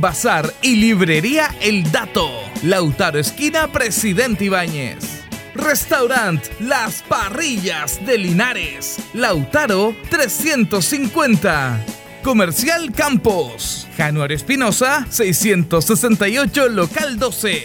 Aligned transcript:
Bazar 0.00 0.52
y 0.62 0.76
Librería 0.76 1.54
El 1.60 1.90
Dato. 1.90 2.30
Lautaro 2.62 3.18
Esquina 3.18 3.70
Presidente 3.72 4.44
Ibáñez. 4.44 5.22
Restaurant 5.54 6.42
Las 6.60 7.02
Parrillas 7.02 8.04
de 8.04 8.18
Linares. 8.18 8.98
Lautaro 9.14 9.94
350. 10.10 11.84
Comercial 12.22 12.92
Campos. 12.92 13.86
Januario 13.96 14.36
Espinosa 14.36 15.06
668 15.10 16.68
Local 16.68 17.18
12. 17.18 17.62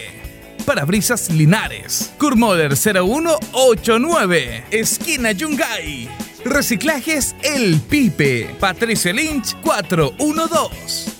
Parabrisas 0.64 1.30
Linares. 1.30 2.12
Kurmoder 2.18 2.76
0189. 2.76 4.64
Esquina 4.70 5.32
Yungay. 5.32 6.08
Reciclajes 6.44 7.34
El 7.42 7.80
Pipe. 7.80 8.54
Patricio 8.58 9.12
Lynch 9.12 9.54
412. 9.62 11.19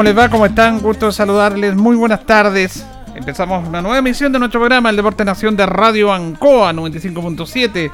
¿Cómo 0.00 0.08
les 0.08 0.18
va? 0.18 0.30
¿Cómo 0.30 0.46
están? 0.46 0.78
Gusto 0.78 1.04
de 1.04 1.12
saludarles. 1.12 1.76
Muy 1.76 1.94
buenas 1.94 2.24
tardes. 2.24 2.86
Empezamos 3.14 3.68
una 3.68 3.82
nueva 3.82 3.98
emisión 3.98 4.32
de 4.32 4.38
nuestro 4.38 4.58
programa, 4.58 4.88
el 4.88 4.96
Deporte 4.96 5.26
Nación 5.26 5.54
de 5.58 5.66
Radio 5.66 6.10
Ancoa 6.10 6.72
95.7, 6.72 7.90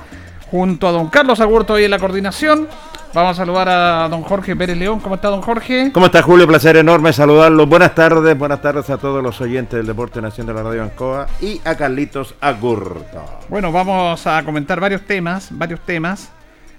junto 0.48 0.86
a 0.86 0.92
don 0.92 1.08
Carlos 1.08 1.40
Agurto 1.40 1.74
ahí 1.74 1.82
en 1.82 1.90
la 1.90 1.98
coordinación. 1.98 2.68
Vamos 3.12 3.32
a 3.32 3.34
saludar 3.34 3.68
a 3.68 4.08
don 4.08 4.22
Jorge 4.22 4.54
Pérez 4.54 4.76
León. 4.76 5.00
¿Cómo 5.00 5.16
está 5.16 5.30
don 5.30 5.42
Jorge? 5.42 5.90
¿Cómo 5.92 6.06
está 6.06 6.22
Julio? 6.22 6.46
Placer 6.46 6.76
enorme 6.76 7.12
saludarlos. 7.12 7.68
Buenas 7.68 7.92
tardes, 7.96 8.38
buenas 8.38 8.62
tardes 8.62 8.88
a 8.88 8.98
todos 8.98 9.20
los 9.20 9.40
oyentes 9.40 9.76
del 9.76 9.88
Deporte 9.88 10.22
Nación 10.22 10.46
de 10.46 10.54
la 10.54 10.62
Radio 10.62 10.84
Ancoa 10.84 11.26
y 11.40 11.60
a 11.64 11.74
Carlitos 11.74 12.36
Agurto. 12.40 13.40
Bueno, 13.48 13.72
vamos 13.72 14.24
a 14.28 14.44
comentar 14.44 14.78
varios 14.78 15.02
temas, 15.02 15.48
varios 15.50 15.80
temas. 15.80 16.30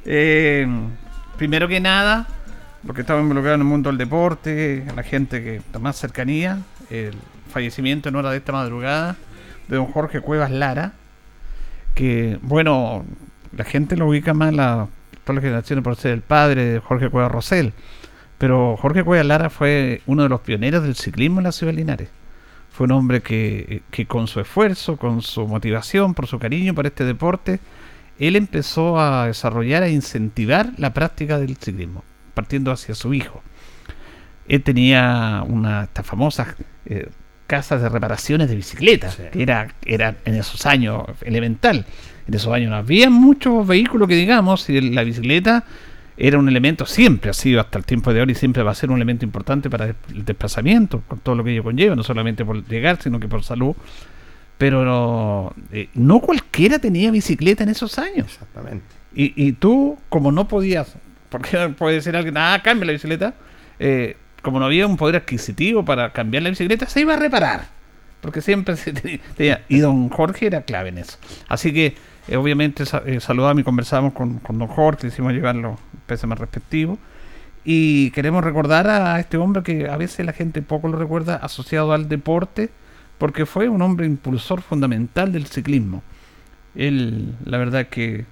Eh, 0.06 0.66
primero 1.36 1.68
que 1.68 1.82
nada, 1.82 2.28
porque 2.88 3.02
estamos 3.02 3.22
involucrados 3.22 3.58
en 3.58 3.62
el 3.62 3.68
mundo 3.68 3.90
del 3.90 3.98
deporte, 3.98 4.86
la 4.96 5.04
gente 5.04 5.44
que 5.44 5.58
está 5.58 5.78
más 5.78 5.98
cercanía, 5.98 6.60
el 6.90 7.14
fallecimiento 7.52 8.08
en 8.08 8.16
hora 8.16 8.32
de 8.32 8.38
esta 8.38 8.54
madrugada 8.54 9.18
de 9.68 9.76
don 9.76 9.88
Jorge 9.88 10.22
Cuevas 10.22 10.50
Lara, 10.50 10.94
que, 11.94 12.40
bueno, 12.42 13.06
la 13.56 13.66
gente 13.66 13.98
lo 13.98 14.08
ubica 14.08 14.34
más, 14.34 14.54
la, 14.54 14.88
todas 15.26 15.36
las 15.36 15.44
generaciones 15.44 15.84
por 15.84 15.98
ser 15.98 16.14
el 16.14 16.22
padre 16.22 16.64
de 16.64 16.80
Jorge 16.80 17.10
Cuevas 17.10 17.32
Rosell, 17.32 17.74
pero 18.38 18.78
Jorge 18.78 19.04
Cuevas 19.04 19.26
Lara 19.26 19.50
fue 19.50 20.02
uno 20.06 20.24
de 20.24 20.30
los 20.30 20.42
pioneros 20.42 20.84
del 20.84 20.96
ciclismo 20.96 21.42
en 21.42 21.44
la 21.44 21.52
ciudad 21.52 21.74
de 21.74 21.78
Linares. 21.78 22.10
Fue 22.72 22.86
un 22.86 22.92
hombre 22.92 23.22
que, 23.22 23.82
que 23.92 24.06
con 24.06 24.28
su 24.28 24.40
esfuerzo, 24.40 24.98
con 24.98 25.22
su 25.22 25.46
motivación, 25.46 26.14
por 26.14 26.28
su 26.28 26.40
cariño 26.40 26.74
por 26.74 26.86
este 26.86 27.04
deporte, 27.04 27.60
él 28.20 28.36
empezó 28.36 29.00
a 29.00 29.28
desarrollar 29.28 29.84
e 29.84 29.92
incentivar 29.92 30.72
la 30.78 30.94
práctica 30.94 31.38
del 31.38 31.58
ciclismo, 31.58 32.04
partiendo 32.38 32.72
hacia 32.72 32.94
su 32.94 33.16
hijo. 33.16 33.42
Él 34.48 34.62
tenía 34.62 35.44
una 35.48 35.86
estas 35.86 36.06
famosas 36.06 36.50
eh, 36.86 37.10
casas 37.48 37.82
de 37.82 37.90
reparaciones 37.90 38.48
de 38.48 38.56
bicicletas, 38.56 39.18
que 39.32 39.42
era, 39.42 39.74
era 39.84 40.16
en 40.24 40.36
esos 40.36 40.68
años 40.68 41.04
elemental. 41.22 41.88
En 42.28 42.34
esos 42.36 42.54
años 42.54 42.70
no 42.70 42.76
había 42.76 43.10
muchos 43.10 43.66
vehículos 43.66 44.08
que 44.08 44.16
digamos, 44.16 44.70
y 44.70 44.80
la 44.82 45.04
bicicleta 45.04 45.64
era 46.16 46.38
un 46.38 46.48
elemento, 46.48 46.86
siempre 46.86 47.32
ha 47.32 47.34
sido 47.34 47.60
hasta 47.60 47.80
el 47.80 47.86
tiempo 47.86 48.14
de 48.14 48.22
hoy 48.22 48.32
y 48.32 48.36
siempre 48.36 48.62
va 48.62 48.72
a 48.72 48.76
ser 48.76 48.92
un 48.92 48.98
elemento 48.98 49.26
importante 49.26 49.68
para 49.68 49.86
el 49.86 50.26
desplazamiento, 50.26 51.02
con 51.08 51.20
todo 51.20 51.34
lo 51.34 51.44
que 51.44 51.54
ello 51.54 51.64
conlleva, 51.64 51.96
no 51.96 52.04
solamente 52.04 52.46
por 52.46 52.64
llegar, 52.68 53.02
sino 53.02 53.20
que 53.20 53.28
por 53.28 53.44
salud. 53.44 53.76
Pero 54.60 54.86
no, 54.86 55.54
eh, 55.72 55.90
no 55.96 56.20
cualquiera 56.20 56.78
tenía 56.78 57.10
bicicleta 57.10 57.64
en 57.64 57.70
esos 57.70 57.98
años. 57.98 58.28
Exactamente. 58.28 58.86
Y, 59.16 59.34
y 59.36 59.54
tú, 59.54 59.98
como 60.10 60.32
no 60.32 60.48
podías, 60.48 60.96
porque 61.30 61.70
puede 61.78 62.02
ser 62.02 62.16
alguien, 62.16 62.38
ah, 62.38 62.60
cambia 62.64 62.86
la 62.88 62.94
bicicleta, 62.94 63.34
eh, 63.80 64.18
como 64.42 64.60
no 64.60 64.66
había 64.66 64.88
un 64.88 64.98
poder 64.98 65.18
adquisitivo 65.18 65.84
para 65.84 66.12
cambiar 66.14 66.44
la 66.44 66.50
bicicleta, 66.50 66.88
se 66.88 67.02
iba 67.02 67.14
a 67.14 67.18
reparar. 67.18 67.66
Porque 68.22 68.42
siempre 68.42 68.76
se 68.76 68.94
tenía, 68.94 69.64
Y 69.70 69.80
don 69.80 70.10
Jorge 70.10 70.48
era 70.48 70.62
clave 70.62 70.90
en 70.90 70.98
eso. 70.98 71.18
Así 71.48 71.72
que, 71.72 71.96
eh, 72.28 72.36
obviamente, 72.36 72.84
eh, 73.06 73.20
saludamos 73.20 73.62
y 73.62 73.64
conversamos 73.64 74.14
con, 74.14 74.40
con 74.40 74.58
don 74.58 74.68
Jorge, 74.68 75.08
hicimos 75.08 75.34
llegar 75.34 75.56
los 75.56 75.80
más 76.26 76.40
respectivos. 76.40 76.98
Y 77.64 78.12
queremos 78.12 78.44
recordar 78.44 78.88
a 78.88 79.20
este 79.20 79.38
hombre 79.38 79.62
que 79.62 79.90
a 79.90 79.98
veces 79.98 80.26
la 80.26 80.34
gente 80.34 80.62
poco 80.62 80.88
lo 80.88 80.98
recuerda 80.98 81.36
asociado 81.36 81.92
al 81.92 82.08
deporte, 82.08 82.70
porque 83.18 83.46
fue 83.46 83.68
un 83.68 83.82
hombre 83.82 84.06
impulsor 84.06 84.62
fundamental 84.62 85.32
del 85.32 85.48
ciclismo. 85.48 86.02
Él, 86.76 87.36
la 87.44 87.58
verdad 87.58 87.88
que 87.88 88.26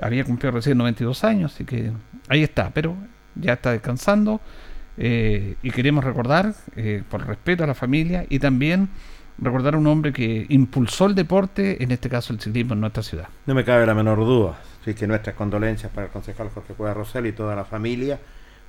había 0.00 0.24
cumplido 0.24 0.52
recién 0.52 0.78
92 0.78 1.24
años, 1.24 1.54
así 1.54 1.64
que 1.64 1.92
ahí 2.28 2.42
está, 2.42 2.70
pero 2.70 2.96
ya 3.34 3.54
está 3.54 3.72
descansando. 3.72 4.40
eh, 4.98 5.56
y 5.62 5.70
queremos 5.72 6.02
recordar, 6.04 6.54
eh, 6.74 7.02
por 7.10 7.26
respeto 7.26 7.62
a 7.62 7.66
la 7.66 7.74
familia, 7.74 8.24
y 8.30 8.38
también 8.38 8.88
recordar 9.38 9.74
a 9.74 9.78
un 9.78 9.86
hombre 9.86 10.12
que 10.12 10.46
impulsó 10.48 11.06
el 11.06 11.14
deporte, 11.14 11.82
en 11.82 11.90
este 11.90 12.08
caso 12.08 12.32
el 12.32 12.40
ciclismo 12.40 12.72
en 12.74 12.80
nuestra 12.80 13.02
ciudad. 13.02 13.28
No 13.46 13.54
me 13.54 13.64
cabe 13.64 13.84
la 13.86 13.94
menor 13.94 14.18
duda. 14.18 14.58
Así 14.80 14.94
que 14.94 15.06
nuestras 15.06 15.34
condolencias 15.36 15.92
para 15.92 16.06
el 16.06 16.12
concejal 16.12 16.48
Jorge 16.50 16.74
Cueva 16.74 16.94
Rosell 16.94 17.26
y 17.26 17.32
toda 17.32 17.54
la 17.54 17.64
familia. 17.64 18.18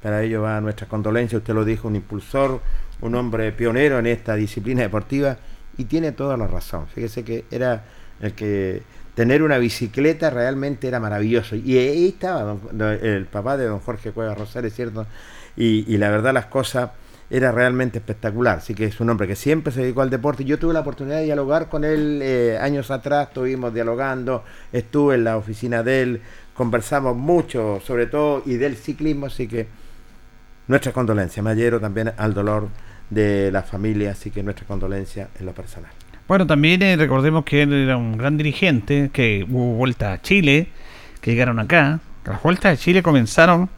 Para 0.01 0.21
ello 0.23 0.41
va 0.41 0.59
nuestras 0.61 0.89
condolencias. 0.89 1.39
Usted 1.39 1.53
lo 1.53 1.63
dijo, 1.63 1.87
un 1.87 1.95
impulsor, 1.95 2.61
un 3.01 3.15
hombre 3.15 3.51
pionero 3.51 3.99
en 3.99 4.07
esta 4.07 4.35
disciplina 4.35 4.81
deportiva 4.81 5.37
y 5.77 5.85
tiene 5.85 6.11
toda 6.11 6.35
la 6.37 6.47
razón. 6.47 6.87
Fíjese 6.87 7.23
que 7.23 7.45
era 7.51 7.85
el 8.19 8.33
que 8.33 8.83
tener 9.17 9.41
una 9.41 9.57
bicicleta 9.57 10.29
realmente 10.29 10.87
era 10.87 10.99
maravilloso. 10.99 11.55
Y 11.55 11.75
ahí 11.75 12.09
estaba 12.09 12.55
el 13.01 13.25
papá 13.25 13.57
de 13.57 13.65
don 13.65 13.79
Jorge 13.79 14.11
Cueva 14.11 14.35
Rosell, 14.35 14.65
es 14.65 14.75
cierto. 14.75 15.07
Y, 15.55 15.91
y 15.91 15.97
la 15.97 16.11
verdad 16.11 16.35
las 16.35 16.45
cosas 16.45 16.91
era 17.31 17.51
realmente 17.51 17.97
espectacular. 17.97 18.59
Así 18.59 18.75
que 18.75 18.85
es 18.85 18.99
un 18.99 19.09
hombre 19.09 19.27
que 19.27 19.35
siempre 19.35 19.73
se 19.73 19.81
dedicó 19.81 20.03
al 20.03 20.11
deporte. 20.11 20.45
Yo 20.45 20.59
tuve 20.59 20.71
la 20.71 20.81
oportunidad 20.81 21.17
de 21.17 21.23
dialogar 21.23 21.67
con 21.67 21.83
él 21.83 22.19
eh, 22.21 22.59
años 22.61 22.91
atrás, 22.91 23.29
estuvimos 23.29 23.73
dialogando, 23.73 24.43
estuve 24.71 25.15
en 25.15 25.23
la 25.23 25.35
oficina 25.35 25.81
de 25.81 26.03
él, 26.03 26.21
conversamos 26.53 27.17
mucho 27.17 27.81
sobre 27.83 28.05
todo 28.05 28.43
y 28.45 28.57
del 28.57 28.75
ciclismo, 28.75 29.25
así 29.25 29.47
que 29.47 29.65
nuestra 30.67 30.91
condolencia, 30.91 31.41
me 31.41 31.49
adhiero 31.49 31.79
también 31.79 32.13
al 32.17 32.35
dolor 32.35 32.67
de 33.09 33.51
la 33.51 33.63
familia, 33.63 34.11
así 34.11 34.29
que 34.29 34.43
nuestra 34.43 34.67
condolencia 34.67 35.29
en 35.39 35.47
lo 35.47 35.53
personal. 35.53 35.91
Bueno, 36.27 36.45
también 36.45 36.81
eh, 36.81 36.97
recordemos 36.97 37.45
que 37.45 37.61
él 37.61 37.71
era 37.71 37.95
un 37.95 38.17
gran 38.17 38.37
dirigente, 38.37 39.09
que 39.13 39.45
hubo 39.49 39.75
vueltas 39.75 40.19
a 40.19 40.21
Chile, 40.21 40.67
que 41.21 41.31
llegaron 41.31 41.57
acá. 41.59 42.01
Las 42.25 42.43
vueltas 42.43 42.77
a 42.77 42.81
Chile 42.81 43.01
comenzaron 43.01 43.69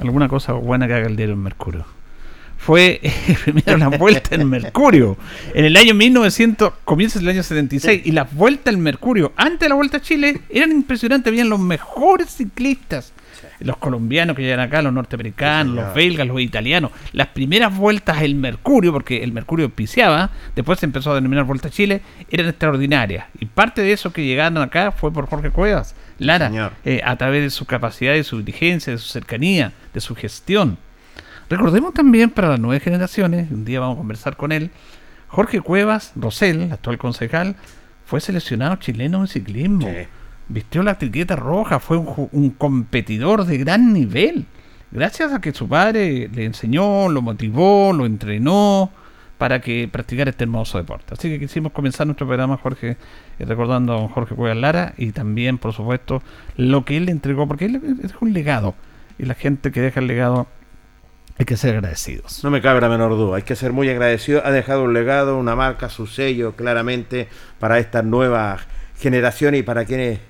alguna 0.00 0.28
cosa 0.28 0.54
buena 0.54 0.86
que 0.86 0.94
haga 0.94 1.06
el 1.06 1.16
diario 1.16 1.34
El 1.34 1.40
Mercurio. 1.40 1.84
Fue 2.56 3.00
eh, 3.02 3.36
primero 3.44 3.76
la 3.76 3.88
vuelta 3.88 4.34
en 4.34 4.48
Mercurio, 4.48 5.18
en 5.52 5.66
el 5.66 5.76
año 5.76 5.94
1900, 5.94 6.72
comienza 6.84 7.18
el 7.18 7.28
año 7.28 7.42
76, 7.42 8.00
y 8.06 8.12
las 8.12 8.32
vueltas 8.32 8.72
en 8.72 8.80
Mercurio, 8.80 9.32
antes 9.36 9.60
de 9.60 9.68
la 9.68 9.74
vuelta 9.74 9.98
a 9.98 10.00
Chile, 10.00 10.40
eran 10.48 10.72
impresionantes, 10.72 11.30
habían 11.30 11.50
los 11.50 11.60
mejores 11.60 12.30
ciclistas. 12.30 13.12
Los 13.60 13.76
colombianos 13.76 14.36
que 14.36 14.42
llegan 14.42 14.60
acá, 14.60 14.82
los 14.82 14.92
norteamericanos, 14.92 15.74
Sí, 15.74 15.80
los 15.80 15.94
belgas, 15.94 16.26
los 16.26 16.40
italianos. 16.40 16.90
Las 17.12 17.28
primeras 17.28 17.76
vueltas 17.76 18.22
el 18.22 18.34
Mercurio, 18.34 18.92
porque 18.92 19.22
el 19.22 19.32
Mercurio 19.32 19.70
piciaba, 19.70 20.30
después 20.54 20.78
se 20.78 20.86
empezó 20.86 21.12
a 21.12 21.14
denominar 21.14 21.44
Vuelta 21.44 21.68
a 21.68 21.70
Chile, 21.70 22.02
eran 22.30 22.48
extraordinarias. 22.48 23.26
Y 23.40 23.46
parte 23.46 23.82
de 23.82 23.92
eso 23.92 24.12
que 24.12 24.24
llegaron 24.24 24.58
acá 24.58 24.92
fue 24.92 25.12
por 25.12 25.26
Jorge 25.26 25.50
Cuevas, 25.50 25.94
Lara, 26.18 26.72
eh, 26.84 27.00
a 27.04 27.16
través 27.16 27.42
de 27.42 27.50
su 27.50 27.64
capacidad, 27.66 28.12
de 28.12 28.24
su 28.24 28.38
diligencia, 28.38 28.92
de 28.92 28.98
su 28.98 29.08
cercanía, 29.08 29.72
de 29.92 30.00
su 30.00 30.14
gestión. 30.14 30.78
Recordemos 31.48 31.92
también 31.94 32.30
para 32.30 32.48
las 32.48 32.60
nuevas 32.60 32.82
generaciones, 32.82 33.50
un 33.50 33.64
día 33.64 33.80
vamos 33.80 33.96
a 33.96 33.98
conversar 33.98 34.36
con 34.36 34.52
él, 34.52 34.70
Jorge 35.28 35.60
Cuevas 35.60 36.12
Rosell, 36.16 36.72
actual 36.72 36.96
concejal, 36.96 37.56
fue 38.06 38.20
seleccionado 38.20 38.76
chileno 38.76 39.20
en 39.20 39.28
ciclismo. 39.28 39.88
Sí. 39.88 40.06
Vistió 40.48 40.82
la 40.82 40.92
etiqueta 40.92 41.36
roja, 41.36 41.80
fue 41.80 41.96
un, 41.96 42.28
un 42.32 42.50
competidor 42.50 43.44
de 43.44 43.58
gran 43.58 43.92
nivel. 43.92 44.46
Gracias 44.90 45.32
a 45.32 45.40
que 45.40 45.52
su 45.52 45.68
padre 45.68 46.28
le 46.32 46.44
enseñó, 46.44 47.08
lo 47.08 47.22
motivó, 47.22 47.92
lo 47.92 48.06
entrenó 48.06 48.90
para 49.38 49.60
que 49.60 49.88
practicara 49.90 50.30
este 50.30 50.44
hermoso 50.44 50.78
deporte. 50.78 51.14
Así 51.14 51.28
que 51.28 51.38
quisimos 51.38 51.72
comenzar 51.72 52.06
nuestro 52.06 52.26
programa, 52.26 52.56
Jorge, 52.56 52.96
eh, 53.38 53.44
recordando 53.44 53.94
a 53.94 54.08
Jorge 54.08 54.34
Cuevas 54.34 54.56
Lara 54.56 54.94
y 54.96 55.12
también, 55.12 55.58
por 55.58 55.72
supuesto, 55.72 56.22
lo 56.56 56.84
que 56.84 56.96
él 56.96 57.06
le 57.06 57.12
entregó, 57.12 57.48
porque 57.48 57.66
él 57.66 57.80
dejó 58.00 58.24
un 58.24 58.32
legado. 58.32 58.74
Y 59.18 59.24
la 59.24 59.34
gente 59.34 59.70
que 59.72 59.80
deja 59.80 60.00
el 60.00 60.06
legado 60.06 60.46
hay 61.38 61.44
que 61.44 61.56
ser 61.56 61.74
agradecidos. 61.74 62.44
No 62.44 62.50
me 62.50 62.60
cabe 62.60 62.80
la 62.80 62.88
menor 62.88 63.10
duda, 63.10 63.36
hay 63.36 63.42
que 63.42 63.56
ser 63.56 63.72
muy 63.72 63.88
agradecido. 63.88 64.42
Ha 64.44 64.50
dejado 64.50 64.84
un 64.84 64.94
legado, 64.94 65.36
una 65.36 65.56
marca, 65.56 65.88
su 65.88 66.06
sello 66.06 66.54
claramente 66.54 67.28
para 67.58 67.78
estas 67.78 68.04
nuevas 68.04 68.62
generaciones 68.96 69.60
y 69.60 69.62
para 69.62 69.84
quienes 69.84 70.20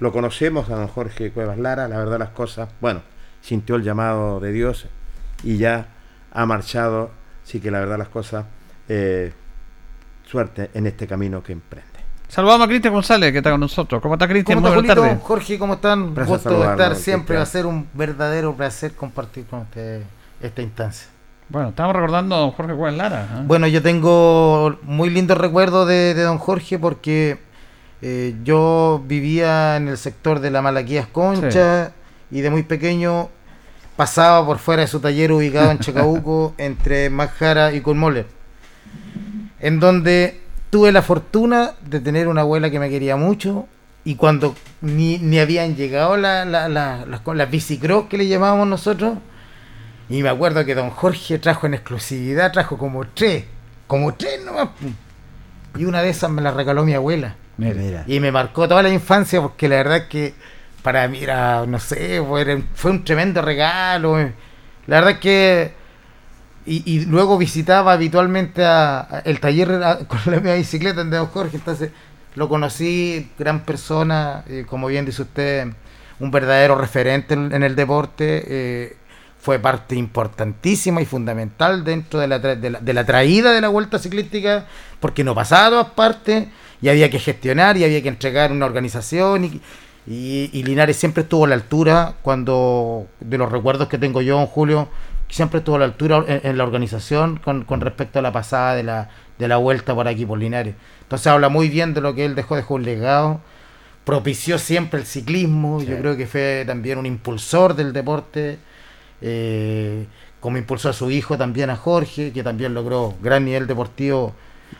lo 0.00 0.12
conocemos, 0.12 0.68
a 0.70 0.74
don 0.76 0.88
Jorge 0.88 1.30
Cuevas 1.30 1.58
Lara. 1.58 1.86
La 1.86 1.98
verdad, 1.98 2.18
las 2.18 2.30
cosas, 2.30 2.68
bueno, 2.80 3.02
sintió 3.40 3.76
el 3.76 3.82
llamado 3.82 4.40
de 4.40 4.52
Dios 4.52 4.86
y 5.44 5.58
ya 5.58 5.86
ha 6.32 6.46
marchado. 6.46 7.10
Así 7.44 7.60
que 7.60 7.70
la 7.70 7.80
verdad, 7.80 7.98
las 7.98 8.08
cosas, 8.08 8.46
eh, 8.88 9.32
suerte 10.24 10.70
en 10.74 10.86
este 10.86 11.06
camino 11.06 11.42
que 11.42 11.52
emprende. 11.52 11.88
Saludamos 12.28 12.66
a 12.66 12.68
Cristian 12.68 12.94
González, 12.94 13.32
que 13.32 13.38
está 13.38 13.50
con 13.50 13.60
nosotros. 13.60 14.00
¿Cómo 14.00 14.14
está 14.14 14.28
Cristian? 14.28 14.58
¿Cómo 14.58 14.68
Muy 14.68 14.78
está, 14.78 14.94
buenas 14.94 14.96
Julito? 14.96 15.18
tardes. 15.18 15.26
Jorge, 15.26 15.58
¿cómo 15.58 15.74
están? 15.74 16.02
Un 16.02 16.14
Placer 16.14 16.34
gusto 16.34 16.60
de 16.60 16.70
estar 16.70 16.96
siempre. 16.96 17.36
Va 17.36 17.42
a 17.42 17.46
ser 17.46 17.66
un 17.66 17.88
verdadero 17.92 18.54
placer 18.54 18.92
compartir 18.92 19.46
con 19.46 19.60
ustedes 19.60 20.04
esta 20.40 20.62
instancia. 20.62 21.08
Bueno, 21.48 21.70
estamos 21.70 21.92
recordando 21.96 22.36
a 22.36 22.38
don 22.38 22.52
Jorge 22.52 22.74
Cuevas 22.74 22.94
Lara. 22.94 23.28
¿ah? 23.32 23.42
Bueno, 23.44 23.66
yo 23.66 23.82
tengo 23.82 24.78
muy 24.82 25.10
lindos 25.10 25.36
recuerdos 25.36 25.88
de, 25.88 26.14
de 26.14 26.22
don 26.22 26.38
Jorge 26.38 26.78
porque 26.78 27.38
eh, 28.02 28.34
yo 28.44 29.02
vivía 29.06 29.76
en 29.76 29.88
el 29.88 29.98
sector 29.98 30.40
de 30.40 30.50
la 30.50 30.62
Malaquías 30.62 31.06
Concha 31.06 31.92
y 32.30 32.40
de 32.40 32.50
muy 32.50 32.62
pequeño 32.62 33.28
pasaba 33.96 34.44
por 34.46 34.58
fuera 34.58 34.82
de 34.82 34.88
su 34.88 35.00
taller 35.00 35.32
ubicado 35.32 35.70
en 35.70 35.78
Chacabuco 35.78 36.54
entre 36.58 37.10
Majara 37.10 37.72
y 37.72 37.80
Colmoller, 37.82 38.26
en 39.60 39.80
donde 39.80 40.40
tuve 40.70 40.92
la 40.92 41.02
fortuna 41.02 41.72
de 41.84 42.00
tener 42.00 42.28
una 42.28 42.42
abuela 42.42 42.70
que 42.70 42.78
me 42.78 42.88
quería 42.88 43.16
mucho 43.16 43.66
y 44.04 44.14
cuando 44.14 44.54
ni, 44.80 45.18
ni 45.18 45.38
habían 45.38 45.76
llegado 45.76 46.16
la- 46.16 46.44
la- 46.44 46.68
la- 46.68 47.04
las, 47.04 47.20
las 47.26 47.50
bicicross 47.50 48.06
que 48.06 48.16
le 48.16 48.26
llamábamos 48.28 48.66
nosotros, 48.68 49.18
y 50.08 50.22
me 50.22 50.28
acuerdo 50.30 50.64
que 50.64 50.74
don 50.74 50.90
Jorge 50.90 51.38
trajo 51.38 51.66
en 51.66 51.74
exclusividad, 51.74 52.50
trajo 52.52 52.78
como 52.78 53.04
tres, 53.06 53.44
como 53.86 54.14
tres 54.14 54.42
nomás. 54.44 54.70
Y 55.76 55.84
una 55.84 56.02
de 56.02 56.08
esas 56.08 56.30
me 56.30 56.40
la 56.42 56.50
regaló 56.50 56.82
mi 56.84 56.94
abuela. 56.94 57.36
Y 58.06 58.20
me 58.20 58.32
marcó 58.32 58.66
toda 58.68 58.82
la 58.82 58.90
infancia 58.90 59.40
porque 59.40 59.68
la 59.68 59.76
verdad 59.76 59.96
es 59.98 60.04
que 60.04 60.34
para 60.82 61.06
mí 61.08 61.22
era, 61.22 61.66
no 61.66 61.78
sé, 61.78 62.22
fue, 62.74 62.90
un 62.90 63.04
tremendo 63.04 63.42
regalo. 63.42 64.18
eh. 64.20 64.32
La 64.86 64.96
verdad 64.96 65.12
es 65.12 65.18
que... 65.18 65.80
Y, 66.66 66.82
y 66.90 67.06
luego 67.06 67.38
visitaba 67.38 67.92
habitualmente 67.94 68.64
a, 68.64 69.00
a 69.00 69.18
el 69.24 69.40
taller 69.40 69.70
a- 69.82 69.98
con 70.06 70.18
la 70.26 70.32
misma 70.36 70.54
bicicleta 70.54 71.02
de 71.04 71.16
don 71.16 71.26
Jorge, 71.28 71.56
entonces 71.56 71.90
lo 72.34 72.48
conocí, 72.48 73.30
gran 73.38 73.60
persona, 73.64 74.44
eh, 74.46 74.64
como 74.68 74.86
bien 74.86 75.04
dice 75.06 75.22
usted, 75.22 75.68
un 76.20 76.30
verdadero 76.30 76.76
referente 76.76 77.34
en, 77.34 77.52
en 77.54 77.62
el 77.62 77.74
deporte, 77.74 78.44
eh, 78.46 78.96
fue 79.40 79.58
parte 79.58 79.96
importantísima 79.96 81.00
y 81.00 81.06
fundamental 81.06 81.82
dentro 81.82 82.20
de 82.20 82.28
la, 82.28 82.38
de, 82.38 82.70
la, 82.70 82.78
de 82.78 82.92
la 82.92 83.04
traída 83.06 83.52
de 83.52 83.62
la 83.62 83.68
vuelta 83.68 83.98
ciclística, 83.98 84.66
porque 85.00 85.24
no 85.24 85.34
pasaba 85.34 85.66
a 85.66 85.70
todas 85.70 85.86
partes 85.94 86.46
y 86.82 86.88
había 86.88 87.10
que 87.10 87.18
gestionar 87.18 87.76
y 87.76 87.84
había 87.84 88.02
que 88.02 88.08
entregar 88.08 88.52
una 88.52 88.66
organización 88.66 89.44
y, 89.44 89.60
y, 90.06 90.50
y 90.52 90.62
Linares 90.62 90.96
siempre 90.96 91.22
estuvo 91.22 91.44
a 91.44 91.48
la 91.48 91.54
altura 91.54 92.14
cuando, 92.22 93.06
de 93.20 93.38
los 93.38 93.50
recuerdos 93.50 93.88
que 93.88 93.98
tengo 93.98 94.22
yo, 94.22 94.46
Julio, 94.46 94.88
siempre 95.28 95.58
estuvo 95.58 95.76
a 95.76 95.80
la 95.80 95.84
altura 95.84 96.24
en, 96.26 96.40
en 96.42 96.58
la 96.58 96.64
organización 96.64 97.38
con, 97.38 97.64
con 97.64 97.80
respecto 97.80 98.18
a 98.18 98.22
la 98.22 98.32
pasada 98.32 98.74
de 98.74 98.82
la, 98.82 99.10
de 99.38 99.48
la 99.48 99.58
vuelta 99.58 99.94
por 99.94 100.08
aquí 100.08 100.24
por 100.24 100.38
Linares. 100.38 100.74
Entonces 101.02 101.26
habla 101.26 101.48
muy 101.48 101.68
bien 101.68 101.94
de 101.94 102.00
lo 102.00 102.14
que 102.14 102.24
él 102.24 102.34
dejó, 102.34 102.56
dejó 102.56 102.74
un 102.74 102.84
legado, 102.84 103.40
propició 104.04 104.58
siempre 104.58 105.00
el 105.00 105.06
ciclismo, 105.06 105.82
yo 105.82 105.98
creo 105.98 106.16
que 106.16 106.26
fue 106.26 106.64
también 106.66 106.98
un 106.98 107.06
impulsor 107.06 107.74
del 107.74 107.92
deporte, 107.92 108.58
eh, 109.20 110.06
como 110.40 110.56
impulsó 110.56 110.88
a 110.88 110.92
su 110.94 111.10
hijo 111.10 111.36
también 111.36 111.68
a 111.68 111.76
Jorge, 111.76 112.32
que 112.32 112.42
también 112.42 112.72
logró 112.72 113.14
gran 113.22 113.44
nivel 113.44 113.66
deportivo 113.66 114.34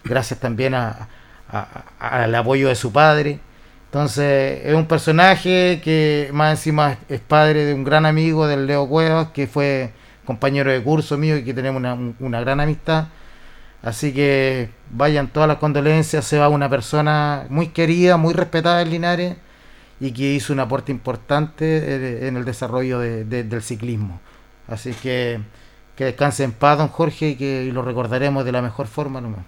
gracias 0.05 0.41
también 0.41 0.75
a, 0.75 1.09
a- 1.53 1.85
a- 1.99 2.23
al 2.25 2.35
apoyo 2.35 2.69
de 2.69 2.75
su 2.75 2.93
padre. 2.93 3.39
Entonces, 3.87 4.61
es 4.65 4.75
un 4.75 4.87
personaje 4.87 5.81
que 5.83 6.31
más 6.33 6.53
encima 6.59 6.97
es, 7.09 7.21
padre 7.21 7.65
de 7.65 7.75
un 7.75 7.85
gran 7.85 8.07
amigo 8.07 8.47
del 8.47 8.67
Leo 8.67 8.87
Cuevas, 8.89 9.29
que 9.33 9.47
fue 9.47 9.91
compañero 10.25 10.71
de 10.71 10.81
curso 10.83 11.19
mío 11.19 11.37
y 11.37 11.45
que 11.45 11.55
tenemos 11.55 11.81
una, 11.81 11.97
una 12.21 12.41
gran 12.41 12.61
amistad. 12.61 13.07
Así 13.83 14.13
que 14.13 14.69
vayan 14.91 15.29
todas 15.29 15.49
las 15.49 15.57
condolencias, 15.59 16.25
se 16.25 16.39
va 16.39 16.49
una 16.49 16.69
persona 16.69 17.47
muy 17.49 17.69
querida, 17.69 18.17
muy 18.17 18.35
respetada 18.35 18.83
en 18.83 18.91
Linares 18.91 19.37
y 19.99 20.13
que 20.13 20.35
hizo 20.35 20.53
un 20.53 20.61
aporte 20.61 20.93
importante 20.93 22.27
en 22.29 22.37
el 22.37 22.45
desarrollo 22.45 22.99
de- 23.01 23.25
de- 23.25 23.43
del 23.45 23.63
ciclismo. 23.63 24.21
Así 24.69 24.93
que 24.93 25.41
que 25.97 26.05
descanse 26.05 26.45
en 26.45 26.53
paz, 26.53 26.79
don 26.79 26.89
Jorge, 26.89 27.31
y 27.31 27.37
que 27.37 27.65
y 27.65 27.73
lo 27.73 27.83
recordaremos 27.83 28.45
de 28.47 28.53
la 28.53 28.63
mejor 28.63 28.87
forma 28.87 29.21
nomás. 29.21 29.41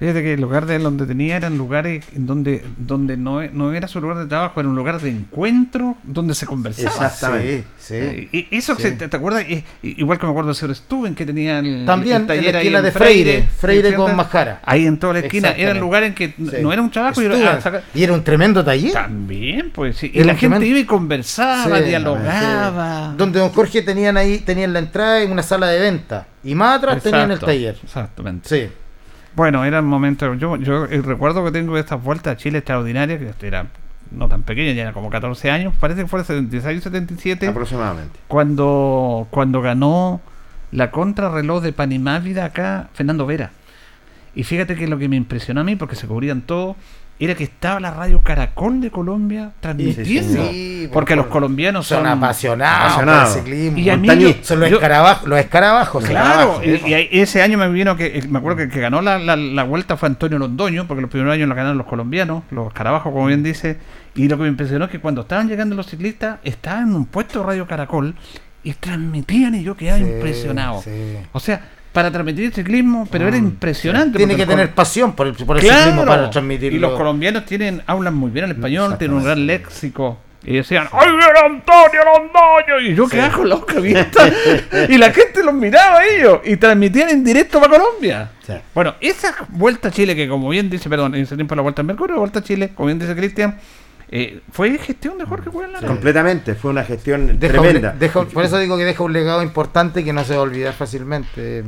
Fíjate 0.00 0.22
que 0.22 0.32
el 0.32 0.40
lugar 0.40 0.64
de 0.66 0.78
donde 0.78 1.04
tenía 1.06 1.36
eran 1.36 1.56
lugares 1.58 2.04
en 2.16 2.26
donde, 2.26 2.64
donde 2.78 3.16
no, 3.18 3.42
no 3.52 3.72
era 3.74 3.86
su 3.86 4.00
lugar 4.00 4.16
de 4.16 4.26
trabajo, 4.26 4.58
era 4.58 4.68
un 4.68 4.74
lugar 4.74 4.98
de 5.00 5.10
encuentro 5.10 5.96
donde 6.02 6.34
se 6.34 6.46
conversaba. 6.46 6.88
Exactamente. 6.88 7.64
Sí, 7.78 7.94
Eh, 7.94 8.28
sí. 8.32 8.46
y 8.50 8.56
eso, 8.56 8.74
Sí. 8.76 8.82
que 8.84 8.90
¿te, 8.92 9.08
te 9.08 9.16
acuerdas? 9.16 9.44
Eh, 9.46 9.62
igual 9.82 10.18
que 10.18 10.24
me 10.26 10.32
acuerdo 10.32 10.54
señor 10.54 10.74
Stuben, 10.74 11.14
que 11.14 11.26
tenía 11.26 11.58
el, 11.58 11.84
También 11.84 12.22
el 12.22 12.26
taller 12.26 12.46
en 12.46 12.52
la 12.54 12.58
esquina 12.60 12.82
de 12.82 12.92
Freire, 12.92 13.42
Freire 13.58 13.88
¿cierto? 13.88 14.04
con 14.06 14.16
Majara. 14.16 14.60
Ahí 14.64 14.86
en 14.86 14.98
toda 14.98 15.12
la 15.12 15.18
esquina. 15.20 15.50
Era 15.50 15.72
un 15.72 15.80
lugar 15.80 16.02
en 16.04 16.14
que 16.14 16.32
no 16.38 16.72
era 16.72 16.80
un 16.80 16.90
trabajo. 16.90 17.20
Estuvo- 17.20 17.36
era- 17.36 17.56
ah, 17.56 17.60
saca- 17.60 17.82
y 17.94 18.02
era 18.02 18.14
un 18.14 18.24
tremendo 18.24 18.64
taller. 18.64 18.92
También, 18.92 19.70
pues 19.70 19.98
sí. 19.98 20.10
Y 20.14 20.18
Era 20.20 20.28
la 20.28 20.32
gente 20.32 20.56
tremendo- 20.56 20.66
iba 20.66 20.78
y 20.78 20.84
conversaba, 20.86 21.76
Sí, 21.78 21.84
dialogaba. 21.84 23.10
sí. 23.10 23.16
Donde 23.18 23.38
don 23.38 23.50
Jorge 23.50 23.82
tenían 23.82 24.16
ahí, 24.16 24.38
tenían 24.38 24.72
la 24.72 24.78
entrada 24.78 25.20
en 25.22 25.30
una 25.30 25.42
sala 25.42 25.66
de 25.68 25.78
venta. 25.80 26.26
Y 26.42 26.54
más 26.54 26.78
atrás 26.78 27.02
tenían 27.02 27.30
el 27.32 27.38
taller. 27.38 27.76
Exactamente. 27.82 28.48
Sí. 28.48 28.72
Bueno, 29.36 29.64
eran 29.64 29.86
momentos. 29.86 30.38
Yo, 30.38 30.56
yo 30.56 30.84
el 30.84 31.02
recuerdo 31.04 31.44
que 31.44 31.52
tengo 31.52 31.74
de 31.74 31.80
estas 31.80 32.02
vueltas 32.02 32.34
a 32.34 32.36
Chile 32.36 32.58
extraordinarias, 32.58 33.20
que 33.36 33.46
era 33.46 33.66
no 34.10 34.28
tan 34.28 34.42
pequeña, 34.42 34.72
ya 34.72 34.82
era 34.82 34.92
como 34.92 35.10
14 35.10 35.50
años, 35.50 35.74
parece 35.78 36.02
que 36.02 36.08
fue 36.08 36.20
el 36.20 36.26
76 36.26 36.82
77, 36.82 37.46
Aproximadamente. 37.46 38.18
cuando, 38.28 39.28
cuando 39.30 39.62
ganó 39.62 40.20
la 40.72 40.90
contrarreloj 40.90 41.62
de 41.62 41.72
Panimávida 41.72 42.44
acá 42.44 42.88
Fernando 42.94 43.26
Vera. 43.26 43.52
Y 44.34 44.44
fíjate 44.44 44.76
que 44.76 44.86
lo 44.86 44.98
que 44.98 45.08
me 45.08 45.16
impresionó 45.16 45.60
a 45.60 45.64
mí, 45.64 45.76
porque 45.76 45.96
se 45.96 46.06
cubrían 46.06 46.42
todo, 46.42 46.76
era 47.20 47.34
que 47.34 47.44
estaba 47.44 47.78
la 47.80 47.90
radio 47.92 48.20
Caracol 48.22 48.80
de 48.80 48.90
Colombia 48.90 49.52
transmitiendo. 49.60 50.50
Sí, 50.50 50.88
porque 50.92 51.14
los 51.14 51.26
colombianos 51.26 51.86
son, 51.86 51.98
Son 51.98 52.06
apasionados, 52.06 52.84
apasionados. 52.92 53.28
por 53.28 53.38
el 53.38 53.44
ciclismo. 53.44 53.78
Y 53.78 53.90
a 53.90 53.96
mí 53.96 54.08
Montañí. 54.08 54.32
yo- 54.34 54.38
son 54.44 54.60
los 54.60 54.70
yo- 54.70 54.76
escarabajos, 54.76 55.28
los 55.28 55.38
escarabajos. 55.38 56.04
Claro, 56.04 56.60
escarabajos. 56.62 56.88
y, 57.12 57.20
ese 57.20 57.42
año 57.42 57.58
me 57.58 57.68
vino 57.68 57.96
que, 57.96 58.06
eh, 58.18 58.22
me 58.28 58.38
acuerdo 58.38 58.56
que 58.56 58.62
el 58.64 58.70
que 58.70 58.80
ganó 58.80 59.02
la, 59.02 59.18
la- 59.18 59.36
la 59.36 59.62
vuelta 59.64 59.96
fue 59.96 60.08
Antonio 60.08 60.38
Londoño, 60.38 60.86
porque 60.86 61.02
los 61.02 61.10
primeros 61.10 61.34
años 61.34 61.48
la 61.48 61.54
ganaron 61.54 61.76
los 61.78 61.86
colombianos, 61.86 62.42
los 62.50 62.72
carabajos, 62.72 63.12
como 63.12 63.26
bien 63.26 63.42
dice, 63.42 63.76
y 64.14 64.26
lo 64.28 64.36
que 64.38 64.44
me 64.44 64.48
impresionó 64.48 64.86
es 64.86 64.90
que 64.90 64.98
cuando 64.98 65.20
estaban 65.20 65.48
llegando 65.48 65.76
los 65.76 65.86
ciclistas, 65.86 66.38
estaban 66.42 66.88
en 66.88 66.94
un 66.94 67.04
puesto 67.06 67.40
de 67.40 67.46
Radio 67.46 67.66
Caracol 67.66 68.14
y 68.64 68.72
transmitían 68.74 69.54
y 69.54 69.62
yo 69.62 69.76
quedaba 69.76 69.98
Sí, 69.98 70.04
impresionado. 70.04 70.82
sí. 70.82 70.90
O 71.32 71.40
sea, 71.40 71.60
para 71.92 72.10
transmitir 72.10 72.44
el 72.44 72.52
ciclismo, 72.52 73.08
pero 73.10 73.26
era 73.28 73.36
impresionante. 73.36 74.16
Tiene 74.18 74.36
que 74.36 74.46
tener 74.46 74.72
pasión 74.72 75.12
por 75.14 75.26
el, 75.26 75.34
por 75.34 75.56
el 75.56 75.62
Claro, 75.62 75.78
ciclismo 75.78 76.04
para 76.06 76.30
transmitirlo. 76.30 76.76
Y 76.76 76.80
los 76.80 76.92
colombianos 76.96 77.44
tienen, 77.44 77.82
hablan 77.86 78.14
muy 78.14 78.30
bien 78.30 78.44
el 78.46 78.52
español, 78.52 78.96
tienen 78.98 79.16
un 79.16 79.24
gran 79.24 79.46
léxico. 79.46 80.18
Y 80.42 80.56
decían, 80.56 80.88
¡ay, 80.92 81.08
era 81.08 81.46
Antonio 81.46 82.00
Londoño! 82.02 82.80
Y 82.80 82.94
yo 82.94 83.06
quedaba 83.06 83.34
con 83.36 83.48
la 83.48 83.56
boca 83.56 83.76
abierta. 83.76 84.26
y 84.88 84.96
la 84.96 85.12
gente 85.12 85.42
los 85.44 85.52
miraba 85.52 85.98
a 85.98 86.04
ellos. 86.06 86.40
Y 86.44 86.56
transmitían 86.56 87.10
en 87.10 87.22
directo 87.22 87.60
para 87.60 87.76
Colombia. 87.78 88.30
Sí. 88.46 88.54
Bueno, 88.74 88.94
esa 89.00 89.34
vuelta 89.48 89.88
a 89.88 89.90
Chile, 89.90 90.16
que 90.16 90.28
como 90.28 90.48
bien 90.48 90.70
dice, 90.70 90.88
perdón, 90.88 91.14
en 91.14 91.22
ese 91.22 91.34
tiempo 91.36 91.54
la 91.54 91.60
vuelta 91.62 91.82
al 91.82 91.86
Mercurio, 91.86 92.14
la 92.14 92.20
vuelta 92.20 92.38
a 92.38 92.42
Chile, 92.42 92.70
como 92.74 92.86
bien 92.86 92.98
dice 92.98 93.14
Cristian, 93.14 93.58
eh, 94.12 94.40
fue 94.50 94.76
gestión 94.78 95.18
de 95.18 95.24
Jorge 95.24 95.50
Cuellar. 95.50 95.84
Completamente. 95.86 96.54
Fue 96.56 96.70
una 96.72 96.82
gestión 96.84 97.38
Deja 97.38 97.58
un- 97.60 97.62
tremenda. 97.66 97.92
deja- 97.98 98.24
por 98.24 98.44
eso 98.44 98.58
digo 98.58 98.76
que 98.76 98.84
deja 98.84 99.02
un 99.04 99.12
legado 99.12 99.42
importante 99.42 100.02
que 100.04 100.12
no 100.12 100.24
se 100.24 100.34
va 100.34 100.40
a 100.40 100.42
olvidar 100.42 100.72
fácilmente. 100.74 101.64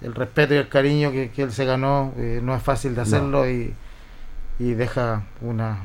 El 0.00 0.14
respeto 0.14 0.54
y 0.54 0.58
el 0.58 0.68
cariño 0.68 1.10
que, 1.12 1.30
que 1.30 1.42
él 1.42 1.52
se 1.52 1.64
ganó 1.64 2.12
eh, 2.16 2.40
no 2.42 2.54
es 2.54 2.62
fácil 2.62 2.94
de 2.94 3.00
hacerlo 3.02 3.48
y, 3.50 3.74
y 4.58 4.72
deja 4.74 5.24
una 5.40 5.84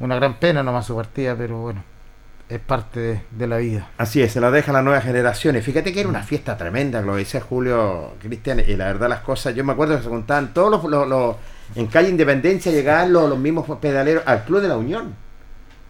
una 0.00 0.16
gran 0.16 0.34
pena 0.40 0.62
nomás 0.62 0.86
su 0.86 0.96
partida, 0.96 1.36
pero 1.36 1.58
bueno, 1.58 1.84
es 2.48 2.58
parte 2.58 3.00
de, 3.00 3.20
de 3.30 3.46
la 3.46 3.58
vida. 3.58 3.88
Así 3.96 4.20
es, 4.22 4.32
se 4.32 4.40
la 4.40 4.50
dejan 4.50 4.74
las 4.74 4.82
nuevas 4.84 5.04
generaciones. 5.04 5.64
Fíjate 5.64 5.92
que 5.92 6.00
era 6.00 6.08
una 6.08 6.22
fiesta 6.22 6.56
tremenda, 6.56 7.00
lo 7.00 7.14
decía 7.16 7.40
Julio 7.40 8.14
Cristian, 8.20 8.60
y 8.66 8.76
la 8.76 8.86
verdad 8.86 9.08
las 9.08 9.20
cosas, 9.20 9.54
yo 9.54 9.62
me 9.64 9.72
acuerdo 9.72 9.96
que 9.96 10.02
se 10.02 10.08
contaban 10.08 10.52
todos 10.52 10.70
los, 10.70 10.84
los- 10.90 11.08
los- 11.08 11.36
en 11.74 11.86
calle 11.86 12.08
Independencia 12.08 12.70
llegaban 12.70 13.12
los, 13.12 13.28
los 13.28 13.38
mismos 13.38 13.66
pedaleros 13.78 14.22
al 14.26 14.44
Club 14.44 14.60
de 14.60 14.68
la 14.68 14.76
Unión. 14.76 15.23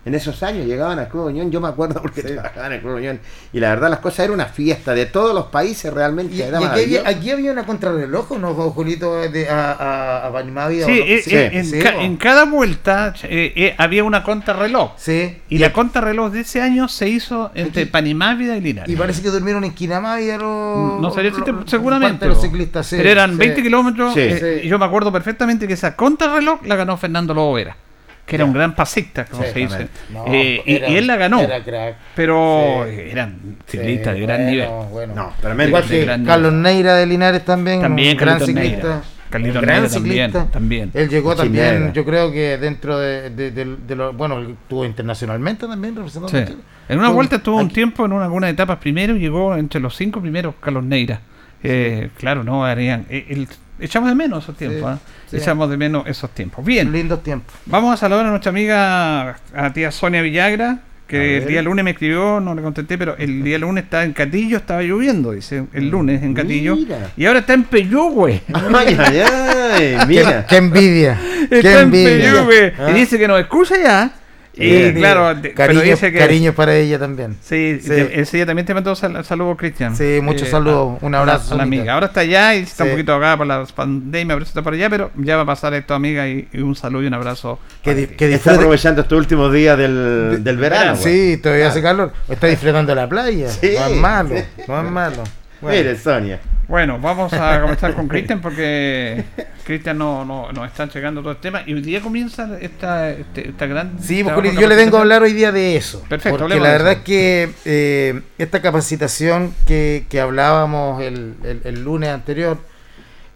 En 0.06 0.14
esos 0.14 0.42
años 0.42 0.66
llegaban 0.66 0.99
al 0.99 1.08
Club 1.08 1.26
Unión, 1.26 1.50
yo 1.50 1.61
me 1.61 1.68
acuerdo 1.68 2.02
porque 2.02 2.23
trabajaban 2.23 2.73
en 2.73 2.76
el 2.76 2.80
Club 2.82 2.96
Unión. 2.96 3.20
Y 3.52 3.61
la 3.61 3.70
verdad 3.70 3.88
las 3.88 4.00
cosas 4.00 4.20
era 4.26 4.32
una 4.34 4.46
fiesta 4.46 4.92
de 4.94 5.06
todos 5.06 5.34
los 5.34 5.46
países 5.46 5.92
realmente. 5.92 6.34
Y, 6.34 6.38
y 6.38 6.42
era 6.42 6.58
aquí, 6.58 6.80
había, 6.82 7.08
aquí 7.08 7.32
una 7.49 7.64
contrarreloj, 7.64 8.32
¿o 8.32 8.38
¿no, 8.38 8.52
Julito? 8.54 9.14
De, 9.14 9.49
a, 9.49 9.73
a, 9.73 10.26
a 10.26 10.32
Panimávida, 10.32 10.87
Sí, 10.87 10.92
¿o 10.92 11.04
no? 11.04 11.11
eh, 11.11 11.23
Sí, 11.25 11.34
eh, 11.34 11.50
en, 11.54 11.64
sí, 11.64 11.78
en 11.82 12.16
cada 12.18 12.44
vuelta 12.44 13.14
eh, 13.23 13.52
eh, 13.56 13.75
había 13.78 14.04
una 14.04 14.23
contrarreloj. 14.23 14.92
Sí. 14.96 15.38
Y 15.49 15.58
la 15.58 15.73
contrarreloj 15.73 16.32
de 16.32 16.40
ese 16.40 16.61
año 16.61 16.87
se 16.88 17.08
hizo 17.08 17.50
entre 17.54 17.82
Aquí- 17.84 17.90
Panimávida 17.90 18.56
y 18.56 18.61
Linares. 18.61 18.92
Y 18.92 18.96
parece 18.96 19.23
que 19.23 19.30
durmieron 19.30 19.64
en 19.64 19.73
Quinamávida 19.73 20.37
los... 20.37 21.00
No 21.00 21.12
los- 21.14 21.70
seguramente. 21.70 22.26
los 22.26 22.40
ciclistas, 22.42 22.87
sí, 22.87 22.96
pero 22.99 23.08
eran 23.11 23.32
sí. 23.32 23.37
20 23.38 23.62
kilómetros. 23.62 24.12
Sí. 24.14 24.20
eh, 24.20 24.58
Sí. 24.61 24.66
y 24.66 24.68
yo 24.68 24.78
me 24.78 24.84
acuerdo 24.84 25.11
perfectamente 25.12 25.66
que 25.66 25.73
esa 25.75 25.96
contrarreloj 25.96 26.62
la 26.66 26.76
ganó 26.76 26.96
Fernando 26.96 27.32
Lobo 27.34 27.54
Vera, 27.54 27.76
que 28.26 28.36
era 28.36 28.44
un 28.44 28.52
gran 28.52 28.74
pasista, 28.74 29.24
como 29.26 29.42
Sí, 29.44 29.50
se 29.52 29.58
dice. 29.58 29.88
No, 30.10 30.24
Eh, 30.28 30.62
y- 30.64 30.74
era- 30.76 30.88
y, 30.88 30.96
él 30.96 31.06
la 31.06 31.16
ganó. 31.16 31.40
era 31.40 31.62
crack. 31.62 31.96
Pero 32.14 32.84
Sí. 32.86 32.90
eh, 32.96 33.08
eran 33.12 33.56
ciclistas 33.66 34.14
Sí, 34.14 34.20
de 34.20 34.26
gran 34.26 34.38
bueno, 34.38 34.50
nivel. 34.50 34.68
bueno. 34.90 35.14
No, 35.14 35.32
tremendo. 35.40 35.68
Igual 35.68 35.84
que 35.84 36.22
Carlos 36.26 36.52
Neira 36.52 36.94
de 36.94 37.06
Linares 37.06 37.44
también, 37.44 37.80
También 37.82 38.12
un 38.12 38.16
gran 38.16 38.38
Carlitos 38.38 38.62
ciclista. 38.62 38.86
Neira. 38.88 39.02
Un 39.34 39.42
gran 39.52 39.64
Neira 39.66 39.88
también, 39.88 40.30
ciclista. 40.30 40.50
también. 40.52 40.90
Él 40.94 41.08
llegó 41.08 41.34
también, 41.34 41.92
yo 41.92 42.04
creo 42.04 42.30
que 42.32 42.56
dentro 42.56 42.98
de, 42.98 43.30
de, 43.30 43.50
de- 43.50 43.76
de 43.86 43.96
lo, 43.96 44.12
bueno, 44.12 44.38
él 44.38 44.56
estuvo 44.62 44.84
internacionalmente 44.84 45.66
también 45.66 45.96
representando 45.96 46.46
Sí. 46.52 46.56
En 46.88 46.98
una 47.00 47.08
vuelta 47.10 47.36
estuvo 47.36 47.56
un 47.56 47.68
tiempo 47.70 48.04
en 48.06 48.12
una- 48.12 48.24
algunas 48.26 48.50
etapas 48.50 48.78
primero 48.78 49.16
y 49.16 49.18
llegó 49.20 49.56
entre 49.56 49.80
los 49.80 49.96
cinco 49.96 50.20
primeros 50.20 50.54
Carlos 50.60 50.84
Neira. 50.84 51.20
Eh, 51.62 52.10
Claro, 52.18 52.44
no, 52.44 52.64
harían. 52.64 53.06
eh, 53.10 53.26
el- 53.30 53.48
echamos 53.80 54.08
de 54.08 54.14
menos 54.14 54.44
esos 54.44 54.56
tiempos. 54.56 54.84
¿ah? 54.84 54.98
Sí. 55.38 55.42
Echamos 55.42 55.70
de 55.70 55.76
menos 55.76 56.06
esos 56.06 56.30
tiempos. 56.30 56.64
Bien, 56.64 56.90
Lindos 56.92 57.22
tiempos. 57.22 57.54
vamos 57.66 57.92
a 57.94 57.96
saludar 57.96 58.26
a 58.26 58.30
nuestra 58.30 58.50
amiga, 58.50 59.36
a 59.54 59.72
tía 59.72 59.90
Sonia 59.90 60.22
Villagra, 60.22 60.78
que 61.06 61.36
el 61.38 61.46
día 61.46 61.60
lunes 61.62 61.84
me 61.84 61.90
escribió, 61.92 62.40
no 62.40 62.54
le 62.54 62.62
contesté, 62.62 62.96
pero 62.96 63.14
el 63.18 63.42
día 63.44 63.58
lunes 63.58 63.84
estaba 63.84 64.04
en 64.04 64.12
Catillo, 64.14 64.56
estaba 64.56 64.82
lloviendo, 64.82 65.32
dice, 65.32 65.64
el 65.74 65.90
lunes 65.90 66.22
en 66.22 66.32
Catillo. 66.34 66.76
Mira. 66.76 67.10
Y 67.16 67.26
ahora 67.26 67.40
está 67.40 67.52
en 67.54 67.64
Peyúgue. 67.64 68.40
Ay, 68.52 68.96
ay, 68.98 69.18
ay, 69.18 69.96
Qué, 70.00 70.06
mira. 70.08 70.46
qué 70.46 70.56
envidia. 70.56 71.20
qué 71.50 71.58
Está 71.58 71.72
en 71.72 71.78
envidia. 71.80 72.08
Peyúgue. 72.32 72.72
Ah. 72.78 72.90
Y 72.90 72.94
dice 72.94 73.18
que 73.18 73.28
nos 73.28 73.38
escucha 73.40 73.74
ya. 73.82 74.12
Y 74.56 74.92
claro, 74.92 75.37
pero 75.42 75.54
cariño, 75.54 75.80
dice 75.82 76.12
que... 76.12 76.18
cariño 76.18 76.52
para 76.52 76.76
ella 76.76 76.99
también. 76.99 77.37
Sí, 77.42 77.78
Sí. 77.82 77.88
te- 77.88 78.20
ese 78.20 78.37
día 78.37 78.46
también 78.46 78.64
te 78.64 78.73
mandó 78.73 78.94
sal- 78.94 79.25
saludos, 79.25 79.56
Cristian. 79.58 79.96
Sí, 79.96 80.20
muchos 80.23 80.49
saludos, 80.49 80.99
un 81.00 81.14
abrazo, 81.14 81.54
A 81.54 81.56
la 81.56 81.62
Sonita. 81.62 81.62
amiga. 81.64 81.94
Ahora 81.94 82.06
está 82.06 82.20
allá 82.20 82.54
y 82.54 82.61
está 82.62 82.84
Sí. 82.84 82.90
un 82.90 82.90
poquito 82.96 83.12
ahogada 83.12 83.37
por 83.37 83.46
la 83.49 83.64
pandemia, 83.75 84.37
por 84.37 84.42
eso 84.42 84.50
está 84.50 84.62
por 84.62 84.75
allá, 84.75 84.88
pero 84.88 85.11
ya 85.16 85.34
va 85.37 85.42
a 85.42 85.46
pasar 85.46 85.75
esto, 85.75 85.92
amiga, 85.94 86.28
y, 86.28 86.46
y 86.52 86.61
un 86.61 86.76
saludo 86.76 87.02
y 87.02 87.06
un 87.08 87.14
abrazo. 87.14 87.58
Que, 87.82 87.94
di- 87.96 88.06
que 88.06 88.32
Está 88.32 88.54
aprovechando 88.54 89.02
estos 89.02 89.18
últimos 89.18 89.52
días 89.52 89.76
del, 89.76 90.44
del 90.44 90.56
verano. 90.56 90.94
Sí, 90.96 91.38
todavía 91.42 91.68
hace 91.68 91.82
calor. 91.82 92.12
Está 92.28 92.46
disfrutando 92.46 92.94
la 92.94 93.08
playa. 93.08 93.49
Sí. 93.61 93.73
No 93.76 93.87
es 93.87 93.96
malo, 93.96 94.34
no 94.68 94.84
es 94.84 94.90
malo. 94.90 95.25
Bueno. 95.61 95.78
Mire, 95.78 95.96
Sonia. 95.99 96.40
Bueno, 96.68 96.99
vamos 96.99 97.33
a 97.33 97.61
comenzar 97.62 97.94
con 97.94 98.09
Cristian 98.09 98.40
porque 98.40 99.25
Cristian 99.64 99.99
no, 99.99 100.25
no, 100.25 100.50
nos 100.52 100.66
está 100.66 100.87
llegando 100.88 101.21
todo 101.21 101.33
el 101.33 101.38
tema 101.38 101.62
y 101.66 101.75
hoy 101.75 101.83
día 101.83 102.00
comienza 102.00 102.59
esta, 102.61 103.11
este- 103.11 103.49
esta 103.50 103.66
gran. 103.66 103.99
Sí, 104.00 104.23
de 104.23 104.54
yo 104.54 104.66
le 104.68 104.75
vengo 104.75 104.97
a 104.97 105.00
hablar 105.00 105.23
hoy 105.23 105.33
día 105.33 105.52
de 105.52 105.76
eso. 105.76 106.02
Perfecto, 106.09 106.38
Porque 106.38 106.59
la 106.61 106.71
verdad 106.71 106.92
es 106.92 106.99
que 107.00 107.50
eh, 107.64 108.23
esta 108.38 108.62
capacitación 108.62 109.54
que, 109.66 110.06
que 110.09 110.21
hablábamos 110.21 111.02
el, 111.02 111.35
el- 111.44 111.61
el 111.64 111.85
lunes 111.85 112.11
anterior, 112.11 112.59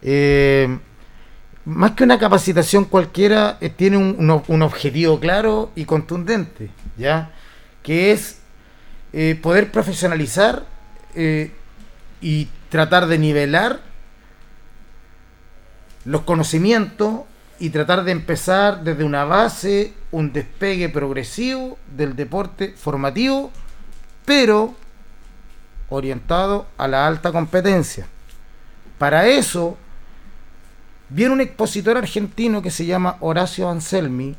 eh, 0.01 0.77
más 1.65 1.91
que 1.91 2.03
una 2.03 2.17
capacitación 2.17 2.85
cualquiera, 2.85 3.57
eh, 3.61 3.69
tiene 3.69 3.97
un, 3.97 4.15
un 4.17 4.43
un 4.47 4.61
objetivo 4.63 5.19
claro 5.19 5.71
y 5.75 5.85
contundente, 5.85 6.69
¿ya? 6.97 7.29
Que 7.83 8.11
es 8.11 8.39
eh, 9.13 9.37
poder 9.41 9.71
profesionalizar 9.71 10.63
eh, 11.15 11.51
y 12.21 12.47
tratar 12.69 13.07
de 13.07 13.17
nivelar 13.17 13.79
los 16.05 16.21
conocimientos 16.21 17.21
y 17.59 17.71
tratar 17.71 18.03
de 18.03 18.11
empezar 18.11 18.83
desde 18.83 19.03
una 19.03 19.25
base, 19.25 19.93
un 20.11 20.31
despegue 20.31 20.89
progresivo 20.89 21.77
del 21.95 22.15
deporte 22.15 22.73
formativo, 22.77 23.51
pero 24.25 24.75
orientado 25.89 26.67
a 26.77 26.87
la 26.87 27.05
alta 27.05 27.31
competencia. 27.31 28.07
Para 28.97 29.27
eso, 29.27 29.77
viene 31.09 31.33
un 31.33 31.41
expositor 31.41 31.97
argentino 31.97 32.61
que 32.61 32.71
se 32.71 32.85
llama 32.85 33.17
Horacio 33.19 33.69
Anselmi, 33.69 34.35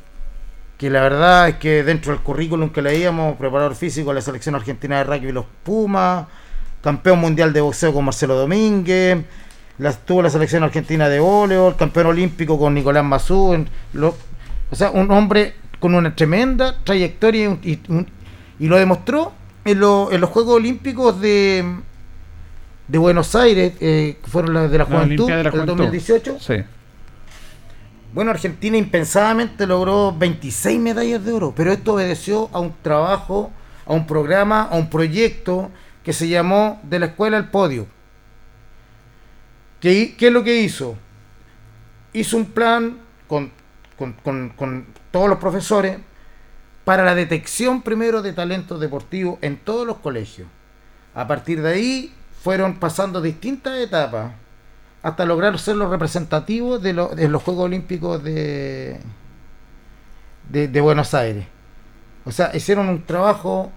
que 0.77 0.89
la 0.89 1.01
verdad 1.01 1.49
es 1.49 1.55
que 1.57 1.83
dentro 1.83 2.11
del 2.11 2.23
currículum 2.23 2.71
que 2.71 2.81
leíamos, 2.81 3.37
preparador 3.37 3.75
físico 3.75 4.09
de 4.09 4.15
la 4.15 4.21
selección 4.21 4.55
argentina 4.55 4.97
de 4.97 5.03
rugby 5.03 5.31
los 5.31 5.45
Pumas, 5.63 6.25
campeón 6.81 7.19
mundial 7.19 7.53
de 7.53 7.61
boxeo 7.61 7.93
con 7.93 8.05
Marcelo 8.05 8.35
Domínguez, 8.35 9.19
la, 9.77 9.93
tuvo 9.93 10.21
la 10.21 10.29
selección 10.29 10.63
argentina 10.63 11.09
de 11.09 11.19
el 11.69 11.75
campeón 11.75 12.07
olímpico 12.07 12.57
con 12.59 12.73
Nicolás 12.73 13.03
Mazú, 13.03 13.53
en- 13.53 13.69
lo- 13.93 14.15
o 14.69 14.75
sea, 14.75 14.91
un 14.91 15.09
hombre 15.11 15.55
con 15.79 15.95
una 15.95 16.15
tremenda 16.15 16.75
trayectoria 16.83 17.43
y, 17.43 17.47
un- 17.47 17.59
y 17.63 17.79
un- 17.89 18.07
y 18.59 18.67
lo 18.67 18.77
demostró 18.77 19.31
en, 19.65 19.79
lo- 19.79 20.11
en 20.11 20.21
los 20.21 20.29
Juegos 20.29 20.55
Olímpicos 20.55 21.19
de, 21.21 21.65
de 22.87 22.97
Buenos 22.97 23.35
Aires, 23.35 23.73
eh, 23.79 24.17
que 24.23 24.29
fueron 24.29 24.53
las 24.53 24.69
de 24.71 24.77
la 24.77 24.83
La 24.83 24.89
Juventud, 24.89 25.27
de 25.27 25.31
la 25.37 25.43
del 25.43 25.51
Juventud. 25.51 25.75
2018. 25.77 26.37
Sí. 26.39 26.55
Bueno, 28.13 28.31
Argentina 28.31 28.75
impensadamente 28.77 29.65
logró 29.65 30.13
26 30.17 30.79
medallas 30.79 31.23
de 31.23 31.31
oro, 31.31 31.53
pero 31.55 31.71
esto 31.71 31.93
obedeció 31.93 32.49
a 32.51 32.59
un 32.59 32.73
trabajo, 32.81 33.51
a 33.85 33.93
un 33.93 34.05
programa, 34.05 34.63
a 34.63 34.75
un 34.75 34.89
proyecto 34.89 35.71
que 36.03 36.13
se 36.13 36.27
llamó 36.27 36.79
De 36.83 36.99
la 36.99 37.07
Escuela 37.07 37.37
al 37.37 37.49
Podio. 37.49 37.87
¿Qué, 39.79 40.15
qué 40.17 40.27
es 40.27 40.33
lo 40.33 40.43
que 40.43 40.61
hizo? 40.61 40.95
Hizo 42.13 42.37
un 42.37 42.45
plan 42.45 42.97
con, 43.27 43.51
con- 43.97 44.49
con- 44.49 44.85
todos 45.11 45.27
los 45.29 45.39
profesores 45.39 45.97
para 46.85 47.03
la 47.03 47.15
detección 47.15 47.81
primero 47.81 48.21
de 48.21 48.33
talentos 48.33 48.79
deportivos 48.79 49.37
en 49.41 49.57
todos 49.57 49.85
los 49.85 49.97
colegios. 49.97 50.47
A 51.13 51.27
partir 51.27 51.61
de 51.61 51.69
ahí 51.73 52.13
fueron 52.43 52.77
pasando 52.79 53.21
distintas 53.21 53.77
etapas 53.79 54.31
hasta 55.03 55.25
lograr 55.25 55.57
ser 55.59 55.75
los 55.77 55.89
representativos 55.89 56.81
de, 56.81 56.93
lo- 56.93 57.09
de 57.09 57.27
los 57.27 57.41
Juegos 57.43 57.65
Olímpicos 57.65 58.23
de, 58.23 58.99
de, 60.49 60.67
de 60.67 60.81
Buenos 60.81 61.13
Aires. 61.13 61.45
O 62.23 62.31
sea, 62.31 62.51
hicieron 62.55 62.87
un 62.87 63.03
trabajo 63.03 63.71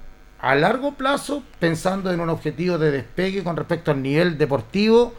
a 0.51 0.55
largo 0.55 0.95
plazo 0.95 1.43
pensando 1.59 2.13
en 2.13 2.21
un 2.21 2.29
objetivo 2.29 2.79
de 2.79 2.91
despegue 2.91 3.43
con 3.43 3.57
respecto 3.57 3.91
al 3.91 4.03
nivel 4.03 4.37
deportivo 4.39 5.15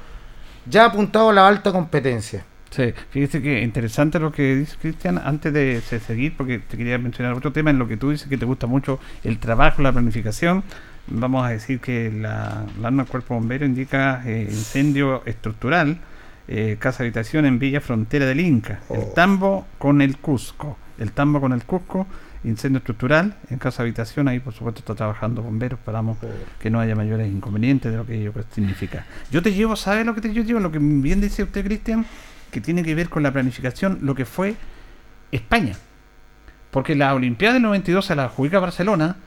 ya 0.68 0.86
apuntado 0.86 1.30
a 1.30 1.34
la 1.34 1.48
alta 1.48 1.72
competencia. 1.72 2.46
Sí, 2.72 2.94
fíjese 3.12 3.42
que 3.42 3.62
interesante 3.62 4.20
lo 4.20 4.32
que 4.32 4.56
dice 4.56 4.76
Cristian, 4.82 5.18
antes 5.24 5.54
de 5.54 5.82
se- 5.82 6.00
seguir, 6.00 6.36
porque 6.36 6.60
te 6.60 6.76
quería 6.78 6.98
mencionar 6.98 7.34
otro 7.34 7.52
tema 7.54 7.70
en 7.70 7.80
lo 7.80 7.88
que 7.88 7.96
tú 7.98 8.10
dices 8.12 8.28
que 8.28 8.38
te 8.38 8.46
gusta 8.46 8.68
mucho 8.68 9.00
el 9.24 9.38
trabajo, 9.40 9.82
la 9.82 9.92
planificación. 9.94 10.64
Vamos 11.08 11.46
a 11.46 11.50
decir 11.50 11.80
que 11.80 12.12
la, 12.12 12.66
la 12.82 12.90
norma 12.92 13.04
del 13.04 13.12
cuerpo 13.12 13.36
bombero 13.36 13.66
indica 13.66 14.24
eh, 14.26 14.48
incendio 14.50 15.22
estructural, 15.26 16.00
eh, 16.48 16.76
casa 16.80 17.04
habitación 17.04 17.46
en 17.46 17.60
Villa 17.60 17.80
Frontera 17.80 18.26
del 18.26 18.40
Inca, 18.42 18.80
el 18.90 19.00
Oh. 19.02 19.12
tambo 19.16 19.68
con 19.78 20.02
el 20.02 20.18
Cusco, 20.18 20.78
el 20.98 21.12
tambo 21.12 21.40
con 21.40 21.54
el 21.54 21.64
Cusco, 21.64 22.08
incendio 22.46 22.78
estructural 22.78 23.36
en 23.50 23.58
casa 23.58 23.84
habitación, 23.84 24.28
ahí 24.28 24.40
por 24.40 24.54
supuesto 24.54 24.80
está 24.80 24.96
trabajando 24.96 25.42
bomberos, 25.42 25.80
esperamos 25.80 26.18
que 26.60 26.70
no 26.70 26.80
haya 26.80 26.96
mayores 26.96 27.32
inconvenientes 27.32 27.92
de 27.92 27.98
lo 27.98 28.06
que 28.06 28.20
ello 28.20 28.34
significa. 28.54 29.06
Yo 29.32 29.42
te 29.42 29.54
llevo, 29.54 29.76
¿sabes 29.76 30.06
lo 30.06 30.16
que 30.16 30.22
te 30.22 30.34
yo 30.34 30.44
llevo? 30.44 30.60
Lo 30.60 30.72
que 30.72 30.80
bien 30.80 31.22
dice 31.22 31.44
usted, 31.44 31.66
Cristian, 31.66 32.06
que 32.52 32.62
tiene 32.62 32.84
que 32.84 32.96
ver 32.96 33.10
con 33.10 33.24
la 33.24 33.32
planificación, 33.32 34.00
lo 34.02 34.16
que 34.16 34.26
fue 34.26 34.56
España. 35.32 35.76
Porque 36.72 36.96
la 36.96 37.14
Olimpiada 37.14 37.54
del 37.56 37.64
92 37.64 38.06
se 38.06 38.16
la 38.16 38.26
adjudica 38.26 38.60
Barcelona 38.60 39.18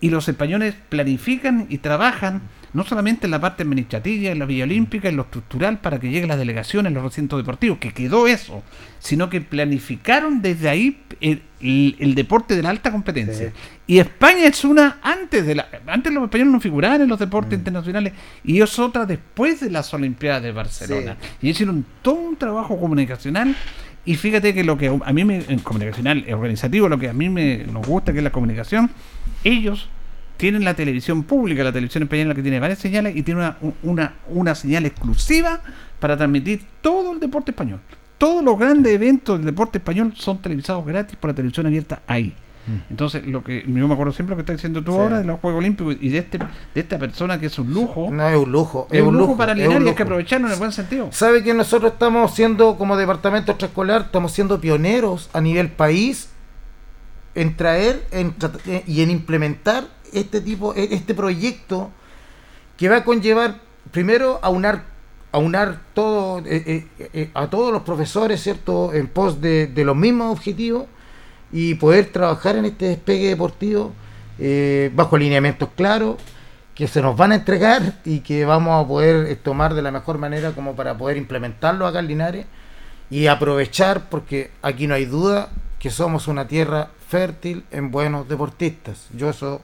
y 0.00 0.10
los 0.10 0.28
españoles 0.28 0.74
planifican 0.88 1.66
y 1.68 1.78
trabajan 1.78 2.42
no 2.76 2.84
solamente 2.84 3.26
en 3.26 3.30
la 3.32 3.40
parte 3.40 3.62
administrativa, 3.64 4.30
en 4.30 4.38
la 4.38 4.44
Villa 4.44 4.64
Olímpica, 4.64 5.08
en 5.08 5.16
lo 5.16 5.22
estructural 5.22 5.78
para 5.80 5.98
que 5.98 6.10
llegue 6.10 6.26
la 6.26 6.36
delegación 6.36 6.86
en 6.86 6.94
los 6.94 7.02
recintos 7.02 7.38
deportivos, 7.38 7.78
que 7.78 7.92
quedó 7.92 8.26
eso, 8.28 8.62
sino 9.00 9.28
que 9.30 9.40
planificaron 9.40 10.42
desde 10.42 10.68
ahí 10.68 11.00
el, 11.20 11.42
el- 11.60 11.96
el 11.98 12.14
deporte 12.14 12.54
de 12.54 12.62
la 12.62 12.70
alta 12.70 12.92
competencia. 12.92 13.52
Y 13.86 13.98
España 13.98 14.44
es 14.46 14.64
una 14.64 14.98
antes 15.02 15.46
de 15.46 15.54
la 15.54 15.68
antes 15.86 16.12
los 16.12 16.24
españoles 16.24 16.52
no 16.52 16.60
figuraban 16.60 17.00
en 17.02 17.08
los 17.08 17.18
deportes 17.18 17.58
internacionales 17.58 18.12
y 18.44 18.60
es 18.60 18.78
otra 18.78 19.06
después 19.06 19.60
de 19.60 19.70
las 19.70 19.92
Olimpiadas 19.94 20.42
de 20.42 20.52
Barcelona. 20.52 21.16
Y 21.42 21.48
hicieron 21.50 21.84
todo 22.02 22.14
un 22.16 22.36
trabajo 22.36 22.78
comunicacional 22.78 23.56
y 24.04 24.14
fíjate 24.16 24.54
que 24.54 24.62
lo 24.64 24.76
que 24.78 24.88
a 25.04 25.12
mí 25.12 25.24
me 25.24 25.42
en 25.48 25.58
comunicacional 25.60 26.24
organizativo 26.30 26.88
lo 26.88 26.98
que 26.98 27.08
a 27.08 27.12
mí 27.12 27.28
me 27.28 27.58
nos 27.72 27.86
gusta 27.86 28.12
que 28.12 28.18
es 28.18 28.24
la 28.24 28.30
comunicación, 28.32 28.90
ellos 29.44 29.88
tienen 30.36 30.64
la 30.64 30.74
televisión 30.74 31.22
pública, 31.22 31.64
la 31.64 31.72
televisión 31.72 32.02
española 32.04 32.34
que 32.34 32.42
tiene 32.42 32.60
varias 32.60 32.78
señales 32.78 33.16
y 33.16 33.22
tiene 33.22 33.40
una, 33.40 33.56
una, 33.82 34.14
una 34.28 34.54
señal 34.54 34.86
exclusiva 34.86 35.60
para 36.00 36.16
transmitir 36.16 36.64
todo 36.80 37.12
el 37.12 37.20
deporte 37.20 37.50
español. 37.52 37.80
Todos 38.18 38.42
los 38.44 38.58
grandes 38.58 38.92
eventos 38.94 39.38
del 39.38 39.46
deporte 39.46 39.78
español 39.78 40.12
son 40.16 40.38
televisados 40.40 40.84
gratis 40.86 41.16
por 41.16 41.30
la 41.30 41.34
televisión 41.34 41.66
abierta 41.66 42.02
ahí. 42.06 42.34
Entonces, 42.90 43.24
lo 43.24 43.44
que 43.44 43.62
yo 43.64 43.86
me 43.86 43.94
acuerdo 43.94 44.12
siempre 44.12 44.32
lo 44.32 44.36
que 44.38 44.40
estás 44.40 44.56
diciendo 44.56 44.82
tú 44.82 44.90
Sí. 44.90 44.98
ahora 44.98 45.18
de 45.20 45.24
los 45.24 45.38
Juegos 45.38 45.60
Olímpicos 45.60 45.96
y 46.00 46.08
de 46.08 46.18
este 46.18 46.38
de 46.38 46.80
esta 46.80 46.98
persona 46.98 47.38
que 47.38 47.46
es 47.46 47.56
un 47.60 47.72
lujo. 47.72 48.08
No 48.10 48.28
es 48.28 48.36
un 48.36 48.50
lujo, 48.50 48.88
es 48.90 49.02
un 49.02 49.16
lujo, 49.16 49.36
para 49.36 49.52
es 49.52 49.58
un 49.58 49.62
Linares 49.62 49.74
y 49.76 49.82
hay 49.82 49.84
lujo. 49.84 49.96
que 49.96 50.02
aprovecharlo 50.02 50.46
en 50.48 50.52
el 50.54 50.58
buen 50.58 50.72
sentido. 50.72 51.08
¿Sabe 51.12 51.44
que 51.44 51.54
nosotros 51.54 51.92
estamos 51.92 52.34
siendo, 52.34 52.76
como 52.76 52.96
departamento 52.96 53.52
extraescolar, 53.52 54.00
estamos 54.06 54.32
siendo 54.32 54.60
pioneros 54.60 55.30
a 55.32 55.40
nivel 55.40 55.68
país 55.68 56.30
en 57.36 57.54
traer 57.56 58.04
en 58.10 58.34
eh, 58.66 58.82
y 58.88 59.02
en 59.02 59.10
implementar 59.10 59.84
este 60.12 60.40
tipo, 60.40 60.74
e- 60.74 60.88
este 60.94 61.14
proyecto 61.14 61.90
que 62.76 62.88
va 62.88 62.96
a 62.98 63.04
conllevar 63.04 63.60
primero 63.90 64.38
a 64.42 64.50
unar, 64.50 64.84
a 65.32 65.38
unar 65.38 65.80
todo, 65.94 66.38
eh, 66.40 66.62
eh, 66.98 67.08
eh, 67.12 67.30
a 67.34 67.48
todos 67.48 67.72
los 67.72 67.82
profesores, 67.82 68.42
¿cierto?, 68.42 68.92
en 68.92 69.08
pos 69.08 69.40
de, 69.40 69.66
de 69.66 69.84
los 69.84 69.96
mismos 69.96 70.32
objetivos 70.32 70.86
y 71.52 71.74
poder 71.74 72.06
trabajar 72.12 72.56
en 72.56 72.64
este 72.66 72.86
despegue 72.86 73.28
deportivo 73.28 73.92
eh, 74.38 74.90
bajo 74.94 75.16
lineamientos 75.16 75.68
claros 75.76 76.16
que 76.74 76.88
se 76.88 77.00
nos 77.00 77.16
van 77.16 77.32
a 77.32 77.36
entregar 77.36 78.00
y 78.04 78.20
que 78.20 78.44
vamos 78.44 78.84
a 78.84 78.86
poder 78.86 79.26
eh, 79.30 79.36
tomar 79.36 79.72
de 79.72 79.80
la 79.80 79.90
mejor 79.90 80.18
manera 80.18 80.52
como 80.52 80.76
para 80.76 80.98
poder 80.98 81.16
implementarlo 81.16 81.86
acá 81.86 82.00
en 82.00 82.08
Linares 82.08 82.46
y 83.08 83.28
aprovechar 83.28 84.10
porque 84.10 84.50
aquí 84.60 84.86
no 84.86 84.94
hay 84.94 85.06
duda 85.06 85.48
que 85.78 85.90
somos 85.90 86.28
una 86.28 86.48
tierra 86.48 86.90
fértil 87.08 87.64
en 87.70 87.90
buenos 87.90 88.28
deportistas. 88.28 89.06
Yo 89.14 89.30
eso 89.30 89.62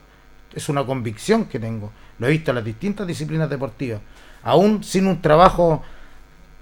es 0.55 0.69
una 0.69 0.85
convicción 0.85 1.45
que 1.45 1.59
tengo. 1.59 1.91
Lo 2.19 2.27
he 2.27 2.31
visto 2.31 2.51
en 2.51 2.55
las 2.55 2.65
distintas 2.65 3.07
disciplinas 3.07 3.49
deportivas. 3.49 4.01
Aún 4.43 4.83
sin 4.83 5.07
un 5.07 5.21
trabajo 5.21 5.83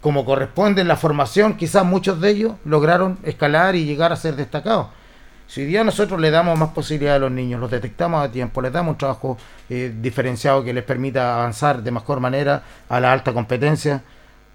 como 0.02 0.26
corresponde 0.26 0.82
en 0.82 0.88
la 0.88 0.96
formación, 0.96 1.56
quizás 1.56 1.86
muchos 1.86 2.20
de 2.20 2.30
ellos 2.32 2.54
lograron 2.66 3.20
escalar 3.24 3.76
y 3.76 3.86
llegar 3.86 4.12
a 4.12 4.16
ser 4.16 4.36
destacados. 4.36 4.88
Si 5.48 5.62
hoy 5.62 5.68
día 5.68 5.84
nosotros 5.84 6.20
le 6.20 6.32
damos 6.32 6.58
más 6.58 6.70
posibilidades 6.70 7.18
a 7.18 7.20
los 7.20 7.32
niños, 7.32 7.60
los 7.60 7.70
detectamos 7.70 8.24
a 8.24 8.32
tiempo, 8.32 8.62
les 8.62 8.72
damos 8.72 8.94
un 8.94 8.98
trabajo 8.98 9.38
eh, 9.70 9.94
diferenciado 10.02 10.64
que 10.64 10.74
les 10.74 10.84
permita 10.84 11.36
avanzar 11.36 11.84
de 11.84 11.92
mejor 11.92 12.20
manera 12.20 12.64
a 12.88 13.00
la 13.00 13.12
alta 13.12 13.34
competencia, 13.34 14.02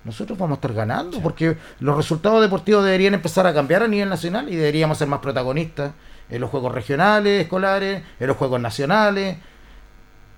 nosotros 0.04 0.38
vamos 0.38 0.56
a 0.56 0.58
estar 0.58 0.72
ganando, 0.72 1.20
porque 1.20 1.56
los 1.80 1.96
resultados 1.96 2.40
deportivos 2.40 2.84
deberían 2.84 3.12
empezar 3.12 3.46
a 3.46 3.52
cambiar 3.52 3.82
a 3.82 3.88
nivel 3.88 4.08
nacional 4.08 4.48
y 4.48 4.56
deberíamos 4.56 4.96
ser 4.98 5.08
más 5.08 5.18
protagonistas 5.20 5.92
en 6.30 6.40
los 6.40 6.50
juegos 6.50 6.74
regionales, 6.74 7.42
escolares, 7.42 8.02
en 8.18 8.26
los 8.26 8.36
juegos 8.36 8.60
nacionales 8.60 9.36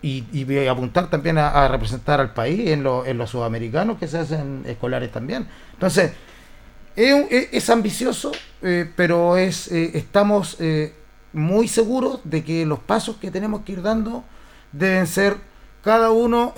y, 0.01 0.67
apuntar 0.69 1.11
también 1.11 1.39
a, 1.39 1.67
representar 1.69 2.21
al 2.21 2.33
país 2.33 2.71
en, 2.71 2.83
lo- 2.83 3.05
en 3.05 3.19
los 3.19 3.31
sudamericanos 3.31 3.99
que 3.99 4.07
se 4.07 4.19
hacen 4.19 4.63
escolares 4.67 5.11
también. 5.11 5.47
Entonces, 5.73 6.13
es, 6.97 7.71
ambicioso, 7.71 8.33
eh, 8.63 8.91
pero 8.97 9.37
es 9.37 9.71
eh, 9.71 9.93
estamos 9.95 10.57
eh, 10.61 10.95
muy 11.33 11.69
seguros 11.69 12.21
de 12.25 12.43
que 12.43 12.67
los 12.67 12.81
pasos 12.81 13.17
que 13.17 13.31
tenemos 13.31 13.63
que 13.63 13.73
ir 13.73 13.83
dando 13.83 14.25
deben 14.73 15.07
ser 15.07 15.37
cada 15.83 16.11
uno, 16.11 16.53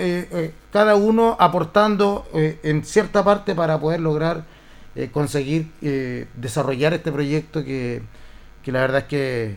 cada 0.73 0.97
uno 0.97 1.37
aportando 1.38 2.27
en 2.33 2.85
cierta 2.85 3.23
parte 3.23 3.55
para 3.55 3.79
poder 3.79 4.01
lograr 4.01 4.45
conseguir 5.12 5.71
desarrollar 6.35 6.95
este 6.95 7.12
proyecto 7.12 7.62
que, 7.62 8.03
que 8.64 8.73
la 8.73 8.81
verdad 8.81 8.99
es 9.01 9.05
que, 9.05 9.57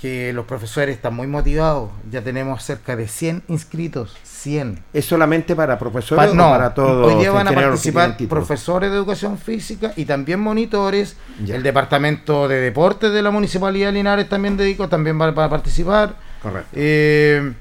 que 0.00 0.32
los 0.32 0.44
profesores 0.44 0.94
están 0.96 1.14
muy 1.14 1.26
motivados. 1.26 1.90
Ya 2.10 2.20
tenemos 2.22 2.62
cerca 2.62 2.94
de 2.96 3.08
100 3.08 3.42
inscritos. 3.48 4.14
100. 4.22 4.82
¿Es 4.92 5.06
solamente 5.06 5.56
para 5.56 5.78
profesores 5.78 6.26
Pa- 6.26 6.30
o 6.32 6.34
no, 6.34 6.50
para 6.50 6.74
todos? 6.74 7.10
hoy 7.12 7.18
día 7.20 7.30
van 7.30 7.48
a 7.48 7.52
participar 7.52 8.16
profesores 8.28 8.90
de 8.90 8.96
educación 8.96 9.38
física 9.38 9.92
y 9.96 10.04
también 10.04 10.40
monitores. 10.40 11.16
Ya. 11.42 11.56
El 11.56 11.62
departamento 11.62 12.46
de 12.48 12.60
deportes 12.60 13.12
de 13.12 13.22
la 13.22 13.30
municipalidad 13.30 13.86
de 13.88 13.92
Linares 13.94 14.28
también 14.28 14.56
dedicó, 14.58 14.88
también 14.88 15.18
va, 15.18 15.30
va 15.30 15.46
a 15.46 15.50
participar. 15.50 16.14
Correcto. 16.42 16.68
Eh, 16.74 17.54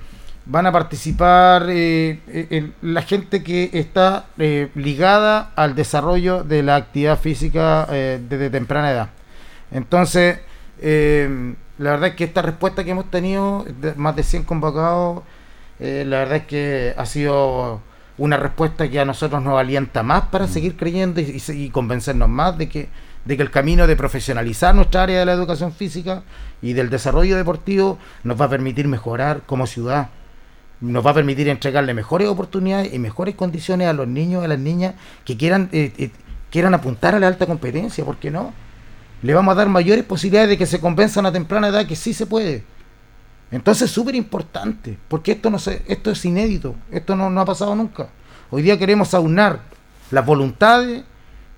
van 0.45 0.65
a 0.65 0.73
participar 0.73 1.67
eh, 1.69 2.19
eh, 2.27 2.47
el- 2.49 2.73
la 2.81 3.03
gente 3.03 3.41
que 3.43 3.69
está 3.71 4.25
eh, 4.37 4.67
ligada 4.75 5.51
al 5.55 5.73
desarrollo 5.75 6.43
de 6.43 6.63
la 6.63 6.75
actividad 6.75 7.17
física 7.17 7.87
eh, 7.89 8.19
desde 8.27 8.49
temprana 8.49 8.91
edad. 8.91 9.09
Entonces, 9.73 10.39
eh, 10.79 11.55
la 11.77 11.91
verdad 11.91 12.09
es 12.09 12.15
que 12.15 12.23
esta 12.23 12.41
respuesta 12.41 12.83
que 12.83 12.91
hemos 12.91 13.09
tenido, 13.11 13.65
de 13.81 13.95
más 13.95 14.15
de 14.15 14.23
100 14.23 14.43
convocados, 14.43 15.23
eh, 15.79 16.05
la 16.07 16.19
verdad 16.19 16.37
es 16.37 16.45
que 16.45 16.93
ha 16.95 17.05
sido 17.05 17.81
una 18.17 18.37
respuesta 18.37 18.89
que 18.89 18.99
a 18.99 19.05
nosotros 19.05 19.41
nos 19.41 19.59
alienta 19.59 20.03
más 20.03 20.25
para 20.25 20.47
seguir 20.47 20.77
creyendo 20.77 21.19
y, 21.19 21.41
y 21.47 21.51
y 21.51 21.69
convencernos 21.71 22.29
más 22.29 22.57
de 22.57 22.69
que, 22.69 22.89
de 23.25 23.37
que 23.37 23.43
el 23.43 23.49
camino 23.49 23.87
de 23.87 23.95
profesionalizar 23.95 24.75
nuestra 24.75 25.03
área 25.03 25.19
de 25.19 25.25
la 25.25 25.33
educación 25.33 25.73
física 25.73 26.23
y 26.61 26.73
del 26.73 26.91
desarrollo 26.91 27.35
deportivo 27.35 27.97
nos 28.23 28.39
va 28.39 28.45
a 28.45 28.49
permitir 28.49 28.87
mejorar 28.87 29.41
como 29.47 29.65
ciudad, 29.65 30.09
nos 30.79 31.05
va 31.05 31.11
a 31.11 31.13
permitir 31.15 31.49
entregarle 31.49 31.95
mejores 31.95 32.27
oportunidades 32.27 32.93
y 32.93 32.99
mejores 32.99 33.33
condiciones 33.35 33.87
a 33.87 33.93
los 33.93 34.07
niños 34.07 34.43
y 34.43 34.45
a 34.45 34.49
las 34.49 34.59
niñas 34.59 34.93
que 35.25 35.35
quieran, 35.35 35.69
eh, 35.71 35.91
eh, 35.97 36.11
quieran 36.51 36.75
apuntar 36.75 37.15
a 37.15 37.19
la 37.19 37.27
alta 37.27 37.47
competencia, 37.47 38.05
¿por 38.05 38.17
qué 38.17 38.29
no? 38.29 38.53
Le 39.23 39.33
vamos 39.33 39.53
a 39.53 39.55
dar 39.55 39.69
mayores 39.69 40.03
posibilidades 40.03 40.49
de 40.49 40.57
que 40.57 40.65
se 40.65 40.79
convenzan 40.79 41.25
a 41.25 41.31
temprana 41.31 41.69
edad 41.69 41.87
que 41.87 41.95
sí 41.95 42.13
se 42.13 42.25
puede. 42.27 42.63
Entonces 43.51 43.83
es 43.83 43.91
súper 43.91 44.15
importante, 44.15 44.97
porque 45.07 45.31
esto, 45.31 45.49
no 45.49 45.59
se, 45.59 45.81
esto 45.87 46.11
es 46.11 46.25
inédito, 46.25 46.75
esto 46.91 47.15
no, 47.15 47.29
no 47.29 47.41
ha 47.41 47.45
pasado 47.45 47.75
nunca. 47.75 48.09
Hoy 48.51 48.61
día 48.63 48.77
queremos 48.77 49.13
aunar 49.13 49.61
las 50.11 50.25
voluntades, 50.25 51.03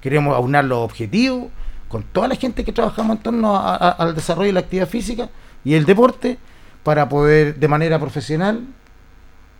queremos 0.01 0.35
aunar 0.35 0.65
los 0.65 0.77
objetivos, 0.79 1.47
con 1.87 2.03
toda 2.03 2.27
la 2.27 2.35
gente 2.35 2.63
que 2.63 2.71
trabajamos 2.73 3.17
en 3.17 3.23
torno 3.23 3.57
al 3.57 4.13
desarrollo 4.13 4.47
de 4.47 4.53
la 4.53 4.59
actividad 4.61 4.87
física 4.87 5.29
y 5.63 5.73
el 5.73 5.85
deporte, 5.85 6.37
para 6.83 7.09
poder, 7.09 7.55
de 7.55 7.67
manera 7.67 7.97
profesional, 7.97 8.61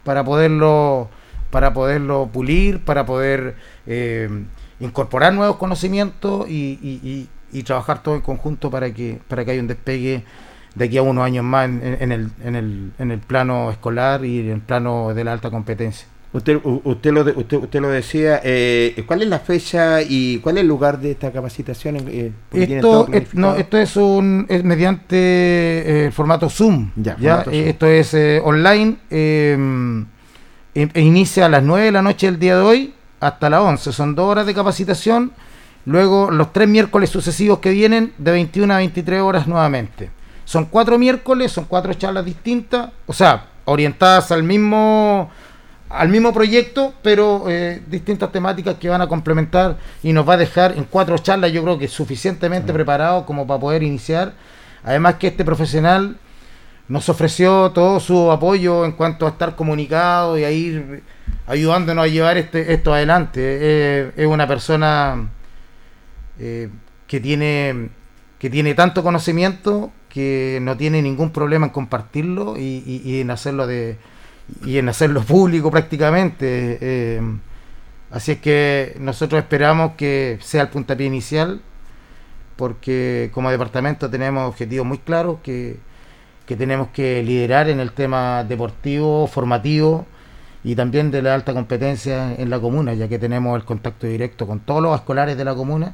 para 0.04 0.24
poderlo, 0.24 1.10
para 1.50 1.74
poderlo 1.74 2.30
pulir, 2.32 2.84
para 2.84 3.06
poder 3.06 3.56
eh, 3.88 4.30
incorporar 4.80 5.34
nuevos 5.34 5.56
conocimientos 5.56 6.48
y- 6.50 6.78
y- 6.84 7.30
y 7.58 7.64
trabajar 7.64 8.04
todo 8.04 8.16
en 8.16 8.22
conjunto 8.22 8.70
para 8.70 8.92
que, 8.94 9.20
para 9.28 9.44
que 9.46 9.52
haya 9.52 9.62
un 9.62 9.68
despegue 9.68 10.24
de 10.76 10.86
aquí 10.86 10.98
a 10.98 11.02
unos 11.04 11.24
años 11.24 11.44
más 11.46 11.66
en, 11.70 11.98
en 12.00 12.12
el, 12.12 12.30
en, 12.44 12.56
el, 12.56 12.92
en 13.00 13.12
el 13.12 13.20
plano 13.20 13.72
escolar 13.72 14.26
y 14.26 14.40
en 14.42 14.50
el 14.52 14.60
plano 14.62 15.14
de 15.14 15.24
la 15.24 15.34
alta 15.34 15.50
competencia. 15.50 16.08
Usted, 16.34 16.60
usted, 16.66 17.14
lo, 17.14 17.22
usted, 17.22 17.58
usted 17.58 17.80
lo 17.80 17.88
decía, 17.88 18.42
eh, 18.44 19.02
¿cuál 19.08 19.22
es 19.22 19.30
la 19.30 19.40
fecha 19.40 20.02
y 20.02 20.40
cuál 20.40 20.58
es 20.58 20.62
el 20.64 20.68
lugar 20.68 21.00
de 21.00 21.12
esta 21.12 21.32
capacitación? 21.32 21.96
Eh, 22.10 22.34
Esto, 22.52 23.08
es, 23.14 23.34
no, 23.36 23.56
esto 23.56 23.78
es 23.78 23.96
un 23.96 24.46
es 24.50 24.62
mediante 24.66 25.16
eh, 25.16 26.06
el 26.08 26.12
formato 26.12 26.50
Zoom. 26.50 26.92
Ya, 26.98 27.16
Ya, 27.22 27.38
formato 27.38 27.52
Zoom. 27.52 27.68
esto 27.70 27.88
es 27.88 28.14
online. 28.44 28.98
eh, 29.10 30.04
e- 30.74 30.90
e 30.94 31.02
inicia 31.02 31.46
a 31.46 31.50
las 31.50 31.64
9 31.64 31.86
de 31.86 31.92
la 31.94 32.02
noche 32.02 32.26
del 32.28 32.38
día 32.38 32.58
de 32.58 32.62
hoy 32.64 32.94
hasta 33.22 33.50
las 33.50 33.62
11. 33.62 33.94
Son 33.94 34.14
dos 34.14 34.26
horas 34.30 34.46
de 34.46 34.54
capacitación. 34.54 35.32
Luego 35.86 36.32
los 36.32 36.52
tres 36.52 36.68
miércoles 36.68 37.10
sucesivos 37.10 37.60
que 37.60 37.70
vienen 37.70 38.14
de 38.18 38.32
21 38.32 38.74
a 38.74 38.78
23 38.78 39.22
horas 39.22 39.48
nuevamente. 39.48 40.10
Son 40.44 40.66
cuatro 40.66 40.98
miércoles, 40.98 41.52
son 41.52 41.66
cuatro 41.66 41.94
charlas 41.94 42.26
distintas, 42.26 42.90
o 43.06 43.14
sea, 43.14 43.48
orientadas 43.66 44.32
al 44.32 44.44
mismo 44.44 45.30
al 45.88 46.10
mismo 46.10 46.34
proyecto, 46.34 46.94
pero 47.04 47.46
eh, 47.48 47.82
distintas 47.88 48.32
temáticas 48.32 48.76
que 48.76 48.90
van 48.90 49.02
a 49.02 49.08
complementar 49.08 49.78
y 50.04 50.14
nos 50.14 50.28
va 50.28 50.34
a 50.34 50.38
dejar 50.38 50.74
en 50.76 50.84
cuatro 50.86 51.18
charlas, 51.20 51.52
yo 51.52 51.64
creo 51.64 51.78
que 51.78 51.88
suficientemente 51.88 52.74
preparados 52.74 53.24
como 53.26 53.46
para 53.46 53.60
poder 53.60 53.84
iniciar. 53.84 54.34
Además 54.84 55.16
que 55.16 55.28
este 55.28 55.46
profesional 55.46 56.18
nos 56.88 57.08
ofreció 57.10 57.72
todo 57.72 58.00
su 58.00 58.32
apoyo 58.32 58.86
en 58.86 58.92
cuanto 58.92 59.26
a 59.26 59.30
estar 59.30 59.56
comunicado 59.56 60.38
y 60.38 60.44
a 60.44 60.52
ir 60.52 61.04
ayudándonos 61.48 62.06
a 62.06 62.08
llevar 62.08 62.38
este, 62.38 62.74
esto 62.74 62.94
adelante. 62.94 63.42
Eh, 63.42 64.12
es 64.18 64.28
una 64.28 64.48
persona 64.48 65.30
eh, 66.40 66.70
que 67.08 67.20
tiene 67.20 67.90
que 68.40 68.50
tiene 68.50 68.74
tanto 68.74 69.04
conocimiento 69.04 69.92
que 70.10 70.60
no 70.62 70.78
tiene 70.78 71.02
ningún 71.02 71.32
problema 71.32 71.68
en 71.68 71.72
compartirlo 71.72 72.58
y, 72.58 73.20
en 73.20 73.32
hacerlo 73.32 73.68
de 73.68 73.98
y 74.64 74.78
en 74.78 74.90
hacerlo 74.90 75.24
público 75.24 75.72
prácticamente. 75.72 76.78
eh, 76.82 77.22
así 78.12 78.34
es 78.34 78.40
que 78.40 78.96
nosotros 79.00 79.42
esperamos 79.42 79.94
que 79.98 80.38
sea 80.42 80.64
el 80.64 80.70
puntapié 80.70 81.08
inicial 81.08 81.62
porque 82.56 83.30
como 83.34 83.52
departamento 83.52 84.10
tenemos 84.10 84.48
objetivos 84.48 84.86
muy 84.86 85.00
claros 85.00 85.40
que, 85.44 85.78
que 86.46 86.56
tenemos 86.56 86.90
que 86.90 87.24
liderar 87.24 87.70
en 87.70 87.80
el 87.80 87.92
tema 87.92 88.44
deportivo, 88.44 89.28
formativo 89.28 90.06
y 90.64 90.76
también 90.76 91.12
de 91.12 91.22
la 91.22 91.36
alta 91.36 91.54
competencia 91.54 92.34
en 92.34 92.50
la 92.50 92.60
comuna, 92.60 92.94
ya 92.94 93.08
que 93.08 93.20
tenemos 93.20 93.56
el 93.56 93.66
contacto 93.66 94.08
directo 94.08 94.48
con 94.48 94.60
todos 94.62 94.82
los 94.82 94.96
escolares 94.96 95.38
de 95.38 95.46
la 95.46 95.54
comuna, 95.54 95.94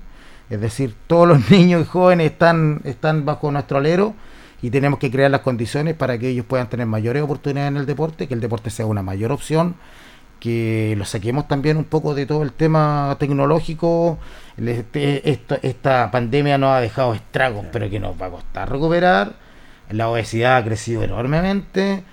es 0.51 0.61
decir, 0.61 0.93
todos 1.07 1.27
los 1.27 1.49
niños 1.49 1.81
y 1.81 1.85
jóvenes 1.85 2.31
están, 2.31 2.81
están 2.83 3.25
bajo 3.25 3.51
nuestro 3.51 3.77
alero 3.77 4.13
y 4.61 4.69
tenemos 4.69 4.99
que 4.99 5.09
crear 5.09 5.31
las 5.31 5.41
condiciones 5.41 5.95
para 5.95 6.17
que 6.19 6.29
ellos 6.29 6.45
puedan 6.45 6.69
tener 6.69 6.85
mayores 6.85 7.23
oportunidades 7.23 7.71
en 7.71 7.77
el 7.77 7.85
deporte, 7.85 8.27
que 8.27 8.33
el 8.33 8.41
deporte 8.41 8.69
sea 8.69 8.85
una 8.85 9.01
mayor 9.01 9.31
opción, 9.31 9.75
que 10.39 10.93
lo 10.97 11.05
saquemos 11.05 11.47
también 11.47 11.77
un 11.77 11.85
poco 11.85 12.13
de 12.13 12.25
todo 12.25 12.43
el 12.43 12.51
tema 12.51 13.15
tecnológico. 13.19 14.19
Este- 14.57 15.39
esta 15.63 16.11
pandemia 16.11 16.57
nos 16.57 16.71
ha 16.71 16.81
dejado 16.81 17.13
estragos, 17.13 17.65
pero 17.71 17.89
que 17.89 17.99
nos 17.99 18.21
va 18.21 18.25
a 18.27 18.31
costar 18.31 18.69
recuperar. 18.69 19.33
La 19.89 20.09
obesidad 20.09 20.57
ha 20.57 20.63
crecido 20.63 21.03
enormemente. 21.03 22.03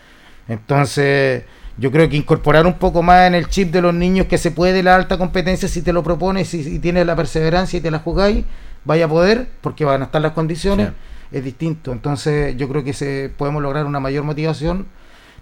Entonces, 0.46 1.44
yo 1.78 1.90
creo 1.90 2.08
que 2.08 2.16
incorporar 2.16 2.66
un 2.66 2.74
poco 2.74 3.02
más 3.02 3.26
en 3.26 3.34
el 3.34 3.48
chip 3.48 3.70
de 3.70 3.80
los 3.80 3.94
niños 3.94 4.26
que 4.26 4.36
se 4.36 4.50
puede 4.50 4.82
la 4.82 4.96
alta 4.96 5.16
competencia 5.16 5.68
si 5.68 5.82
te 5.82 5.92
lo 5.92 6.02
propones 6.02 6.52
y, 6.54 6.76
y 6.76 6.78
tienes 6.80 7.06
la 7.06 7.16
perseverancia 7.16 7.78
y 7.78 7.80
te 7.80 7.90
la 7.90 8.00
jugáis, 8.00 8.44
vaya 8.84 9.04
a 9.04 9.08
poder, 9.08 9.48
porque 9.60 9.84
van 9.84 10.02
a 10.02 10.06
estar 10.06 10.20
las 10.20 10.32
condiciones, 10.32 10.90
es 11.30 11.44
distinto. 11.44 11.92
Entonces, 11.92 12.56
yo 12.56 12.68
creo 12.68 12.84
que 12.84 12.92
se, 12.92 13.30
podemos 13.36 13.62
lograr 13.62 13.86
una 13.86 14.00
mayor 14.00 14.24
motivación. 14.24 14.86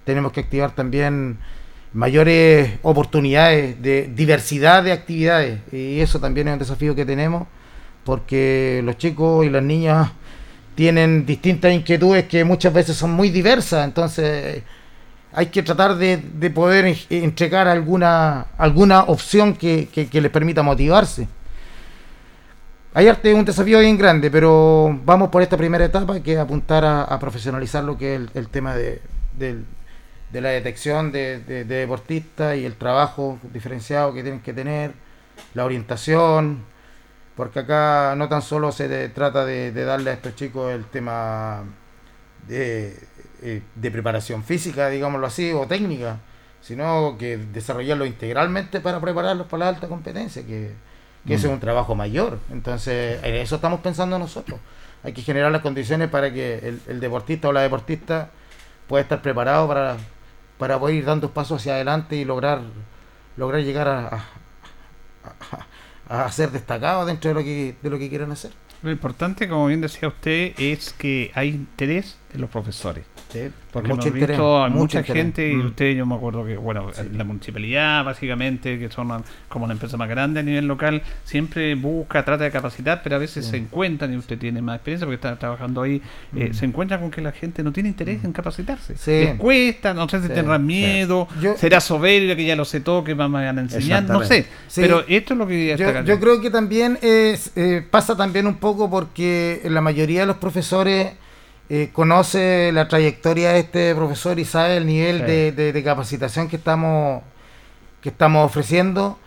Tenemos 0.04 0.32
que 0.32 0.40
activar 0.40 0.74
también 0.74 1.38
mayores 1.92 2.78
oportunidades 2.82 3.80
de 3.80 4.10
diversidad 4.14 4.82
de 4.82 4.92
actividades 4.92 5.60
y 5.72 6.00
eso 6.00 6.20
también 6.20 6.48
es 6.48 6.52
un 6.52 6.58
desafío 6.58 6.94
que 6.94 7.06
tenemos 7.06 7.46
porque 8.04 8.82
los 8.84 8.98
chicos 8.98 9.46
y 9.46 9.50
las 9.50 9.62
niñas 9.62 10.10
tienen 10.74 11.24
distintas 11.24 11.72
inquietudes 11.72 12.24
que 12.24 12.44
muchas 12.44 12.74
veces 12.74 12.96
son 12.96 13.12
muy 13.12 13.30
diversas 13.30 13.84
entonces 13.86 14.62
hay 15.36 15.46
que 15.46 15.62
tratar 15.62 15.96
de, 15.96 16.16
de 16.16 16.50
poder 16.50 16.86
en- 16.86 16.96
entregar 17.10 17.68
alguna 17.68 18.46
alguna 18.58 19.02
opción 19.04 19.54
que, 19.54 19.88
que- 19.92 20.08
les 20.20 20.30
permita 20.32 20.62
motivarse. 20.62 21.28
Hay 22.94 23.08
arte 23.08 23.34
un 23.34 23.44
desafío 23.44 23.78
bien 23.80 23.98
grande 23.98 24.30
pero 24.30 24.98
vamos 25.04 25.28
por 25.28 25.42
esta 25.42 25.56
primera 25.56 25.84
etapa 25.84 26.20
que 26.20 26.32
es 26.32 26.38
apuntar 26.38 26.84
a, 26.84 27.18
profesionalizar 27.18 27.84
lo 27.84 27.98
que 27.98 28.14
es 28.14 28.20
el, 28.34 28.48
tema 28.48 28.74
de, 28.74 29.02
del- 29.38 29.66
de 30.32 30.40
la 30.40 30.48
detección 30.50 31.12
de, 31.12 31.40
de- 31.40 31.64
de 31.64 31.74
deportistas 31.76 32.56
y 32.56 32.64
el 32.64 32.74
trabajo 32.76 33.38
diferenciado 33.52 34.14
que 34.14 34.22
tienen 34.22 34.40
que 34.40 34.54
tener, 34.54 34.92
la 35.52 35.66
orientación, 35.66 36.64
porque 37.36 37.58
acá 37.60 38.14
no 38.16 38.28
tan 38.30 38.40
solo 38.40 38.72
se 38.72 38.88
de- 38.88 39.10
trata 39.10 39.44
de, 39.44 39.70
de 39.72 39.84
darle 39.84 40.10
a 40.10 40.14
estos 40.14 40.34
chicos 40.34 40.72
el 40.72 40.86
tema 40.86 41.62
de, 42.48 42.96
eh, 43.42 43.62
de 43.74 43.90
preparación 43.90 44.42
física, 44.44 44.88
digámoslo 44.88 45.26
así, 45.26 45.52
o 45.52 45.66
técnica, 45.66 46.18
sino 46.60 47.16
que 47.18 47.36
desarrollarlo 47.36 48.06
integralmente 48.06 48.80
para 48.80 49.00
prepararlos 49.00 49.46
para 49.46 49.64
la 49.64 49.68
alta 49.70 49.88
competencia, 49.88 50.42
que, 50.46 50.72
que 51.26 51.34
ese 51.34 51.46
es 51.46 51.52
un 51.52 51.60
trabajo 51.60 51.94
mayor. 51.94 52.38
Entonces, 52.50 53.22
en 53.22 53.34
eso 53.36 53.56
estamos 53.56 53.80
pensando 53.80 54.18
nosotros. 54.18 54.58
Hay 55.04 55.12
que 55.12 55.22
generar 55.22 55.52
las 55.52 55.60
condiciones 55.62 56.08
para 56.08 56.32
que 56.32 56.58
el, 56.58 56.80
el 56.88 57.00
deportista 57.00 57.48
o 57.48 57.52
la 57.52 57.60
deportista 57.62 58.30
pueda 58.88 59.02
estar 59.02 59.22
preparado 59.22 59.68
para, 59.68 59.96
para 60.58 60.78
poder 60.78 60.96
ir 60.96 61.04
dando 61.04 61.30
pasos 61.30 61.60
hacia 61.60 61.74
adelante 61.74 62.16
y 62.16 62.24
lograr 62.24 62.62
lograr 63.36 63.60
llegar 63.62 63.86
a, 63.86 64.06
a, 64.08 64.24
a- 66.08 66.24
a 66.24 66.32
ser 66.32 66.50
destacado 66.50 67.04
dentro 67.04 67.28
de 67.30 67.34
lo 67.34 67.40
que 67.42 67.74
de 67.82 67.90
lo 67.90 67.98
que 67.98 68.08
quieran 68.08 68.32
hacer. 68.32 68.52
Lo 68.82 68.90
importante, 68.90 69.48
como 69.48 69.66
bien 69.66 69.80
decía 69.80 70.08
usted, 70.08 70.52
es 70.58 70.92
que 70.92 71.30
hay 71.34 71.48
interés 71.48 72.16
de 72.32 72.38
los 72.40 72.50
profesores. 72.50 73.04
Sí, 73.32 73.48
Porque 73.72 73.88
mucho 73.88 74.08
hemos 74.08 74.14
interés, 74.16 74.36
visto 74.36 74.58
a 74.62 74.68
mucho 74.68 74.78
mucha 74.80 74.98
interés. 75.00 75.22
gente, 75.22 75.50
y 75.50 75.54
Mm. 75.56 75.66
usted, 75.66 75.94
yo 75.94 76.06
me 76.06 76.14
acuerdo 76.14 76.44
que, 76.44 76.56
bueno, 76.56 76.90
la 77.12 77.24
municipalidad, 77.24 78.04
básicamente, 78.04 78.78
que 78.78 78.88
son 78.90 79.22
como 79.48 79.66
la 79.66 79.72
empresa 79.74 79.96
más 79.96 80.08
grande 80.08 80.40
a 80.40 80.42
nivel 80.42 80.66
local, 80.66 81.02
siempre 81.24 81.74
busca, 81.74 82.24
trata 82.24 82.44
de 82.44 82.50
capacitar, 82.50 83.00
pero 83.02 83.16
a 83.16 83.18
veces 83.18 83.46
se 83.46 83.56
encuentran, 83.56 84.12
y 84.12 84.16
usted 84.16 84.38
tiene 84.38 84.60
más 84.62 84.76
experiencia 84.76 85.06
porque 85.06 85.16
está 85.16 85.38
trabajando 85.38 85.82
ahí, 85.82 86.00
eh, 86.36 86.48
Mm. 86.50 86.54
se 86.54 86.64
encuentra 86.66 86.98
con 87.00 87.10
que 87.10 87.20
la 87.20 87.32
gente 87.32 87.62
no 87.62 87.72
tiene 87.72 87.88
interés 87.90 88.24
en 88.24 88.32
capacitarse. 88.32 88.96
Sí. 88.96 89.10
Les 89.10 89.34
cuesta, 89.36 89.94
no 89.94 90.08
sé 90.08 90.20
si 90.22 90.28
tendrán 90.28 90.64
miedo, 90.66 91.28
Yo- 91.40 91.56
será 91.56 91.80
soberbia 91.80 92.34
que 92.36 92.44
ya 92.44 92.56
lo 92.56 92.64
sé 92.64 92.80
todo, 92.80 93.04
que 93.04 93.14
me 93.14 93.26
van 93.28 93.58
a 93.58 93.60
enseñar, 93.62 94.04
no 94.04 94.22
sé. 94.24 94.46
Pero 94.74 95.04
esto 95.08 95.34
es 95.34 95.38
lo 95.38 95.46
que 95.46 95.76
Yo, 95.76 96.02
yo 96.02 96.20
creo 96.20 96.40
que 96.40 96.50
también 96.50 96.98
es, 97.02 97.52
eh, 97.56 97.84
pasa 97.90 98.16
también 98.16 98.46
un 98.46 98.56
poco 98.56 98.88
porque 98.90 99.60
la 99.64 99.80
mayoría 99.80 100.20
de 100.20 100.26
los 100.26 100.36
profesores 100.36 101.12
eh, 101.68 101.90
conoce 101.92 102.70
la 102.72 102.86
trayectoria 102.88 103.52
de 103.52 103.58
este 103.60 103.94
profesor 103.94 104.38
y 104.38 104.44
sabe 104.44 104.76
el 104.76 104.86
nivel 104.86 105.18
Sí. 105.20 105.24
de, 105.24 105.52
de- 105.52 105.72
de 105.72 105.82
capacitación 105.84 106.48
que 106.48 106.56
estamos 106.56 107.22
que 108.00 108.10
estamos 108.10 108.46
ofreciendo 108.46 109.18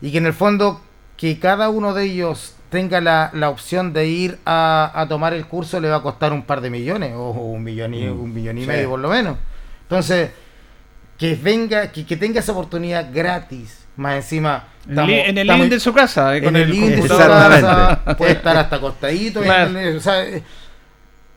y 0.00 0.10
que 0.10 0.18
en 0.18 0.26
el 0.26 0.32
fondo 0.32 0.80
que 1.18 1.38
cada 1.38 1.68
uno 1.68 1.92
de 1.92 2.04
ellos 2.04 2.54
tenga 2.70 3.02
la, 3.02 3.28
la 3.34 3.50
opción 3.50 3.92
de 3.92 4.06
ir 4.06 4.38
a, 4.46 4.90
a 4.94 5.06
tomar 5.06 5.34
el 5.34 5.44
curso 5.46 5.78
le 5.80 5.90
va 5.90 5.96
a 5.96 6.02
costar 6.02 6.32
un 6.32 6.42
par 6.42 6.62
de 6.62 6.70
millones 6.70 7.12
o 7.14 7.30
un 7.30 7.62
millón 7.62 7.92
y, 7.92 8.06
un 8.08 8.32
millón 8.32 8.56
y 8.56 8.62
Sí. 8.62 8.66
medio 8.66 8.88
por 8.88 9.00
lo 9.00 9.10
menos. 9.10 9.36
Entonces, 9.82 10.30
que 11.18 11.34
venga, 11.34 11.92
que, 11.92 12.06
que 12.06 12.16
tenga 12.16 12.40
esa 12.40 12.52
oportunidad 12.52 13.08
gratis. 13.12 13.80
Más 13.96 14.14
encima. 14.16 14.64
En 14.88 14.98
el 14.98 15.06
li- 15.06 15.20
en 15.20 15.38
el 15.38 15.46
living 15.46 15.68
de 15.68 15.78
su 15.80 15.92
casa, 15.92 16.34
eh, 16.34 16.42
con 16.42 16.56
el 16.56 16.62
el 16.62 16.70
living 16.70 16.90
de 16.96 17.02
su 17.02 17.08
casa, 17.18 18.00
puede 18.16 18.32
estar 18.32 18.56
hasta 18.56 18.76
acostadito. 18.76 19.42
Claro. 19.42 19.78
o 19.96 20.00
sea, 20.00 20.24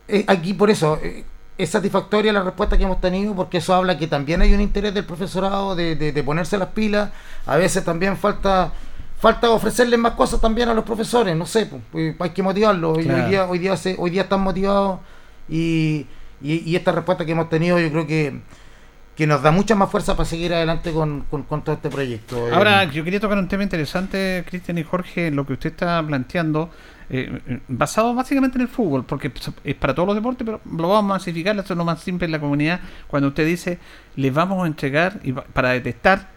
eh, 0.08 0.24
aquí 0.26 0.54
por 0.54 0.70
eso 0.70 0.98
eh, 1.02 1.24
es 1.58 1.70
satisfactoria 1.70 2.32
la 2.32 2.42
respuesta 2.42 2.76
que 2.76 2.84
hemos 2.84 3.00
tenido 3.00 3.34
porque 3.34 3.58
eso 3.58 3.74
habla 3.74 3.96
que 3.98 4.06
también 4.06 4.42
hay 4.42 4.52
un 4.54 4.60
interés 4.60 4.92
del 4.94 5.04
profesorado 5.04 5.74
de, 5.74 5.96
de- 5.96 6.12
de 6.12 6.22
ponerse 6.22 6.58
las 6.58 6.68
pilas. 6.68 7.10
A 7.46 7.56
veces 7.56 7.84
también 7.84 8.16
falta 8.16 8.72
falta 9.18 9.48
ofrecerles 9.50 9.98
más 9.98 10.12
cosas 10.12 10.40
también 10.40 10.68
a 10.68 10.74
los 10.74 10.84
profesores. 10.84 11.34
No 11.34 11.46
sé, 11.46 11.64
pues, 11.66 11.82
pues, 11.90 12.14
hay 12.20 12.30
que 12.30 12.42
motivarlos. 12.42 12.98
Claro. 12.98 13.24
Hoy 13.24 13.30
día 13.30 13.44
hoy 13.46 13.58
día 13.58 13.76
se- 13.76 13.96
hoy 13.98 14.10
día 14.10 14.22
están 14.22 14.40
motivados 14.42 15.00
y, 15.48 16.06
y, 16.42 16.58
y 16.70 16.76
esta 16.76 16.92
respuesta 16.92 17.24
que 17.24 17.32
hemos 17.32 17.48
tenido 17.48 17.78
yo 17.78 17.90
creo 17.90 18.06
que 18.06 18.40
que 19.16 19.26
nos 19.26 19.40
da 19.42 19.50
mucha 19.50 19.74
más 19.74 19.90
fuerza 19.90 20.14
para 20.16 20.28
seguir 20.28 20.52
adelante 20.52 20.92
con, 20.92 21.22
con- 21.30 21.42
con 21.44 21.62
todo 21.64 21.74
este 21.76 21.88
proyecto. 21.88 22.48
Ahora, 22.52 22.84
Eh, 22.84 22.90
yo 22.92 23.02
quería 23.02 23.18
tocar 23.18 23.38
un 23.38 23.48
tema 23.48 23.62
interesante, 23.62 24.44
Cristian 24.46 24.76
y 24.78 24.82
Jorge, 24.84 25.30
lo 25.30 25.46
que 25.46 25.54
usted 25.54 25.70
está 25.70 26.02
planteando, 26.06 26.70
eh, 27.08 27.40
eh, 27.46 27.60
basado 27.68 28.14
básicamente 28.14 28.58
en 28.58 28.62
el 28.62 28.68
fútbol, 28.68 29.04
porque 29.04 29.32
es 29.64 29.74
para 29.76 29.94
todos 29.94 30.06
los 30.08 30.16
deportes, 30.16 30.44
pero 30.44 30.60
lo 30.70 30.88
vamos 30.88 31.10
a 31.10 31.14
masificar, 31.14 31.56
esto 31.58 31.72
es 31.72 31.76
lo 31.78 31.84
más 31.84 32.00
simple 32.00 32.26
en 32.26 32.32
la 32.32 32.40
comunidad, 32.40 32.80
cuando 33.06 33.28
usted 33.28 33.46
dice, 33.46 33.78
le 34.16 34.30
vamos 34.30 34.62
a 34.62 34.66
entregar 34.66 35.18
y 35.24 35.32
para 35.32 35.70
detectar, 35.70 36.28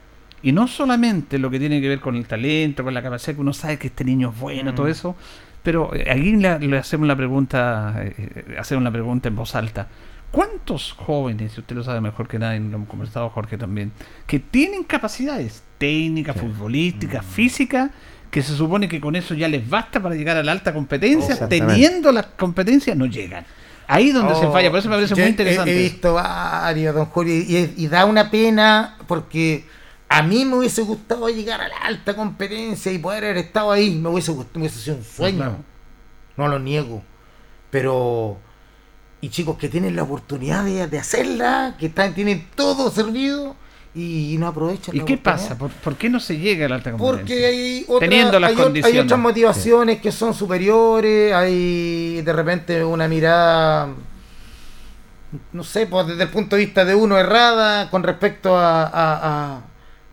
y 0.41 0.53
no 0.53 0.67
solamente 0.69 1.37
lo 1.37 1.49
que 1.49 1.59
tiene 1.59 1.81
que 1.81 1.89
ver 1.89 1.99
con 1.99 2.15
el 2.15 2.25
talento, 2.27 2.85
con 2.85 2.93
la 2.93 3.01
capacidad, 3.01 3.35
que 3.35 3.41
uno 3.41 3.51
sabe 3.51 3.77
que 3.77 3.87
este 3.87 4.05
niño 4.05 4.29
es 4.33 4.39
bueno, 4.39 4.71
Mm. 4.71 4.75
todo 4.75 4.87
eso, 4.87 5.15
pero 5.63 5.93
eh, 5.93 6.09
aquí 6.09 6.33
le, 6.37 6.59
le 6.59 6.77
hacemos 6.77 7.07
la 7.09 7.15
pregunta, 7.17 7.95
eh, 7.97 8.55
hacemos 8.57 8.83
la 8.85 8.91
pregunta 8.91 9.27
en 9.27 9.35
voz 9.35 9.53
alta. 9.55 9.87
¿Cuántos 10.31 10.93
jóvenes, 10.93 11.53
si 11.53 11.59
usted 11.61 11.75
lo 11.75 11.83
sabe 11.83 12.01
mejor 12.01 12.27
que 12.27 12.37
nadie, 12.37 12.59
lo 12.59 12.75
hemos 12.75 12.87
conversado 12.89 13.29
Jorge 13.29 13.57
también, 13.57 13.91
que 14.27 14.39
tienen 14.39 14.83
capacidades 14.83 15.63
técnicas, 15.79 16.35
futbolísticas, 16.37 17.25
físicas, 17.25 17.89
que 18.29 18.43
se 18.43 18.55
supone 18.55 18.87
que 18.87 19.01
con 19.01 19.15
eso 19.15 19.33
ya 19.33 19.47
les 19.47 19.67
basta 19.67 19.99
para 20.01 20.13
llegar 20.13 20.37
a 20.37 20.43
la 20.43 20.51
alta 20.51 20.71
competencia, 20.73 21.35
teniendo 21.49 22.11
las 22.11 22.27
competencias 22.27 22.95
no 22.95 23.07
llegan. 23.07 23.43
Ahí 23.87 24.09
es 24.09 24.13
donde 24.13 24.35
se 24.35 24.45
Oh, 24.45 24.51
falla, 24.51 24.69
por 24.69 24.77
eso 24.77 24.87
me 24.89 24.95
parece 24.97 25.15
muy 25.15 25.23
interesante. 25.23 25.71
He, 25.75 25.81
visto 25.83 26.13
varios, 26.13 26.93
don 26.93 27.05
Julio, 27.07 27.33
y, 27.33 27.55
y- 27.57 27.73
y 27.77 27.87
da 27.87 28.05
una 28.05 28.29
pena 28.29 28.97
porque 29.07 29.65
a 30.09 30.21
mí 30.21 30.45
me 30.45 30.57
hubiese 30.57 30.83
gustado 30.83 31.27
llegar 31.29 31.59
a 31.59 31.67
la 31.67 31.77
alta 31.77 32.15
competencia 32.15 32.91
y 32.91 32.99
poder 32.99 33.23
haber 33.23 33.37
estado 33.37 33.71
ahí. 33.71 33.95
Me 33.95 34.09
hubiese 34.09 34.31
gustado, 34.31 34.59
me 34.59 34.67
hubiese 34.67 34.79
sido 34.79 34.97
un 34.97 35.03
sueño. 35.03 35.37
Claro. 35.37 35.57
No 36.37 36.47
lo 36.49 36.59
niego. 36.59 37.01
Pero. 37.71 38.37
Y 39.21 39.29
chicos 39.29 39.57
que 39.57 39.67
tienen 39.69 39.95
la 39.95 40.03
oportunidad 40.03 40.63
de, 40.63 40.87
de 40.87 40.97
hacerla, 40.99 41.75
que 41.77 41.87
están, 41.87 42.13
tienen 42.13 42.47
todo 42.55 42.89
servido 42.89 43.55
y, 43.93 44.37
no 44.39 44.47
aprovechan 44.47 44.95
¿Y 44.95 45.01
qué 45.01 45.17
pasa? 45.17 45.57
¿Por, 45.57 45.71
por 45.71 45.95
qué 45.97 46.09
no 46.09 46.19
se 46.21 46.37
llega 46.37 46.67
a 46.67 46.69
la 46.69 46.75
alta 46.75 46.91
competencia? 46.91 47.21
Porque 47.25 47.45
hay, 47.45 47.85
otra- 47.87 48.07
Teniendo 48.07 48.39
las 48.39 48.49
hay, 48.51 48.55
o- 48.55 48.59
hay 48.59 48.63
condiciones. 48.63 49.03
otras 49.03 49.19
motivaciones 49.19 49.99
que 49.99 50.11
son 50.13 50.33
superiores, 50.33 51.33
hay 51.33 52.21
de 52.21 52.31
repente 52.33 52.85
una 52.85 53.07
mirada, 53.09 53.89
no 55.51 55.63
sé, 55.63 55.85
pues 55.87 56.07
desde 56.07 56.23
el 56.23 56.29
punto 56.29 56.55
de 56.55 56.65
vista 56.65 56.85
de 56.85 56.95
uno 56.95 57.17
errada 57.17 57.89
con 57.89 58.03
respecto 58.03 58.55
a, 58.57 58.83
a- 58.83 59.61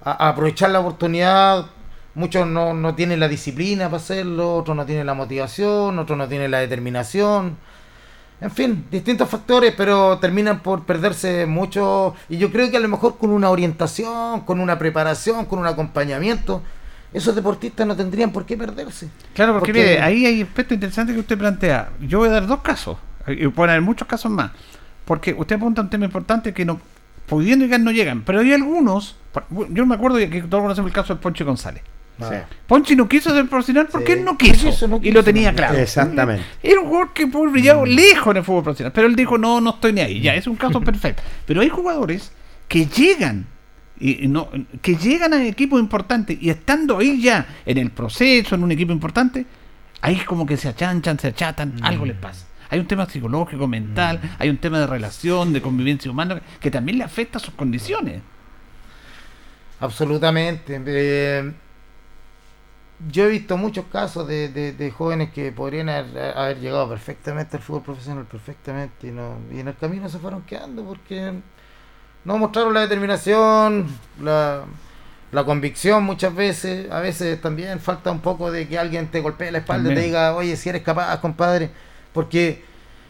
a- 0.04 0.10
a 0.10 0.28
aprovechar 0.28 0.70
la 0.70 0.80
oportunidad. 0.80 1.66
Muchos 2.14 2.46
no, 2.46 2.72
no 2.72 2.94
tienen 2.94 3.20
la 3.20 3.28
disciplina 3.28 3.86
para 3.86 3.98
hacerlo, 3.98 4.56
otros 4.56 4.74
no 4.76 4.86
tienen 4.86 5.04
la 5.06 5.14
motivación, 5.14 5.98
otros 5.98 6.16
no 6.16 6.26
tienen 6.28 6.50
la 6.50 6.58
determinación. 6.60 7.58
En 8.40 8.50
fin, 8.50 8.84
distintos 8.90 9.28
factores, 9.30 9.72
pero 9.76 10.18
terminan 10.18 10.60
por 10.60 10.84
perderse 10.84 11.46
mucho. 11.46 12.14
Y 12.28 12.36
yo 12.36 12.52
creo 12.52 12.70
que 12.70 12.76
a 12.76 12.80
lo 12.80 12.88
mejor 12.88 13.16
con 13.16 13.30
una 13.30 13.48
orientación, 13.50 14.42
con 14.42 14.60
una 14.60 14.78
preparación, 14.78 15.46
con 15.46 15.58
un 15.58 15.66
acompañamiento, 15.66 16.62
esos 17.14 17.34
deportistas 17.34 17.86
no 17.86 17.96
tendrían 17.96 18.30
por 18.32 18.44
qué 18.44 18.56
perderse. 18.56 19.08
Claro, 19.34 19.54
porque, 19.54 19.72
Porque- 19.72 19.80
mire, 19.88 20.00
ahí 20.02 20.26
hay 20.26 20.42
aspectos 20.42 20.74
interesantes 20.74 21.14
que 21.14 21.20
usted 21.20 21.38
plantea. 21.38 21.90
Yo 22.00 22.18
voy 22.18 22.28
a 22.28 22.32
dar 22.32 22.46
dos 22.46 22.60
casos, 22.60 22.98
y 23.26 23.48
pueden 23.48 23.70
haber 23.70 23.82
muchos 23.82 24.06
casos 24.06 24.30
más. 24.30 24.50
Porque 25.06 25.32
usted 25.32 25.56
apunta 25.56 25.80
un 25.80 25.88
tema 25.88 26.04
importante 26.04 26.52
que 26.52 26.64
no, 26.66 26.78
pudiendo 27.26 27.64
llegar, 27.64 27.80
no 27.80 27.90
llegan. 27.90 28.22
Pero 28.22 28.40
hay 28.40 28.52
algunos, 28.52 29.16
yo 29.70 29.86
me 29.86 29.94
acuerdo 29.94 30.18
que 30.18 30.42
todos 30.42 30.62
conocemos 30.62 30.90
el 30.90 30.94
caso 30.94 31.14
de 31.14 31.20
Poncho 31.20 31.44
González. 31.46 31.82
Sí. 32.18 32.34
Ponchi 32.66 32.96
no 32.96 33.06
quiso 33.08 33.30
ser 33.30 33.46
profesional 33.46 33.88
porque 33.92 34.12
Sí. 34.14 34.18
él 34.18 34.24
no 34.24 34.38
quiso. 34.38 34.64
No 34.66 34.70
quiso, 34.70 34.88
no 34.88 35.00
y 35.02 35.10
lo 35.12 35.22
tenía 35.22 35.50
no. 35.52 35.56
claro. 35.56 35.76
Exactamente. 35.78 36.42
Era 36.62 36.80
un 36.80 36.86
jugador 36.86 37.12
que 37.12 37.26
pudo 37.26 37.50
brillar 37.50 37.86
lejos 37.86 38.30
en 38.30 38.36
el 38.38 38.44
fútbol 38.44 38.64
profesional. 38.64 38.92
Pero 38.94 39.06
él 39.06 39.14
dijo, 39.16 39.36
no, 39.36 39.60
no 39.60 39.70
estoy 39.70 39.92
ni 39.92 40.00
ahí. 40.00 40.20
Ya, 40.20 40.34
es 40.34 40.46
un 40.46 40.56
caso 40.56 40.80
perfecto. 40.82 41.22
Pero 41.44 41.60
hay 41.60 41.68
jugadores 41.68 42.32
que 42.68 42.86
llegan. 42.86 43.46
Y 43.98 44.28
no, 44.28 44.50
que 44.82 44.96
llegan 44.96 45.32
a 45.32 45.44
equipos 45.46 45.80
importantes 45.80 46.36
y 46.40 46.50
estando 46.50 46.98
ahí 46.98 47.20
ya 47.20 47.46
en 47.64 47.78
el 47.78 47.90
proceso, 47.90 48.54
en 48.54 48.62
un 48.62 48.70
equipo 48.72 48.92
importante, 48.92 49.46
ahí 50.02 50.16
como 50.20 50.44
que 50.44 50.56
se 50.58 50.68
achanchan, 50.68 51.18
se 51.18 51.28
achatan, 51.28 51.74
algo 51.82 52.04
les 52.04 52.16
pasa. 52.16 52.46
Hay 52.68 52.78
un 52.78 52.86
tema 52.86 53.06
psicológico, 53.08 53.66
mental, 53.68 54.20
hay 54.38 54.50
un 54.50 54.58
tema 54.58 54.80
de 54.80 54.86
relación, 54.86 55.52
de 55.54 55.62
convivencia 55.62 56.10
humana, 56.10 56.42
que 56.60 56.70
también 56.70 56.98
le 56.98 57.04
afecta 57.04 57.38
a 57.38 57.40
sus 57.40 57.54
condiciones. 57.54 58.20
Absolutamente. 59.80 60.80
Eh, 60.86 61.52
yo 63.10 63.24
he 63.24 63.28
visto 63.28 63.56
muchos 63.56 63.84
casos 63.92 64.26
de, 64.26 64.48
de- 64.48 64.72
de 64.72 64.90
jóvenes 64.90 65.30
que 65.32 65.52
podrían 65.52 65.88
haber, 65.88 66.36
haber 66.36 66.58
llegado 66.60 66.88
perfectamente 66.88 67.56
al 67.56 67.62
fútbol 67.62 67.82
profesional, 67.82 68.24
perfectamente, 68.26 69.08
y, 69.08 69.10
no, 69.10 69.36
y 69.52 69.60
en 69.60 69.68
el 69.68 69.76
camino 69.76 70.08
se 70.08 70.18
fueron 70.18 70.42
quedando 70.42 70.84
porque 70.84 71.32
no 72.24 72.38
mostraron 72.38 72.74
la 72.74 72.80
determinación, 72.80 73.86
la, 74.22 74.64
la 75.32 75.44
convicción 75.44 76.04
muchas 76.04 76.34
veces. 76.34 76.90
A 76.90 77.00
veces 77.00 77.40
también 77.40 77.80
falta 77.80 78.10
un 78.10 78.20
poco 78.20 78.50
de 78.50 78.66
que 78.68 78.78
alguien 78.78 79.08
te 79.08 79.20
golpee 79.20 79.50
la 79.52 79.58
espalda 79.58 79.90
y 79.90 79.92
te 79.94 80.00
diga, 80.00 80.34
oye, 80.34 80.56
si 80.56 80.68
eres 80.68 80.82
capaz, 80.82 81.20
compadre, 81.20 81.70
porque 82.12 82.64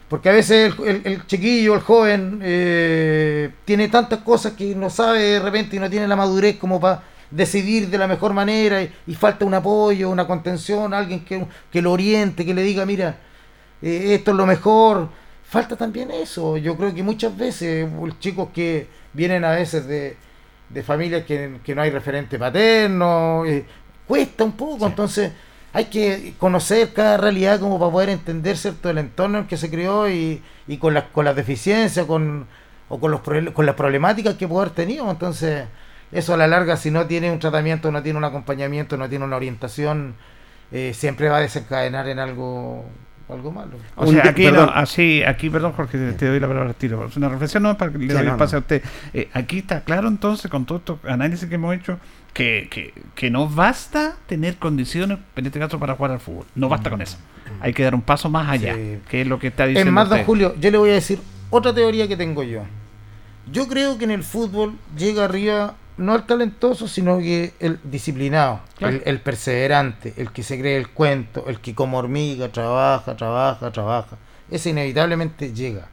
porque 0.08 0.28
a 0.28 0.32
veces 0.32 0.72
el, 0.78 0.86
el- 0.88 1.02
el 1.06 1.26
chiquillo, 1.26 1.74
el 1.74 1.80
joven, 1.80 2.40
eh, 2.42 3.50
tiene 3.64 3.88
tantas 3.88 4.20
cosas 4.20 4.52
que 4.52 4.74
no 4.76 4.88
sabe 4.90 5.20
de 5.20 5.40
repente 5.40 5.76
y 5.76 5.80
no 5.80 5.90
tiene 5.90 6.06
la 6.08 6.14
madurez 6.16 6.56
como 6.58 6.80
para 6.80 7.02
decidir 7.30 7.88
de 7.88 7.98
la 7.98 8.06
mejor 8.06 8.32
manera 8.32 8.82
y, 8.82 8.92
y 9.06 9.14
falta 9.14 9.44
un 9.44 9.54
apoyo, 9.54 10.10
una 10.10 10.26
contención, 10.26 10.94
alguien 10.94 11.24
que, 11.24 11.44
que 11.70 11.82
lo 11.82 11.92
oriente, 11.92 12.44
que 12.44 12.54
le 12.54 12.62
diga, 12.62 12.86
mira, 12.86 13.16
eh, 13.82 14.14
esto 14.14 14.30
es 14.32 14.36
lo 14.36 14.46
mejor. 14.46 15.08
Falta 15.44 15.76
también 15.76 16.10
eso. 16.10 16.56
Yo 16.56 16.76
creo 16.76 16.94
que 16.94 17.02
muchas 17.02 17.36
veces 17.36 17.88
los 17.92 18.18
chicos 18.20 18.48
que 18.54 18.88
vienen 19.12 19.44
a 19.44 19.50
veces 19.52 19.86
de, 19.86 20.16
de 20.68 20.82
familias 20.82 21.24
que, 21.24 21.58
que 21.64 21.74
no 21.74 21.82
hay 21.82 21.90
referente 21.90 22.38
paterno, 22.38 23.44
eh, 23.46 23.64
cuesta 24.06 24.44
un 24.44 24.52
poco. 24.52 24.86
Entonces 24.86 25.32
hay 25.72 25.86
que 25.86 26.34
conocer 26.38 26.92
cada 26.92 27.16
realidad 27.18 27.60
como 27.60 27.78
para 27.78 27.92
poder 27.92 28.08
entender 28.10 28.56
cierto 28.56 28.90
el 28.90 28.98
entorno 28.98 29.38
en 29.38 29.44
el 29.44 29.48
que 29.48 29.56
se 29.56 29.70
creó 29.70 30.08
y, 30.08 30.42
y 30.66 30.78
con 30.78 30.94
las 30.94 31.04
con 31.04 31.24
las 31.26 31.36
deficiencias 31.36 32.06
con 32.06 32.46
o 32.88 32.98
con 32.98 33.10
los 33.10 33.20
con 33.52 33.66
las 33.66 33.74
problemáticas 33.74 34.36
que 34.36 34.48
puede 34.48 34.62
haber 34.62 34.74
tenido 34.74 35.10
entonces 35.10 35.66
eso 36.12 36.34
a 36.34 36.36
la 36.36 36.46
larga 36.46 36.76
si 36.76 36.90
no 36.90 37.06
tiene 37.06 37.30
un 37.30 37.38
tratamiento 37.38 37.90
no 37.92 38.02
tiene 38.02 38.18
un 38.18 38.24
acompañamiento 38.24 38.96
no 38.96 39.08
tiene 39.08 39.24
una 39.24 39.36
orientación 39.36 40.14
eh, 40.72 40.92
siempre 40.94 41.28
va 41.28 41.38
a 41.38 41.40
desencadenar 41.40 42.08
en 42.08 42.18
algo 42.18 42.84
algo 43.28 43.50
malo 43.50 43.72
O 43.96 44.06
Un 44.06 44.14
sea, 44.14 44.28
aquí, 44.30 44.44
perdón. 44.44 44.66
no, 44.66 44.72
así, 44.72 45.22
aquí, 45.24 45.50
perdón, 45.50 45.72
Jorge, 45.72 45.98
te, 45.98 46.12
te 46.12 46.26
doy 46.26 46.38
la 46.38 46.46
palabra 46.46 46.68
al 46.70 46.76
tiro. 46.76 47.06
Es 47.08 47.16
una 47.16 47.28
reflexión 47.28 47.64
no 47.64 47.76
para 47.76 47.90
que 47.90 47.98
le 47.98 48.06
Sí, 48.06 48.12
doy 48.12 48.24
no, 48.24 48.30
espacio 48.32 48.54
no. 48.54 48.58
a 48.58 48.60
usted. 48.60 48.82
Eh, 49.14 49.28
aquí 49.32 49.58
está 49.58 49.80
claro 49.80 50.06
entonces, 50.06 50.48
con 50.48 50.64
todo 50.64 50.78
estos 50.78 51.04
análisis 51.04 51.48
que 51.48 51.56
hemos 51.56 51.74
hecho, 51.74 51.98
que, 52.32 52.68
que, 52.70 52.94
que 53.16 53.28
no 53.28 53.48
basta 53.48 54.14
tener 54.28 54.58
condiciones, 54.58 55.18
en 55.34 55.44
este 55.46 55.58
caso, 55.58 55.80
para 55.80 55.96
jugar 55.96 56.12
al 56.12 56.20
fútbol. 56.20 56.44
No 56.54 56.68
basta 56.68 56.88
con 56.88 57.02
eso. 57.02 57.18
Hay 57.60 57.72
que 57.74 57.82
dar 57.82 57.96
un 57.96 58.02
paso 58.02 58.30
más 58.30 58.48
allá, 58.48 58.74
Sí. 58.76 59.00
que 59.08 59.22
es 59.22 59.26
lo 59.26 59.40
que 59.40 59.48
está 59.48 59.66
diciendo 59.66 59.90
Es 59.90 59.92
más, 59.94 60.08
don. 60.08 60.22
Julio, 60.22 60.54
yo 60.60 60.70
le 60.70 60.78
voy 60.78 60.90
a 60.90 60.94
decir 60.94 61.18
otra 61.50 61.74
teoría 61.74 62.06
que 62.06 62.16
tengo 62.16 62.44
yo. 62.44 62.62
Yo 63.50 63.66
creo 63.66 63.98
que 63.98 64.04
en 64.04 64.12
el 64.12 64.22
fútbol 64.22 64.74
llega 64.96 65.24
arriba 65.24 65.74
no 65.98 66.14
el 66.14 66.24
talentoso, 66.24 66.88
sino 66.88 67.18
que 67.18 67.54
el 67.60 67.78
disciplinado, 67.84 68.60
Claro. 68.76 68.96
el, 68.96 69.02
el 69.06 69.20
perseverante, 69.20 70.12
el 70.16 70.30
que 70.30 70.42
se 70.42 70.58
cree 70.58 70.76
el 70.76 70.88
cuento, 70.90 71.44
el 71.48 71.60
que 71.60 71.74
como 71.74 71.98
hormiga 71.98 72.48
trabaja, 72.48 73.16
trabaja, 73.16 73.70
trabaja. 73.72 74.16
Ese 74.50 74.70
inevitablemente 74.70 75.52
llega. 75.52 75.88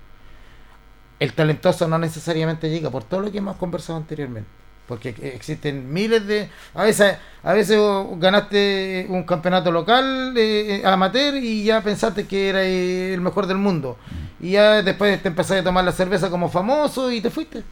El 1.19 1.33
talentoso 1.33 1.87
no 1.87 1.97
necesariamente 1.97 2.69
llega, 2.69 2.89
por 2.89 3.03
todo 3.03 3.21
lo 3.21 3.31
que 3.31 3.37
hemos 3.37 3.55
conversado 3.55 3.97
anteriormente. 3.97 4.49
Porque 4.87 5.15
existen 5.33 5.93
miles 5.93 6.27
de... 6.27 6.49
A 6.73 6.83
veces, 6.83 7.15
a 7.41 7.53
veces 7.53 7.79
ganaste 8.17 9.05
un 9.07 9.23
campeonato 9.23 9.71
local 9.71 10.33
eh, 10.35 10.81
eh, 10.81 10.85
amateur 10.85 11.35
y 11.37 11.63
ya 11.63 11.79
pensaste 11.81 12.27
que 12.27 12.49
era 12.49 12.63
eh, 12.63 13.13
el 13.13 13.21
mejor 13.21 13.47
del 13.47 13.57
mundo. 13.57 13.97
Y 14.41 14.51
ya 14.51 14.81
después 14.81 15.21
te 15.21 15.29
empezaste 15.29 15.59
a 15.59 15.63
tomar 15.63 15.85
la 15.85 15.93
cerveza 15.93 16.29
como 16.29 16.49
famoso 16.49 17.09
y 17.09 17.21
te 17.21 17.29
fuiste. 17.29 17.63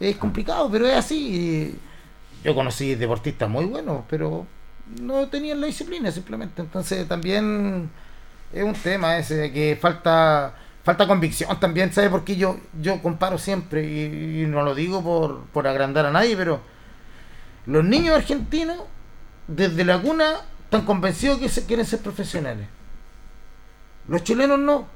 Es 0.00 0.16
complicado, 0.16 0.68
pero 0.70 0.86
es 0.86 0.94
así. 0.94 1.78
Yo 2.42 2.54
conocí 2.54 2.94
deportistas 2.94 3.48
muy 3.48 3.64
buenos, 3.64 4.02
pero 4.08 4.46
no 5.00 5.28
tenían 5.28 5.60
la 5.60 5.66
disciplina 5.66 6.10
simplemente. 6.10 6.62
Entonces 6.62 7.06
también 7.08 7.90
es 8.52 8.62
un 8.62 8.74
tema 8.74 9.18
ese 9.18 9.36
de 9.36 9.52
que 9.52 9.78
falta 9.80 10.54
falta 10.84 11.06
convicción 11.06 11.58
también, 11.58 11.92
¿sabe 11.92 12.10
por 12.10 12.24
qué 12.24 12.36
yo, 12.36 12.58
yo 12.80 13.00
comparo 13.00 13.38
siempre? 13.38 13.84
Y, 13.84 14.42
y 14.42 14.46
no 14.46 14.62
lo 14.62 14.74
digo 14.74 15.02
por, 15.02 15.44
por 15.46 15.66
agrandar 15.66 16.04
a 16.04 16.10
nadie, 16.10 16.36
pero 16.36 16.60
los 17.66 17.84
niños 17.84 18.14
argentinos, 18.14 18.78
desde 19.46 19.84
la 19.84 20.00
cuna, 20.00 20.34
están 20.64 20.84
convencidos 20.84 21.38
que 21.38 21.48
se, 21.48 21.64
quieren 21.64 21.86
ser 21.86 22.00
profesionales. 22.00 22.66
Los 24.08 24.22
chilenos 24.22 24.58
no. 24.58 24.86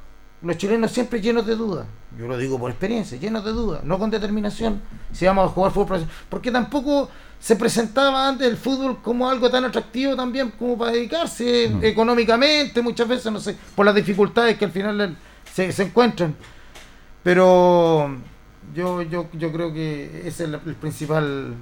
Los 0.42 0.56
chilenos 0.56 0.92
siempre 0.92 1.20
llenos 1.20 1.46
de 1.46 1.56
dudas. 1.56 1.86
Yo 2.16 2.26
lo 2.28 2.38
digo 2.38 2.58
por 2.58 2.70
experiencia, 2.70 3.18
llenos 3.18 3.44
de 3.44 3.50
dudas, 3.52 3.82
no 3.84 3.98
con 3.98 4.10
determinación. 4.10 4.80
Si 5.12 5.26
vamos 5.26 5.50
a 5.50 5.52
jugar 5.52 5.72
fútbol. 5.72 6.06
Porque 6.28 6.50
tampoco 6.50 7.08
se 7.40 7.56
presentaba 7.56 8.28
antes 8.28 8.46
el 8.46 8.56
fútbol 8.56 8.98
como 9.02 9.28
algo 9.28 9.50
tan 9.50 9.64
atractivo 9.64 10.16
también 10.16 10.52
como 10.58 10.76
para 10.76 10.92
dedicarse 10.92 11.64
económicamente, 11.82 12.82
muchas 12.82 13.08
veces, 13.08 13.32
no 13.32 13.40
sé, 13.40 13.56
por 13.74 13.86
las 13.86 13.94
dificultades 13.94 14.56
que 14.58 14.64
al 14.64 14.72
final 14.72 15.16
se, 15.52 15.70
se 15.72 15.82
encuentran. 15.84 16.34
Pero 17.22 18.16
yo, 18.74 19.02
yo, 19.02 19.28
yo 19.32 19.52
creo 19.52 19.72
que 19.72 20.20
ese 20.20 20.28
es 20.28 20.40
el, 20.40 20.54
el 20.54 20.74
principal. 20.74 21.54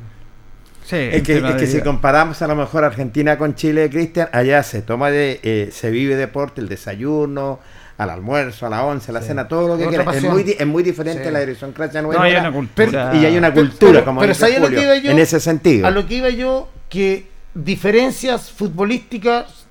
Sí, 0.84 0.96
Es 0.96 1.22
que, 1.24 1.38
es 1.38 1.54
que 1.56 1.66
si 1.66 1.80
comparamos 1.80 2.40
a 2.42 2.46
lo 2.46 2.54
mejor 2.54 2.84
Argentina 2.84 3.36
con 3.36 3.56
Chile, 3.56 3.90
Cristian, 3.90 4.28
allá 4.32 4.62
se 4.62 4.82
toma 4.82 5.10
de, 5.10 5.40
eh, 5.42 5.70
se 5.72 5.90
vive 5.90 6.14
deporte, 6.14 6.60
el 6.60 6.68
desayuno, 6.68 7.58
al 7.98 8.10
almuerzo, 8.10 8.66
a 8.66 8.68
la 8.68 8.84
once, 8.84 9.10
a 9.10 9.14
la 9.14 9.20
Sí. 9.22 9.28
cena, 9.28 9.48
todo 9.48 9.68
lo 9.68 9.78
que 9.78 9.86
quieras. 9.86 10.14
Es 10.16 10.22
muy, 10.24 10.42
di- 10.42 10.56
es 10.58 10.66
muy 10.66 10.82
diferente 10.82 11.24
Sí. 11.24 11.30
la 11.30 11.42
idiosincrasia 11.42 12.02
No, 12.02 12.08
nuestra. 12.08 12.26
hay 12.26 12.36
una 12.36 12.52
cultura. 12.52 13.12
y 13.14 13.24
hay 13.24 13.36
una 13.38 13.52
cultura, 13.54 13.92
pero- 13.92 14.04
como 14.04 14.20
pero 14.20 14.32
dice 14.32 14.40
¿sabes 14.40 14.56
a 14.58 14.60
lo 14.60 14.68
que 14.68 14.82
iba 14.82 14.96
yo? 14.96 15.10
en 15.10 15.18
ese 15.18 15.40
sentido. 15.40 15.86
A 15.86 15.90
lo 15.90 16.06
que 16.06 16.14
iba 16.16 16.28
yo, 16.28 16.68
que 16.90 17.28
diferencias 17.54 18.50
futbolísticas 18.50 19.64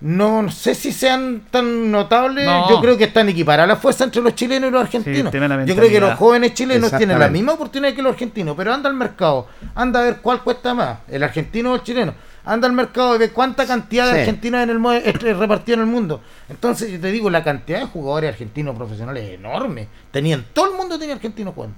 no 0.00 0.50
sé 0.50 0.74
si 0.74 0.92
sean 0.92 1.42
tan 1.50 1.90
notables. 1.90 2.46
No. 2.46 2.70
Yo 2.70 2.80
creo 2.80 2.96
que 2.96 3.04
están 3.04 3.28
equiparadas 3.28 3.68
la 3.68 3.76
fuerza 3.76 4.04
entre 4.04 4.22
los 4.22 4.34
chilenos 4.34 4.70
y 4.70 4.72
los 4.72 4.80
argentinos. 4.82 5.32
la 5.34 5.64
yo 5.66 5.76
creo 5.76 5.90
que 5.90 6.00
los 6.00 6.14
jóvenes 6.14 6.54
chilenos 6.54 6.90
tienen 6.96 7.18
la 7.18 7.28
misma 7.28 7.52
oportunidad 7.52 7.92
que 7.94 8.00
los 8.00 8.12
argentinos, 8.12 8.54
pero 8.56 8.72
anda 8.72 8.88
al 8.88 8.96
mercado, 8.96 9.46
anda 9.74 10.00
a 10.00 10.04
ver 10.04 10.16
cuál 10.22 10.42
cuesta 10.42 10.72
más, 10.72 11.00
el 11.08 11.22
argentino 11.22 11.72
o 11.72 11.74
el 11.74 11.82
chileno. 11.82 12.14
Anda 12.52 12.66
al 12.66 12.72
mercado 12.72 13.14
y 13.14 13.18
ve 13.18 13.30
cuánta 13.30 13.66
cantidad 13.66 14.06
de 14.06 14.12
Sí. 14.12 14.18
argentinos 14.20 14.62
en 14.62 14.70
el 14.70 15.14
repartida 15.38 15.74
en 15.76 15.80
el 15.80 15.86
mundo. 15.86 16.20
Entonces, 16.48 16.90
yo 16.90 16.98
te 17.00 17.12
digo, 17.12 17.30
la 17.30 17.44
cantidad 17.44 17.80
de 17.80 17.86
jugadores 17.86 18.30
argentinos 18.32 18.74
profesionales 18.76 19.24
es 19.28 19.34
enorme. 19.38 19.86
Tenían, 20.10 20.44
todo 20.52 20.70
el 20.72 20.76
mundo 20.76 20.98
tenía 20.98 21.14
argentinos 21.14 21.54
jugando. 21.54 21.76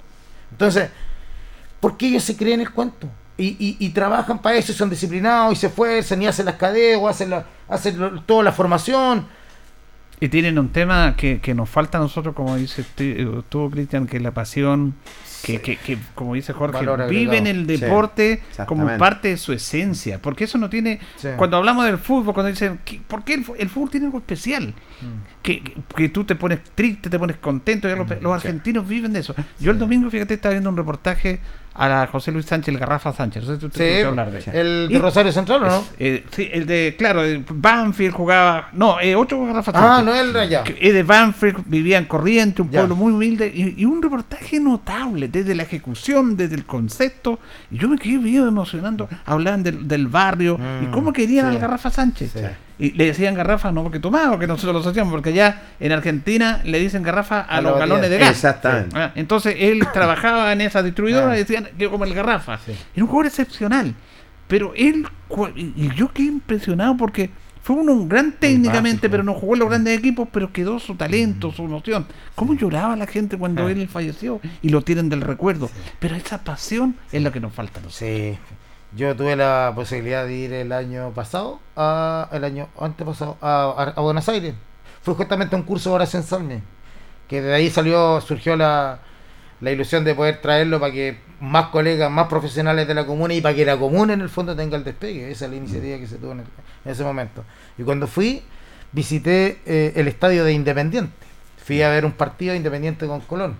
Entonces, 0.50 0.88
¿por 1.80 1.96
qué 1.96 2.08
ellos 2.08 2.22
se 2.24 2.36
creen 2.36 2.60
el 2.60 2.70
cuento? 2.70 3.06
Y, 3.36 3.48
y, 3.58 3.76
y 3.80 3.88
trabajan 3.90 4.40
para 4.40 4.56
eso, 4.56 4.72
y 4.72 4.74
son 4.74 4.88
disciplinados 4.90 5.52
y 5.54 5.56
se 5.56 5.66
esfuerzan 5.68 6.22
y 6.22 6.26
hacen 6.26 6.46
las 6.46 6.54
cadenas, 6.56 7.00
o 7.02 7.08
hacen, 7.08 7.30
la, 7.30 7.44
hacen 7.68 7.98
lo- 7.98 8.20
toda 8.22 8.42
la 8.42 8.52
formación. 8.52 9.26
Y 10.20 10.28
tienen 10.28 10.58
un 10.58 10.68
tema 10.70 11.16
que, 11.16 11.40
que 11.40 11.52
nos 11.52 11.68
falta 11.68 11.98
a 11.98 12.00
nosotros, 12.00 12.34
como 12.34 12.54
dice 12.56 12.84
tú, 12.94 13.42
tú, 13.48 13.70
Cristian, 13.70 14.06
que 14.06 14.18
es 14.18 14.22
la 14.22 14.30
pasión, 14.30 14.94
que, 15.42 15.60
que, 15.60 15.76
que, 15.76 15.98
como 16.14 16.34
dice 16.34 16.52
Jorge, 16.52 16.84
viven 17.08 17.46
el 17.46 17.66
Sí, 17.66 17.76
deporte 17.78 18.42
como 18.66 18.86
parte 18.98 19.28
de 19.28 19.36
su 19.36 19.52
esencia. 19.52 20.20
Porque 20.20 20.44
eso 20.44 20.58
no 20.58 20.70
tiene. 20.70 21.00
Sí. 21.16 21.28
Cuando 21.36 21.56
hablamos 21.56 21.84
del 21.86 21.98
fútbol, 21.98 22.34
cuando 22.34 22.50
dicen, 22.50 22.80
¿qué- 22.84 23.00
¿por 23.06 23.24
qué 23.24 23.34
el, 23.34 23.44
el 23.58 23.68
fútbol 23.68 23.90
tiene 23.90 24.06
algo 24.06 24.18
especial? 24.18 24.74
Mm. 25.02 25.42
Que, 25.42 25.62
que- 25.62 25.74
que 25.96 26.08
tú 26.08 26.24
te 26.24 26.36
pones 26.36 26.60
triste, 26.74 27.10
te 27.10 27.18
pones 27.18 27.36
contento. 27.36 27.88
los, 27.94 28.22
los 28.22 28.32
argentinos 28.32 28.86
viven 28.86 29.12
de 29.12 29.20
eso. 29.20 29.34
Yo 29.58 29.72
el 29.72 29.78
domingo, 29.78 30.08
fíjate, 30.10 30.34
estaba 30.34 30.52
viendo 30.52 30.70
un 30.70 30.76
reportaje 30.76 31.40
a 31.74 31.88
la 31.88 32.06
José 32.06 32.30
Luis 32.32 32.44
Sánchez, 32.44 32.68
el 32.74 32.78
Garrafa 32.78 33.12
Sánchez. 33.14 33.44
No 33.44 33.54
sé 33.54 33.60
si 33.60 33.60
Sí, 33.72 33.82
escuchó 33.82 34.08
hablar 34.10 34.30
de 34.30 34.60
el 34.60 34.88
de 34.90 34.98
Rosario 34.98 35.32
Central, 35.32 35.62
¿o 35.62 35.66
no? 35.68 35.84
Eh, 35.98 36.22
sí, 36.30 36.48
el 36.52 36.66
de, 36.66 36.94
claro, 36.98 37.24
el 37.24 37.44
Banfield 37.50 38.14
jugaba. 38.14 38.68
No, 38.72 39.00
eh, 39.00 39.14
otro 39.16 39.44
Garrafa 39.46 39.72
Ah, 39.74 39.80
Sánchez 39.98 40.04
no 40.04 40.14
el 40.20 40.32
de 40.34 40.40
allá. 40.40 40.64
es 40.78 40.92
de 40.92 41.02
Banfield, 41.02 41.62
vivía 41.66 41.96
en 41.98 42.04
Corriente, 42.04 42.60
un 42.62 42.70
Ya. 42.70 42.80
pueblo 42.80 42.94
muy 42.96 43.12
humilde, 43.12 43.50
y, 43.52 43.80
y 43.80 43.84
un 43.86 44.02
reportaje 44.02 44.60
notable, 44.60 45.28
desde 45.28 45.54
la 45.54 45.62
ejecución, 45.62 46.36
desde 46.36 46.56
el 46.56 46.66
concepto, 46.66 47.38
y 47.70 47.78
yo 47.78 47.88
me 47.88 47.96
quedé 47.98 48.18
bien 48.18 48.46
emocionando, 48.46 49.08
hablaban 49.24 49.62
del, 49.62 49.88
del 49.88 50.06
barrio, 50.08 50.60
y 50.82 50.86
Mm, 50.86 50.90
cómo 50.92 51.12
querían 51.12 51.48
sí. 51.48 51.54
al 51.56 51.60
Garrafa 51.60 51.90
Sánchez. 51.90 52.34
Y 52.82 52.90
le 52.92 53.06
decían 53.06 53.34
garrafa 53.34 53.70
no 53.70 53.82
porque 53.84 54.00
tomaba, 54.00 54.30
porque 54.32 54.46
nosotros 54.48 54.74
lo 54.74 54.80
asociamos, 54.80 55.12
porque 55.12 55.30
allá 55.30 55.62
en 55.78 55.92
Argentina 55.92 56.60
le 56.64 56.80
dicen 56.80 57.02
garrafa 57.04 57.40
a, 57.40 57.58
A 57.58 57.60
los 57.60 57.70
los 57.72 57.78
galones 57.80 58.10
de 58.10 58.18
gas. 58.18 58.30
Exactamente. 58.30 58.96
Ah, 58.98 59.12
Entonces 59.14 59.54
él 59.58 59.86
trabajaba 59.92 60.52
en 60.52 60.60
esa 60.62 60.82
distribuidora 60.82 61.30
Ah. 61.30 61.36
y 61.36 61.38
decían 61.38 61.68
que 61.78 61.88
como 61.88 62.04
el 62.04 62.12
garrafa. 62.12 62.58
Era 62.66 63.04
un 63.04 63.06
jugador 63.06 63.26
excepcional. 63.26 63.94
Pero 64.48 64.72
él, 64.76 65.06
y 65.54 65.94
yo 65.94 66.12
quedé 66.12 66.26
impresionado 66.26 66.96
porque 66.96 67.30
fue 67.62 67.76
uno 67.76 67.92
un 67.92 68.08
gran 68.08 68.32
técnicamente, 68.32 69.08
pero 69.08 69.22
no 69.22 69.34
jugó 69.34 69.54
en 69.54 69.60
los 69.60 69.68
grandes 69.68 69.96
equipos, 69.96 70.26
pero 70.32 70.52
quedó 70.52 70.80
su 70.80 70.96
talento, 70.96 71.52
su 71.52 71.68
noción. 71.68 72.06
¿Cómo 72.34 72.54
lloraba 72.54 72.96
la 72.96 73.06
gente 73.06 73.38
cuando 73.38 73.66
Ah. 73.68 73.70
él 73.70 73.86
falleció? 73.88 74.40
Y 74.60 74.70
lo 74.70 74.82
tienen 74.82 75.08
del 75.08 75.20
recuerdo. 75.20 75.70
Pero 76.00 76.16
esa 76.16 76.42
pasión 76.42 76.96
es 77.12 77.22
la 77.22 77.30
que 77.30 77.38
nos 77.38 77.52
falta. 77.54 77.78
a 77.78 77.82
nosotros. 77.84 77.94
Sí. 78.10 78.36
Yo 78.94 79.16
tuve 79.16 79.36
la 79.36 79.72
posibilidad 79.74 80.26
de 80.26 80.34
ir 80.34 80.52
el 80.52 80.70
año 80.72 81.12
pasado, 81.12 81.60
a, 81.76 82.28
el 82.32 82.44
año 82.44 82.68
antepasado, 82.78 83.38
a, 83.40 83.92
a- 83.96 84.00
Buenos 84.00 84.28
Aires. 84.28 84.54
Fue 85.02 85.14
justamente 85.14 85.56
un 85.56 85.62
curso 85.62 85.90
de 85.90 85.94
oración 85.96 86.22
Salme. 86.22 86.62
Que 87.26 87.40
de 87.40 87.54
ahí 87.54 87.70
salió, 87.70 88.20
surgió 88.20 88.54
la, 88.56 89.00
ilusión 89.62 90.04
de 90.04 90.14
poder 90.14 90.42
traerlo 90.42 90.78
para 90.78 90.92
que 90.92 91.18
más 91.40 91.68
colegas, 91.68 92.10
más 92.10 92.28
profesionales 92.28 92.86
de 92.86 92.94
la 92.94 93.06
comuna 93.06 93.32
y 93.32 93.40
para 93.40 93.54
que 93.54 93.64
la 93.64 93.78
comuna 93.78 94.12
en 94.12 94.20
el 94.20 94.28
fondo 94.28 94.54
tenga 94.54 94.76
el 94.76 94.84
despegue. 94.84 95.30
Esa 95.30 95.46
es 95.46 95.50
la 95.52 95.56
iniciativa 95.56 95.98
que 95.98 96.06
se 96.06 96.18
tuvo 96.18 96.32
en, 96.32 96.44
ese 96.84 97.02
momento. 97.02 97.44
Y 97.78 97.84
cuando 97.84 98.06
fui, 98.06 98.42
visité 98.92 99.60
eh, 99.64 99.92
el 99.96 100.08
estadio 100.08 100.44
de 100.44 100.52
Independiente. 100.52 101.12
Fui 101.64 101.80
a 101.80 101.88
ver 101.88 102.04
un 102.04 102.12
partido 102.12 102.52
de 102.52 102.58
Independiente 102.58 103.06
con 103.06 103.20
Colón. 103.22 103.56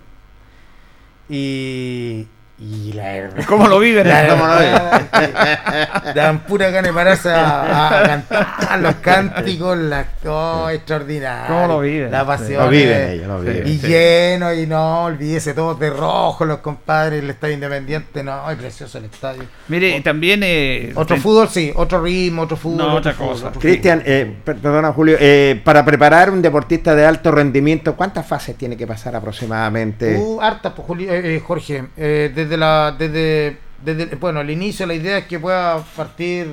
Y, 1.29 2.27
y 2.63 2.93
la 2.95 3.03
verdad. 3.05 3.45
¿Cómo 3.47 3.67
lo 3.69 3.79
viven? 3.81 4.09
La 4.09 4.29
¿Cómo 4.29 4.47
lo 4.47 4.59
que 4.59 6.13
Dan 6.15 6.41
pura 6.41 6.71
gana 6.71 6.89
de 6.89 6.95
pararse 6.95 7.31
a, 7.31 7.99
a 8.03 8.07
cantar 8.07 8.79
los 8.81 8.95
cánticos, 8.97 9.77
la 9.79 10.07
oh, 10.27 10.69
extraordinaria. 10.69 11.47
¿Cómo 11.49 11.67
lo 11.67 11.81
viven? 11.81 12.11
La 12.11 12.21
Sí. 12.21 12.27
pasión. 12.27 12.65
Lo 12.65 12.71
viven 12.71 13.11
ellos, 13.11 13.27
lo 13.27 13.41
viven. 13.41 13.67
Y 13.67 13.79
Sí. 13.79 13.87
lleno, 13.89 14.53
y 14.55 14.67
no, 14.67 15.05
olvídese 15.05 15.55
todos 15.55 15.79
de 15.81 15.91
rojo, 15.91 16.45
los 16.45 16.59
compadres, 16.59 17.23
el 17.23 17.31
estadio 17.31 17.55
independiente, 17.55 18.23
no, 18.23 18.51
es 18.51 18.57
precioso 18.57 18.99
el 18.99 19.05
estadio. 19.07 19.43
Mire, 19.69 19.97
y 19.97 20.01
también. 20.01 20.41
eh, 20.45 20.93
Otro 20.95 21.17
ten- 21.17 21.23
fútbol, 21.23 21.49
sí, 21.49 21.73
otro 21.75 22.01
ritmo, 22.03 22.43
otro 22.43 22.57
fútbol. 22.57 22.79
No, 22.79 22.95
otra 22.95 23.15
cosa. 23.15 23.51
Cristian, 23.59 24.03
eh, 24.07 24.37
per- 24.45 24.57
perdona 24.57 24.93
Julio, 24.93 25.17
eh, 25.21 25.61
para 25.65 25.85
preparar 25.85 26.31
un 26.31 26.41
deportista 26.43 26.95
de 26.95 27.05
alto 27.07 27.31
rendimiento, 27.33 27.97
¿cuántas 27.97 28.27
fases 28.27 28.57
tiene 28.57 28.77
que 28.77 28.87
pasar 28.87 29.17
aproximadamente? 29.17 30.17
Uh, 30.17 30.41
hartas, 30.41 30.73
pues, 30.75 30.87
Julio- 30.87 31.11
Jorge. 31.45 31.85
Eh, 31.97 32.31
desde 32.53 32.57
la, 32.59 32.95
desde, 32.99 33.59
desde, 33.83 34.15
bueno, 34.17 34.41
el 34.43 34.51
inicio 34.51 34.87
la 34.87 34.95
idea 34.95 35.19
es 35.19 35.25
que 35.27 35.39
pueda 35.41 35.79
partir. 35.97 36.47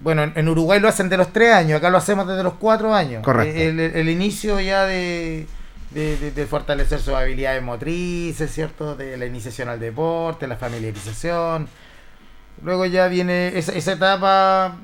Bueno, 0.00 0.22
en, 0.24 0.32
en 0.36 0.48
Uruguay 0.48 0.80
lo 0.80 0.88
hacen 0.88 1.08
de 1.08 1.16
los 1.16 1.32
tres 1.32 1.52
años, 1.54 1.78
acá 1.78 1.90
lo 1.90 1.98
hacemos 1.98 2.26
desde 2.26 2.42
los 2.42 2.54
cuatro 2.54 2.94
años. 2.94 3.22
Correcto. 3.22 3.58
El, 3.58 3.80
el- 3.80 3.96
el 3.96 4.08
inicio 4.08 4.60
ya 4.60 4.84
de, 4.86 5.46
de, 5.90 6.16
de- 6.18 6.30
de 6.30 6.46
fortalecer 6.46 6.98
sus 7.00 7.14
habilidades 7.14 7.62
motrices, 7.62 8.50
¿cierto? 8.52 8.94
De 8.94 9.16
la 9.16 9.26
iniciación 9.26 9.68
al 9.68 9.80
deporte, 9.80 10.46
la 10.46 10.56
familiarización. 10.56 11.68
Luego 12.62 12.86
ya 12.86 13.08
viene 13.08 13.56
esa, 13.58 13.72
esa 13.72 13.92
etapa 13.92 14.76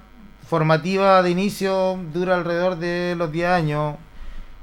formativa 0.49 1.23
de 1.23 1.31
inicio, 1.31 1.99
dura 2.13 2.35
alrededor 2.35 2.77
de 2.77 3.15
los 3.17 3.31
10 3.33 3.49
años. 3.49 3.97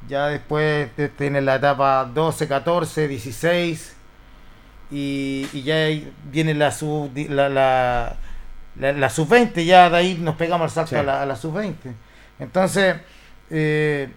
Ya 0.07 0.27
después 0.27 0.89
tiene 1.17 1.41
la 1.41 1.55
etapa 1.55 2.09
12, 2.11 2.47
14, 2.47 3.07
16. 3.07 3.95
Y, 4.91 5.47
y 5.53 5.61
ya 5.63 5.75
ahí 5.75 6.11
viene 6.31 6.53
la 6.55 6.71
sub 6.71 7.11
la, 7.15 7.47
la, 7.49 8.15
la, 8.75 8.93
la 8.93 9.09
sub-20. 9.09 9.63
Ya 9.65 9.89
de 9.89 9.97
ahí 9.97 10.17
nos 10.19 10.35
pegamos 10.35 10.65
al 10.65 10.71
salto 10.71 10.89
Sí. 10.89 10.95
a 10.95 11.03
la, 11.03 11.21
a 11.21 11.25
la 11.25 11.35
sub-20. 11.35 11.75
Entonces, 12.39 12.95
eh, 13.49 14.09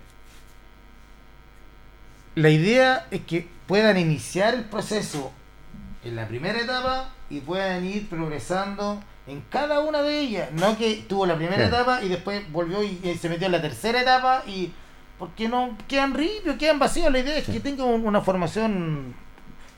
la 2.35 2.49
idea 2.49 3.07
es 3.11 3.21
que 3.23 3.47
puedan 3.67 3.97
iniciar 3.99 4.55
el 4.55 4.65
proceso 4.65 5.33
en 6.05 6.17
la 6.17 6.27
primera 6.27 6.59
etapa 6.59 7.11
y 7.31 7.41
puedan 7.41 7.85
ir 7.85 8.09
progresando 8.09 9.03
en 9.27 9.41
cada 9.51 9.81
una 9.81 10.03
de 10.03 10.19
ellas. 10.21 10.51
No 10.53 10.77
que 10.79 11.05
tuvo 11.09 11.27
la 11.27 11.37
primera 11.37 11.59
Sí. 11.63 11.69
etapa 11.69 12.03
y 12.03 12.09
después 12.09 12.51
volvió 12.51 12.83
y, 12.83 12.99
y 13.03 13.15
se 13.19 13.29
metió 13.29 13.47
en 13.47 13.53
la 13.53 13.63
tercera 13.63 14.01
etapa 14.01 14.43
y 14.47 14.73
porque 15.19 15.49
no 15.49 15.77
quedan 15.87 16.15
ripios, 16.15 16.57
quedan 16.57 16.79
vacíos. 16.79 17.13
La 17.13 17.19
idea 17.21 17.37
es 17.37 17.45
que 17.47 17.61
tengan 17.61 17.87
un- 17.87 18.07
una 18.07 18.21
formación 18.23 19.15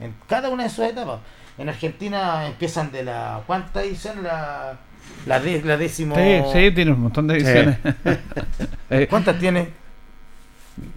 en 0.04 0.14
cada 0.28 0.48
una 0.50 0.64
de 0.64 0.70
sus 0.70 0.84
etapas. 0.84 1.18
En 1.58 1.68
Argentina 1.68 2.46
empiezan 2.46 2.90
de 2.92 3.04
la 3.04 3.40
¿cuánta 3.46 3.82
edición? 3.82 4.22
La 4.22 4.74
la, 5.26 5.38
de- 5.40 5.62
la 5.62 5.76
décimo 5.76 6.14
Sí, 6.16 6.40
sí, 6.52 6.70
tiene 6.72 6.92
un 6.92 7.00
montón 7.02 7.26
de 7.26 7.34
ediciones. 7.36 7.78
Eh, 8.90 9.06
¿Cuántas 9.08 9.38
tiene? 9.38 9.68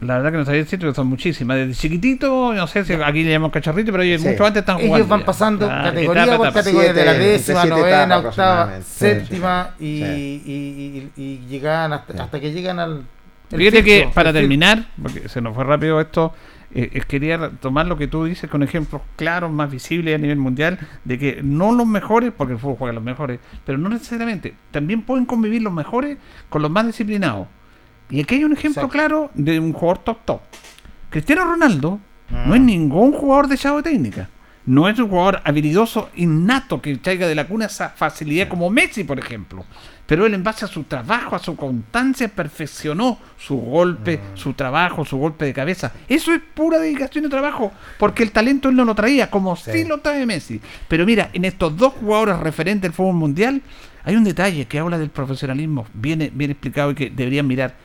la 0.01 0.16
verdad 0.18 0.32
que 0.32 0.38
no 0.39 0.45
sabía 0.45 0.62
decir, 0.64 0.80
pero 0.80 0.93
son 0.93 1.08
muchísimas. 1.08 1.55
Desde 1.58 1.74
chiquitito, 1.76 2.51
no 2.53 2.66
sé 2.68 2.84
si 2.84 2.93
aquí 2.93 3.24
le 3.24 3.32
llamamos 3.32 3.51
cacharrito, 3.53 3.91
pero 3.91 4.03
ellos 4.03 4.22
Sí. 4.22 4.30
mucho 4.30 4.45
antes 4.45 4.62
están 4.62 4.78
jugando. 4.78 4.95
Ellos 4.97 5.08
van 5.08 5.20
ya. 5.20 5.26
pasando 5.26 5.70
Ah, 5.70 5.82
categoría 5.86 6.24
etapa, 6.24 6.38
por 6.38 6.47
etapa. 6.47 6.60
categoría, 6.60 6.93
de 6.93 7.05
la 7.05 7.12
Siete- 7.14 7.28
décima, 7.28 7.62
siete 7.62 7.78
novena, 7.80 8.18
octava, 8.18 8.82
séptima 8.82 9.70
y, 9.80 9.84
Sí. 10.03 10.43
y, 10.45 11.12
y- 11.22 11.24
y 11.24 11.47
llegan 11.47 11.93
hasta, 11.93 12.14
Sí. 12.14 12.20
hasta 12.20 12.39
que 12.39 12.51
llegan 12.51 12.80
al, 12.80 13.03
El 13.51 13.58
Fíjate 13.60 13.84
que 13.84 14.10
para 14.14 14.34
terminar, 14.34 14.86
porque 15.01 15.30
se 15.30 15.39
nos 15.41 15.53
fue 15.55 15.64
rápido 15.64 16.01
esto, 16.01 16.34
eh, 16.74 16.89
eh, 16.93 17.01
quería 17.07 17.49
tomar 17.61 17.86
lo 17.88 17.97
que 17.97 18.07
tú 18.07 18.26
dices 18.26 18.49
con 18.49 18.61
ejemplos 18.63 19.01
claros, 19.15 19.51
más 19.51 19.72
visibles 19.72 20.15
a 20.15 20.18
nivel 20.18 20.38
mundial, 20.38 20.78
de 21.05 21.18
que 21.18 21.39
no 21.43 21.72
los 21.72 21.88
mejores, 21.88 22.32
porque 22.36 22.53
el 22.53 22.59
fútbol 22.59 22.76
juega 22.78 22.93
los 22.93 23.03
mejores, 23.03 23.39
pero 23.65 23.78
no 23.78 23.89
necesariamente, 23.89 24.53
también 24.72 25.01
pueden 25.03 25.26
convivir 25.26 25.61
los 25.61 25.74
mejores 25.74 26.18
con 26.49 26.61
los 26.61 26.70
más 26.72 26.86
disciplinados. 26.86 27.47
Y 28.09 28.22
aquí 28.22 28.36
hay 28.36 28.43
un 28.43 28.53
ejemplo 28.53 28.84
Exacto. 28.84 28.89
claro 28.93 29.32
de 29.34 29.59
un 29.59 29.74
jugador 29.74 29.99
top 30.03 30.18
top. 30.26 30.41
Cristiano 31.09 31.45
Ronaldo 31.45 31.99
no 32.30 32.45
Mm. 32.47 32.53
es 32.55 32.61
ningún 32.61 33.11
jugador 33.13 33.47
de 33.47 33.55
echado 33.55 33.78
de 33.78 33.84
técnica. 33.84 34.30
No 34.65 34.89
es 34.89 34.99
un 34.99 35.07
jugador 35.07 35.39
habilidoso 35.45 36.09
innato 36.18 36.82
que 36.82 36.97
traiga 36.97 37.26
de 37.26 37.36
la 37.36 37.47
cuna 37.47 37.68
esa 37.68 37.89
facilidad 37.89 38.49
como 38.49 38.70
Messi, 38.70 39.05
por 39.05 39.18
ejemplo. 39.18 39.63
Pero 40.08 40.26
él 40.26 40.34
en 40.34 40.43
base 40.43 40.64
a 40.66 40.68
su 40.70 40.84
trabajo, 40.86 41.36
a 41.36 41.39
su 41.39 41.55
constancia, 41.55 42.30
perfeccionó 42.30 43.20
su 43.38 43.58
golpe, 43.58 44.20
su 44.36 44.53
trabajo, 44.53 45.03
su 45.05 45.18
golpe 45.18 45.43
de 45.45 45.53
cabeza. 45.53 45.91
Eso 46.08 46.34
es 46.34 46.41
pura 46.53 46.80
dedicación 46.80 47.26
y 47.26 47.30
trabajo, 47.30 47.74
porque 47.99 48.24
el 48.24 48.32
talento 48.32 48.70
él 48.70 48.76
no 48.78 48.86
lo 48.86 48.95
traía, 48.95 49.30
como 49.30 49.55
sí, 49.58 49.84
lo 49.84 49.99
trae 49.99 50.26
Messi. 50.26 50.62
Pero 50.88 51.05
mira, 51.05 51.30
en 51.34 51.43
estos 51.45 51.76
dos 51.78 51.93
jugadores 51.93 52.39
referentes 52.39 52.84
del 52.84 52.93
fútbol 52.93 53.16
mundial, 53.16 53.62
hay 54.05 54.16
un 54.16 54.24
detalle 54.24 54.66
que 54.66 54.80
habla 54.80 54.97
del 54.97 55.10
profesionalismo, 55.10 55.86
bien, 55.93 56.32
bien 56.34 56.51
explicado 56.51 56.91
y 56.91 56.95
que 56.95 57.10
deberían 57.10 57.45
mirar. 57.45 57.76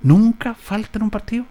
Nunca 0.00 0.54
falta 0.54 0.98
en 0.98 1.02
un 1.02 1.10
partido. 1.10 1.44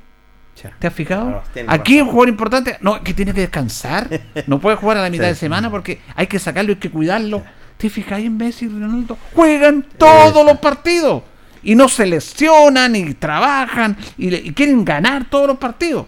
¿Te 0.80 0.88
has 0.88 0.94
fijado? 0.94 1.44
Claro, 1.52 1.70
Aquí 1.72 2.00
un 2.00 2.08
jugador 2.08 2.30
importante, 2.30 2.78
no, 2.80 3.02
que 3.04 3.14
tiene 3.14 3.34
que 3.34 3.42
descansar, 3.42 4.08
no 4.48 4.60
puede 4.60 4.78
jugar 4.78 4.98
a 4.98 5.02
la 5.02 5.10
mitad 5.10 5.24
Sí. 5.26 5.30
de 5.32 5.36
semana 5.36 5.70
porque 5.72 6.00
hay 6.16 6.28
que 6.28 6.38
sacarlo, 6.40 6.72
hay 6.72 6.78
que 6.78 6.92
cuidarlo. 6.92 7.44
¿Te 7.84 7.90
fijáis 7.90 8.26
en 8.28 8.38
Messi 8.38 8.64
y 8.64 8.70
Ronaldo? 8.70 9.18
Juegan 9.36 9.86
todos 9.98 10.46
los 10.46 10.58
partidos 10.60 11.22
y 11.62 11.76
no 11.76 11.90
se 11.90 12.06
lesionan 12.06 12.96
y 12.96 13.14
trabajan 13.14 13.98
y, 14.18 14.30
le- 14.30 14.38
y 14.38 14.54
quieren 14.54 14.86
ganar 14.86 15.30
todos 15.30 15.48
los 15.48 15.58
partidos. 15.58 16.06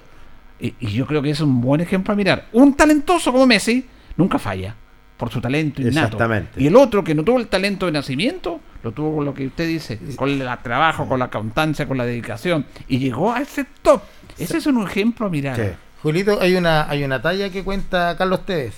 Y, 0.57 0.73
y 0.79 0.87
yo 0.93 1.05
creo 1.05 1.21
que 1.21 1.31
es 1.31 1.41
un 1.41 1.59
buen 1.59 1.81
ejemplo 1.81 2.13
a 2.13 2.15
mirar. 2.15 2.47
Un 2.53 2.75
talentoso 2.75 3.29
como 3.33 3.45
Messi 3.45 3.85
nunca 4.15 4.39
falla 4.39 4.73
por 5.17 5.29
su 5.29 5.41
talento 5.41 5.81
innato. 5.81 5.99
Exactamente. 6.15 6.63
Y 6.63 6.67
el 6.67 6.77
otro 6.77 7.03
que 7.03 7.13
no 7.13 7.23
tuvo 7.25 7.39
el 7.39 7.47
talento 7.47 7.87
de 7.87 7.91
nacimiento, 7.91 8.61
lo 8.81 8.93
tuvo 8.93 9.17
con 9.17 9.25
lo 9.25 9.33
que 9.33 9.47
usted 9.47 9.67
dice, 9.67 9.99
con 10.15 10.29
el 10.29 10.47
trabajo, 10.63 11.09
con 11.09 11.19
la 11.19 11.29
constancia, 11.29 11.85
con 11.89 11.97
la 11.97 12.05
dedicación. 12.05 12.65
Y 12.87 12.99
llegó 12.99 13.33
a 13.33 13.41
ese 13.41 13.65
top. 13.81 14.01
Ese 14.37 14.59
es 14.59 14.65
un 14.65 14.81
ejemplo 14.87 15.27
a 15.27 15.29
mirar. 15.29 15.57
Sí. 15.57 15.63
Julito, 16.03 16.39
hay 16.39 16.55
una, 16.55 16.89
hay 16.89 17.03
una 17.03 17.21
talla 17.21 17.49
que 17.49 17.65
cuenta 17.65 18.15
Carlos 18.17 18.45
Tevez. 18.45 18.75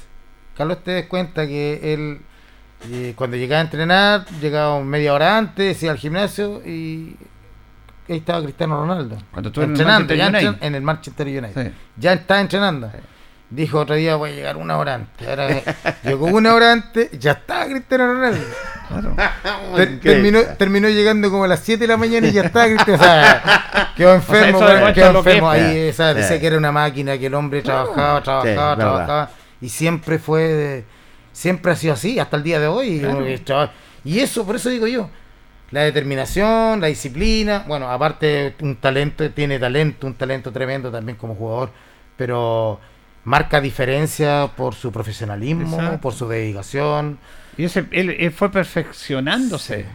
Carlos 0.55 0.83
Tevez 0.83 1.05
cuenta 1.05 1.45
que 1.45 1.93
él, 1.93 2.21
eh, 2.91 3.13
cuando 3.15 3.37
llegaba 3.37 3.61
a 3.61 3.63
entrenar, 3.63 4.25
llegaba 4.41 4.79
media 4.81 5.13
hora 5.13 5.37
antes, 5.37 5.81
iba 5.83 5.91
al 5.91 5.97
gimnasio 5.97 6.61
y 6.65 7.15
ahí 8.07 8.17
estaba 8.17 8.41
Cristiano 8.43 8.79
Ronaldo. 8.79 9.17
Cuando 9.31 9.49
estuvo 9.49 9.63
en 9.65 9.71
el 9.71 9.75
entrenando, 9.79 10.07
Manchester 10.15 10.45
United. 10.49 10.65
en 10.67 10.75
el 10.75 10.81
Manchester 10.81 11.27
United. 11.27 11.67
Sí. 11.67 11.73
Ya 11.97 12.13
está 12.13 12.39
entrenando. 12.39 12.91
Dijo 13.49 13.79
otro 13.79 13.95
día 13.95 14.17
voy 14.17 14.31
a 14.31 14.33
llegar 14.33 14.57
una 14.57 14.77
hora 14.77 14.95
antes. 14.95 15.25
Ahora 15.27 15.49
eh, 15.51 15.63
llegó 16.03 16.25
una 16.25 16.53
hora 16.53 16.73
antes, 16.73 17.11
ya 17.17 17.31
estaba 17.31 17.65
Cristiano 17.65 18.13
Ronaldo. 18.13 18.45
Claro. 18.89 19.15
Ter- 19.75 19.99
terminó, 20.01 20.39
terminó 20.57 20.89
llegando 20.89 21.29
como 21.31 21.45
a 21.45 21.47
las 21.47 21.61
7 21.61 21.79
de 21.79 21.87
la 21.87 21.97
mañana 21.97 22.27
y 22.27 22.31
ya 22.33 22.43
estaba 22.43 22.65
Cristiano. 22.65 22.99
O 23.01 23.03
sea, 23.05 23.93
quedó 23.95 24.13
enfermo, 24.15 24.59
quedó 24.93 25.23
que 25.23 25.31
enfermo 25.31 25.49
ahí. 25.49 25.89
o 25.89 25.93
sea, 25.93 26.11
Sí. 26.13 26.19
decía 26.19 26.39
que 26.41 26.47
era 26.47 26.57
una 26.57 26.71
máquina, 26.73 27.17
que 27.17 27.25
el 27.27 27.33
hombre 27.33 27.61
trabajaba, 27.61 28.21
trabajaba, 28.21 28.75
trabajaba. 28.75 29.29
Y 29.61 29.69
siempre 29.69 30.19
fue, 30.19 30.41
de- 30.43 30.85
siempre 31.37 31.71
ha 31.71 31.75
sido 31.75 31.93
así, 31.93 32.17
hasta 32.17 32.35
el 32.35 32.41
día 32.41 32.59
de 32.59 32.65
hoy. 32.65 32.99
Claro. 32.99 33.71
Y, 34.03 34.19
eso, 34.19 34.43
por 34.43 34.55
eso 34.55 34.69
digo 34.69 34.87
yo, 34.87 35.07
la 35.69 35.81
determinación, 35.81 36.81
la 36.81 36.87
disciplina, 36.87 37.63
bueno, 37.67 37.91
aparte 37.91 38.55
un 38.61 38.77
talento, 38.77 39.29
tiene 39.29 39.59
talento, 39.59 40.07
un 40.07 40.15
talento 40.15 40.51
tremendo 40.51 40.89
también 40.89 41.15
como 41.15 41.35
jugador, 41.35 41.69
pero 42.15 42.79
marca 43.23 43.61
diferencia 43.61 44.49
por 44.57 44.73
su 44.73 44.91
profesionalismo, 44.91 45.75
Exacto. 45.77 46.01
por 46.01 46.13
su 46.13 46.27
dedicación. 46.27 47.19
Y 47.57 47.63
ese, 47.63 47.85
él, 47.91 48.11
él 48.19 48.31
fue 48.31 48.51
perfeccionándose. 48.51 49.85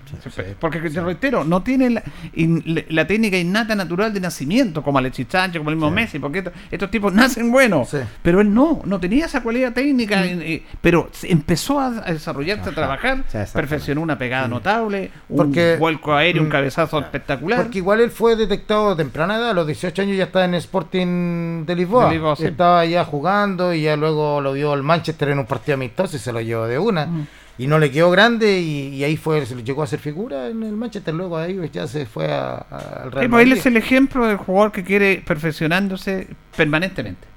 Porque 0.58 0.80
te 0.90 1.00
reitero, 1.00 1.44
no 1.44 1.62
tiene 1.62 1.90
la, 1.90 2.02
in- 2.34 2.84
la 2.88 3.06
técnica 3.06 3.36
innata 3.38 3.74
natural 3.74 4.12
de 4.12 4.20
nacimiento, 4.20 4.82
como 4.82 4.98
Alexis 4.98 5.26
Sánchez, 5.28 5.58
como 5.58 5.70
el 5.70 5.76
mismo 5.76 5.90
Messi, 5.90 6.18
porque 6.18 6.38
estos, 6.38 6.52
estos 6.70 6.90
tipos 6.90 7.12
nacen 7.12 7.50
buenos. 7.52 7.94
Pero 8.22 8.40
él 8.40 8.52
no, 8.52 8.82
no 8.84 8.98
tenía 9.00 9.26
esa 9.26 9.42
cualidad 9.42 9.72
técnica. 9.72 10.24
eh, 10.26 10.64
pero 10.80 11.08
empezó 11.22 11.78
a, 11.80 11.86
a 12.04 12.12
desarrollarse, 12.12 12.70
a 12.70 12.74
trabajar, 12.74 13.24
perfeccionó 13.52 14.00
una 14.00 14.18
pegada 14.18 14.48
notable, 14.48 15.10
Porque- 15.34 15.74
un 15.74 15.78
vuelco 15.80 16.14
aéreo, 16.14 16.42
un 16.42 16.48
Mm. 16.48 16.52
cabezazo 16.52 16.98
espectacular. 16.98 17.62
Porque 17.62 17.78
igual 17.78 18.00
él 18.00 18.10
fue 18.10 18.36
detectado 18.36 18.90
a 18.90 18.96
temprana 18.96 19.36
edad, 19.36 19.50
a 19.50 19.54
los 19.54 19.66
18 19.66 20.02
años 20.02 20.16
ya 20.16 20.24
estaba 20.24 20.44
en 20.44 20.54
Sporting 20.54 21.64
de 21.64 21.76
Lisboa. 21.76 22.06
De 22.06 22.12
Lisboa, 22.14 22.36
sí. 22.36 22.44
Estaba 22.46 22.84
ya 22.84 23.04
jugando 23.04 23.72
y 23.72 23.82
ya 23.82 23.96
luego 23.96 24.40
lo 24.40 24.52
vio 24.52 24.74
el 24.74 24.82
Manchester 24.82 25.28
en 25.30 25.38
un 25.38 25.46
partido 25.46 25.74
amistoso 25.74 26.16
y 26.16 26.18
se 26.18 26.32
lo 26.32 26.40
llevó 26.40 26.66
de 26.66 26.78
una. 26.78 27.06
Mm. 27.06 27.26
Y 27.62 27.66
no 27.68 27.78
le 27.78 27.90
quedó 27.90 28.10
grande 28.10 28.58
y, 28.60 28.88
y 28.94 29.04
ahí 29.04 29.16
fue, 29.16 29.44
se 29.46 29.54
le 29.54 29.62
llegó 29.62 29.82
a 29.82 29.86
ser 29.86 30.00
figura 30.00 30.48
en 30.48 30.62
el 30.62 30.72
Manchester, 30.72 31.14
luego 31.14 31.36
ahí 31.38 31.58
ya 31.72 31.86
se 31.86 32.06
fue 32.06 32.32
a- 32.32 32.54
a- 32.70 33.02
al 33.04 33.12
Real 33.12 33.28
pues 33.30 33.42
él 33.42 33.48
Madrid. 33.50 33.52
es 33.52 33.66
el 33.66 33.76
ejemplo 33.76 34.26
del 34.26 34.36
jugador 34.36 34.72
que 34.72 34.82
quiere 34.82 35.22
perfeccionándose 35.24 36.26
permanentemente. 36.56 37.28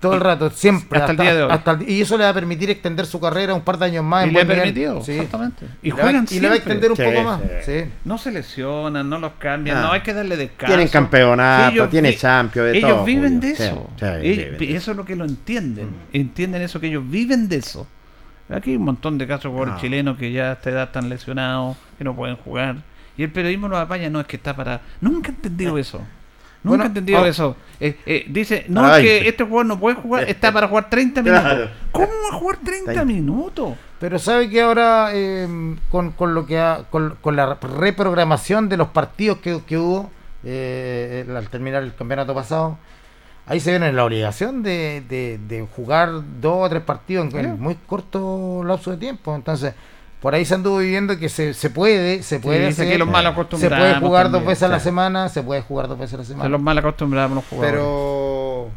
Todo 0.00 0.14
el 0.14 0.20
rato, 0.20 0.48
siempre. 0.50 0.96
Hasta 1.00 1.10
el 1.10 1.18
día 1.18 1.34
de 1.34 1.42
hoy. 1.42 1.50
hasta 1.50 1.72
el- 1.72 1.90
y 1.90 2.00
eso 2.00 2.16
le 2.16 2.22
va 2.22 2.30
a 2.30 2.34
permitir 2.34 2.70
extender 2.70 3.04
su 3.04 3.18
carrera 3.18 3.52
un 3.52 3.62
par 3.62 3.78
de 3.78 3.86
años 3.86 4.04
más. 4.04 4.26
y 4.26 4.28
en 4.28 4.34
le 4.34 4.42
ha 4.42 4.46
permitido, 4.46 5.02
Sí. 5.02 5.10
exactamente. 5.12 5.66
Y 5.82 5.88
Y, 5.88 5.90
juegan 5.90 6.24
y 6.30 6.38
le 6.38 6.46
va 6.48 6.54
a 6.54 6.56
extender 6.56 6.90
un 6.92 6.96
Sí, 6.96 7.02
poco 7.02 7.22
más. 7.24 7.40
sí. 7.66 7.84
No 8.04 8.16
se 8.16 8.30
lesionan, 8.30 9.10
no 9.10 9.18
los 9.18 9.32
cambian, 9.40 9.78
Ah. 9.78 9.82
no 9.82 9.92
hay 9.92 10.02
que 10.02 10.14
darle 10.14 10.36
descanso. 10.36 10.66
Tienen 10.72 10.86
campeonato, 10.88 11.72
ellos 11.72 11.90
tiene 11.90 12.10
vi- 12.10 12.16
Champions, 12.16 12.70
de 12.72 12.78
Ellos 12.78 12.90
todo, 12.90 13.04
viven 13.04 13.34
Julio. 13.40 13.40
de 13.40 13.50
eso. 13.64 13.90
sí, 13.98 14.04
Ellos- 14.06 14.36
viven 14.36 14.58
de 14.58 14.76
eso 14.76 14.90
es 14.92 14.96
lo 14.96 15.04
que 15.04 15.16
lo 15.16 15.24
entienden. 15.24 15.88
Entienden 16.12 16.62
eso, 16.62 16.78
que 16.78 16.86
ellos 16.86 17.02
viven 17.10 17.48
de 17.48 17.56
eso. 17.56 17.86
Aquí 18.50 18.70
hay 18.70 18.76
un 18.76 18.84
montón 18.84 19.18
de 19.18 19.26
casos 19.26 19.44
de 19.44 19.48
jugadores 19.50 19.74
No. 19.74 19.80
chilenos 19.80 20.16
que 20.18 20.32
ya 20.32 20.50
a 20.50 20.52
esta 20.54 20.70
edad 20.70 20.82
están 20.84 21.08
lesionados, 21.08 21.76
que 21.98 22.04
no 22.04 22.14
pueden 22.16 22.36
jugar. 22.36 22.76
Y 23.16 23.22
el 23.24 23.30
periodismo 23.30 23.68
los 23.68 23.78
apaña, 23.78 24.08
no 24.10 24.20
es 24.20 24.26
que 24.26 24.36
está 24.36 24.54
para... 24.56 24.80
Nunca 25.00 25.30
he 25.30 25.34
entendido 25.34 25.76
eso. 25.76 25.98
Nunca 25.98 26.08
Bueno, 26.62 26.84
he 26.84 26.86
entendido 26.86 27.18
ah. 27.24 27.28
eso. 27.28 27.56
Eh, 27.80 27.96
eh, 28.06 28.24
dice, 28.28 28.64
no, 28.68 28.86
es 28.94 29.02
que 29.02 29.12
20. 29.12 29.28
este 29.28 29.44
jugador 29.44 29.66
no 29.66 29.78
puede 29.78 29.96
jugar, 29.96 30.28
está 30.28 30.50
para 30.52 30.66
jugar 30.68 30.88
30 30.90 31.22
minutos. 31.22 31.42
Claro. 31.44 31.70
¿Cómo 31.92 32.06
va 32.08 32.36
a 32.36 32.38
jugar 32.38 32.56
30 32.64 32.84
Treinta. 32.84 33.04
minutos? 33.04 33.74
Pero 34.00 34.18
sabe 34.18 34.48
que 34.48 34.60
ahora 34.62 35.10
eh, 35.12 35.76
con, 35.90 36.12
con 36.12 36.34
lo 36.34 36.46
que 36.46 36.58
ha- 36.58 36.84
con, 36.90 37.16
con 37.20 37.36
la 37.36 37.54
reprogramación 37.54 38.68
de 38.68 38.76
los 38.76 38.88
partidos 38.88 39.38
que, 39.38 39.60
que 39.66 39.76
hubo 39.78 40.10
eh, 40.44 41.26
al 41.36 41.48
terminar 41.48 41.82
el 41.82 41.94
campeonato 41.94 42.34
pasado, 42.34 42.78
ahí 43.48 43.60
se 43.60 43.70
viene 43.70 43.92
la 43.92 44.04
obligación 44.04 44.62
de, 44.62 45.02
de- 45.08 45.38
de 45.48 45.66
jugar 45.74 46.10
dos 46.40 46.66
o 46.66 46.68
tres 46.68 46.82
partidos 46.82 47.32
en, 47.34 47.38
en 47.40 47.60
muy 47.60 47.74
corto 47.86 48.62
lapso 48.64 48.90
de 48.90 48.96
tiempo. 48.98 49.34
Entonces, 49.34 49.74
por 50.20 50.34
ahí 50.34 50.44
se 50.44 50.54
anduvo 50.54 50.78
viviendo 50.78 51.18
que 51.18 51.28
se, 51.28 51.54
se 51.54 51.70
puede, 51.70 52.22
se 52.22 52.40
puede 52.40 52.66
hacer, 52.68 52.88
que 52.88 52.98
los 52.98 53.08
mal 53.08 53.24
se 53.56 53.68
puede 53.70 53.94
jugar 54.00 54.30
dos 54.30 54.44
veces 54.44 54.64
a 54.64 54.68
la 54.68 54.78
sí. 54.80 54.84
semana, 54.84 55.28
se 55.28 55.42
puede 55.42 55.62
jugar 55.62 55.88
dos 55.88 55.98
veces 55.98 56.14
a 56.14 56.16
la 56.18 56.24
Se 56.24 56.28
semana. 56.32 56.48
los 56.48 56.60
mal 56.60 56.76
acostumbramos 56.78 57.36
los 57.36 57.44
jugadores. 57.46 57.72
Pero 57.74 58.68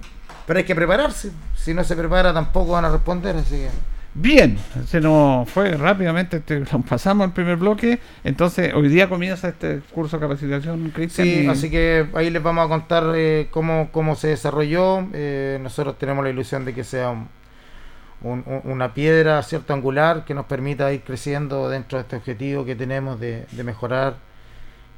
pero 0.45 0.57
hay 0.59 0.65
que 0.65 0.75
prepararse. 0.75 1.31
Si 1.55 1.73
no 1.73 1.83
se 1.83 1.95
prepara 1.95 2.33
tampoco 2.33 2.73
van 2.73 2.85
a 2.85 2.89
responder, 2.89 3.35
así 3.37 3.55
que 3.55 3.69
Bien, 4.13 4.57
se 4.87 4.99
nos 4.99 5.49
fue 5.49 5.71
rápidamente, 5.77 6.37
este, 6.37 6.61
pasamos 6.89 7.25
al 7.27 7.33
primer 7.33 7.55
bloque, 7.55 7.99
entonces 8.25 8.73
hoy 8.73 8.89
día 8.89 9.07
comienza 9.07 9.47
este 9.47 9.79
curso 9.93 10.17
de 10.17 10.21
capacitación, 10.21 10.89
Cristian. 10.93 11.25
Sí, 11.27 11.43
y- 11.45 11.47
así 11.47 11.69
que 11.69 12.07
ahí 12.13 12.29
les 12.29 12.43
vamos 12.43 12.65
a 12.65 12.67
contar 12.67 13.13
eh, 13.15 13.47
cómo, 13.51 13.87
cómo 13.93 14.15
se 14.15 14.27
desarrolló. 14.27 15.07
Eh, 15.13 15.59
nosotros 15.61 15.97
tenemos 15.97 16.25
la 16.25 16.29
ilusión 16.29 16.65
de 16.65 16.73
que 16.73 16.83
sea 16.83 17.09
un- 17.11 17.29
un- 18.21 18.43
un- 18.45 18.69
una 18.71 18.93
piedra 18.93 19.41
cierto 19.43 19.73
angular 19.73 20.25
que 20.25 20.33
nos 20.33 20.45
permita 20.45 20.91
ir 20.91 21.01
creciendo 21.03 21.69
dentro 21.69 21.97
de 21.97 22.01
este 22.03 22.17
objetivo 22.17 22.65
que 22.65 22.75
tenemos 22.75 23.17
de, 23.17 23.45
de 23.51 23.63
mejorar 23.63 24.15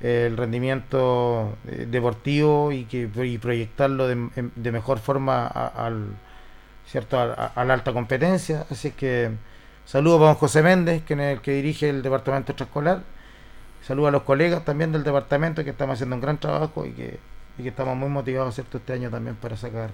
eh, 0.02 0.26
el 0.28 0.38
rendimiento 0.38 1.56
eh, 1.68 1.88
deportivo 1.90 2.72
y 2.72 2.86
que 2.86 3.08
y 3.24 3.38
proyectarlo 3.38 4.08
de, 4.08 4.28
de 4.56 4.72
mejor 4.72 4.98
forma 4.98 5.46
a- 5.46 5.68
al 5.86 6.08
cierto 6.94 7.20
a, 7.20 7.24
a- 7.34 7.52
a 7.62 7.66
la 7.66 7.74
alta 7.74 7.92
competencia. 7.92 8.66
Así 8.70 8.92
que 8.92 9.32
saludo 9.86 10.18
para 10.20 10.28
don 10.30 10.36
José 10.36 10.62
Méndez, 10.62 11.04
que 11.04 11.16
es 11.16 11.20
el 11.20 11.42
que 11.42 11.52
dirige 11.54 11.90
el 11.90 12.02
departamento 12.04 12.52
extraescolar. 12.54 13.02
Saludo 13.86 14.08
a 14.08 14.12
los 14.12 14.22
colegas 14.24 14.64
también 14.64 14.92
del 14.94 15.04
departamento 15.04 15.64
que 15.64 15.72
estamos 15.72 15.96
haciendo 15.96 16.16
un 16.16 16.22
gran 16.22 16.38
trabajo 16.38 16.86
y 16.86 16.92
que, 16.92 17.20
y 17.58 17.64
que 17.64 17.70
estamos 17.70 17.98
muy 17.98 18.10
motivados 18.10 18.54
¿cierto? 18.56 18.78
este 18.78 18.94
año 18.94 19.10
también 19.10 19.36
para 19.36 19.58
sacar, 19.58 19.90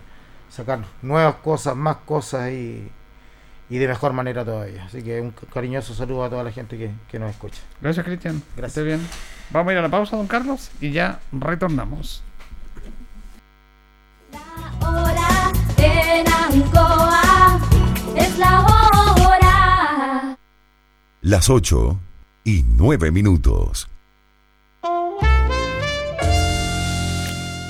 sacar 0.49 0.79
nuevas 1.01 1.35
cosas, 1.35 1.75
más 1.75 1.95
cosas 2.05 2.51
y, 2.51 2.91
y 3.69 3.77
de 3.77 3.87
mejor 3.87 4.11
manera 4.13 4.43
todavía. 4.43 4.83
Así 4.83 5.01
que 5.01 5.21
un 5.21 5.31
cariñoso 5.31 5.95
saludo 5.95 6.25
a 6.25 6.29
toda 6.29 6.43
la 6.43 6.51
gente 6.51 6.77
que, 6.77 6.91
que 7.09 7.17
nos 7.17 7.31
escucha. 7.31 7.61
Gracias, 7.81 8.05
Cristian. 8.05 8.43
Gracias. 8.57 8.85
Bien. 8.85 8.99
Vamos 9.51 9.69
a 9.69 9.73
ir 9.73 9.79
a 9.79 9.81
la 9.83 9.89
pausa, 9.89 10.17
don 10.17 10.27
Carlos, 10.27 10.69
y 10.81 10.91
ya 10.91 11.19
retornamos. 11.31 12.21
La 14.31 14.87
hora 14.87 15.51
en 15.77 16.27
la 18.39 18.61
hora. 18.61 20.37
Las 21.21 21.49
8 21.49 21.99
y 22.45 22.63
9 22.63 23.11
minutos. 23.11 23.89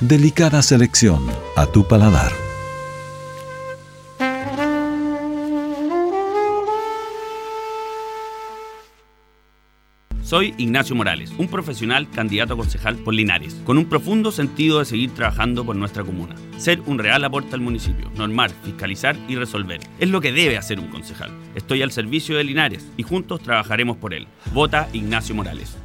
Delicada 0.00 0.62
selección 0.62 1.22
a 1.56 1.66
tu 1.66 1.86
paladar. 1.86 2.32
Soy 10.22 10.54
Ignacio 10.56 10.96
Morales, 10.96 11.34
un 11.36 11.48
profesional 11.48 12.08
candidato 12.08 12.54
a 12.54 12.56
concejal 12.56 12.96
por 12.96 13.12
Linares, 13.12 13.56
con 13.66 13.76
un 13.76 13.84
profundo 13.90 14.32
sentido 14.32 14.78
de 14.78 14.86
seguir 14.86 15.10
trabajando 15.10 15.66
por 15.66 15.76
nuestra 15.76 16.02
comuna. 16.02 16.34
Ser 16.56 16.80
un 16.86 16.98
real 16.98 17.22
aporte 17.22 17.54
al 17.54 17.60
municipio, 17.60 18.10
normar, 18.16 18.50
fiscalizar 18.64 19.18
y 19.28 19.36
resolver. 19.36 19.80
Es 19.98 20.08
lo 20.08 20.22
que 20.22 20.32
debe 20.32 20.56
hacer 20.56 20.80
un 20.80 20.88
concejal. 20.88 21.30
Estoy 21.54 21.82
al 21.82 21.92
servicio 21.92 22.38
de 22.38 22.44
Linares 22.44 22.86
y 22.96 23.02
juntos 23.02 23.42
trabajaremos 23.42 23.98
por 23.98 24.14
él. 24.14 24.28
Vota 24.54 24.88
Ignacio 24.94 25.34
Morales. 25.34 25.76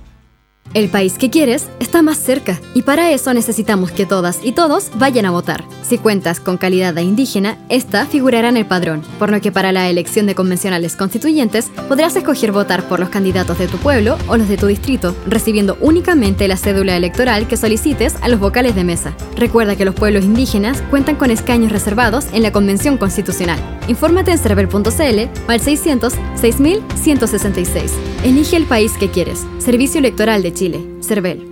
El 0.76 0.90
país 0.90 1.18
que 1.18 1.30
quieres 1.30 1.70
está 1.80 2.02
más 2.02 2.18
cerca 2.18 2.60
y 2.74 2.82
para 2.82 3.10
eso 3.12 3.34
necesitamos 3.34 3.94
que 3.94 4.06
todas 4.06 4.40
y 4.44 4.52
todos 4.52 4.92
vayan 4.96 5.26
a 5.26 5.32
votar. 5.32 5.64
Si 5.84 5.98
cuentas 5.98 6.42
con 6.42 6.58
calidad 6.58 6.94
de 6.94 7.02
indígena, 7.02 7.58
esta 7.70 8.06
figurará 8.06 8.50
en 8.50 8.58
el 8.58 8.66
padrón, 8.66 9.02
por 9.18 9.32
lo 9.32 9.40
que 9.40 9.54
para 9.54 9.72
la 9.72 9.90
elección 9.90 10.26
de 10.26 10.36
convencionales 10.36 10.98
constituyentes 10.98 11.72
podrás 11.88 12.18
escoger 12.18 12.52
votar 12.52 12.90
por 12.90 13.00
los 13.00 13.08
candidatos 13.08 13.58
de 13.58 13.70
tu 13.70 13.78
pueblo 13.78 14.18
o 14.28 14.36
los 14.36 14.50
de 14.50 14.58
tu 14.58 14.68
distrito, 14.68 15.16
recibiendo 15.26 15.78
únicamente 15.80 16.46
la 16.50 16.58
cédula 16.58 16.98
electoral 16.98 17.48
que 17.48 17.56
solicites 17.56 18.16
a 18.22 18.28
los 18.28 18.42
vocales 18.42 18.76
de 18.76 18.84
mesa. 18.84 19.16
Recuerda 19.38 19.78
que 19.78 19.86
los 19.86 19.96
pueblos 19.96 20.26
indígenas 20.26 20.82
cuentan 20.90 21.16
con 21.16 21.32
escaños 21.32 21.72
reservados 21.72 22.26
en 22.34 22.44
la 22.44 22.52
Convención 22.52 22.98
Constitucional. 22.98 23.60
Infórmate 23.88 24.32
en 24.32 24.40
cervel.cl 24.40 25.30
al 25.48 25.62
600 25.62 26.14
6166. 26.42 27.94
Elige 28.26 28.58
el 28.58 28.66
país 28.66 28.92
que 29.00 29.10
quieres. 29.10 29.46
Servicio 29.60 30.00
Electoral 30.00 30.44
de 30.44 30.54
Chile. 30.54 30.65
CERVEL. 31.02 31.48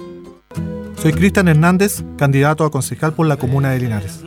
Soy 1.02 1.14
Cristian 1.14 1.48
Hernández, 1.48 2.04
candidato 2.18 2.66
a 2.66 2.72
concejal 2.72 3.14
por 3.14 3.28
la 3.28 3.38
comuna 3.38 3.72
de 3.72 3.80
Linares. 3.80 4.22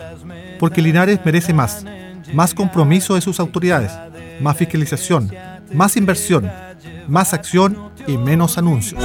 Porque 0.59 0.82
Linares 0.82 1.20
merece 1.24 1.53
más. 1.53 1.84
Más 2.32 2.55
compromiso 2.55 3.14
de 3.14 3.20
sus 3.20 3.41
autoridades, 3.41 3.93
más 4.41 4.57
fiscalización, 4.57 5.30
más 5.72 5.97
inversión, 5.97 6.51
más 7.09 7.32
acción 7.32 7.91
y 8.07 8.18
menos 8.18 8.59
anuncios. 8.59 9.03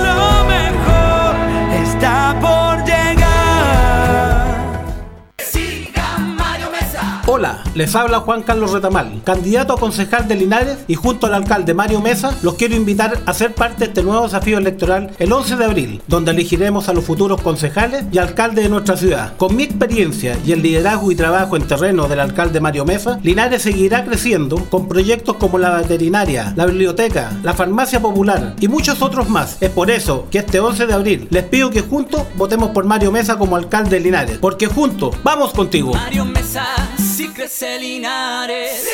Les 7.73 7.95
habla 7.95 8.19
Juan 8.19 8.43
Carlos 8.43 8.71
Retamal, 8.71 9.21
candidato 9.23 9.73
a 9.73 9.79
concejal 9.79 10.27
de 10.27 10.35
Linares 10.35 10.77
y 10.87 10.95
junto 10.95 11.27
al 11.27 11.33
alcalde 11.33 11.73
Mario 11.73 12.01
Mesa 12.01 12.35
los 12.41 12.55
quiero 12.55 12.75
invitar 12.75 13.19
a 13.25 13.33
ser 13.33 13.53
parte 13.53 13.79
de 13.79 13.85
este 13.85 14.03
nuevo 14.03 14.23
desafío 14.23 14.57
electoral 14.57 15.11
el 15.19 15.31
11 15.31 15.55
de 15.55 15.65
abril, 15.65 16.01
donde 16.07 16.31
elegiremos 16.31 16.89
a 16.89 16.93
los 16.93 17.05
futuros 17.05 17.41
concejales 17.41 18.03
y 18.11 18.17
alcaldes 18.17 18.65
de 18.65 18.69
nuestra 18.69 18.97
ciudad. 18.97 19.35
Con 19.37 19.55
mi 19.55 19.63
experiencia 19.63 20.37
y 20.45 20.51
el 20.51 20.61
liderazgo 20.61 21.11
y 21.11 21.15
trabajo 21.15 21.55
en 21.55 21.67
terreno 21.67 22.07
del 22.07 22.19
alcalde 22.19 22.59
Mario 22.59 22.85
Mesa, 22.85 23.19
Linares 23.23 23.61
seguirá 23.61 24.03
creciendo 24.03 24.57
con 24.69 24.87
proyectos 24.87 25.37
como 25.37 25.57
la 25.57 25.77
veterinaria, 25.77 26.53
la 26.55 26.65
biblioteca, 26.65 27.31
la 27.43 27.53
farmacia 27.53 28.01
popular 28.01 28.55
y 28.59 28.67
muchos 28.67 29.01
otros 29.01 29.29
más. 29.29 29.57
Es 29.61 29.69
por 29.69 29.89
eso 29.89 30.27
que 30.29 30.39
este 30.39 30.59
11 30.59 30.87
de 30.87 30.93
abril 30.93 31.27
les 31.29 31.43
pido 31.43 31.69
que 31.69 31.81
juntos 31.81 32.23
votemos 32.35 32.71
por 32.71 32.85
Mario 32.85 33.11
Mesa 33.11 33.37
como 33.37 33.55
alcalde 33.55 33.97
de 33.97 33.99
Linares, 34.01 34.37
porque 34.39 34.67
juntos 34.67 35.15
vamos 35.23 35.51
contigo. 35.53 35.93
Mario 35.93 36.25
Mesa, 36.25 36.65
si 37.11 37.27
crece 37.27 37.77
Linares. 37.77 38.87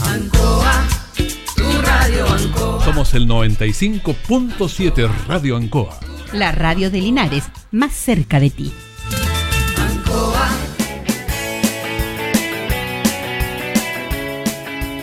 Ancoa, 0.00 0.86
tu 1.56 1.82
radio 1.82 2.28
Ancoa. 2.28 2.84
Somos 2.84 3.12
el 3.14 3.26
95.7 3.26 5.10
Radio 5.26 5.56
Ancoa. 5.56 5.98
La 6.32 6.52
radio 6.52 6.90
de 6.90 7.00
Linares, 7.00 7.44
más 7.72 7.92
cerca 7.92 8.38
de 8.38 8.50
ti. 8.50 8.72
Ancoa. 9.76 10.48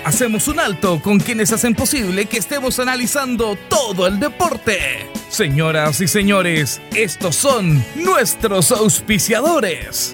Hacemos 0.06 0.48
un 0.48 0.60
alto 0.60 1.02
con 1.02 1.20
quienes 1.20 1.52
hacen 1.52 1.76
posible 1.76 2.28
que 2.28 2.38
estemos 2.38 2.80
analizando 2.80 3.58
todo 3.70 4.08
el 4.08 4.22
deporte. 4.22 5.10
Señoras 5.28 6.00
y 6.00 6.08
señores, 6.08 6.82
estos 6.96 7.36
son 7.36 7.84
nuestros 7.96 8.72
auspiciadores. 8.72 10.14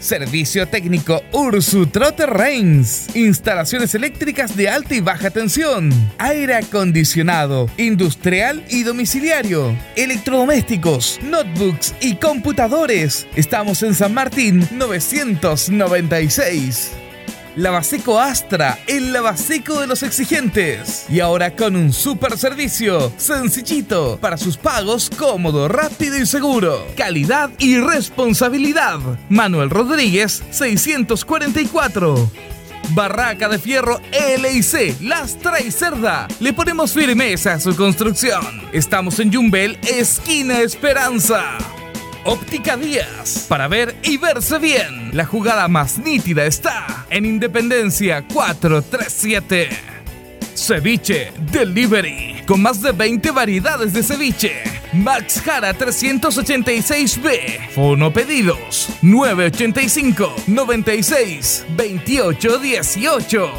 Servicio 0.00 0.66
técnico 0.68 1.22
Ursu 1.32 1.86
Trotter 1.86 2.30
Reigns. 2.30 3.14
Instalaciones 3.16 3.94
eléctricas 3.94 4.56
de 4.56 4.68
alta 4.68 4.94
y 4.94 5.00
baja 5.00 5.30
tensión. 5.30 5.90
Aire 6.18 6.54
acondicionado, 6.54 7.68
industrial 7.76 8.64
y 8.68 8.82
domiciliario. 8.82 9.76
Electrodomésticos, 9.96 11.18
notebooks 11.22 11.94
y 12.00 12.16
computadores. 12.16 13.26
Estamos 13.34 13.82
en 13.82 13.94
San 13.94 14.14
Martín 14.14 14.68
996. 14.72 17.07
Lavaseco 17.56 18.20
Astra, 18.20 18.78
el 18.86 19.12
lavaseco 19.12 19.80
de 19.80 19.86
los 19.86 20.02
exigentes. 20.02 21.06
Y 21.08 21.20
ahora 21.20 21.56
con 21.56 21.74
un 21.76 21.92
super 21.92 22.38
servicio, 22.38 23.12
sencillito, 23.16 24.18
para 24.20 24.36
sus 24.36 24.56
pagos 24.56 25.10
cómodo, 25.10 25.68
rápido 25.68 26.16
y 26.18 26.26
seguro. 26.26 26.86
Calidad 26.96 27.50
y 27.58 27.78
responsabilidad. 27.78 28.98
Manuel 29.28 29.70
Rodríguez, 29.70 30.42
644. 30.50 32.30
Barraca 32.90 33.48
de 33.48 33.58
Fierro 33.58 34.00
LIC, 34.12 35.00
Lastra 35.02 35.60
y 35.60 35.70
Cerda. 35.70 36.28
Le 36.40 36.52
ponemos 36.52 36.92
firmeza 36.92 37.54
a 37.54 37.60
su 37.60 37.74
construcción. 37.76 38.62
Estamos 38.72 39.18
en 39.18 39.30
Yumbel, 39.30 39.78
esquina 39.86 40.60
Esperanza. 40.60 41.58
Óptica 42.24 42.76
Díaz, 42.76 43.46
para 43.48 43.68
ver 43.68 43.96
y 44.02 44.16
verse 44.16 44.58
bien. 44.58 45.16
La 45.16 45.24
jugada 45.24 45.66
más 45.68 45.98
nítida 45.98 46.44
está 46.46 46.97
en 47.10 47.26
Independencia 47.26 48.22
437. 48.22 49.68
Ceviche 50.54 51.32
Delivery, 51.52 52.42
con 52.46 52.60
más 52.60 52.82
de 52.82 52.92
20 52.92 53.30
variedades 53.30 53.92
de 53.92 54.02
ceviche. 54.02 54.62
Max 54.92 55.40
Jara 55.44 55.72
386B. 55.74 57.70
Fono 57.74 58.12
pedidos 58.12 58.88
985 59.02 60.34
96 60.46 61.66
28 61.76 62.58
18. 62.58 63.52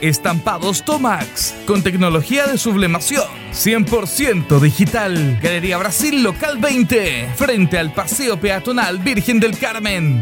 Estampados 0.00 0.84
Tomax, 0.84 1.54
con 1.66 1.82
tecnología 1.82 2.46
de 2.46 2.58
sublimación, 2.58 3.26
100% 3.52 4.60
digital. 4.60 5.38
Galería 5.40 5.78
Brasil 5.78 6.22
Local 6.22 6.58
20, 6.58 7.32
frente 7.36 7.78
al 7.78 7.92
Paseo 7.92 8.38
Peatonal 8.38 8.98
Virgen 8.98 9.40
del 9.40 9.56
Carmen. 9.56 10.20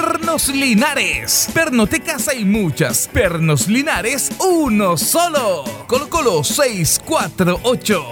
Pernos 0.00 0.48
Linares. 0.48 1.50
Pernotecas 1.52 2.28
hay 2.28 2.46
muchas. 2.46 3.06
Pernos 3.12 3.68
Linares, 3.68 4.30
uno 4.38 4.96
solo. 4.96 5.64
Colo 5.86 6.08
Colo 6.08 6.42
648. 6.42 8.02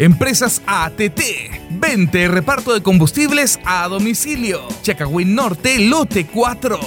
Empresas 0.00 0.60
ATT. 0.66 1.20
Vente 1.70 2.22
y 2.22 2.26
reparto 2.26 2.74
de 2.74 2.82
combustibles 2.82 3.60
a 3.64 3.86
domicilio. 3.86 4.66
Chacagüín 4.82 5.36
Norte, 5.36 5.78
lote 5.78 6.26
4. 6.26 6.80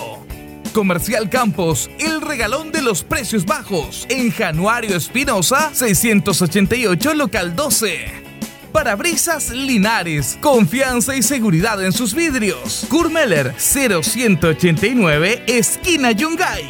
Comercial 0.74 1.30
Campos, 1.30 1.90
el 1.98 2.20
regalón 2.20 2.74
de 2.74 2.82
los 2.82 3.04
precios 3.04 3.46
bajos. 3.46 4.06
En 4.10 4.32
Januario 4.32 4.98
Espinosa, 4.98 5.70
688, 5.74 7.14
local 7.14 7.56
12. 7.56 8.27
Parabrisas 8.78 9.50
Linares, 9.50 10.38
confianza 10.40 11.16
y 11.16 11.24
seguridad 11.24 11.84
en 11.84 11.92
sus 11.92 12.14
vidrios. 12.14 12.86
Kurmeller 12.92 13.56
0189, 13.58 15.46
esquina 15.48 16.12
Yungay. 16.12 16.64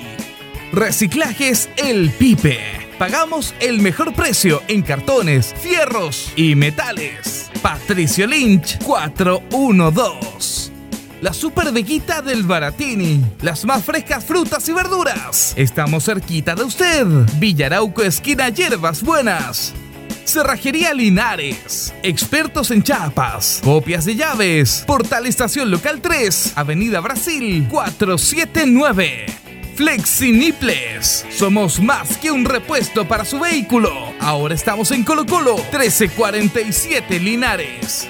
Reciclajes 0.72 1.70
El 1.76 2.10
Pipe. 2.12 2.62
Pagamos 2.98 3.54
el 3.60 3.82
mejor 3.82 4.14
precio 4.14 4.64
en 4.70 4.84
cartones, 4.84 5.54
fierros 5.60 6.32
y 6.38 6.56
metales. 6.56 7.52
Patricio 7.62 8.26
Lynch 8.26 8.82
412. 8.86 10.72
La 11.20 11.34
super 11.34 11.74
veguita 11.74 12.22
del 12.22 12.44
Baratini. 12.44 13.22
Las 13.42 13.66
más 13.66 13.84
frescas 13.84 14.24
frutas 14.24 14.70
y 14.70 14.72
verduras. 14.72 15.52
Estamos 15.58 16.06
cerquita 16.06 16.56
de 16.56 16.64
usted. 16.64 17.06
Villarauco, 17.38 18.02
esquina 18.02 18.48
Hierbas 18.48 19.04
Buenas. 19.04 19.74
Cerrajería 20.28 20.94
Linares. 20.94 21.94
Expertos 22.04 22.70
en 22.72 22.84
chapas. 22.84 23.62
Copias 23.64 24.04
de 24.04 24.16
llaves. 24.16 24.84
Portal 24.86 25.26
Estación 25.26 25.72
Local 25.72 26.02
3. 26.02 26.54
Avenida 26.56 27.00
Brasil 27.00 27.66
479. 27.70 29.26
Flexiniples. 29.76 31.26
Somos 31.30 31.80
más 31.80 32.18
que 32.18 32.32
un 32.32 32.44
repuesto 32.44 33.08
para 33.08 33.24
su 33.24 33.40
vehículo. 33.40 34.12
Ahora 34.20 34.54
estamos 34.54 34.92
en 34.92 35.06
Colo 35.06 35.26
Colo 35.26 35.56
1347 35.56 37.20
Linares. 37.22 38.10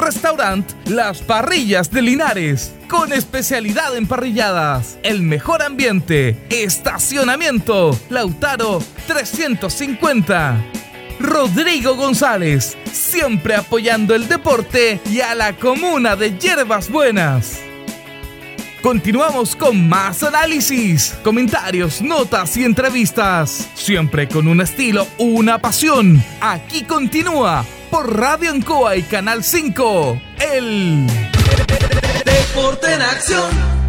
Restaurant 0.00 0.70
Las 0.86 1.20
Parrillas 1.20 1.90
de 1.90 2.02
Linares, 2.02 2.74
con 2.88 3.12
especialidad 3.12 3.96
en 3.96 4.06
parrilladas, 4.06 4.98
el 5.02 5.22
mejor 5.22 5.62
ambiente, 5.62 6.38
estacionamiento, 6.50 7.98
Lautaro 8.08 8.82
350. 9.06 10.64
Rodrigo 11.20 11.96
González, 11.96 12.76
siempre 12.90 13.54
apoyando 13.54 14.14
el 14.14 14.26
deporte 14.26 15.00
y 15.10 15.20
a 15.20 15.34
la 15.34 15.54
comuna 15.54 16.16
de 16.16 16.38
Hierbas 16.38 16.90
Buenas. 16.90 17.69
Continuamos 18.82 19.54
con 19.54 19.88
más 19.88 20.22
análisis, 20.22 21.14
comentarios, 21.22 22.00
notas 22.00 22.56
y 22.56 22.64
entrevistas. 22.64 23.68
Siempre 23.74 24.26
con 24.26 24.48
un 24.48 24.62
estilo, 24.62 25.06
una 25.18 25.58
pasión. 25.58 26.22
Aquí 26.40 26.84
continúa 26.84 27.64
por 27.90 28.18
Radio 28.18 28.50
Ancoa 28.50 28.96
y 28.96 29.02
Canal 29.02 29.44
5. 29.44 30.20
El 30.54 31.06
Deporte 32.24 32.94
en 32.94 33.02
acción. 33.02 33.79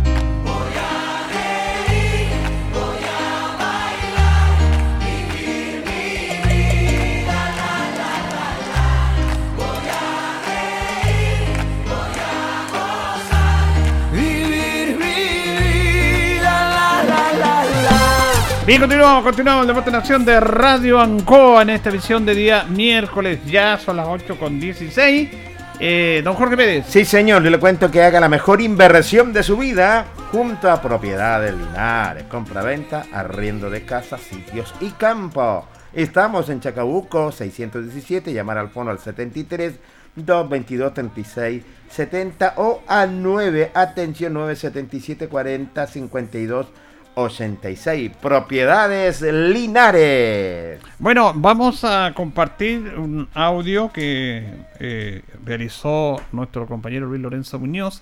Bien, 18.72 18.80
continuamos, 18.80 19.26
continuamos 19.26 19.64
el 19.64 19.68
Deporte 19.68 19.90
en 19.90 19.96
Acción 19.98 20.24
de 20.24 20.40
Radio 20.40 21.02
Ancoa 21.02 21.62
en 21.62 21.72
esta 21.72 21.90
edición 21.90 22.26
de 22.26 22.34
día 22.34 22.64
miércoles. 22.64 23.40
Ya 23.46 23.78
son 23.78 23.98
las 23.98 24.08
8 24.08 24.40
con 24.40 24.62
16. 24.62 25.30
Eh, 25.78 26.22
don 26.24 26.36
Jorge 26.36 26.56
Pérez. 26.56 26.86
Sí, 26.88 27.04
señor, 27.04 27.44
yo 27.44 27.50
le 27.50 27.60
cuento 27.60 27.92
que 27.92 28.02
haga 28.02 28.22
la 28.22 28.30
mejor 28.30 28.62
inversión 28.62 29.34
de 29.34 29.44
su 29.44 29.58
vida 29.58 30.06
junto 30.32 30.72
a 30.72 30.82
Propiedades 30.82 31.54
Linares. 31.54 32.24
Compra-venta, 32.30 33.08
arriendo 33.12 33.70
de 33.70 33.84
casas, 33.84 34.22
sitios 34.22 34.74
y 34.80 34.92
campo. 34.92 35.68
Estamos 35.92 36.48
en 36.48 36.62
Chacabuco 36.62 37.34
617, 37.34 38.32
llamar 38.32 38.58
al 38.58 38.70
fono 38.70 38.90
al 38.90 39.00
73 39.00 39.74
222 40.16 40.94
36 40.94 41.64
70 41.90 42.54
o 42.56 42.84
al 42.88 43.22
9, 43.22 43.72
atención 43.74 44.32
977 44.32 45.28
40 45.28 45.88
52 45.88 46.68
86. 47.16 48.12
Propiedades 48.22 49.22
Linares. 49.22 50.80
Bueno, 51.00 51.34
vamos 51.36 51.84
a 51.84 52.14
compartir 52.16 52.94
un 52.98 53.28
audio 53.34 53.92
que 53.92 54.46
eh, 54.80 55.22
realizó 55.46 56.22
nuestro 56.32 56.68
compañero 56.68 57.08
Luis 57.08 57.22
Lorenzo 57.22 57.60
Muñoz, 57.60 58.02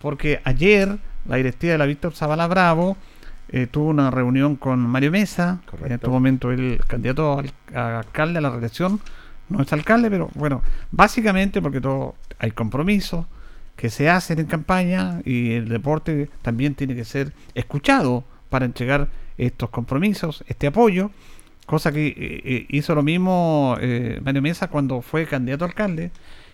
porque 0.00 0.40
ayer 0.44 0.98
la 1.26 1.36
directiva 1.36 1.72
de 1.72 1.78
la 1.78 1.86
Víctor 1.86 2.14
Zavala 2.14 2.46
Bravo 2.46 2.96
eh, 3.48 3.66
tuvo 3.66 3.88
una 3.88 4.10
reunión 4.10 4.56
con 4.56 4.78
Mario 4.80 5.10
Mesa, 5.10 5.60
en 5.84 5.92
este 5.92 6.08
momento 6.08 6.50
el 6.50 6.80
candidato 6.86 7.38
al, 7.38 7.52
a 7.74 7.98
alcalde 8.00 8.38
a 8.38 8.42
la 8.42 8.50
reelección, 8.50 9.00
no 9.48 9.62
es 9.62 9.72
alcalde, 9.72 10.10
pero 10.10 10.30
bueno, 10.34 10.62
básicamente 10.92 11.60
porque 11.60 11.80
todo 11.80 12.14
hay 12.38 12.52
compromisos 12.52 13.26
que 13.74 13.90
se 13.90 14.08
hacen 14.08 14.38
en 14.38 14.46
campaña 14.46 15.20
y 15.24 15.52
el 15.52 15.68
deporte 15.68 16.30
también 16.42 16.74
tiene 16.74 16.94
que 16.94 17.04
ser 17.04 17.32
escuchado 17.54 18.24
para 18.50 18.66
entregar 18.66 19.08
estos 19.38 19.70
compromisos, 19.70 20.44
este 20.46 20.66
apoyo, 20.66 21.10
cosa 21.64 21.92
que 21.92 22.08
eh, 22.08 22.14
eh, 22.18 22.66
hizo 22.68 22.94
lo 22.94 23.02
mismo 23.02 23.76
eh, 23.80 24.20
Mario 24.22 24.42
Mesa 24.42 24.68
cuando 24.68 25.00
fue 25.00 25.26
candidato 25.26 25.64
a 25.64 25.68
alcalde. 25.68 26.10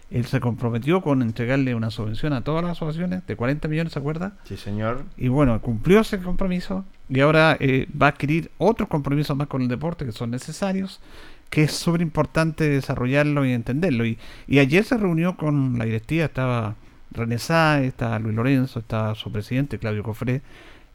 Él 0.09 0.25
se 0.25 0.39
comprometió 0.39 1.01
con 1.01 1.21
entregarle 1.21 1.75
una 1.75 1.91
subvención 1.91 2.33
a 2.33 2.45
todas 2.45 2.63
las 2.63 2.73
asociaciones 2.73 3.27
de 3.27 3.35
40 3.35 3.67
millones, 3.67 3.93
¿se 3.93 3.99
acuerda? 3.99 4.35
Sí, 4.45 4.57
señor. 4.57 5.05
Y 5.17 5.27
bueno, 5.27 5.61
cumplió 5.61 6.01
ese 6.01 6.21
compromiso 6.21 6.85
y 7.09 7.19
ahora 7.19 7.59
va 8.01 8.07
a 8.07 8.11
adquirir 8.11 8.53
otros 8.59 8.89
compromisos 8.89 9.37
más 9.37 9.49
con 9.49 9.63
el 9.63 9.69
deporte 9.69 10.05
que 10.05 10.13
son 10.13 10.31
necesarios, 10.31 11.01
que 11.51 11.65
es 11.65 11.73
súper 11.73 12.03
importante 12.03 12.69
desarrollarlo 12.69 13.45
y 13.45 13.53
entenderlo. 13.53 14.07
Y, 14.07 14.17
y 14.47 14.61
ayer 14.61 14.85
se 14.85 14.97
reunió 14.97 15.37
con 15.37 15.77
la 15.77 15.87
directiva, 15.87 16.27
estaba 16.27 16.77
René 17.11 17.39
Sáez, 17.39 17.89
estaba 17.89 18.21
Luis 18.21 18.37
Lorenzo, 18.37 18.79
estaba 18.79 19.15
su 19.17 19.33
presidente 19.33 19.79
Claudio 19.79 20.05
Cofré, 20.05 20.43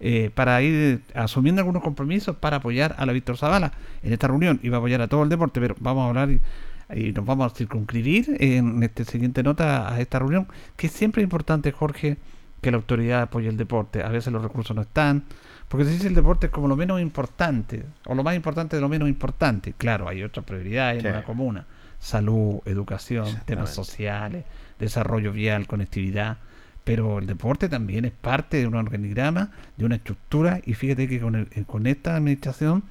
eh, 0.04 0.32
para 0.34 0.60
ir 0.64 1.04
asumiendo 1.14 1.62
algunos 1.62 1.84
compromisos 1.84 2.36
para 2.36 2.58
apoyar 2.58 2.95
a 2.97 3.06
la 3.06 3.14
Víctor 3.14 3.38
Zavala 3.38 3.72
en 4.02 4.12
esta 4.12 4.28
reunión. 4.28 4.60
Iba 4.64 4.78
a 4.78 4.80
apoyar 4.80 4.99
a 4.99 5.08
todo 5.08 5.22
el 5.22 5.30
deporte, 5.30 5.62
pero 5.62 5.76
vamos 5.80 6.06
a 6.06 6.08
hablar 6.08 6.32
y, 6.32 7.12
nos 7.14 7.24
vamos 7.24 7.52
a 7.52 7.56
circunscribir 7.56 8.36
en 8.39 8.82
esta 8.82 9.06
siguiente 9.06 9.43
nota 9.43 9.93
a 9.93 10.02
esta 10.02 10.18
reunión, 10.18 10.47
que 10.76 10.89
siempre 10.89 11.22
es 11.22 11.26
importante, 11.26 11.72
Jorge, 11.72 12.18
que 12.62 12.72
la 12.72 12.78
autoridad 12.78 13.22
apoye 13.22 13.47
el 13.47 13.58
deporte. 13.58 14.02
A 14.02 14.10
veces 14.10 14.34
los 14.34 14.41
recursos 14.41 14.76
no 14.76 14.82
están, 14.82 15.24
porque 15.68 15.86
se 15.86 15.91
dice 15.91 16.08
el 16.08 16.16
deporte 16.16 16.47
es 16.47 16.52
como 16.52 16.68
lo 16.68 16.76
menos 16.76 16.99
importante, 16.99 17.86
o 18.08 18.16
lo 18.16 18.24
más 18.24 18.36
importante 18.36 18.76
de 18.78 18.82
lo 18.82 18.89
menos 18.89 19.08
importante. 19.08 19.74
Claro, 19.78 20.10
hay 20.10 20.24
otras 20.24 20.45
prioridades 20.47 21.06
en 21.06 21.14
la 21.14 21.24
comuna. 21.24 21.68
Salud, 21.99 22.60
educación, 22.66 23.28
temas 23.45 23.70
sociales, 23.70 24.45
desarrollo 24.80 25.32
vial, 25.32 25.68
conectividad 25.68 26.39
pero 26.84 27.20
el 27.20 27.28
deporte 27.28 27.70
también 27.70 28.06
es 28.06 28.12
parte 28.12 28.58
de 28.58 28.68
un 28.68 28.76
organigrama, 28.76 29.52
de 29.78 29.86
una 29.86 29.96
estructura, 29.96 30.62
y 30.66 30.74
fíjate 30.74 31.08
que 31.08 31.20
con, 31.20 31.48
con 31.68 31.88
esta 31.88 32.16
administración 32.16 32.84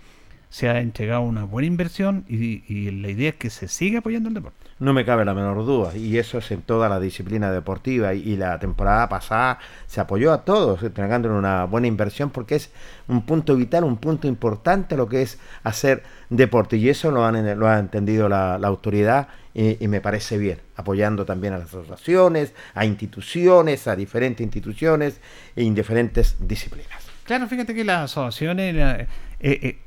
se 0.51 0.68
ha 0.68 0.80
entregado 0.80 1.22
una 1.22 1.45
buena 1.45 1.68
inversión 1.68 2.24
y, 2.28 2.91
la 2.91 3.09
idea 3.09 3.30
es 3.30 3.36
que 3.36 3.51
se 3.51 3.68
siga 3.68 4.01
apoyando 4.01 4.28
el 4.28 4.34
deporte. 4.34 4.59
No 4.80 4.93
me 4.93 5.05
cabe 5.05 5.24
la 5.24 5.32
menor 5.32 5.64
duda, 5.64 5.97
y 5.97 6.18
eso 6.18 6.38
es 6.38 6.51
en 6.51 6.62
toda 6.62 6.88
la 6.88 6.99
disciplina 6.99 7.53
deportiva, 7.53 8.14
y, 8.14 8.36
la 8.36 8.59
temporada 8.59 9.09
pasada 9.09 9.59
se 9.86 10.01
apoyó 10.01 10.32
a 10.32 10.45
todos, 10.45 10.82
entregándole 10.82 11.36
una 11.36 11.64
buena 11.64 11.86
inversión, 11.86 12.30
porque 12.30 12.57
es 12.57 12.72
un 13.07 13.22
punto 13.22 13.55
vital, 13.55 13.84
un 13.84 13.97
punto 13.97 14.26
importante 14.26 14.97
lo 14.97 15.09
que 15.09 15.22
es 15.22 15.38
hacer 15.62 16.03
deporte, 16.28 16.76
y 16.76 16.88
eso 16.88 17.12
lo, 17.12 17.24
han, 17.24 17.59
lo 17.59 17.68
ha 17.68 17.78
entendido 17.78 18.28
la, 18.28 18.59
la 18.59 18.68
autoridad 18.68 19.28
y, 19.55 19.82
y 19.82 19.88
me 19.88 20.01
parece 20.01 20.38
bien, 20.38 20.59
apoyando 20.76 21.24
también 21.24 21.53
a 21.55 21.59
las 21.59 21.68
asociaciones, 21.68 22.53
a 22.74 22.84
instituciones, 22.84 23.86
a 23.88 23.96
diferentes 23.96 24.44
instituciones 24.44 25.20
en 25.57 25.74
diferentes 25.74 26.36
disciplinas. 26.40 27.03
Claro, 27.24 27.46
fíjate 27.48 27.74
que 27.74 27.84
las 27.84 28.11
asociaciones, 28.11 28.74
la- 28.74 29.01
eh, 29.01 29.09
eh, 29.40 29.78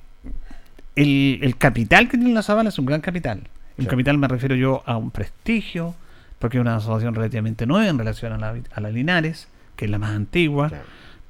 el, 0.96 1.40
el 1.42 1.58
capital 1.58 2.08
que 2.10 2.18
tiene 2.18 2.34
la 2.34 2.44
Zabala 2.44 2.70
es 2.70 2.80
un 2.80 2.86
gran 2.86 3.02
capital. 3.02 3.44
El 3.78 3.86
Sí. 3.86 3.90
capital 3.90 4.18
me 4.18 4.28
refiero 4.28 4.56
yo 4.56 4.84
a 4.86 4.98
un 4.98 5.12
prestigio, 5.12 5.96
porque 6.40 6.58
es 6.58 6.62
una 6.62 6.76
asociación 6.76 7.16
relativamente 7.16 7.66
nueva 7.66 7.88
en 7.90 7.98
relación 7.98 8.34
a 8.34 8.38
la, 8.38 8.56
a 8.74 8.82
la 8.82 8.90
Linares, 8.92 9.48
que 9.76 9.86
es 9.86 9.92
la 9.92 9.98
más 9.98 10.12
antigua, 10.12 10.72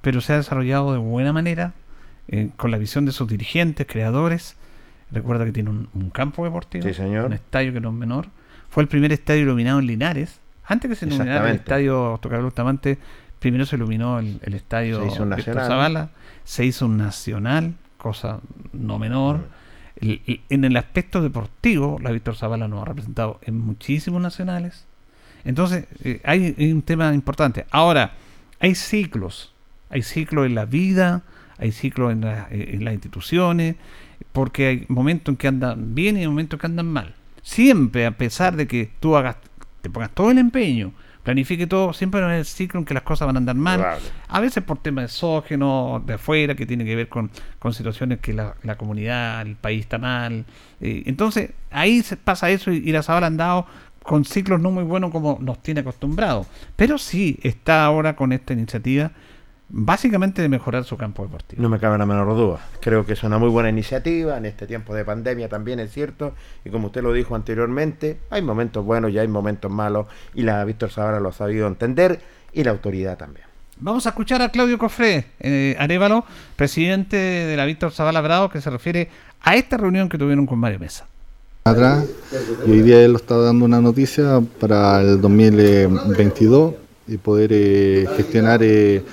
pero 0.02 0.20
se 0.22 0.34
ha 0.34 0.38
desarrollado 0.38 0.92
de 0.92 0.98
buena 0.98 1.32
manera, 1.32 1.74
eh, 2.28 2.50
con 2.58 2.72
la 2.72 2.78
visión 2.78 3.06
de 3.06 3.12
sus 3.14 3.28
dirigentes, 3.30 3.88
creadores. 3.88 4.56
Recuerda 5.14 5.46
que 5.46 5.52
tiene 5.52 5.70
un, 5.70 5.88
un 5.94 6.10
campo 6.10 6.44
deportivo, 6.44 6.84
Sí, 6.86 6.94
señor. 6.94 7.26
un 7.26 7.34
estadio 7.34 7.72
que 7.74 7.80
no 7.80 7.90
es 7.90 7.96
menor. 7.96 8.28
Fue 8.70 8.84
el 8.84 8.90
primer 8.90 9.12
estadio 9.12 9.42
iluminado 9.44 9.80
en 9.80 9.88
Linares. 9.88 10.40
Antes 10.66 10.90
que 10.90 10.96
se 10.96 11.06
iluminara 11.06 11.50
el 11.50 11.56
estadio 11.58 12.18
Tocarlo 12.22 12.46
Bustamante, 12.46 12.98
primero 13.40 13.66
se 13.66 13.76
iluminó 13.76 14.20
el, 14.20 14.40
el 14.44 14.54
estadio 14.54 15.00
Se 15.02 15.08
hizo 15.08 15.24
un 15.24 15.30
Víctor 15.30 15.56
nacional. 15.56 15.68
Zavala, 15.68 16.10
se 16.44 16.66
hizo 16.66 16.86
un 16.86 16.98
nacional, 16.98 17.76
cosa 17.98 18.40
no 18.72 18.98
menor. 19.00 19.42
El- 19.98 20.22
el- 20.26 20.42
en 20.50 20.66
el 20.66 20.76
aspecto 20.78 21.22
deportivo, 21.22 22.00
la 22.02 22.12
Víctor 22.12 22.36
Zavala 22.36 22.68
nos 22.68 22.82
ha 22.82 22.86
representado 22.86 23.40
en 23.44 23.60
muchísimos 23.60 24.22
nacionales. 24.22 24.86
Entonces, 25.46 25.86
eh, 26.04 26.22
hay, 26.24 26.56
hay 26.58 26.72
un 26.72 26.82
tema 26.82 27.14
importante. 27.14 27.66
Ahora, 27.70 28.14
hay 28.60 28.74
ciclos. 28.76 29.54
Hay 29.90 30.02
ciclos 30.02 30.46
en 30.48 30.56
la 30.56 30.66
vida, 30.66 31.22
hay 31.64 31.72
ciclos 31.72 32.12
en, 32.12 32.22
la- 32.22 32.48
eh, 32.52 32.72
en 32.74 32.86
las 32.86 32.94
instituciones, 32.94 33.76
porque 34.32 34.68
hay 34.68 34.86
momentos 34.88 35.34
en 35.34 35.38
que 35.38 35.48
andan 35.48 35.96
bien 35.96 36.18
y 36.18 36.22
hay 36.22 36.28
momentos 36.28 36.58
en 36.58 36.62
que 36.62 36.68
andan 36.68 36.88
mal. 36.88 37.14
Siempre, 37.42 38.06
a 38.06 38.12
pesar 38.12 38.56
de 38.56 38.68
que 38.68 38.90
tú 39.00 39.16
hagas, 39.18 39.38
te 39.82 39.90
pongas 39.90 40.12
todo 40.12 40.32
el 40.32 40.38
empeño, 40.38 40.94
planifique 41.24 41.68
todo, 41.68 41.94
siempre 41.94 42.22
haber 42.24 42.38
el 42.40 42.46
ciclo 42.46 42.80
en 42.80 42.86
que 42.86 42.94
las 42.94 43.04
cosas 43.04 43.26
van 43.28 43.36
a 43.38 43.40
andar 43.40 43.56
mal. 43.56 43.80
A 44.28 44.40
veces 44.42 44.64
por 44.64 44.78
temas 44.80 45.06
exógenos 45.06 46.06
de 46.06 46.14
afuera, 46.16 46.56
que 46.56 46.66
tiene 46.66 46.86
que 46.86 46.96
ver 46.96 47.10
con, 47.10 47.32
con 47.60 47.74
situaciones 47.74 48.20
que 48.20 48.34
la, 48.34 48.56
la 48.64 48.76
comunidad, 48.78 49.42
el 49.42 49.56
país 49.56 49.82
está 49.82 49.98
mal. 49.98 50.46
Eh, 50.82 51.04
entonces, 51.06 51.52
ahí 51.72 52.02
se 52.02 52.18
pasa 52.18 52.50
eso 52.50 52.72
y, 52.72 52.78
y 52.78 52.92
la 52.92 53.04
Zabala 53.04 53.28
han 53.28 53.38
dado 53.38 53.66
con 54.04 54.26
ciclos 54.26 54.60
no 54.60 54.70
muy 54.70 54.84
buenos 54.84 55.12
como 55.12 55.38
nos 55.42 55.64
tiene 55.64 55.80
acostumbrados. 55.82 56.48
Pero 56.76 56.98
sí 56.98 57.40
está 57.42 57.86
ahora 57.86 58.16
con 58.18 58.34
esta 58.34 58.52
iniciativa 58.54 59.12
básicamente 59.70 60.42
de 60.42 60.50
mejorar 60.50 60.84
su 60.84 60.98
campo 60.98 61.24
deportivo. 61.24 61.62
No 61.62 61.70
me 61.70 61.80
cabe 61.80 61.98
la 61.98 62.06
menor 62.06 62.28
duda. 62.36 62.60
Creo 62.80 63.06
que 63.06 63.14
es 63.14 63.24
una 63.24 63.38
muy 63.38 63.50
buena 63.50 63.70
iniciativa 63.70 64.38
en 64.38 64.46
este 64.46 64.68
tiempo 64.68 64.94
de 64.94 65.04
pandemia 65.06 65.50
también 65.50 65.80
es 65.80 65.92
cierto. 65.92 66.34
Y 66.64 66.70
como 66.70 66.88
usted 66.88 67.02
lo 67.02 67.14
dijo 67.14 67.36
anteriormente, 67.36 68.20
hay 68.30 68.42
momentos 68.42 68.86
buenos 68.86 69.12
y 69.12 69.20
hay 69.20 69.28
momentos 69.28 69.72
malos. 69.72 70.08
Y 70.34 70.44
la 70.44 70.64
Víctor 70.66 70.92
Zavala 70.92 71.20
lo 71.20 71.30
ha 71.30 71.34
sabido 71.34 71.68
entender 71.68 72.20
y 72.54 72.64
la 72.64 72.72
autoridad 72.72 73.18
también. 73.18 73.46
Vamos 73.80 74.06
a 74.06 74.10
escuchar 74.10 74.42
a 74.42 74.50
Claudio 74.50 74.78
Cofré, 74.78 75.26
eh, 75.40 75.76
Arevalo, 75.80 76.24
presidente 76.56 77.18
de 77.18 77.58
la 77.58 77.66
Víctor 77.66 77.92
Zavala 77.92 78.22
Bravo, 78.22 78.50
que 78.50 78.62
se 78.62 78.70
refiere 78.70 79.10
a 79.42 79.56
esta 79.56 79.78
reunión 79.78 80.08
que 80.08 80.18
tuvieron 80.18 80.46
con 80.46 80.60
Mario 80.60 80.80
Mesa. 80.80 81.08
atrás 81.66 82.06
y 82.68 82.72
hoy 82.72 82.82
día 82.82 83.04
él 83.04 83.12
lo 83.12 83.18
está 83.18 83.38
dando 83.38 83.66
una 83.66 83.82
noticia 83.82 84.42
para 84.60 85.02
el 85.02 85.20
2022 85.20 86.76
y 87.08 87.18
poder 87.18 87.52
eh, 87.54 88.08
gestionar 88.16 88.62
eh, 88.64 89.04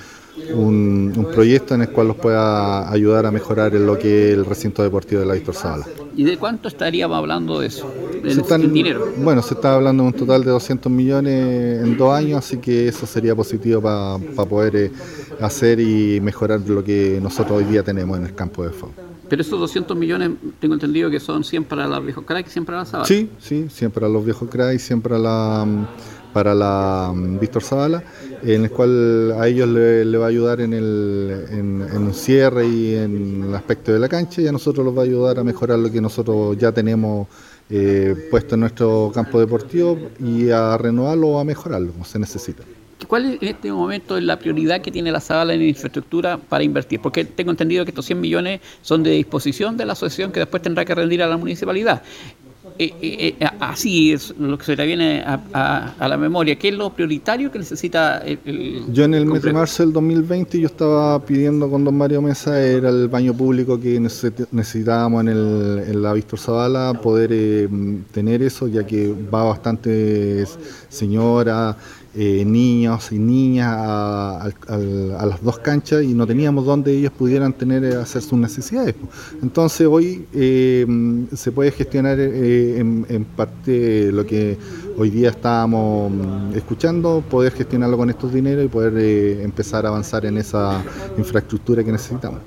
un, 0.53 1.13
un 1.15 1.25
proyecto 1.31 1.75
en 1.75 1.81
el 1.81 1.89
cual 1.89 2.07
los 2.09 2.17
pueda 2.17 2.89
ayudar 2.91 3.25
a 3.25 3.31
mejorar 3.31 3.75
en 3.75 3.85
lo 3.85 3.97
que 3.97 4.31
es 4.31 4.37
el 4.37 4.45
recinto 4.45 4.83
deportivo 4.83 5.21
de 5.21 5.27
la 5.27 5.33
Víctor 5.33 5.55
Zavala. 5.55 5.85
¿Y 6.15 6.23
de 6.23 6.37
cuánto 6.37 6.67
estaríamos 6.67 7.17
hablando 7.17 7.59
de 7.59 7.67
eso? 7.67 7.89
Se 8.21 8.31
En, 8.31 8.39
están- 8.39 8.61
en 8.63 8.73
dinero. 8.73 9.07
Bueno, 9.17 9.41
se 9.41 9.53
está 9.53 9.75
hablando 9.75 10.03
de 10.03 10.07
un 10.09 10.13
total 10.13 10.43
de 10.43 10.51
200 10.51 10.91
millones 10.91 11.83
en 11.83 11.97
dos 11.97 12.13
años, 12.13 12.39
así 12.39 12.57
que 12.57 12.87
eso 12.87 13.05
sería 13.05 13.35
positivo 13.35 13.81
para 13.81 14.17
poder 14.49 14.75
eh, 14.75 14.91
hacer 15.39 15.79
y 15.79 16.19
mejorar 16.21 16.59
lo 16.67 16.83
que 16.83 17.19
nosotros 17.21 17.59
hoy 17.59 17.63
día 17.65 17.83
tenemos 17.83 18.17
en 18.17 18.25
el 18.25 18.35
campo 18.35 18.63
de 18.63 18.71
fútbol. 18.71 18.93
Pero 19.29 19.41
esos 19.43 19.57
200 19.57 19.95
millones, 19.95 20.31
tengo 20.59 20.73
entendido 20.73 21.09
que 21.09 21.21
son 21.21 21.45
100 21.45 21.63
para 21.63 21.87
la 21.87 22.01
viejo 22.01 22.23
crack 22.23 22.47
y 22.47 22.49
100 22.49 22.65
para 22.65 22.83
la. 22.83 23.05
Sí, 23.05 23.29
sí, 23.39 23.67
siempre 23.69 24.05
a 24.05 24.09
los 24.09 24.25
viejos 24.25 24.49
cray, 24.49 24.77
siempre 24.77 25.15
a 25.15 25.19
la, 25.19 25.65
para 26.33 26.53
la 26.53 27.11
mm, 27.13 27.39
Víctor 27.39 27.63
Zavala, 27.63 28.03
en 28.43 28.63
el 28.63 28.71
cual 28.71 29.33
a 29.39 29.47
ellos 29.47 29.67
le, 29.69 30.17
va 30.17 30.25
a 30.25 30.29
ayudar 30.29 30.61
en, 30.61 30.73
el, 30.73 31.45
en, 31.49 31.81
un 31.97 32.13
cierre 32.13 32.67
y 32.67 32.95
en 32.95 33.45
el 33.47 33.55
aspecto 33.55 33.91
de 33.91 33.99
la 33.99 34.09
cancha 34.09 34.41
y 34.41 34.47
a 34.47 34.51
nosotros 34.51 34.85
los 34.85 34.97
va 34.97 35.01
a 35.01 35.05
ayudar 35.05 35.39
a 35.39 35.43
mejorar 35.43 35.79
lo 35.79 35.91
que 35.91 36.01
nosotros 36.01 36.57
ya 36.57 36.71
tenemos 36.71 37.27
eh, 37.69 38.27
puesto 38.29 38.55
en 38.55 38.61
nuestro 38.61 39.11
campo 39.13 39.39
deportivo 39.39 39.97
y 40.19 40.49
a 40.49 40.77
renovarlo 40.77 41.27
o 41.29 41.39
a 41.39 41.43
mejorarlo 41.43 41.91
como 41.93 42.05
se 42.05 42.19
necesita. 42.19 42.63
¿Cuál 43.07 43.25
es 43.25 43.41
en 43.41 43.47
este 43.47 43.71
momento 43.71 44.19
la 44.19 44.37
prioridad 44.37 44.81
que 44.81 44.91
tiene 44.91 45.11
la 45.11 45.19
Zabala 45.19 45.53
en 45.53 45.61
infraestructura 45.63 46.37
para 46.37 46.63
invertir? 46.63 46.99
Porque 46.99 47.25
tengo 47.25 47.51
entendido 47.51 47.83
que 47.83 47.91
estos 47.91 48.05
100 48.05 48.21
millones 48.21 48.61
son 48.81 49.03
de 49.03 49.11
disposición 49.11 49.75
de 49.75 49.85
la 49.85 49.93
asociación 49.93 50.31
que 50.31 50.39
después 50.39 50.61
tendrá 50.61 50.85
que 50.85 50.93
rendir 50.93 51.23
a 51.23 51.27
la 51.27 51.37
municipalidad. 51.37 52.03
Eh, 52.83 52.93
eh, 52.99 53.35
eh, 53.39 53.47
así 53.59 54.11
es 54.11 54.33
lo 54.39 54.57
que 54.57 54.65
se 54.65 54.75
le 54.75 54.87
viene 54.87 55.21
a, 55.21 55.39
a- 55.53 55.93
a 55.99 56.07
la 56.07 56.17
memoria. 56.17 56.55
¿Qué 56.57 56.69
es 56.69 56.73
lo 56.73 56.89
prioritario 56.91 57.51
que 57.51 57.59
necesita 57.59 58.17
el, 58.19 58.39
el 58.43 58.83
Yo 58.91 59.03
en 59.03 59.13
el 59.13 59.27
mes 59.27 59.43
de 59.43 59.53
marzo 59.53 59.83
del 59.83 59.93
2020 59.93 60.59
yo 60.59 60.65
estaba 60.65 61.23
pidiendo 61.23 61.69
con 61.69 61.83
don 61.83 61.95
Mario 61.95 62.23
Mesa, 62.23 62.59
era 62.59 62.89
el 62.89 63.07
baño 63.07 63.35
público 63.35 63.79
que 63.79 63.99
necesi- 64.01 64.47
necesitábamos 64.51 65.21
en, 65.21 65.27
el, 65.27 65.83
en 65.89 66.01
la 66.01 66.13
Víctor 66.13 66.39
Zavala, 66.39 66.93
poder 66.99 67.29
eh, 67.33 67.69
tener 68.11 68.41
eso, 68.41 68.67
ya 68.67 68.83
que 68.83 69.13
va 69.31 69.43
bastantes 69.43 70.57
señoras, 70.89 71.75
eh, 72.15 72.43
niños 72.45 73.11
y 73.11 73.19
niñas 73.19 73.67
a, 73.77 74.41
al- 74.67 75.15
a 75.17 75.25
las 75.25 75.41
dos 75.43 75.59
canchas 75.59 76.03
y 76.03 76.13
no 76.13 76.27
teníamos 76.27 76.65
donde 76.65 76.91
ellos 76.97 77.11
pudieran 77.11 77.53
tener 77.53 77.83
eh, 77.83 77.95
hacer 77.95 78.21
sus 78.21 78.37
necesidades. 78.37 78.95
Entonces 79.41 79.87
hoy 79.87 80.25
eh, 80.33 80.85
se 81.33 81.51
puede 81.51 81.71
gestionar 81.71 82.19
eh, 82.19 82.79
en, 82.79 83.05
en 83.09 83.23
parte 83.25 84.11
lo 84.11 84.25
que 84.25 84.57
hoy 84.97 85.09
día 85.09 85.29
estábamos 85.29 86.11
mm, 86.11 86.55
escuchando, 86.55 87.23
poder 87.29 87.53
gestionarlo 87.53 87.97
con 87.97 88.09
estos 88.09 88.33
dineros 88.33 88.65
y 88.65 88.67
poder 88.67 88.93
eh, 88.97 89.43
empezar 89.43 89.85
a 89.85 89.89
avanzar 89.89 90.25
en 90.25 90.37
esa 90.37 90.83
infraestructura 91.17 91.83
que 91.83 91.91
necesitamos. 91.91 92.41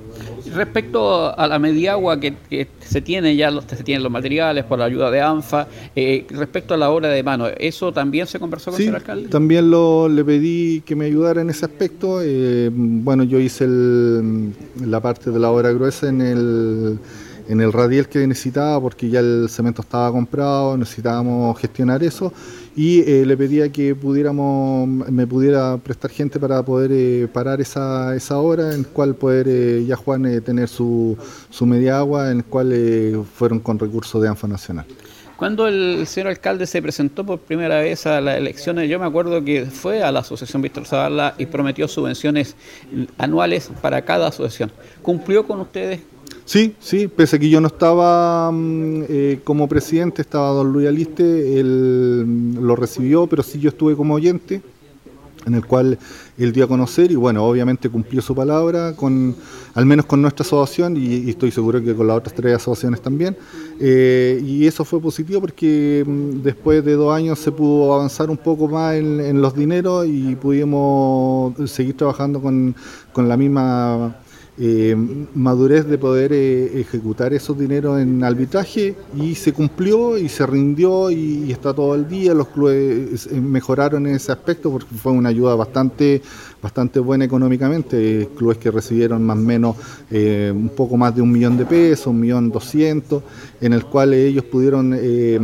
Respecto 0.55 1.37
a 1.39 1.47
la 1.49 1.59
mediagua 1.59 2.19
que, 2.21 2.35
que 2.49 2.69
se 2.81 3.01
tiene 3.01 3.35
ya, 3.37 3.51
los, 3.51 3.65
se 3.65 3.83
tienen 3.83 4.03
los 4.03 4.13
materiales 4.13 4.65
por 4.65 4.79
la 4.79 4.85
ayuda 4.85 5.11
de 5.11 5.21
ANFA, 5.21 5.67
eh, 5.97 6.27
respecto 6.31 6.75
a 6.75 6.77
la 6.77 6.91
obra 6.91 7.09
de 7.09 7.23
mano, 7.23 7.47
¿eso 7.59 7.93
también 7.93 8.27
se 8.27 8.39
conversó 8.39 8.71
con 8.71 8.79
Sí, 8.79 8.87
el 8.87 8.95
alcalde? 8.95 9.29
también 9.29 9.71
lo, 9.71 10.09
le 10.09 10.25
pedí 10.25 10.81
que 10.83 10.95
me 10.95 11.07
ayudara 11.07 11.41
en 11.41 11.51
ese 11.51 11.65
aspecto. 11.65 12.21
eh, 12.23 12.71
bueno, 12.73 13.25
yo 13.25 13.39
hice 13.39 13.65
el- 13.65 14.53
la 14.87 15.01
parte 15.01 15.31
de 15.31 15.39
la 15.39 15.51
obra 15.51 15.73
gruesa 15.73 16.09
en 16.09 16.21
el, 16.21 16.99
en 17.49 17.61
el 17.61 17.73
radial 17.73 18.09
que 18.09 18.27
necesitaba 18.27 18.81
porque 18.81 19.09
ya 19.11 19.21
el 19.21 19.47
cemento 19.51 19.83
estaba 19.83 20.11
comprado, 20.13 20.77
necesitábamos 20.79 21.59
gestionar 21.59 22.03
eso 22.03 22.33
y 22.77 23.01
eh, 23.01 23.25
le 23.25 23.37
pedía 23.37 23.71
que 23.71 23.95
pudiéramos, 23.95 24.89
me 24.89 25.27
pudiera 25.27 25.77
prestar 25.79 26.11
gente 26.11 26.41
para 26.41 26.63
poder 26.65 26.91
eh, 26.93 27.29
parar 27.33 27.61
esa, 27.61 28.15
esa 28.17 28.39
obra, 28.39 28.75
en 28.75 28.85
cual 28.85 29.15
poder 29.15 29.47
eh, 29.49 29.85
ya 29.87 29.97
Juan 29.97 30.27
eh, 30.27 30.41
tener 30.41 30.69
su, 30.69 31.17
su 31.51 31.67
media 31.67 31.99
agua, 31.99 32.33
en 32.33 32.43
cual 32.43 32.73
eh, 32.73 33.17
fueron 33.35 33.61
con 33.61 33.79
recursos 33.79 34.21
de 34.21 34.29
ANFA 34.29 34.49
Nacional. 34.49 34.87
Cuando 35.37 35.67
el 35.67 36.07
señor 36.07 36.29
alcalde 36.29 36.67
se 36.67 36.81
presentó 36.81 37.25
por 37.25 37.41
primera 37.41 37.81
vez 37.81 38.07
a 38.07 38.21
las 38.21 38.39
elecciones, 38.39 38.89
yo 38.89 38.99
me 38.99 39.07
acuerdo 39.07 39.45
que 39.45 39.67
fue 39.67 40.03
a 40.03 40.11
la 40.13 40.21
Asociación 40.21 40.63
Víctor 40.63 40.87
Zavala 40.87 41.35
y 41.39 41.47
prometió 41.47 41.89
subvenciones 41.89 42.55
anuales 43.19 43.71
para 43.83 44.03
cada 44.03 44.29
asociación. 44.29 44.71
¿Cumplió 45.03 45.45
con 45.45 45.61
ustedes? 45.61 46.01
Sí, 46.45 46.75
sí, 46.79 47.09
pese 47.09 47.37
a 47.37 47.39
que 47.39 47.49
yo 47.49 47.61
no 47.61 47.69
estaba 47.69 48.51
mm, 48.53 49.05
eh, 49.09 49.41
como 49.45 49.67
presidente, 49.67 50.23
estaba 50.23 50.51
don 50.51 50.73
Luis 50.73 50.89
Aliste, 50.89 51.59
él 51.59 52.55
lo 52.55 52.77
recibió, 52.77 53.27
pero 53.27 53.43
sí 53.43 53.59
yo 53.59 53.71
estuve 53.71 53.97
como 53.97 54.15
oyente, 54.15 54.61
en 55.47 55.55
el 55.55 55.65
cual 55.65 55.99
él 56.37 56.53
dio 56.53 56.65
a 56.65 56.69
conocer 56.69 57.11
y 57.11 57.17
bueno, 57.17 57.45
obviamente 57.45 57.89
cumplió 57.89 58.21
su 58.21 58.35
palabra, 58.35 58.95
con 58.95 59.35
al 59.75 59.87
menos 59.87 60.07
con 60.07 60.21
nuestra 60.21 60.45
asociación 60.45 60.97
y, 60.97 61.31
estoy 61.31 61.51
seguro 61.51 61.83
que 61.83 61.95
con 61.95 62.07
las 62.07 62.19
otras 62.19 62.35
tres 62.35 62.57
asociaciones 62.57 63.01
también. 63.01 63.37
Eh, 63.81 64.41
y 64.45 64.67
eso 64.67 64.85
fue 64.85 65.01
positivo 65.01 65.41
porque 65.41 66.05
mm, 66.07 66.43
después 66.43 66.85
de 66.85 66.93
dos 66.93 67.15
años 67.15 67.39
se 67.39 67.53
pudo 67.53 67.95
avanzar 67.95 68.31
un 68.31 68.37
poco 68.37 68.69
más 68.69 68.97
en, 68.97 69.21
en 69.21 69.41
los 69.41 69.55
dineros 69.55 70.07
y 70.07 70.35
pudimos 70.37 71.55
seguir 71.71 71.97
trabajando 71.97 72.41
con, 72.41 72.75
con 73.13 73.29
la 73.29 73.37
misma 73.37 74.17
eh, 74.57 74.95
madurez 75.35 75.85
de 75.87 75.99
poder 75.99 76.33
eh, 76.33 76.81
ejecutar 76.81 77.33
esos 77.35 77.59
dineros 77.59 78.01
en 78.01 78.23
arbitraje 78.23 78.95
y 79.17 79.35
se 79.35 79.53
cumplió 79.53 80.17
y 80.17 80.29
se 80.29 80.47
rindió 80.47 81.11
y, 81.11 81.45
y 81.47 81.53
está 81.53 81.75
todo 81.75 81.95
el 81.95 82.07
día. 82.07 82.35
Los 82.35 82.49
clubes 82.49 83.27
eh, 83.27 83.41
mejoraron 83.41 84.07
en 84.07 84.15
ese 84.15 84.31
aspecto 84.31 84.71
porque 84.71 84.95
fue 84.95 85.13
una 85.13 85.31
ayuda 85.31 85.57
bastante 85.57 86.23
bastante 86.65 86.99
buena 86.99 87.27
económicamente, 87.27 88.23
eh, 88.23 88.29
clubes 88.35 88.57
que 88.57 88.71
recibieron 88.71 89.23
más 89.23 89.37
o 89.37 89.41
menos 89.41 89.77
eh, 90.11 90.51
un 90.51 90.71
poco 90.71 90.97
más 90.97 91.15
de 91.15 91.21
un 91.21 91.31
millón 91.31 91.59
de 91.59 91.67
pesos, 91.67 92.07
un 92.07 92.21
millón 92.21 92.51
doscientos, 92.51 93.23
en 93.61 93.75
el 93.75 93.85
cual 93.85 94.15
ellos 94.15 94.45
pudieron 94.45 94.97
eh, 94.97 95.39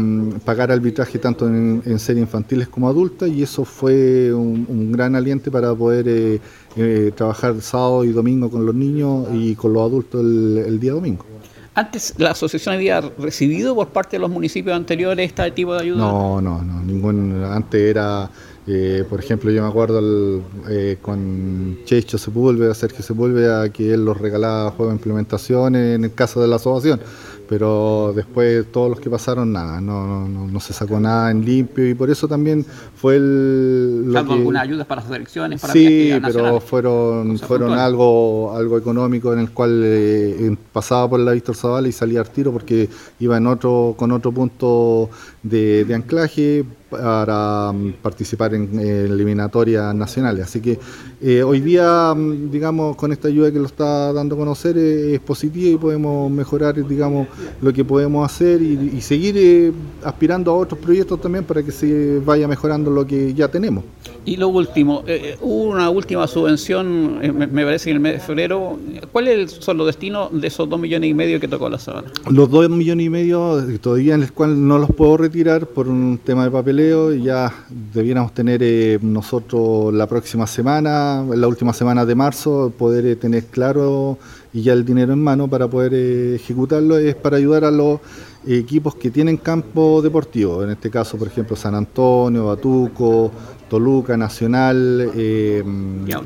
pagar 0.47 0.73
arbitraje 0.73 1.19
tanto 1.19 1.47
en, 1.47 1.83
en 1.85 1.99
series 1.99 2.23
infantiles 2.23 2.69
como 2.69 2.89
adultas 2.89 3.29
y 3.29 3.43
eso 3.43 3.67
fue 3.67 4.33
un, 4.33 4.65
un 4.67 4.93
gran 4.93 5.15
aliente 5.15 5.51
para 5.51 5.75
poder 5.75 6.07
eh, 6.09 6.41
eh, 6.77 7.13
trabajar 7.15 7.61
sábado 7.61 8.03
y 8.05 8.13
domingo 8.13 8.51
con 8.51 8.65
los 8.65 8.75
niños 8.75 9.29
y 9.35 9.55
con 9.57 9.75
los 9.75 9.83
adultos 9.83 10.23
el, 10.23 10.65
el 10.67 10.81
día 10.81 10.93
domingo. 10.93 11.27
Antes, 11.73 12.15
¿la 12.19 12.33
asociación 12.33 12.75
había 12.75 13.01
recibido 13.01 13.75
por 13.75 13.89
parte 13.89 14.17
de 14.17 14.21
los 14.21 14.31
municipios 14.31 14.75
anteriores 14.75 15.29
este 15.29 15.51
tipo 15.53 15.73
de 15.75 15.83
ayuda? 15.83 15.99
No, 15.99 16.41
no, 16.41 16.63
no, 16.63 16.83
ningún, 16.83 17.45
antes 17.45 17.81
era, 17.81 18.29
eh, 18.67 19.05
por 19.09 19.19
ejemplo, 19.21 19.51
yo 19.51 19.63
me 19.63 19.69
acuerdo 19.69 19.99
el, 19.99 20.43
eh, 20.69 20.99
con 21.01 21.79
Checho 21.85 22.19
Sepúlveda, 22.19 22.75
Sergio 22.75 23.03
Sepúlveda, 23.03 23.69
que 23.71 23.95
él 23.95 24.05
los 24.05 24.19
regalaba 24.19 24.71
juegos 24.73 24.93
de 24.95 24.99
implementación 24.99 25.75
en 25.77 26.05
el 26.05 26.15
caso 26.15 26.41
de 26.41 26.47
la 26.49 26.57
asociación, 26.57 27.01
pero 27.49 28.13
después 28.15 28.65
todos 28.71 28.91
los 28.91 29.01
que 29.01 29.11
pasaron, 29.11 29.51
nada, 29.53 29.81
no, 29.81 30.07
no, 30.07 30.29
no, 30.29 30.47
no 30.47 30.61
se 30.61 30.73
sacó 30.73 31.01
nada 31.01 31.33
en 31.33 31.45
limpio. 31.45 31.89
Y 31.89 31.95
por 31.95 32.09
eso 32.11 32.29
también 32.29 32.65
fue 32.95 33.17
el... 33.17 34.05
lo 34.07 34.13
Salvo 34.13 34.29
que- 34.35 34.39
algunas 34.39 34.63
ayudas 34.63 34.87
para 34.87 35.01
las 35.03 35.11
elecciones, 35.11 35.61
para 35.61 35.73
Sí, 35.73 36.13
pero 36.25 36.61
fueron, 36.61 37.39
fueron 37.41 37.73
algo, 37.73 38.55
algo 38.55 38.79
económico 38.79 39.33
en 39.33 39.41
el 39.41 39.51
cual 39.51 39.83
eh, 39.85 40.57
pasaba 40.73 41.11
por 41.11 41.19
la 41.19 41.33
Víctor 41.33 41.57
Zavala 41.57 41.89
y 41.89 41.93
salía 41.93 42.21
al 42.21 42.31
tiro 42.31 42.53
porque 42.53 42.89
iba 43.19 43.37
en 43.37 43.47
otro, 43.49 43.95
con 43.97 44.13
otro 44.13 44.31
punto 44.31 45.11
de, 45.43 45.85
de 45.87 45.95
anclaje 45.95 46.65
para 46.91 47.73
mm, 47.73 47.95
participar 48.03 48.55
en 48.55 48.79
eh, 48.81 49.05
eliminatorias 49.05 49.95
nacionales. 49.95 50.45
Así 50.45 50.61
que 50.61 50.79
eh, 51.21 51.43
hoy 51.43 51.61
día, 51.61 52.13
mm, 52.15 52.51
digamos, 52.51 52.97
con 52.97 53.13
esta 53.13 53.29
ayuda 53.29 53.53
que 53.53 53.59
lo 53.59 53.67
está 53.67 54.13
dando 54.13 54.35
a 54.35 54.39
conocer 54.39 54.77
eh, 54.77 55.15
es 55.15 55.21
positiva 55.21 55.71
y 55.71 55.77
podemos 55.77 56.31
mejorar, 56.31 56.75
digamos, 56.87 57.29
lo 57.61 57.73
que 57.73 57.85
podemos 57.85 58.31
hacer 58.31 58.61
y, 58.61 58.93
y 58.97 59.01
seguir 59.01 59.35
eh, 59.39 59.73
aspirando 60.05 60.51
a 60.51 60.55
otros 60.55 60.81
proyectos 60.81 61.21
también 61.21 61.45
para 61.45 61.63
que 61.63 61.73
se 61.73 62.21
vaya 62.21 62.49
mejorando 62.49 62.91
lo 62.91 63.07
que 63.07 63.33
ya 63.35 63.49
tenemos. 63.49 63.85
Y 64.25 64.37
lo 64.37 64.49
último, 64.49 65.03
eh, 65.07 65.37
hubo 65.41 65.65
una 65.65 65.89
última 65.91 66.27
subvención, 66.27 67.19
eh, 67.23 67.33
me, 67.33 67.65
parece 67.65 67.87
que 67.87 67.91
en 67.91 67.97
el 67.97 68.01
mes 68.01 68.13
de 68.15 68.21
febrero. 68.21 68.79
¿Cuáles 69.13 69.53
son 69.53 69.79
los 69.79 69.87
destinos 69.87 70.29
de 70.33 70.47
esos 70.47 70.69
dos 70.69 70.79
millones 70.79 71.11
y 71.11 71.15
medio 71.15 71.41
que 71.41 71.49
tocó 71.49 71.69
la 71.69 71.79
sabana? 71.79 72.09
Los 72.31 72.51
dos 72.51 72.69
millones 72.69 73.07
y 73.07 73.11
medio 73.11 73.61
eh, 73.61 73.79
todavía 73.79 74.15
en 74.15 74.23
el 74.23 74.33
cual 74.33 74.67
no 74.67 74.79
los 74.79 74.91
puedo 74.91 75.17
retirar 75.17 75.67
por 75.67 75.89
un 75.89 76.19
tema 76.23 76.45
de 76.45 76.51
papeleo 76.51 77.11
ya 77.15 77.53
debiéramos 77.93 78.33
tener 78.33 78.61
eh, 78.63 78.99
nosotros 79.01 79.93
la 79.93 80.07
próxima 80.07 80.47
semana, 80.47 81.25
la 81.35 81.49
última 81.49 81.73
semana 81.73 82.05
de 82.05 82.15
marzo, 82.15 82.73
poder 82.77 83.07
eh, 83.07 83.17
tener 83.17 83.47
claro 83.47 84.19
y 84.53 84.63
ya 84.63 84.73
el 84.73 84.85
dinero 84.85 85.13
en 85.13 85.23
mano 85.23 85.49
para 85.49 85.69
poder 85.69 85.93
eh, 85.95 86.35
ejecutarlo. 86.37 86.99
Es 86.99 87.15
para 87.15 87.37
ayudar 87.37 87.65
a 87.65 87.71
los 87.71 88.01
equipos 88.47 88.95
que 88.95 89.11
tienen 89.11 89.37
campo 89.37 90.01
deportivo, 90.03 90.63
en 90.63 90.71
este 90.71 90.91
caso 90.91 91.17
por 91.17 91.29
ejemplo 91.29 91.57
San 91.57 91.75
Antonio, 91.75 92.47
Batuco, 92.47 93.31
Toluca, 93.71 94.17
Nacional, 94.17 95.13
eh, 95.15 95.65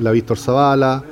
la 0.01 0.11
Víctor 0.11 0.39
Zavala 0.39 1.05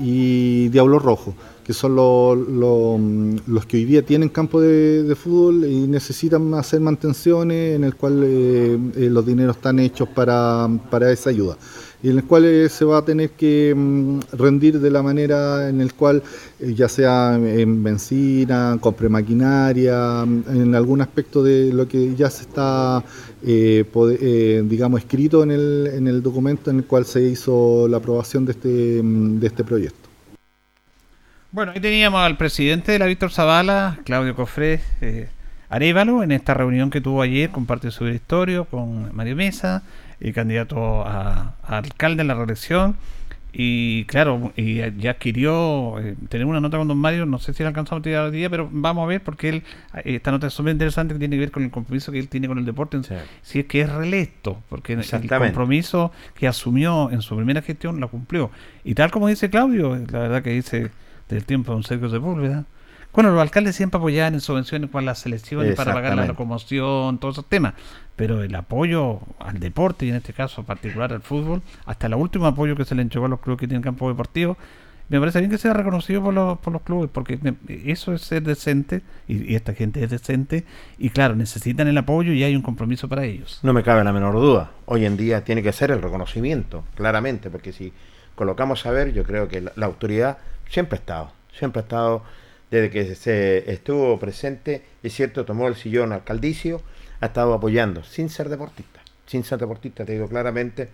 y 0.00 0.68
Diablo 0.68 0.98
Rojo, 0.98 1.34
que 1.62 1.74
son 1.74 1.96
los, 1.96 3.66
que 3.66 3.76
hoy 3.76 3.84
día 3.84 4.02
tienen 4.02 4.30
campo 4.30 4.60
de, 4.60 5.02
de 5.02 5.14
fútbol 5.14 5.64
y 5.64 5.86
necesitan 5.86 6.54
hacer 6.54 6.80
mantenciones 6.80 7.76
en 7.76 7.84
el 7.84 7.96
cual 7.96 8.22
eh, 8.24 8.78
eh, 8.96 9.10
los 9.10 9.26
dineros 9.26 9.56
están 9.56 9.80
hechos 9.80 10.08
para, 10.08 10.68
para 10.90 11.12
esa 11.12 11.28
ayuda 11.28 11.58
y 12.02 12.10
en 12.10 12.18
el 12.18 12.24
cual 12.24 12.68
se 12.70 12.84
va 12.84 12.98
a 12.98 13.04
tener 13.04 13.30
que 13.30 13.74
mm, 13.76 14.20
rendir 14.32 14.80
de 14.80 14.90
la 14.90 15.02
manera 15.02 15.68
en 15.68 15.80
el 15.80 15.94
cual 15.94 16.22
eh, 16.58 16.74
ya 16.74 16.88
sea 16.88 17.34
en 17.34 17.82
benzina, 17.82 18.78
compre 18.80 19.08
maquinaria, 19.08 20.24
mm, 20.24 20.44
en 20.48 20.74
algún 20.74 21.00
aspecto 21.00 21.42
de 21.42 21.72
lo 21.72 21.86
que 21.86 22.14
ya 22.14 22.30
se 22.30 22.42
está 22.42 23.02
eh, 23.42 23.84
eh, 23.94 24.62
digamos 24.64 25.00
escrito 25.00 25.42
en 25.42 25.50
el, 25.50 25.90
en 25.94 26.06
el 26.06 26.22
documento 26.22 26.70
en 26.70 26.78
el 26.78 26.84
cual 26.84 27.04
se 27.04 27.22
hizo 27.22 27.88
la 27.88 27.98
aprobación 27.98 28.44
de 28.44 28.52
este, 28.52 29.02
mm, 29.02 29.40
de 29.40 29.46
este 29.46 29.64
proyecto. 29.64 30.10
Bueno, 31.52 31.72
ahí 31.72 31.80
teníamos 31.80 32.20
al 32.20 32.36
presidente 32.36 32.92
de 32.92 33.00
la 33.00 33.06
Víctor 33.06 33.32
Zavala, 33.32 33.98
Claudio 34.04 34.36
Cofré 34.36 34.80
eh, 35.00 35.28
Arevalo, 35.68 36.22
en 36.22 36.30
esta 36.30 36.54
reunión 36.54 36.90
que 36.90 37.00
tuvo 37.00 37.22
ayer 37.22 37.50
de 37.50 37.90
su 37.90 38.04
directorio, 38.04 38.66
con 38.66 39.14
Mario 39.16 39.34
Mesa, 39.34 39.82
el 40.20 40.32
candidato 40.34 41.02
a, 41.06 41.54
a 41.62 41.78
alcalde 41.78 42.22
en 42.22 42.28
la 42.28 42.34
reelección. 42.34 42.96
Y 43.52 44.04
claro, 44.04 44.52
y 44.54 44.76
ya 44.98 45.10
adquirió, 45.10 45.98
eh, 45.98 46.14
tenemos 46.28 46.50
una 46.52 46.60
nota 46.60 46.78
con 46.78 46.86
don 46.86 46.98
Mario, 46.98 47.26
no 47.26 47.40
sé 47.40 47.52
si 47.52 47.64
la 47.64 47.70
alcanzamos 47.70 47.98
a 48.00 48.04
tirar 48.04 48.26
hoy 48.26 48.30
día, 48.30 48.48
pero 48.48 48.68
vamos 48.70 49.02
a 49.02 49.06
ver 49.08 49.24
porque 49.24 49.48
él, 49.48 49.62
eh, 49.94 50.02
esta 50.14 50.30
nota 50.30 50.46
es 50.46 50.52
súper 50.54 50.70
interesante 50.70 51.14
que 51.14 51.18
tiene 51.18 51.34
que 51.34 51.40
ver 51.40 51.50
con 51.50 51.64
el 51.64 51.70
compromiso 51.72 52.12
que 52.12 52.20
él 52.20 52.28
tiene 52.28 52.46
con 52.46 52.58
el 52.58 52.64
deporte, 52.64 52.96
en- 52.98 53.02
si 53.42 53.58
es 53.58 53.66
que 53.66 53.80
es 53.80 53.90
reelecto, 53.92 54.62
porque 54.68 54.92
el 55.16 55.28
compromiso 55.48 56.12
que 56.34 56.46
asumió 56.46 57.10
en 57.10 57.22
su 57.22 57.34
primera 57.34 57.60
gestión 57.60 57.98
la 57.98 58.06
cumplió. 58.06 58.52
Y 58.84 58.94
tal 58.94 59.10
como 59.10 59.26
dice 59.26 59.50
Claudio, 59.50 59.96
la 59.96 60.18
verdad 60.20 60.42
que 60.44 60.50
dice 60.50 60.92
del 61.28 61.44
tiempo 61.44 61.72
de 61.72 61.78
un 61.78 61.82
Sergio 61.82 62.08
Sepúlveda, 62.08 62.66
bueno, 63.12 63.32
los 63.32 63.40
alcaldes 63.42 63.74
siempre 63.74 63.98
apoyaban 63.98 64.34
en 64.34 64.40
subvenciones 64.40 64.88
para 64.88 65.04
las 65.06 65.18
selecciones, 65.18 65.70
para 65.74 65.90
pagar 65.94 66.10
la 66.14 66.22
locomoción, 66.28 67.18
todos 67.18 67.34
esos 67.34 67.46
temas. 67.48 67.74
Pero 68.16 68.42
el 68.42 68.54
apoyo 68.54 69.20
al 69.38 69.60
deporte, 69.60 70.06
y 70.06 70.10
en 70.10 70.16
este 70.16 70.32
caso 70.32 70.62
particular 70.64 71.12
al 71.12 71.22
fútbol, 71.22 71.62
hasta 71.86 72.06
el 72.06 72.14
último 72.14 72.46
apoyo 72.46 72.76
que 72.76 72.84
se 72.84 72.94
le 72.94 73.02
entregó 73.02 73.26
a 73.26 73.28
los 73.28 73.40
clubes 73.40 73.60
que 73.60 73.66
tienen 73.66 73.82
campo 73.82 74.08
deportivo, 74.08 74.56
me 75.08 75.18
parece 75.18 75.40
bien 75.40 75.50
que 75.50 75.58
sea 75.58 75.72
reconocido 75.72 76.22
por 76.22 76.32
los, 76.32 76.58
por 76.60 76.72
los 76.72 76.82
clubes, 76.82 77.10
porque 77.12 77.38
eso 77.84 78.12
es 78.14 78.22
ser 78.22 78.44
decente, 78.44 79.02
y, 79.26 79.52
y 79.52 79.56
esta 79.56 79.74
gente 79.74 80.04
es 80.04 80.10
decente, 80.10 80.64
y 80.98 81.10
claro, 81.10 81.34
necesitan 81.34 81.88
el 81.88 81.98
apoyo 81.98 82.32
y 82.32 82.44
hay 82.44 82.54
un 82.54 82.62
compromiso 82.62 83.08
para 83.08 83.24
ellos. 83.24 83.58
No 83.64 83.72
me 83.72 83.82
cabe 83.82 84.04
la 84.04 84.12
menor 84.12 84.34
duda. 84.34 84.70
Hoy 84.86 85.06
en 85.06 85.16
día 85.16 85.42
tiene 85.42 85.64
que 85.64 85.72
ser 85.72 85.90
el 85.90 86.00
reconocimiento, 86.00 86.84
claramente, 86.94 87.50
porque 87.50 87.72
si 87.72 87.92
colocamos 88.36 88.86
a 88.86 88.92
ver, 88.92 89.12
yo 89.12 89.24
creo 89.24 89.48
que 89.48 89.62
la, 89.62 89.72
la 89.74 89.86
autoridad 89.86 90.38
siempre 90.68 90.96
ha 90.96 91.00
estado, 91.00 91.32
siempre 91.52 91.80
ha 91.80 91.82
estado, 91.82 92.22
desde 92.70 92.90
que 92.90 93.16
se 93.16 93.68
estuvo 93.72 94.16
presente, 94.20 94.84
es 95.02 95.12
cierto, 95.12 95.44
tomó 95.44 95.66
el 95.66 95.74
sillón 95.74 96.12
alcaldicio, 96.12 96.82
ha 97.20 97.26
estado 97.26 97.54
apoyando, 97.54 98.02
sin 98.02 98.28
ser 98.28 98.48
deportista, 98.48 99.00
sin 99.26 99.44
ser 99.44 99.58
deportista, 99.58 100.04
te 100.04 100.12
digo 100.12 100.28
claramente, 100.28 100.88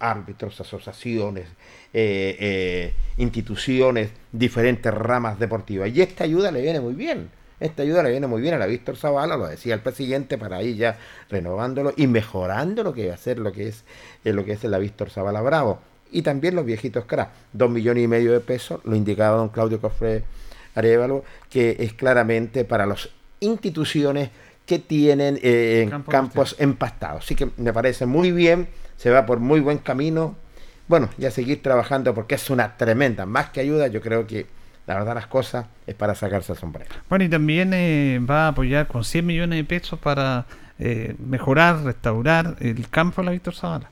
árbitros, 0.00 0.60
asociaciones, 0.60 1.46
eh, 1.92 2.36
eh, 2.40 2.94
instituciones, 3.18 4.10
diferentes 4.32 4.92
ramas 4.92 5.38
deportivas. 5.38 5.90
Y 5.90 6.00
esta 6.00 6.24
ayuda 6.24 6.50
le 6.50 6.62
viene 6.62 6.80
muy 6.80 6.94
bien. 6.94 7.30
Esta 7.60 7.82
ayuda 7.82 8.02
le 8.02 8.10
viene 8.10 8.26
muy 8.26 8.40
bien 8.40 8.54
a 8.54 8.58
la 8.58 8.66
Víctor 8.66 8.96
Zavala, 8.96 9.36
lo 9.36 9.46
decía 9.46 9.74
el 9.74 9.80
presidente, 9.80 10.38
para 10.38 10.62
ir 10.62 10.76
ya 10.76 10.98
renovándolo 11.28 11.92
y 11.94 12.06
mejorando 12.06 12.82
lo 12.82 12.94
que 12.94 13.08
va 13.08 13.14
a 13.14 13.18
ser 13.18 13.38
lo 13.38 13.52
que 13.52 13.68
es 13.68 13.84
eh, 14.24 14.32
lo 14.32 14.46
que 14.46 14.52
es 14.52 14.64
la 14.64 14.78
Víctor 14.78 15.10
Zavala 15.10 15.42
Bravo. 15.42 15.80
Y 16.10 16.22
también 16.22 16.56
los 16.56 16.64
viejitos 16.64 17.04
crack, 17.04 17.30
dos 17.52 17.70
millones 17.70 18.02
y 18.02 18.08
medio 18.08 18.32
de 18.32 18.40
pesos, 18.40 18.80
lo 18.84 18.96
indicaba 18.96 19.36
don 19.36 19.50
Claudio 19.50 19.80
Cofre 19.80 20.24
Arevalo, 20.74 21.22
que 21.50 21.76
es 21.78 21.92
claramente 21.92 22.64
para 22.64 22.86
las 22.86 23.10
instituciones 23.40 24.30
que 24.70 24.78
tienen 24.78 25.36
eh, 25.42 25.88
Campo 25.90 26.12
campos 26.12 26.54
empastados. 26.60 27.24
Así 27.24 27.34
que 27.34 27.50
me 27.56 27.72
parece 27.72 28.06
muy 28.06 28.30
bien, 28.30 28.68
se 28.96 29.10
va 29.10 29.26
por 29.26 29.40
muy 29.40 29.58
buen 29.58 29.78
camino. 29.78 30.36
Bueno, 30.86 31.10
ya 31.18 31.32
seguir 31.32 31.60
trabajando 31.60 32.14
porque 32.14 32.36
es 32.36 32.50
una 32.50 32.76
tremenda, 32.76 33.26
más 33.26 33.50
que 33.50 33.58
ayuda, 33.58 33.88
yo 33.88 34.00
creo 34.00 34.28
que 34.28 34.46
la 34.86 34.94
verdad 34.94 35.16
las 35.16 35.26
cosas 35.26 35.66
es 35.88 35.96
para 35.96 36.14
sacarse 36.14 36.52
el 36.52 36.58
sombrero. 36.58 36.88
Bueno, 37.08 37.24
y 37.24 37.28
también 37.28 37.72
eh, 37.74 38.20
va 38.20 38.44
a 38.44 38.48
apoyar 38.48 38.86
con 38.86 39.02
100 39.02 39.26
millones 39.26 39.56
de 39.58 39.64
pesos 39.64 39.98
para 39.98 40.46
eh, 40.78 41.16
mejorar, 41.18 41.82
restaurar 41.82 42.54
el 42.60 42.88
campo 42.88 43.22
de 43.22 43.26
la 43.26 43.32
Víctor 43.32 43.56
Zavala. 43.56 43.90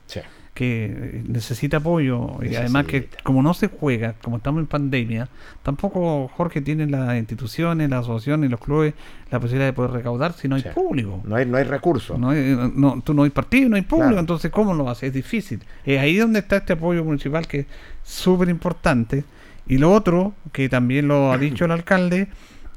Que 0.59 1.21
necesita 1.25 1.77
apoyo 1.77 2.31
y 2.43 2.53
además 2.53 2.85
que 2.85 3.07
como 3.23 3.41
no 3.41 3.53
se 3.53 3.67
juega, 3.67 4.15
como 4.21 4.35
estamos 4.35 4.59
en 4.59 4.67
pandemia, 4.67 5.29
tampoco 5.63 6.27
Jorge 6.35 6.59
tiene 6.59 6.85
las 6.85 7.17
instituciones, 7.17 7.89
las 7.89 8.01
asociaciones 8.01 8.51
los 8.51 8.59
clubes 8.59 8.93
la 9.31 9.39
posibilidad 9.39 9.67
de 9.67 9.73
poder 9.73 9.91
recaudar 9.91 10.33
si 10.33 10.49
no 10.49 10.57
hay 10.57 10.63
público. 10.63 11.21
No 11.23 11.37
hay, 11.37 11.45
no 11.45 11.55
hay 11.55 11.63
recursos. 11.63 12.19
No 12.19 12.31
hay, 12.31 12.57
no, 12.75 13.01
tú 13.01 13.13
no 13.13 13.23
hay 13.23 13.29
partido, 13.29 13.69
no 13.69 13.77
hay 13.77 13.83
público, 13.83 14.07
Claro. 14.09 14.19
entonces 14.19 14.51
¿cómo 14.51 14.73
lo 14.73 14.89
haces? 14.89 15.03
Es 15.03 15.13
difícil. 15.13 15.61
Es 15.85 15.97
ahí 15.97 16.17
donde 16.17 16.39
está 16.39 16.57
este 16.57 16.73
apoyo 16.73 17.05
municipal 17.05 17.47
que 17.47 17.59
es 17.61 17.65
súper 18.03 18.49
importante. 18.49 19.23
Y 19.65 19.77
lo 19.77 19.93
otro, 19.93 20.33
que 20.51 20.67
también 20.67 21.07
lo 21.07 21.31
ha 21.31 21.37
dicho 21.37 21.63
el 21.63 21.71
alcalde, 21.71 22.27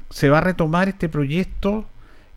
se 0.09 0.29
va 0.29 0.37
a 0.37 0.41
retomar 0.41 0.87
este 0.87 1.09
proyecto 1.09 1.85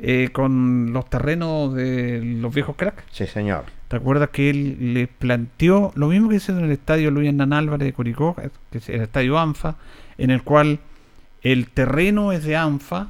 eh, 0.01 0.31
con 0.33 0.93
los 0.93 1.09
terrenos 1.09 1.73
de 1.73 2.21
los 2.41 2.53
viejos 2.53 2.75
cracks. 2.75 3.05
Sí, 3.13 3.27
señor. 3.29 3.76
¿Te 3.89 3.97
acuerdas 3.97 4.31
que 4.31 4.51
él 4.51 4.95
le 4.95 5.07
planteó 5.07 5.93
lo 5.95 6.09
mismo 6.09 6.29
que 6.29 6.37
hizo 6.37 6.57
en 6.57 6.65
el 6.65 6.73
estadio 6.73 7.11
Luis 7.13 7.29
Hernán 7.29 7.53
Álvarez 7.53 7.87
de 7.87 7.93
Curicó, 7.93 8.35
que 8.71 8.79
es 8.79 8.89
el 8.89 9.03
estadio 9.03 9.39
ANFA, 9.39 9.77
en 10.19 10.31
el 10.31 10.43
cual 10.43 10.81
el 11.43 11.69
terreno 11.69 12.33
es 12.33 12.43
de 12.45 12.57
ANFA 12.57 13.09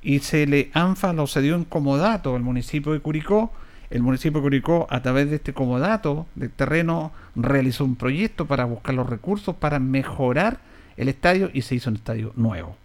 y 0.00 0.20
se 0.20 0.46
le 0.46 0.70
ANFA 0.72 1.12
lo 1.12 1.26
cedió 1.26 1.54
en 1.54 1.64
comodato 1.64 2.34
al 2.34 2.42
municipio 2.42 2.92
de 2.92 3.00
Curicó. 3.00 3.52
El 3.90 4.02
municipio 4.02 4.40
de 4.40 4.44
Curicó, 4.44 4.86
a 4.88 5.02
través 5.02 5.28
de 5.28 5.36
este 5.36 5.52
comodato 5.52 6.26
del 6.34 6.50
terreno, 6.50 7.12
realizó 7.36 7.84
un 7.84 7.96
proyecto 7.96 8.46
para 8.46 8.64
buscar 8.64 8.94
los 8.94 9.08
recursos 9.08 9.54
para 9.54 9.78
mejorar 9.78 10.58
el 10.96 11.08
estadio 11.08 11.50
y 11.52 11.62
se 11.62 11.74
hizo 11.74 11.90
un 11.90 11.96
estadio 11.96 12.32
nuevo. 12.34 12.76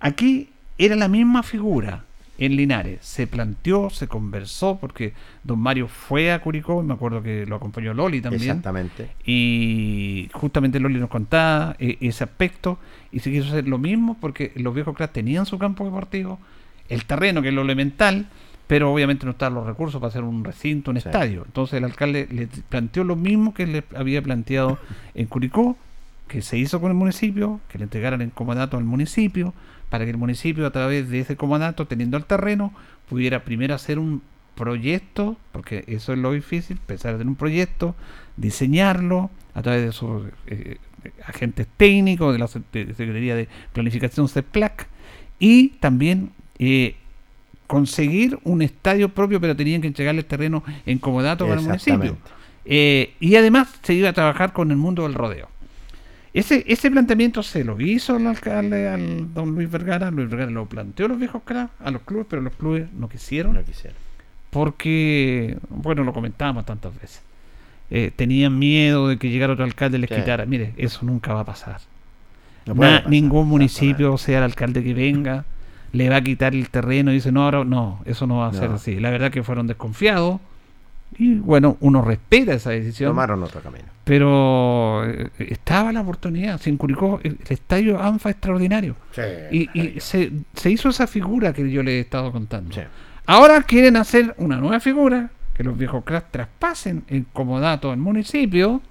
Aquí 0.00 0.48
era 0.78 0.96
la 0.96 1.08
misma 1.08 1.42
figura 1.42 2.04
en 2.38 2.56
Linares. 2.56 2.98
Se 3.02 3.26
planteó, 3.26 3.90
se 3.90 4.08
conversó, 4.08 4.78
porque 4.80 5.12
don 5.42 5.58
Mario 5.58 5.88
fue 5.88 6.32
a 6.32 6.40
Curicó, 6.40 6.82
y 6.82 6.86
me 6.86 6.94
acuerdo 6.94 7.22
que 7.22 7.46
lo 7.46 7.56
acompañó 7.56 7.94
Loli 7.94 8.20
también. 8.20 8.42
Exactamente. 8.42 9.10
Y 9.24 10.28
justamente 10.32 10.80
Loli 10.80 10.98
nos 10.98 11.10
contaba 11.10 11.76
eh, 11.78 11.98
ese 12.00 12.24
aspecto, 12.24 12.78
y 13.12 13.20
se 13.20 13.30
quiso 13.30 13.48
hacer 13.48 13.68
lo 13.68 13.78
mismo 13.78 14.16
porque 14.20 14.52
los 14.56 14.74
viejos 14.74 14.96
cracks 14.96 15.12
tenían 15.12 15.46
su 15.46 15.58
campo 15.58 15.84
deportivo, 15.84 16.38
el 16.88 17.04
terreno, 17.04 17.42
que 17.42 17.48
es 17.48 17.54
lo 17.54 17.62
elemental, 17.62 18.26
pero 18.66 18.92
obviamente 18.92 19.26
no 19.26 19.32
estaban 19.32 19.54
los 19.54 19.66
recursos 19.66 20.00
para 20.00 20.08
hacer 20.08 20.22
un 20.22 20.42
recinto, 20.42 20.90
un 20.90 20.96
estadio. 20.96 21.42
Entonces 21.44 21.78
el 21.78 21.84
alcalde 21.84 22.26
le 22.30 22.48
planteó 22.68 23.04
lo 23.04 23.14
mismo 23.14 23.54
que 23.54 23.66
le 23.66 23.84
había 23.94 24.22
planteado 24.22 24.78
en 25.14 25.26
Curicó, 25.26 25.76
que 26.28 26.40
se 26.42 26.56
hizo 26.56 26.80
con 26.80 26.90
el 26.90 26.96
municipio, 26.96 27.60
que 27.68 27.78
le 27.78 27.84
entregaran 27.84 28.22
en 28.22 28.30
comodato 28.30 28.76
al 28.76 28.84
municipio, 28.84 29.52
para 29.94 30.06
que 30.06 30.10
el 30.10 30.16
municipio 30.16 30.66
a 30.66 30.72
través 30.72 31.08
de 31.08 31.20
ese 31.20 31.36
comodato, 31.36 31.86
teniendo 31.86 32.16
el 32.16 32.24
terreno, 32.24 32.74
pudiera 33.08 33.44
primero 33.44 33.76
hacer 33.76 34.00
un 34.00 34.22
proyecto, 34.56 35.36
porque 35.52 35.84
eso 35.86 36.12
es 36.12 36.18
lo 36.18 36.32
difícil, 36.32 36.78
pensar 36.84 37.20
en 37.20 37.28
un 37.28 37.36
proyecto, 37.36 37.94
diseñarlo 38.36 39.30
a 39.54 39.62
través 39.62 39.84
de 39.84 39.92
sus 39.92 40.24
eh, 40.48 40.78
agentes 41.24 41.68
técnicos, 41.76 42.32
de 42.32 42.40
la 42.40 42.48
Secretaría 42.48 43.36
de 43.36 43.46
Planificación 43.72 44.28
CEPLAC, 44.28 44.88
y 45.38 45.68
también 45.78 46.32
eh, 46.58 46.96
conseguir 47.68 48.40
un 48.42 48.62
estadio 48.62 49.10
propio, 49.10 49.40
pero 49.40 49.54
tenían 49.54 49.80
que 49.80 49.86
entregarle 49.86 50.22
el 50.22 50.26
terreno 50.26 50.64
en 50.86 50.98
comodato 50.98 51.46
para 51.46 51.60
el 51.60 51.66
municipio. 51.68 52.16
Eh, 52.64 53.14
y 53.20 53.36
además 53.36 53.68
se 53.84 53.94
iba 53.94 54.08
a 54.08 54.12
trabajar 54.12 54.52
con 54.52 54.72
el 54.72 54.76
mundo 54.76 55.04
del 55.04 55.14
rodeo. 55.14 55.53
Ese, 56.34 56.64
ese 56.66 56.90
planteamiento 56.90 57.42
se 57.44 57.62
lo 57.64 57.80
hizo 57.80 58.16
el 58.16 58.26
alcalde 58.26 58.88
al 58.88 59.32
don 59.32 59.54
Luis 59.54 59.70
Vergara. 59.70 60.10
Luis 60.10 60.28
Vergara 60.28 60.50
lo 60.50 60.66
planteó 60.66 61.06
a 61.06 61.08
los 61.10 61.18
viejos 61.18 61.42
cracks, 61.44 61.72
a 61.80 61.90
los 61.92 62.02
clubes, 62.02 62.26
pero 62.28 62.42
los 62.42 62.52
clubes 62.54 62.92
no 62.92 63.08
quisieron. 63.08 63.54
No 63.54 63.62
quisieron. 63.64 63.96
Porque, 64.50 65.56
bueno, 65.68 66.04
lo 66.04 66.12
comentábamos 66.12 66.64
tantas 66.66 66.92
veces. 66.94 67.22
Eh, 67.90 68.10
tenían 68.14 68.58
miedo 68.58 69.08
de 69.08 69.18
que 69.18 69.28
llegara 69.30 69.52
otro 69.52 69.64
alcalde 69.64 69.98
y 69.98 70.00
les 70.00 70.10
Sí. 70.10 70.16
quitara. 70.16 70.46
Mire, 70.46 70.72
eso 70.76 71.00
nunca 71.04 71.34
va 71.34 71.40
a 71.40 71.44
pasar. 71.44 71.80
No 72.66 72.74
puede 72.74 72.90
Na- 72.90 72.96
pasar, 72.98 73.10
ningún 73.10 73.48
municipio, 73.48 74.16
sea 74.18 74.38
el 74.38 74.44
alcalde 74.44 74.82
que 74.82 74.94
venga, 74.94 75.44
le 75.92 76.08
va 76.08 76.16
a 76.16 76.20
quitar 76.22 76.54
el 76.54 76.68
terreno 76.70 77.10
y 77.12 77.14
dice, 77.14 77.30
no, 77.30 77.44
ahora 77.44 77.64
no, 77.64 78.00
eso 78.06 78.26
no 78.26 78.38
va 78.38 78.48
a 78.48 78.52
ser 78.52 78.70
así. 78.72 78.98
La 78.98 79.10
verdad 79.10 79.30
que 79.30 79.42
fueron 79.42 79.66
desconfiados 79.66 80.40
y 81.18 81.36
bueno, 81.36 81.76
uno 81.80 82.02
respeta 82.02 82.54
esa 82.54 82.70
decisión. 82.70 83.10
Tomaron 83.10 83.42
otro 83.42 83.60
camino. 83.60 83.84
Pero 84.04 85.04
eh, 85.06 85.30
estaba 85.38 85.92
la 85.92 86.00
oportunidad. 86.00 86.60
Se 86.60 86.74
Curicó 86.76 87.20
el, 87.22 87.38
el 87.40 87.46
estadio 87.52 88.00
ANFA 88.00 88.30
extraordinario. 88.30 88.96
Sí, 89.12 89.22
y 89.50 89.80
y 89.80 90.00
se, 90.00 90.32
se 90.54 90.70
hizo 90.70 90.88
esa 90.88 91.06
figura 91.06 91.52
que 91.52 91.70
yo 91.70 91.82
le 91.82 91.96
he 91.96 92.00
estado 92.00 92.32
contando. 92.32 92.74
Ahora 93.26 93.62
quieren 93.62 93.96
hacer 93.96 94.34
una 94.38 94.56
nueva 94.56 94.80
figura, 94.80 95.30
que 95.54 95.64
los 95.64 95.78
viejos 95.78 96.04
cracks 96.04 96.30
traspasen 96.30 97.04
el 97.08 97.26
comodato 97.32 97.90
al 97.90 97.98
municipio 97.98 98.82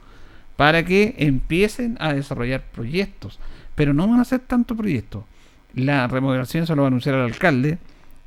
para 0.55 0.83
que 0.83 1.15
empiecen 1.17 1.97
a 1.99 2.13
desarrollar 2.13 2.63
proyectos. 2.71 3.39
Pero 3.75 3.93
no 3.93 4.07
van 4.07 4.19
a 4.19 4.23
hacer 4.23 4.39
tanto 4.39 4.75
proyecto. 4.75 5.25
La 5.73 6.07
remodelación 6.07 6.65
se 6.67 6.75
lo 6.75 6.83
va 6.83 6.87
a 6.87 6.89
anunciar 6.89 7.15
al 7.15 7.25
alcalde, 7.25 7.79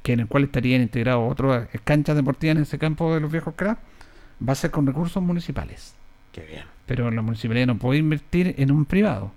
que 0.07 0.13
en 0.13 0.21
el 0.21 0.29
cual 0.29 0.45
estarían 0.45 0.83
integrados 0.83 1.33
otras 1.33 1.69
canchas 1.83 2.15
deportivas 2.15 2.55
en 2.55 2.63
ese 2.63 2.79
campo 2.79 3.13
de 3.13 3.19
los 3.19 3.33
viejos 3.33 3.55
cracks, 3.57 3.81
va 4.41 4.53
a 4.53 4.55
ser 4.55 4.71
con 4.71 4.87
recursos 4.87 5.21
municipales. 5.21 5.97
Qué 6.31 6.43
bien. 6.43 6.63
Pero 6.87 7.11
la 7.11 7.23
municipalidad 7.23 7.67
no 7.67 7.77
puede 7.77 7.99
invertir 7.99 8.55
en 8.57 8.71
un 8.71 8.85
privado. 8.85 9.33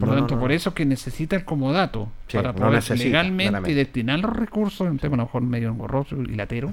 Por 0.00 0.08
lo 0.08 0.14
tanto, 0.14 0.36
no, 0.36 0.40
por 0.40 0.52
eso 0.52 0.72
que 0.72 0.86
necesita 0.86 1.36
el 1.36 1.44
comodato 1.44 2.08
Sí, 2.28 2.38
para 2.38 2.54
poder 2.54 2.72
necesita, 2.76 3.04
legalmente 3.04 3.50
claramente. 3.50 3.74
destinar 3.74 4.20
los 4.20 4.34
recursos, 4.34 4.88
un 4.88 4.98
tema 4.98 5.16
a 5.16 5.18
lo 5.18 5.24
mejor 5.24 5.42
medio 5.42 5.68
engorroso 5.68 6.16
y 6.16 6.34
latero, 6.34 6.72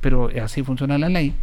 pero 0.00 0.30
así 0.40 0.62
funciona 0.62 0.96
la 0.98 1.08
ley. 1.08 1.34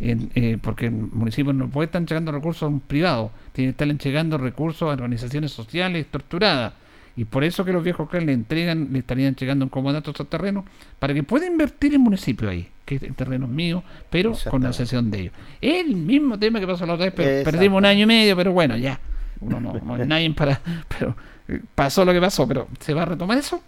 En, 0.00 0.32
eh, 0.34 0.58
porque 0.60 0.86
el 0.86 0.92
municipio 0.92 1.52
no 1.52 1.68
puede 1.68 1.86
estar 1.86 2.02
entregando 2.02 2.32
recursos 2.32 2.64
a 2.64 2.66
un 2.66 2.80
privado, 2.80 3.30
tiene 3.52 3.68
que 3.68 3.74
estar 3.74 3.88
entregando 3.88 4.38
recursos 4.38 4.82
a 4.90 4.92
organizaciones 4.94 5.52
sociales 5.52 6.06
estructuradas. 6.06 6.72
Y 7.16 7.24
por 7.26 7.44
eso 7.44 7.64
que 7.64 7.72
los 7.72 7.84
viejos 7.84 8.08
cracks 8.08 8.26
le 8.26 8.32
entregan, 8.32 8.88
le 8.92 8.98
estarían 8.98 9.28
entregando 9.28 9.64
un 9.64 9.68
comodato 9.68 10.12
terrenos 10.12 10.64
para 10.98 11.14
que 11.14 11.22
pueda 11.22 11.46
invertir 11.46 11.92
el 11.92 12.00
municipio 12.00 12.50
ahí, 12.50 12.68
que 12.84 12.96
el 12.96 13.14
terreno 13.14 13.46
es 13.46 13.52
mío, 13.52 13.84
pero 14.10 14.32
con 14.50 14.62
la 14.62 14.72
cesión 14.72 15.10
de 15.10 15.20
ellos. 15.20 15.34
El 15.60 15.94
mismo 15.96 16.38
tema 16.38 16.58
que 16.58 16.66
pasó 16.66 16.86
la 16.86 16.94
otra 16.94 17.06
vez, 17.06 17.14
pero 17.14 17.44
perdimos 17.44 17.78
un 17.78 17.86
año 17.86 18.02
y 18.02 18.06
medio, 18.06 18.36
pero 18.36 18.52
bueno, 18.52 18.76
ya. 18.76 18.98
Uno 19.40 19.60
no, 19.60 19.74
no 19.74 19.98
nadie 20.06 20.30
para. 20.32 20.60
Pero 20.88 21.16
eh, 21.48 21.60
pasó 21.74 22.04
lo 22.04 22.12
que 22.12 22.20
pasó, 22.20 22.48
pero 22.48 22.68
se 22.80 22.94
va 22.94 23.02
a 23.02 23.06
retomar 23.06 23.38
eso. 23.38 23.62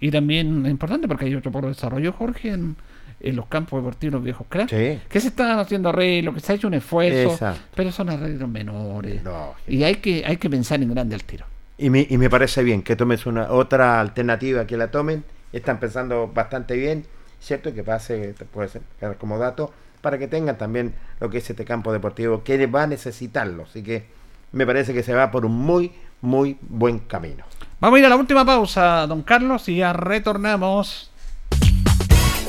Y 0.00 0.10
también 0.10 0.64
es 0.64 0.70
importante 0.70 1.08
porque 1.08 1.26
hay 1.26 1.34
otro 1.34 1.50
por 1.50 1.66
desarrollo, 1.66 2.12
Jorge, 2.12 2.52
en, 2.52 2.76
en 3.20 3.36
los 3.36 3.46
campos 3.46 3.82
deportivos 3.82 4.14
los 4.14 4.24
viejos 4.24 4.46
cracks. 4.48 4.70
Sí. 4.70 4.98
Que 5.08 5.20
se 5.20 5.28
están 5.28 5.58
haciendo 5.58 5.88
arreglos, 5.88 6.34
que 6.34 6.40
se 6.40 6.52
ha 6.52 6.54
hecho 6.54 6.68
un 6.68 6.74
esfuerzo, 6.74 7.32
Exacto. 7.32 7.60
pero 7.74 7.92
son 7.92 8.08
arreglos 8.08 8.48
menores. 8.48 9.22
y 9.66 9.82
hay 9.82 9.96
que, 9.96 10.24
hay 10.24 10.36
que 10.36 10.48
pensar 10.48 10.80
en 10.82 10.94
grande 10.94 11.14
al 11.14 11.24
tiro. 11.24 11.44
Y 11.80 11.90
me, 11.90 12.04
y 12.10 12.18
me 12.18 12.28
parece 12.28 12.64
bien 12.64 12.82
que 12.82 12.96
tomes 12.96 13.24
una 13.24 13.52
otra 13.52 14.00
alternativa 14.00 14.66
que 14.66 14.76
la 14.76 14.90
tomen. 14.90 15.24
Están 15.52 15.78
pensando 15.78 16.26
bastante 16.26 16.76
bien, 16.76 17.06
¿cierto? 17.40 17.72
Que 17.72 17.84
pase, 17.84 18.34
te 18.34 18.44
puede 18.44 18.68
ser 18.68 18.82
quedar 18.98 19.16
como 19.16 19.38
dato, 19.38 19.72
para 20.00 20.18
que 20.18 20.26
tengan 20.26 20.58
también 20.58 20.94
lo 21.20 21.30
que 21.30 21.38
es 21.38 21.48
este 21.48 21.64
campo 21.64 21.92
deportivo, 21.92 22.42
que 22.42 22.66
va 22.66 22.82
a 22.82 22.86
necesitarlo. 22.88 23.62
Así 23.62 23.84
que 23.84 24.06
me 24.50 24.66
parece 24.66 24.92
que 24.92 25.04
se 25.04 25.14
va 25.14 25.30
por 25.30 25.46
un 25.46 25.52
muy, 25.52 25.92
muy 26.20 26.58
buen 26.62 26.98
camino. 26.98 27.44
Vamos 27.78 27.96
a 27.96 28.00
ir 28.00 28.06
a 28.06 28.08
la 28.08 28.16
última 28.16 28.44
pausa, 28.44 29.06
don 29.06 29.22
Carlos, 29.22 29.68
y 29.68 29.76
ya 29.76 29.92
retornamos. 29.92 31.12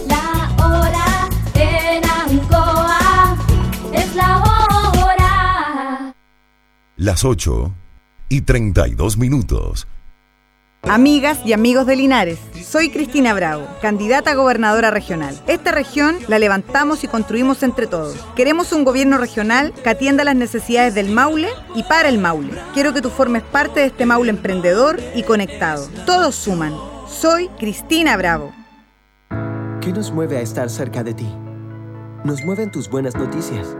La 0.08 0.56
hora 0.66 1.30
en 1.54 2.04
Ancoa 2.04 3.38
es 3.94 4.16
la 4.16 4.40
hora. 4.40 6.16
Las 6.98 7.24
8 7.24 7.72
y 8.30 8.42
32 8.42 9.18
minutos. 9.18 9.88
Amigas 10.84 11.40
y 11.44 11.52
amigos 11.52 11.86
de 11.88 11.98
Linares, 11.98 12.40
soy 12.64 12.90
Cristina 12.90 13.34
Bravo, 13.34 13.68
candidata 13.82 14.32
a 14.32 14.36
gobernadora 14.36 14.92
regional. 14.92 15.38
Esta 15.46 15.72
región 15.72 16.16
la 16.30 16.40
levantamos 16.40 17.04
y 17.04 17.08
construimos 17.08 17.64
entre 17.64 17.86
todos. 17.86 18.16
Queremos 18.36 18.72
un 18.72 18.86
gobierno 18.86 19.18
regional 19.18 19.74
que 19.84 19.90
atienda 19.90 20.24
las 20.24 20.38
necesidades 20.38 20.96
del 20.96 21.10
Maule 21.10 21.50
y 21.76 21.84
para 21.84 22.08
el 22.08 22.18
Maule. 22.18 22.54
Quiero 22.74 22.94
que 22.94 23.02
tú 23.02 23.10
formes 23.10 23.44
parte 23.44 23.82
de 23.82 23.88
este 23.88 24.06
Maule 24.06 24.30
emprendedor 24.30 25.02
y 25.16 25.24
conectado. 25.24 25.86
Todos 26.06 26.36
suman. 26.36 26.74
Soy 27.10 27.50
Cristina 27.60 28.16
Bravo. 28.16 28.54
¿Qué 29.82 29.92
nos 29.92 30.14
mueve 30.14 30.38
a 30.38 30.42
estar 30.42 30.70
cerca 30.70 31.04
de 31.04 31.14
ti? 31.14 31.28
Nos 32.24 32.46
mueven 32.46 32.72
tus 32.72 32.90
buenas 32.90 33.16
noticias. 33.16 33.76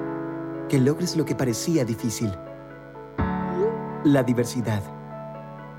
Que 0.68 0.80
logres 0.80 1.16
lo 1.16 1.24
que 1.24 1.36
parecía 1.36 1.86
difícil. 1.86 2.30
La 4.06 4.24
diversidad. 4.24 4.82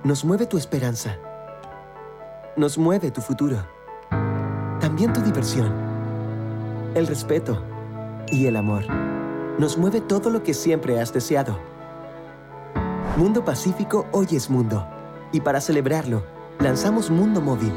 Nos 0.04 0.26
mueve 0.26 0.44
tu 0.44 0.58
esperanza. 0.58 1.16
Nos 2.54 2.76
mueve 2.76 3.10
tu 3.10 3.22
futuro. 3.22 3.56
También 4.78 5.14
tu 5.14 5.22
diversión. 5.22 5.72
El 6.94 7.06
respeto. 7.06 7.64
Y 8.28 8.44
el 8.44 8.56
amor. 8.56 8.84
Nos 9.58 9.78
mueve 9.78 10.02
todo 10.02 10.28
lo 10.28 10.42
que 10.42 10.52
siempre 10.52 11.00
has 11.00 11.14
deseado. 11.14 11.58
Mundo 13.16 13.42
Pacífico 13.42 14.06
hoy 14.12 14.26
es 14.32 14.50
mundo. 14.50 14.86
Y 15.32 15.40
para 15.40 15.62
celebrarlo, 15.62 16.22
lanzamos 16.58 17.10
Mundo 17.10 17.40
Móvil. 17.40 17.72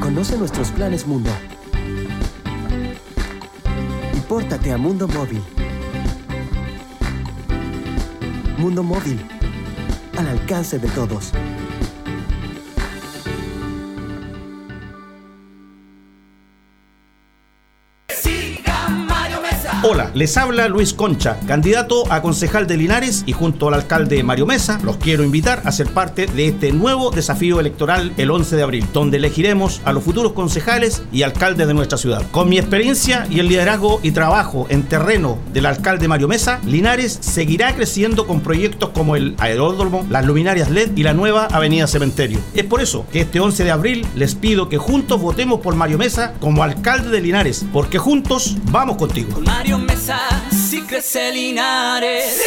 Conoce 0.00 0.38
nuestros 0.38 0.70
planes 0.70 1.08
Mundo. 1.08 1.30
Y 4.14 4.20
pórtate 4.28 4.70
a 4.72 4.78
Mundo 4.78 5.08
Móvil. 5.08 5.42
Mundo 8.58 8.82
Móvil. 8.82 9.24
Al 10.16 10.26
alcance 10.26 10.80
de 10.80 10.88
todos. 10.88 11.32
Hola, 19.84 20.10
les 20.12 20.36
habla 20.36 20.66
Luis 20.66 20.92
Concha, 20.92 21.38
candidato 21.46 22.10
a 22.10 22.20
concejal 22.20 22.66
de 22.66 22.76
Linares 22.76 23.22
y 23.26 23.32
junto 23.32 23.68
al 23.68 23.74
alcalde 23.74 24.24
Mario 24.24 24.44
Mesa 24.44 24.80
los 24.82 24.96
quiero 24.96 25.22
invitar 25.22 25.62
a 25.64 25.70
ser 25.70 25.86
parte 25.86 26.26
de 26.26 26.48
este 26.48 26.72
nuevo 26.72 27.12
desafío 27.12 27.60
electoral 27.60 28.12
el 28.16 28.32
11 28.32 28.56
de 28.56 28.62
abril, 28.64 28.86
donde 28.92 29.18
elegiremos 29.18 29.80
a 29.84 29.92
los 29.92 30.02
futuros 30.02 30.32
concejales 30.32 31.04
y 31.12 31.22
alcaldes 31.22 31.68
de 31.68 31.74
nuestra 31.74 31.96
ciudad. 31.96 32.28
Con 32.32 32.48
mi 32.48 32.58
experiencia 32.58 33.28
y 33.30 33.38
el 33.38 33.46
liderazgo 33.46 34.00
y 34.02 34.10
trabajo 34.10 34.66
en 34.68 34.82
terreno 34.82 35.38
del 35.52 35.66
alcalde 35.66 36.08
Mario 36.08 36.26
Mesa, 36.26 36.58
Linares 36.66 37.16
seguirá 37.20 37.72
creciendo 37.76 38.26
con 38.26 38.40
proyectos 38.40 38.90
como 38.90 39.14
el 39.14 39.36
aeródromo, 39.38 40.04
las 40.10 40.26
luminarias 40.26 40.70
LED 40.70 40.96
y 40.96 41.04
la 41.04 41.14
nueva 41.14 41.46
Avenida 41.52 41.86
Cementerio. 41.86 42.40
Es 42.52 42.64
por 42.64 42.80
eso 42.80 43.06
que 43.12 43.20
este 43.20 43.38
11 43.38 43.62
de 43.62 43.70
abril 43.70 44.06
les 44.16 44.34
pido 44.34 44.68
que 44.68 44.78
juntos 44.78 45.20
votemos 45.20 45.60
por 45.60 45.76
Mario 45.76 45.98
Mesa 45.98 46.34
como 46.40 46.64
alcalde 46.64 47.10
de 47.10 47.20
Linares, 47.20 47.64
porque 47.72 47.98
juntos 47.98 48.56
vamos 48.72 48.96
contigo. 48.96 49.40
Mario 49.44 49.77
Si 50.50 50.80
crece 50.82 51.32
Linares. 51.32 52.40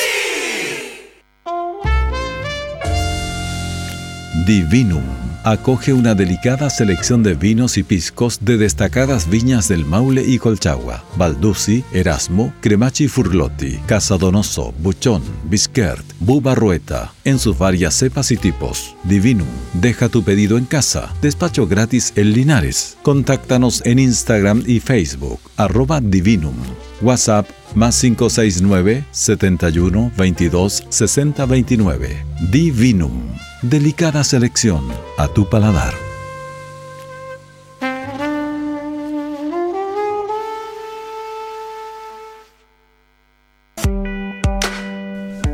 Divinum 4.48 5.04
acoge 5.44 5.94
una 5.94 6.16
delicada 6.16 6.70
selección 6.70 7.22
de 7.22 7.36
vinos 7.36 7.78
y 7.78 7.84
piscos 7.84 8.40
de 8.42 8.58
destacadas 8.58 9.30
viñas 9.30 9.68
del 9.68 9.86
Maule 9.86 10.24
y 10.24 10.40
Colchagua, 10.40 11.04
Baldussi, 11.18 11.84
Erasmo, 11.94 12.54
Cremachi 12.62 13.08
Furlotti, 13.08 13.78
Casa 13.86 14.18
Donoso, 14.18 14.74
Buchón, 14.80 15.22
Bisquert, 15.46 16.06
Bubarrueta, 16.20 17.14
en 17.26 17.38
sus 17.38 17.58
varias 17.58 17.94
cepas 17.96 18.32
y 18.32 18.38
tipos. 18.38 18.96
Divinum, 19.04 19.48
deja 19.74 20.10
tu 20.10 20.24
pedido 20.24 20.58
en 20.58 20.66
casa, 20.66 21.14
despacho 21.22 21.68
gratis 21.68 22.14
en 22.16 22.34
Linares. 22.34 22.98
Contáctanos 23.04 23.84
en 23.86 24.00
Instagram 24.00 24.64
y 24.66 24.80
Facebook, 24.80 25.40
arroba 25.58 26.02
Divinum. 26.02 26.56
WhatsApp 27.02 27.50
más 27.76 28.00
569 28.00 29.06
71 29.12 30.12
22 30.16 30.84
60 30.90 31.46
29. 31.46 32.26
Divinum. 32.52 33.32
Delicada 33.62 34.24
selección 34.24 34.84
a 35.18 35.28
tu 35.28 35.50
paladar. 35.50 35.94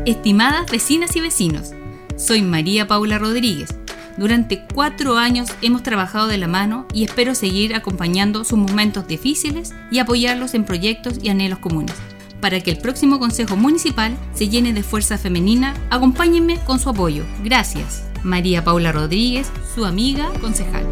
Estimadas 0.05 0.71
vecinas 0.71 1.17
y 1.17 1.21
vecinos, 1.21 1.71
soy 2.15 2.41
María 2.41 2.87
Paula 2.87 3.17
Rodríguez. 3.17 3.75
Durante 4.17 4.65
cuatro 4.73 5.15
años 5.15 5.49
hemos 5.61 5.83
trabajado 5.83 6.27
de 6.27 6.39
la 6.39 6.47
mano 6.47 6.87
y 6.91 7.03
espero 7.03 7.35
seguir 7.35 7.75
acompañando 7.75 8.43
sus 8.43 8.57
momentos 8.57 9.07
difíciles 9.07 9.75
y 9.91 9.99
apoyarlos 9.99 10.55
en 10.55 10.65
proyectos 10.65 11.19
y 11.21 11.29
anhelos 11.29 11.59
comunes. 11.59 11.95
Para 12.41 12.59
que 12.59 12.71
el 12.71 12.79
próximo 12.79 13.19
Consejo 13.19 13.55
Municipal 13.55 14.17
se 14.33 14.49
llene 14.49 14.73
de 14.73 14.81
fuerza 14.81 15.19
femenina, 15.19 15.75
acompáñenme 15.91 16.59
con 16.65 16.79
su 16.79 16.89
apoyo. 16.89 17.25
Gracias. 17.43 18.05
María 18.23 18.63
Paula 18.63 18.91
Rodríguez, 18.91 19.51
su 19.75 19.85
amiga 19.85 20.29
concejal. 20.41 20.87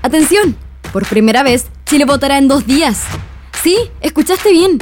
¡Atención! 0.00 0.56
Por 0.94 1.06
primera 1.06 1.42
vez, 1.42 1.66
Chile 1.84 2.06
votará 2.06 2.38
en 2.38 2.48
dos 2.48 2.66
días. 2.66 3.04
Sí, 3.62 3.76
escuchaste 4.00 4.50
bien. 4.50 4.78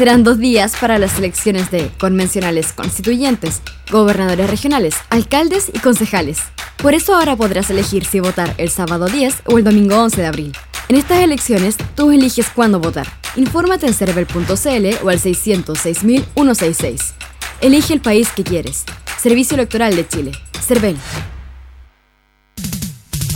Serán 0.00 0.24
dos 0.24 0.38
días 0.38 0.76
para 0.80 0.98
las 0.98 1.18
elecciones 1.18 1.70
de 1.70 1.90
convencionales 1.98 2.72
constituyentes, 2.72 3.60
gobernadores 3.90 4.48
regionales, 4.48 4.94
alcaldes 5.10 5.70
y 5.74 5.78
concejales. 5.78 6.38
Por 6.78 6.94
eso 6.94 7.14
ahora 7.14 7.36
podrás 7.36 7.68
elegir 7.68 8.06
si 8.06 8.18
votar 8.18 8.54
el 8.56 8.70
sábado 8.70 9.08
10 9.08 9.42
o 9.44 9.58
el 9.58 9.64
domingo 9.64 10.02
11 10.02 10.22
de 10.22 10.26
abril. 10.26 10.52
En 10.88 10.96
estas 10.96 11.18
elecciones, 11.18 11.76
tú 11.96 12.12
eliges 12.12 12.48
cuándo 12.48 12.80
votar. 12.80 13.06
Infórmate 13.36 13.88
en 13.88 13.92
cervel.cl 13.92 15.04
o 15.04 15.10
al 15.10 15.20
606.166. 15.20 17.12
Elige 17.60 17.92
el 17.92 18.00
país 18.00 18.30
que 18.34 18.42
quieres. 18.42 18.84
Servicio 19.20 19.56
Electoral 19.56 19.94
de 19.96 20.08
Chile. 20.08 20.32
Cervel. 20.62 20.96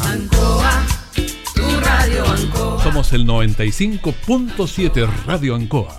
Ancoa, 0.02 0.82
tu 1.54 1.80
radio 1.80 2.26
Ancoa. 2.26 2.82
Somos 2.82 3.12
el 3.12 3.26
95.7 3.26 5.10
Radio 5.26 5.56
Ancoa. 5.56 5.98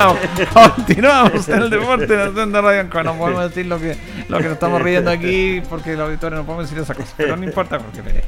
Continuamos 0.76 1.48
en 1.48 1.62
el 1.62 1.70
deporte 1.70 2.20
haciendo 2.20 2.62
Radio 2.62 2.80
Ancoa. 2.80 3.02
No 3.02 3.18
podemos 3.18 3.48
decir 3.48 3.66
lo 3.66 3.78
que, 3.78 3.96
lo 4.28 4.38
que 4.38 4.44
nos 4.44 4.54
estamos 4.54 4.80
riendo 4.80 5.10
aquí 5.10 5.60
porque 5.68 5.92
el 5.92 6.00
auditorio 6.00 6.38
no 6.38 6.46
podemos 6.46 6.70
decir 6.70 6.82
esa 6.82 6.94
cosa. 6.94 7.12
Pero 7.16 7.36
no 7.36 7.44
importa 7.44 7.78
porque. 7.78 8.24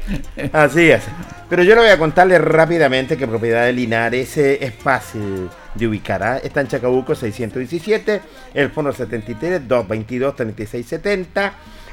Así 0.52 0.90
es. 0.90 1.04
Pero 1.48 1.62
yo 1.62 1.74
le 1.74 1.82
voy 1.82 1.90
a 1.90 1.98
contarle 1.98 2.38
rápidamente 2.38 3.16
que 3.16 3.26
propiedad 3.26 3.64
de 3.64 3.72
Linares 3.72 4.36
eh, 4.36 4.58
es 4.60 4.74
fácil 4.74 5.48
de 5.74 5.86
ubicar. 5.86 6.22
¿ah? 6.22 6.36
Está 6.38 6.60
en 6.60 6.68
Chacabuco 6.68 7.14
617, 7.14 8.20
el 8.54 8.70
fono 8.70 8.92
73 8.92 9.66
222 9.66 10.36
3670 10.36 11.52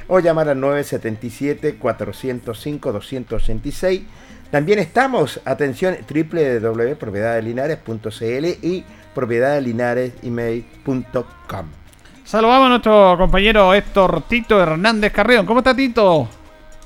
o 0.09 0.19
llamar 0.19 0.49
al 0.49 0.59
977 0.59 1.75
405 1.75 2.91
286. 2.91 4.01
También 4.51 4.79
estamos, 4.79 5.39
atención, 5.45 5.95
www.propiedaddelinares.cl 6.09 8.65
y 8.65 8.83
propiedaddelinaresemail.com. 9.19 11.65
Saludamos 12.23 12.65
a 12.67 12.69
nuestro 12.69 13.15
compañero 13.17 13.73
Héctor 13.73 14.21
Tito 14.27 14.61
Hernández 14.61 15.11
Carreón. 15.11 15.45
¿Cómo 15.45 15.59
está 15.59 15.75
Tito? 15.75 16.29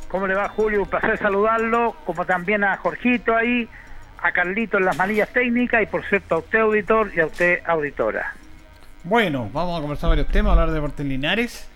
¿Cómo 0.08 0.26
le 0.28 0.34
va 0.36 0.48
Julio? 0.50 0.84
Un 0.84 0.90
placer 0.90 1.18
saludarlo, 1.20 1.96
como 2.06 2.26
también 2.26 2.64
a 2.64 2.78
Jorgito 2.78 3.36
ahí, 3.36 3.68
a 4.22 4.32
Carlito 4.32 4.78
en 4.78 4.86
las 4.86 4.98
manillas 4.98 5.30
técnicas 5.34 5.84
y 5.84 5.88
por 5.88 6.06
cierto 6.06 6.36
a 6.36 6.38
usted 6.40 6.60
auditor 6.60 7.12
y 7.16 7.20
a 7.20 7.26
usted 7.26 7.60
auditora. 7.66 8.34
Bueno, 9.04 9.50
vamos 9.52 9.78
a 9.78 9.82
conversar 9.82 10.10
varios 10.12 10.28
temas, 10.28 10.52
hablar 10.54 10.70
de 10.70 10.76
deportes 10.76 11.06
Linares. 11.06 11.68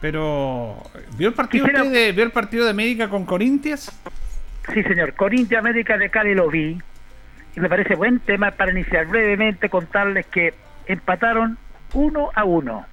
Pero, 0.00 0.76
¿vio 1.16 1.28
el 1.28 1.34
partido 1.34 1.64
Quisiera- 1.64 1.84
usted 1.84 2.06
de, 2.06 2.12
¿vio 2.12 2.24
el 2.24 2.32
partido 2.32 2.64
de 2.64 2.70
América 2.72 3.08
con 3.08 3.24
Corintias? 3.24 3.90
Sí, 4.74 4.82
señor. 4.82 5.14
Corinthians 5.14 5.64
América 5.64 5.96
de 5.96 6.10
Cali 6.10 6.34
lo 6.34 6.50
vi. 6.50 6.76
Y 7.54 7.60
me 7.60 7.68
parece 7.68 7.94
buen 7.94 8.20
tema 8.20 8.50
para 8.52 8.72
iniciar 8.72 9.06
brevemente, 9.06 9.68
contarles 9.68 10.26
que 10.26 10.54
empataron 10.86 11.58
uno 11.92 12.30
a 12.34 12.44
uno. 12.44 12.86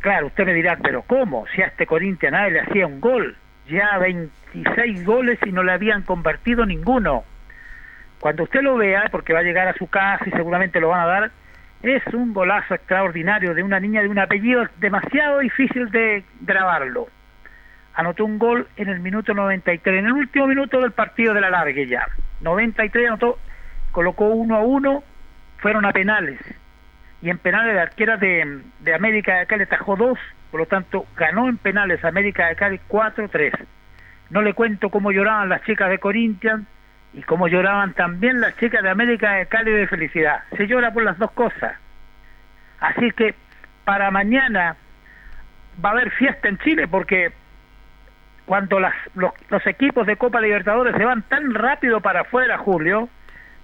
Claro, 0.00 0.28
usted 0.28 0.46
me 0.46 0.54
dirá, 0.54 0.78
pero 0.82 1.02
¿cómo? 1.02 1.46
Si 1.54 1.62
a 1.62 1.66
este 1.66 1.86
Corinthians 1.86 2.32
nadie 2.32 2.52
le 2.52 2.60
hacía 2.60 2.86
un 2.86 3.00
gol. 3.00 3.36
Ya 3.68 3.98
26 3.98 5.04
goles 5.04 5.38
y 5.44 5.50
no 5.50 5.64
le 5.64 5.72
habían 5.72 6.02
convertido 6.02 6.64
ninguno. 6.64 7.24
Cuando 8.20 8.44
usted 8.44 8.62
lo 8.62 8.76
vea, 8.76 9.08
porque 9.10 9.32
va 9.32 9.40
a 9.40 9.44
llegar 9.44 9.66
a 9.66 9.74
su 9.74 9.88
casa 9.88 10.24
y 10.26 10.30
seguramente 10.30 10.80
lo 10.80 10.88
van 10.88 11.00
a 11.00 11.06
dar, 11.06 11.30
es 11.82 12.02
un 12.14 12.32
golazo 12.32 12.74
extraordinario 12.74 13.54
de 13.54 13.62
una 13.62 13.80
niña 13.80 14.02
de 14.02 14.08
un 14.08 14.18
apellido 14.18 14.64
demasiado 14.78 15.40
difícil 15.40 15.90
de 15.90 16.24
grabarlo 16.40 17.08
anotó 17.96 18.24
un 18.24 18.38
gol 18.38 18.68
en 18.76 18.88
el 18.88 19.00
minuto 19.00 19.34
93, 19.34 19.98
en 19.98 20.06
el 20.06 20.12
último 20.12 20.46
minuto 20.46 20.80
del 20.80 20.92
partido 20.92 21.34
de 21.34 21.40
la 21.40 21.50
largue 21.50 21.86
ya. 21.86 22.06
93 22.40 23.08
anotó, 23.08 23.38
colocó 23.92 24.26
uno 24.26 24.56
a 24.56 24.60
uno, 24.60 25.02
fueron 25.58 25.84
a 25.84 25.92
penales. 25.92 26.40
Y 27.22 27.30
en 27.30 27.38
penales 27.38 27.74
la 27.74 27.82
arquera 27.82 28.16
de, 28.16 28.62
América 28.94 29.38
de 29.38 29.46
Cali 29.46 29.62
atajó 29.64 29.96
dos, 29.96 30.18
por 30.50 30.60
lo 30.60 30.66
tanto 30.66 31.06
ganó 31.16 31.48
en 31.48 31.56
penales 31.58 32.04
América 32.04 32.48
de 32.48 32.56
Cali 32.56 32.80
4-3. 32.88 33.52
No 34.30 34.42
le 34.42 34.54
cuento 34.54 34.90
cómo 34.90 35.12
lloraban 35.12 35.48
las 35.48 35.62
chicas 35.62 35.88
de 35.88 35.98
Corinthians 35.98 36.66
y 37.14 37.22
cómo 37.22 37.48
lloraban 37.48 37.94
también 37.94 38.40
las 38.40 38.56
chicas 38.56 38.82
de 38.82 38.90
América 38.90 39.34
de 39.34 39.46
Cali 39.46 39.72
de 39.72 39.86
felicidad. 39.86 40.42
Se 40.56 40.66
llora 40.66 40.92
por 40.92 41.02
las 41.02 41.18
dos 41.18 41.30
cosas. 41.32 41.76
Así 42.80 43.10
que 43.12 43.34
para 43.84 44.10
mañana 44.10 44.76
va 45.82 45.90
a 45.90 45.92
haber 45.92 46.10
fiesta 46.10 46.48
en 46.48 46.58
Chile 46.58 46.88
porque 46.88 47.32
cuando 48.46 48.80
las, 48.80 48.94
los, 49.14 49.32
los 49.50 49.66
equipos 49.66 50.06
de 50.06 50.16
Copa 50.16 50.40
Libertadores 50.40 50.96
se 50.96 51.04
van 51.04 51.22
tan 51.22 51.52
rápido 51.52 52.00
para 52.00 52.22
afuera, 52.22 52.58
Julio, 52.58 53.08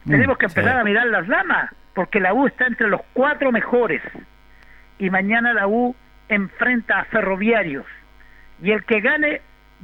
tenemos 0.06 0.36
que 0.36 0.46
empezar 0.46 0.74
sí. 0.74 0.80
a 0.80 0.84
mirar 0.84 1.06
las 1.06 1.26
damas, 1.26 1.70
porque 1.94 2.20
la 2.20 2.34
U 2.34 2.46
está 2.46 2.66
entre 2.66 2.88
los 2.88 3.00
cuatro 3.12 3.52
mejores. 3.52 4.02
Y 4.98 5.08
mañana 5.10 5.54
la 5.54 5.68
U 5.68 5.94
enfrenta 6.28 7.00
a 7.00 7.04
Ferroviarios. 7.04 7.86
Y 8.60 8.72
el 8.72 8.84
que 8.84 9.00
gane 9.00 9.40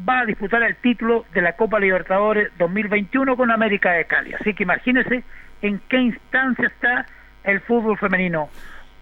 va 0.08 0.20
a 0.20 0.24
disputar 0.24 0.62
el 0.62 0.76
título 0.76 1.24
de 1.32 1.42
la 1.42 1.54
Copa 1.54 1.80
Libertadores 1.80 2.50
2021 2.58 3.36
con 3.36 3.50
América 3.50 3.92
de 3.92 4.04
Cali. 4.04 4.34
Así 4.34 4.54
que 4.54 4.62
imagínense 4.64 5.22
en 5.62 5.80
qué 5.88 5.98
instancia 5.98 6.66
está 6.66 7.06
el 7.44 7.60
fútbol 7.60 7.98
femenino. 7.98 8.48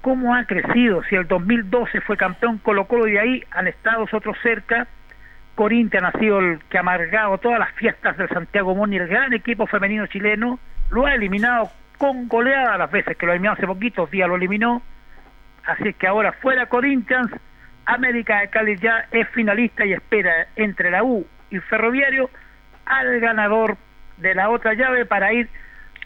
¿Cómo 0.01 0.35
ha 0.35 0.45
crecido? 0.45 1.03
Si 1.05 1.17
el 1.17 1.27
2012 1.27 2.01
fue 2.03 2.17
campeón 2.17 2.59
Colo 2.59 2.87
Colo 2.87 3.09
y 3.09 3.13
de 3.13 3.21
ahí 3.21 3.45
han 3.51 3.67
estado 3.67 4.07
otros 4.11 4.37
cerca. 4.43 4.87
Corinthians 5.57 6.15
ha 6.15 6.19
sido 6.19 6.39
el 6.39 6.61
que 6.69 6.77
ha 6.77 6.81
amargado 6.81 7.39
todas 7.39 7.59
las 7.59 7.73
fiestas 7.73 8.17
del 8.19 8.29
Santiago 8.29 8.75
Moni, 8.75 8.99
el 8.99 9.09
gran 9.09 9.33
equipo 9.33 9.67
femenino 9.67 10.07
chileno. 10.07 10.61
Lo 10.91 11.07
ha 11.07 11.15
eliminado 11.15 11.71
con 11.97 12.29
goleada 12.29 12.77
las 12.77 12.91
veces 12.91 13.17
que 13.17 13.25
lo 13.25 13.33
eliminó 13.33 13.55
hace 13.55 13.67
poquitos 13.67 14.11
días, 14.11 14.29
lo 14.29 14.37
eliminó. 14.37 14.83
Así 15.65 15.95
que 15.95 16.07
ahora 16.07 16.33
fuera 16.33 16.67
Corinthians, 16.67 17.33
América 17.87 18.41
de 18.41 18.49
Cali 18.49 18.77
ya 18.77 19.07
es 19.11 19.29
finalista 19.31 19.87
y 19.87 19.95
espera 19.95 20.47
entre 20.57 20.91
la 20.91 21.03
U 21.03 21.27
y 21.51 21.59
Ferroviario 21.61 22.29
al 22.85 23.19
ganador 23.19 23.79
de 24.19 24.35
la 24.35 24.51
otra 24.51 24.75
llave 24.75 25.07
para 25.07 25.33
ir 25.33 25.49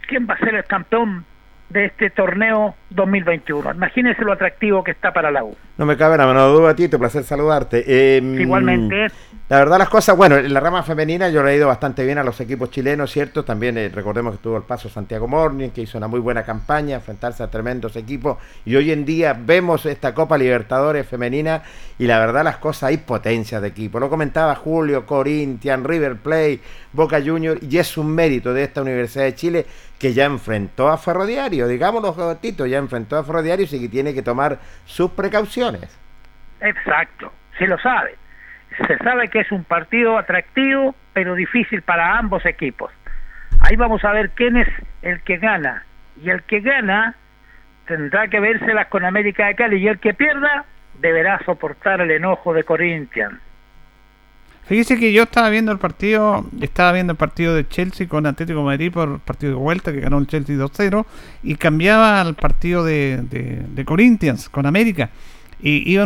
quién 0.06 0.28
va 0.30 0.34
a 0.34 0.38
ser 0.38 0.54
el 0.54 0.64
campeón 0.64 1.26
de 1.70 1.86
este 1.86 2.10
torneo 2.10 2.74
2021. 2.90 3.72
Imagínense 3.72 4.22
lo 4.22 4.32
atractivo 4.32 4.82
que 4.82 4.90
está 4.90 5.12
para 5.12 5.30
la 5.30 5.44
U. 5.44 5.56
No 5.78 5.86
me 5.86 5.96
cabe 5.96 6.18
la 6.18 6.26
menor 6.26 6.52
duda, 6.54 6.74
Tito, 6.74 6.98
placer 6.98 7.24
saludarte. 7.24 7.84
Eh, 7.86 8.20
Igualmente. 8.38 9.06
La 9.48 9.58
verdad, 9.58 9.78
las 9.78 9.88
cosas, 9.88 10.16
bueno, 10.16 10.36
en 10.36 10.52
la 10.52 10.60
rama 10.60 10.82
femenina 10.82 11.28
yo 11.28 11.42
le 11.42 11.52
he 11.52 11.56
ido 11.56 11.68
bastante 11.68 12.04
bien 12.04 12.18
a 12.18 12.22
los 12.22 12.40
equipos 12.40 12.70
chilenos, 12.70 13.10
¿cierto? 13.10 13.44
También 13.44 13.78
eh, 13.78 13.88
recordemos 13.88 14.36
que 14.36 14.42
tuvo 14.42 14.56
el 14.56 14.64
paso 14.64 14.88
Santiago 14.88 15.26
Morning, 15.26 15.70
que 15.70 15.80
hizo 15.82 15.96
una 15.96 16.06
muy 16.06 16.20
buena 16.20 16.42
campaña, 16.42 16.96
enfrentarse 16.96 17.42
a 17.42 17.50
tremendos 17.50 17.96
equipos. 17.96 18.38
Y 18.64 18.76
hoy 18.76 18.92
en 18.92 19.04
día 19.04 19.36
vemos 19.38 19.86
esta 19.86 20.12
Copa 20.12 20.36
Libertadores 20.36 21.06
femenina 21.06 21.62
y 21.98 22.06
la 22.06 22.18
verdad, 22.18 22.44
las 22.44 22.58
cosas, 22.58 22.84
hay 22.84 22.98
potencia 22.98 23.60
de 23.60 23.68
equipo. 23.68 23.98
Lo 23.98 24.10
comentaba 24.10 24.54
Julio, 24.54 25.06
Corinthians, 25.06 25.84
River 25.84 26.16
Plate, 26.16 26.60
Boca 26.92 27.20
Junior, 27.24 27.58
y 27.62 27.78
es 27.78 27.96
un 27.96 28.12
mérito 28.14 28.52
de 28.52 28.64
esta 28.64 28.82
Universidad 28.82 29.24
de 29.24 29.34
Chile 29.34 29.66
que 30.00 30.14
ya 30.14 30.24
enfrentó 30.24 30.88
a 30.88 30.96
Ferroviario, 30.96 31.68
digámoslo, 31.68 32.36
Tito, 32.38 32.64
ya 32.64 32.78
enfrentó 32.78 33.18
a 33.18 33.24
Ferroviario 33.24 33.66
y 33.70 33.80
que 33.80 33.88
tiene 33.88 34.14
que 34.14 34.22
tomar 34.22 34.58
sus 34.86 35.10
precauciones. 35.10 35.96
Exacto, 36.60 37.30
se 37.58 37.66
lo 37.66 37.78
sabe. 37.78 38.16
Se 38.86 38.96
sabe 38.98 39.28
que 39.28 39.40
es 39.40 39.52
un 39.52 39.62
partido 39.62 40.16
atractivo, 40.16 40.94
pero 41.12 41.34
difícil 41.34 41.82
para 41.82 42.16
ambos 42.16 42.46
equipos. 42.46 42.90
Ahí 43.60 43.76
vamos 43.76 44.02
a 44.04 44.12
ver 44.12 44.30
quién 44.30 44.56
es 44.56 44.68
el 45.02 45.20
que 45.20 45.36
gana. 45.36 45.84
Y 46.22 46.30
el 46.30 46.42
que 46.44 46.60
gana 46.60 47.14
tendrá 47.86 48.28
que 48.28 48.40
vérselas 48.40 48.86
con 48.86 49.04
América 49.04 49.48
de 49.48 49.54
Cali. 49.54 49.82
Y 49.82 49.88
el 49.88 49.98
que 49.98 50.14
pierda 50.14 50.64
deberá 50.98 51.40
soportar 51.44 52.00
el 52.00 52.10
enojo 52.10 52.54
de 52.54 52.64
Corinthians. 52.64 53.38
Fíjese 54.70 55.00
que 55.00 55.12
yo 55.12 55.24
estaba 55.24 55.50
viendo 55.50 55.72
el 55.72 55.78
partido, 55.78 56.46
estaba 56.60 56.92
viendo 56.92 57.10
el 57.10 57.16
partido 57.16 57.56
de 57.56 57.66
Chelsea 57.66 58.06
con 58.06 58.24
Atlético 58.24 58.62
Madrid 58.62 58.92
por 58.92 59.18
partido 59.18 59.54
de 59.54 59.58
vuelta 59.58 59.92
que 59.92 59.98
ganó 59.98 60.18
el 60.18 60.28
Chelsea 60.28 60.54
2-0 60.54 61.04
y 61.42 61.56
cambiaba 61.56 62.20
al 62.20 62.36
partido 62.36 62.84
de, 62.84 63.84
Corinthians 63.84 64.48
con 64.48 64.66
América. 64.66 65.10
Y, 65.60 65.96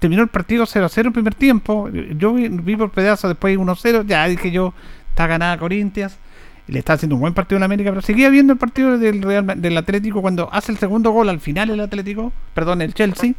terminó 0.00 0.22
el 0.22 0.28
partido 0.28 0.64
0-0 0.64 1.06
el 1.06 1.12
primer 1.12 1.36
tiempo. 1.36 1.88
Yo 2.18 2.34
vi, 2.34 2.48
vi 2.48 2.74
por 2.74 2.90
pedazos 2.90 3.30
después 3.30 3.56
1-0. 3.56 4.04
Ya 4.04 4.26
dije 4.26 4.50
yo, 4.50 4.74
está 5.10 5.28
ganada 5.28 5.56
Corinthians. 5.56 6.18
Le 6.66 6.80
está 6.80 6.94
haciendo 6.94 7.14
un 7.14 7.20
buen 7.20 7.34
partido 7.34 7.58
en 7.58 7.62
América, 7.62 7.90
pero 7.90 8.02
seguía 8.02 8.28
viendo 8.28 8.52
el 8.52 8.58
partido 8.58 8.98
del 8.98 9.22
Real, 9.22 9.46
del 9.54 9.76
Atlético 9.76 10.20
cuando 10.20 10.52
hace 10.52 10.72
el 10.72 10.78
segundo 10.78 11.12
gol 11.12 11.28
al 11.28 11.38
final 11.38 11.70
el 11.70 11.78
Atlético, 11.78 12.32
perdón, 12.54 12.82
el 12.82 12.92
Chelsea. 12.92 13.34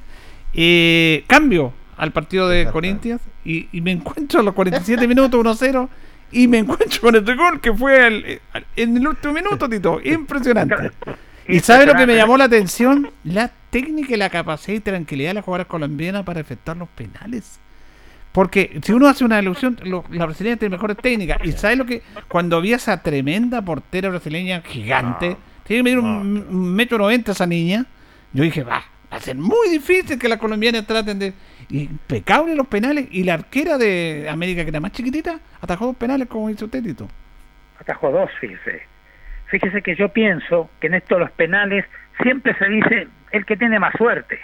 Eh, 0.54 1.26
cambio 1.28 1.74
al 2.02 2.12
partido 2.12 2.50
de 2.50 2.66
Corinthians 2.66 3.22
y, 3.46 3.70
y, 3.72 3.80
me 3.80 3.92
encuentro 3.92 4.40
a 4.40 4.44
los 4.44 4.56
47 4.56 5.08
minutos 5.08 5.40
1-0 5.40 5.88
y 6.32 6.48
me 6.48 6.58
encuentro 6.58 7.00
con 7.00 7.16
este 7.16 7.36
gol 7.36 7.62
que 7.62 7.72
fue 7.72 8.08
el, 8.08 8.42
en 8.76 8.98
el 8.98 9.08
último 9.08 9.34
minuto, 9.34 9.70
Tito. 9.70 10.02
Impresionante. 10.04 10.90
¿Y 11.48 11.60
sabe 11.60 11.86
lo 11.86 11.94
que 11.94 12.08
me 12.08 12.16
llamó 12.16 12.38
la 12.38 12.46
atención? 12.46 13.12
La 13.24 13.52
técnica 13.70 14.16
y 14.16 14.18
la 14.18 14.32
capacidad 14.32 14.78
y 14.78 14.80
tranquilidad 14.80 15.30
de 15.30 15.34
las 15.36 15.46
jugadoras 15.46 15.68
colombianas 15.68 16.24
para 16.24 16.40
efectuar 16.40 16.76
los 16.78 16.90
penales. 16.90 17.60
Porque 18.32 18.80
si 18.82 18.94
uno 18.94 19.08
hace 19.08 19.24
una 19.24 19.40
ilusión, 19.40 19.78
lo, 19.84 20.04
la 20.10 20.26
brasileña 20.26 20.58
tiene 20.58 20.78
mejores 20.78 20.98
técnicas. 20.98 21.38
Y 21.44 21.52
sabe 21.52 21.76
lo 21.76 21.86
que. 21.86 22.02
Cuando 22.28 22.62
vi 22.62 22.74
a 22.74 22.78
esa 22.78 23.04
tremenda 23.04 23.62
portera 23.62 24.10
brasileña 24.10 24.62
gigante, 24.62 25.38
tiene 25.68 25.80
que 25.80 25.84
medir 25.84 26.00
un, 26.00 26.48
un 26.50 26.74
metro 26.74 26.98
noventa 26.98 27.34
esa 27.34 27.46
niña, 27.46 27.86
yo 28.34 28.44
dije, 28.44 28.64
va, 28.64 28.84
va 29.12 29.18
a 29.18 29.20
ser 29.20 29.36
muy 29.36 29.70
difícil 29.70 30.18
que 30.18 30.28
las 30.28 30.40
colombianas 30.40 30.88
traten 30.88 31.20
de. 31.20 31.34
Impecable 31.72 32.56
los 32.56 32.68
penales. 32.68 33.08
Y 33.12 33.24
la 33.24 33.36
arquera 33.36 33.78
de 33.78 34.28
América, 34.30 34.64
que 34.64 34.70
era 34.70 34.80
más 34.80 34.92
chiquitita, 34.92 35.40
atajó 35.62 35.88
dos 35.88 35.96
penales 35.96 36.28
como 36.28 36.50
hizo 36.50 36.66
usted. 36.66 36.84
Atajó 37.80 38.12
dos, 38.12 38.30
fíjese. 38.40 38.84
Fíjese 39.48 39.82
que 39.82 39.96
yo 39.96 40.10
pienso 40.10 40.70
que 40.80 40.88
en 40.88 40.96
esto 40.96 41.20
los 41.20 41.32
penales 41.32 41.86
siempre 42.22 42.56
se 42.56 42.66
dice 42.70 43.08
el 43.32 43.46
que 43.46 43.58
tiene 43.58 43.80
más 43.80 43.94
suerte. 43.98 44.40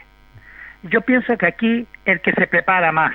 Yo 0.84 1.02
pienso 1.02 1.38
que 1.38 1.46
aquí 1.46 1.88
el 2.06 2.22
que 2.22 2.32
se 2.34 2.48
prepara 2.48 2.92
más. 2.92 3.14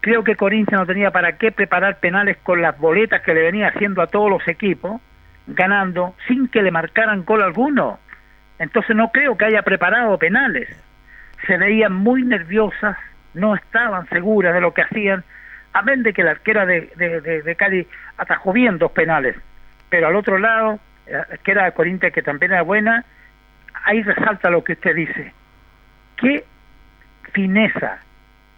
Creo 0.00 0.22
que 0.22 0.36
Corinthians 0.36 0.80
no 0.82 0.86
tenía 0.86 1.10
para 1.10 1.38
qué 1.38 1.50
preparar 1.50 1.98
penales 1.98 2.36
con 2.42 2.60
las 2.60 2.78
boletas 2.78 3.22
que 3.22 3.34
le 3.34 3.42
venía 3.42 3.68
haciendo 3.68 4.02
a 4.02 4.06
todos 4.06 4.30
los 4.30 4.46
equipos, 4.48 5.00
ganando 5.46 6.14
sin 6.28 6.48
que 6.48 6.62
le 6.62 6.70
marcaran 6.70 7.24
gol 7.24 7.42
alguno. 7.42 7.98
Entonces 8.58 8.94
no 8.94 9.10
creo 9.10 9.36
que 9.36 9.46
haya 9.46 9.62
preparado 9.62 10.18
penales. 10.18 10.68
Se 11.46 11.56
veían 11.56 11.92
muy 11.92 12.22
nerviosas, 12.22 12.96
no 13.34 13.54
estaban 13.54 14.08
seguras 14.08 14.54
de 14.54 14.60
lo 14.60 14.72
que 14.72 14.82
hacían, 14.82 15.24
amén 15.72 16.02
de 16.02 16.12
que 16.12 16.22
la 16.22 16.32
arquera 16.32 16.66
de, 16.66 16.92
de, 16.96 17.20
de, 17.20 17.42
de 17.42 17.56
Cali 17.56 17.86
atajó 18.16 18.52
bien 18.52 18.78
dos 18.78 18.92
penales. 18.92 19.36
Pero 19.90 20.06
al 20.08 20.16
otro 20.16 20.38
lado, 20.38 20.78
la 21.06 21.20
arquera 21.20 21.64
de 21.64 21.72
Corinthians, 21.72 22.14
que 22.14 22.22
también 22.22 22.52
era 22.52 22.62
buena, 22.62 23.04
ahí 23.84 24.02
resalta 24.02 24.50
lo 24.50 24.64
que 24.64 24.72
usted 24.72 24.94
dice. 24.94 25.32
Qué 26.16 26.44
fineza, 27.32 27.98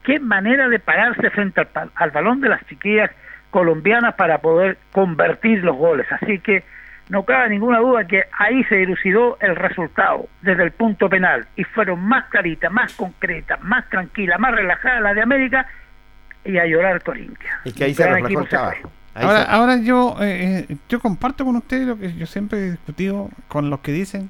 qué 0.05 0.21
manera 0.21 0.69
de 0.69 0.79
pararse 0.79 1.31
frente 1.31 1.61
al, 1.61 1.91
al, 1.95 2.11
balón 2.11 2.41
de 2.41 2.51
las 2.51 2.65
chiquillas 2.67 3.11
colombianas 3.51 4.15
para 4.15 4.39
poder 4.39 4.79
convertir 4.93 5.65
los 5.65 5.77
goles. 5.77 6.07
Así 6.13 6.39
que 6.39 6.63
no 7.09 7.25
cabe 7.25 7.51
ninguna 7.51 7.79
duda 7.79 8.07
que 8.07 8.25
ahí 8.39 8.65
se 8.65 8.77
dilucidó 8.77 9.39
el 9.41 9.55
resultado 9.55 10.29
desde 10.43 10.65
el 10.65 10.73
punto 10.73 11.09
penal 11.09 11.47
y 11.57 11.65
fueron 11.65 12.01
más 12.01 12.25
claritas, 12.27 12.73
más 12.73 12.93
concretas, 12.95 13.61
más 13.63 13.89
tranquilas, 13.89 14.41
más 14.41 14.55
relajadas 14.55 15.03
la 15.03 15.15
de 15.15 15.23
América 15.23 15.67
y 16.45 16.59
a 16.59 16.67
llorar 16.67 17.03
Corinthians. 17.03 17.55
Y 17.65 17.73
que 17.73 17.85
ahí 17.85 17.95
se 17.95 18.07
reflejó 18.09 18.41
el 18.41 18.49
trabajo. 18.49 18.91
Ahora, 19.15 19.43
ahora 19.45 19.77
yo 19.79 20.17
eh, 20.21 20.77
yo 20.89 21.01
comparto 21.01 21.45
con 21.45 21.57
ustedes 21.57 21.87
lo 21.87 21.99
que 21.99 22.13
yo 22.15 22.27
siempre 22.27 22.59
he 22.59 22.71
discutido 22.73 23.31
con 23.49 23.71
los 23.71 23.81
que 23.81 23.93
dicen 23.93 24.29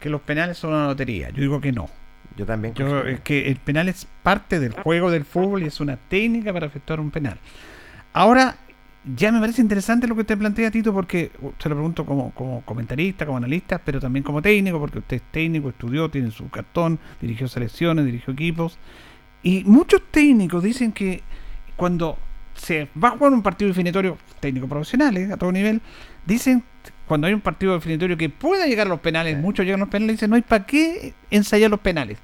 que 0.00 0.10
los 0.10 0.20
penales 0.22 0.58
son 0.58 0.74
una 0.74 0.86
lotería. 0.86 1.30
Yo 1.30 1.42
digo 1.42 1.60
que 1.60 1.72
no. 1.72 1.88
Yo 2.36 2.44
también. 2.44 2.74
Yo, 2.74 3.02
es 3.02 3.20
que 3.20 3.48
el 3.48 3.56
penal 3.56 3.88
es 3.88 4.06
parte 4.22 4.58
del 4.58 4.72
juego 4.72 5.10
del 5.10 5.24
fútbol 5.24 5.62
y 5.62 5.66
es 5.66 5.80
una 5.80 5.96
técnica 5.96 6.52
para 6.52 6.66
efectuar 6.66 7.00
un 7.00 7.10
penal. 7.10 7.38
Ahora, 8.12 8.56
ya 9.14 9.30
me 9.30 9.38
parece 9.38 9.62
interesante 9.62 10.08
lo 10.08 10.14
que 10.14 10.22
usted 10.22 10.36
plantea, 10.36 10.70
Tito, 10.70 10.92
porque 10.92 11.30
se 11.58 11.68
lo 11.68 11.76
pregunto 11.76 12.04
como, 12.04 12.32
como 12.32 12.62
comentarista, 12.62 13.24
como 13.24 13.38
analista, 13.38 13.78
pero 13.78 14.00
también 14.00 14.24
como 14.24 14.42
técnico, 14.42 14.80
porque 14.80 14.98
usted 14.98 15.16
es 15.16 15.22
técnico, 15.30 15.68
estudió, 15.68 16.10
tiene 16.10 16.30
su 16.32 16.48
cartón, 16.50 16.98
dirigió 17.20 17.46
selecciones, 17.46 18.04
dirigió 18.04 18.32
equipos. 18.32 18.78
Y 19.42 19.62
muchos 19.64 20.02
técnicos 20.10 20.62
dicen 20.62 20.90
que 20.90 21.22
cuando 21.76 22.18
se 22.54 22.88
va 23.02 23.08
a 23.08 23.10
jugar 23.12 23.32
un 23.32 23.42
partido 23.42 23.68
definitorio, 23.68 24.18
técnicos 24.40 24.68
profesionales 24.68 25.30
a 25.30 25.36
todo 25.36 25.52
nivel, 25.52 25.80
dicen 26.24 26.64
cuando 27.06 27.28
hay 27.28 27.34
un 27.34 27.40
partido 27.40 27.74
definitorio 27.74 28.16
que 28.16 28.28
pueda 28.28 28.66
llegar 28.66 28.88
a 28.88 28.90
los 28.90 29.00
penales, 29.00 29.38
muchos 29.38 29.64
llegan 29.64 29.80
a 29.80 29.84
los 29.84 29.90
penales, 29.90 30.16
dicen 30.16 30.30
no 30.30 30.36
hay 30.36 30.42
para 30.42 30.66
qué 30.66 31.14
ensayar 31.30 31.70
los 31.70 31.80
penales. 31.80 32.18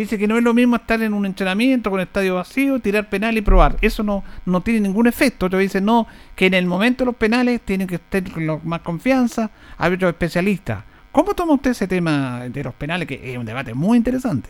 Dice 0.00 0.16
que 0.16 0.26
no 0.26 0.38
es 0.38 0.42
lo 0.42 0.54
mismo 0.54 0.76
estar 0.76 1.02
en 1.02 1.12
un 1.12 1.26
entrenamiento 1.26 1.90
con 1.90 2.00
estadio 2.00 2.36
vacío, 2.36 2.80
tirar 2.80 3.10
penal 3.10 3.36
y 3.36 3.42
probar. 3.42 3.76
Eso 3.82 4.02
no, 4.02 4.24
no 4.46 4.62
tiene 4.62 4.80
ningún 4.80 5.06
efecto. 5.06 5.44
Otros 5.44 5.60
dicen 5.60 5.84
no, 5.84 6.06
que 6.34 6.46
en 6.46 6.54
el 6.54 6.64
momento 6.64 7.04
de 7.04 7.10
los 7.10 7.16
penales 7.16 7.60
tienen 7.60 7.86
que 7.86 7.96
estar 7.96 8.22
con 8.30 8.66
más 8.66 8.80
confianza. 8.80 9.50
Hay 9.76 9.92
otros 9.92 10.08
especialistas. 10.12 10.84
¿Cómo 11.12 11.34
toma 11.34 11.52
usted 11.52 11.72
ese 11.72 11.86
tema 11.86 12.44
de 12.48 12.64
los 12.64 12.72
penales, 12.72 13.06
que 13.06 13.30
es 13.30 13.36
un 13.36 13.44
debate 13.44 13.74
muy 13.74 13.98
interesante? 13.98 14.48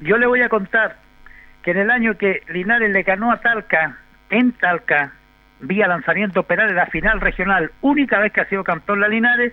Yo 0.00 0.18
le 0.18 0.26
voy 0.26 0.42
a 0.42 0.48
contar 0.48 0.96
que 1.62 1.70
en 1.70 1.76
el 1.76 1.90
año 1.92 2.18
que 2.18 2.42
Linares 2.48 2.90
le 2.90 3.04
ganó 3.04 3.30
a 3.30 3.40
Talca, 3.40 3.96
en 4.28 4.50
Talca, 4.54 5.12
vía 5.60 5.86
lanzamiento 5.86 6.42
penal 6.42 6.70
en 6.70 6.74
la 6.74 6.86
final 6.86 7.20
regional, 7.20 7.70
única 7.80 8.18
vez 8.18 8.32
que 8.32 8.40
ha 8.40 8.48
sido 8.48 8.64
campeón 8.64 8.98
la 8.98 9.06
Linares, 9.06 9.52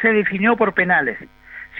se 0.00 0.14
definió 0.14 0.56
por 0.56 0.72
penales. 0.72 1.18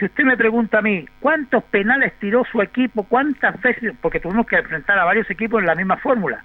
Si 0.03 0.07
usted 0.07 0.25
me 0.25 0.35
pregunta 0.35 0.79
a 0.79 0.81
mí, 0.81 1.05
¿cuántos 1.21 1.63
penales 1.63 2.11
tiró 2.19 2.43
su 2.51 2.61
equipo? 2.61 3.03
¿Cuántas 3.03 3.61
veces? 3.61 3.93
Porque 4.01 4.19
tuvimos 4.19 4.45
que 4.45 4.57
enfrentar 4.57 4.99
a 4.99 5.05
varios 5.05 5.31
equipos 5.31 5.61
en 5.61 5.65
la 5.65 5.75
misma 5.75 5.95
fórmula. 5.95 6.43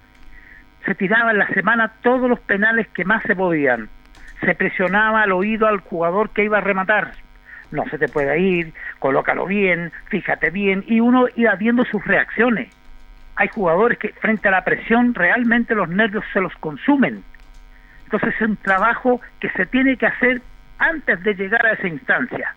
Se 0.85 0.95
tiraba 0.95 1.31
en 1.31 1.39
la 1.39 1.47
semana 1.49 1.91
todos 2.01 2.29
los 2.29 2.39
penales 2.39 2.87
que 2.93 3.03
más 3.03 3.21
se 3.23 3.35
podían. 3.35 3.89
Se 4.39 4.55
presionaba 4.55 5.23
al 5.23 5.33
oído 5.33 5.67
al 5.67 5.81
jugador 5.81 6.29
que 6.29 6.45
iba 6.45 6.59
a 6.59 6.61
rematar. 6.61 7.11
No 7.71 7.83
se 7.89 7.97
te 7.97 8.07
puede 8.07 8.39
ir, 8.39 8.73
colócalo 8.99 9.45
bien, 9.45 9.91
fíjate 10.05 10.51
bien, 10.51 10.85
y 10.87 11.01
uno 11.01 11.25
iba 11.35 11.53
viendo 11.55 11.83
sus 11.83 12.01
reacciones. 12.05 12.73
Hay 13.35 13.49
jugadores 13.49 13.97
que 13.97 14.13
frente 14.13 14.47
a 14.47 14.51
la 14.51 14.63
presión 14.63 15.13
realmente 15.13 15.75
los 15.75 15.89
nervios 15.89 16.23
se 16.31 16.39
los 16.39 16.55
consumen. 16.61 17.25
Entonces 18.05 18.35
es 18.35 18.41
un 18.41 18.55
trabajo 18.55 19.19
que 19.41 19.49
se 19.49 19.65
tiene 19.65 19.97
que 19.97 20.05
hacer 20.05 20.41
antes 20.77 21.21
de 21.23 21.33
llegar 21.33 21.65
a 21.65 21.73
esa 21.73 21.89
instancia 21.89 22.55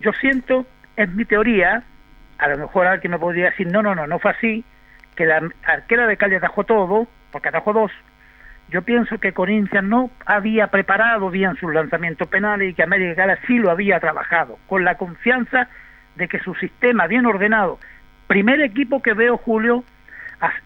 yo 0.00 0.12
siento 0.12 0.66
es 0.96 1.10
mi 1.12 1.24
teoría, 1.24 1.82
a 2.38 2.48
lo 2.48 2.58
mejor 2.58 2.86
alguien 2.86 3.12
me 3.12 3.18
podría 3.18 3.46
decir, 3.46 3.66
no, 3.70 3.82
no, 3.82 3.94
no, 3.94 4.06
no 4.06 4.18
fue 4.18 4.30
así, 4.30 4.64
que 5.14 5.26
la 5.26 5.42
arquera 5.64 6.06
de 6.06 6.16
Cali 6.16 6.36
atajó 6.36 6.64
todo, 6.64 7.06
porque 7.30 7.48
atajó 7.48 7.72
dos. 7.72 7.92
Yo 8.68 8.82
pienso 8.82 9.18
que 9.18 9.32
Corinthians 9.32 9.88
no 9.88 10.10
había 10.24 10.68
preparado 10.68 11.30
bien 11.30 11.56
sus 11.56 11.72
lanzamientos 11.72 12.28
penales 12.28 12.70
y 12.70 12.74
que 12.74 12.82
América 12.82 13.26
Cali 13.26 13.38
sí 13.46 13.58
lo 13.58 13.70
había 13.70 14.00
trabajado, 14.00 14.58
con 14.66 14.84
la 14.84 14.96
confianza 14.96 15.68
de 16.16 16.28
que 16.28 16.40
su 16.40 16.54
sistema 16.54 17.06
bien 17.06 17.26
ordenado, 17.26 17.78
primer 18.26 18.60
equipo 18.60 19.02
que 19.02 19.12
veo, 19.12 19.36
Julio, 19.36 19.84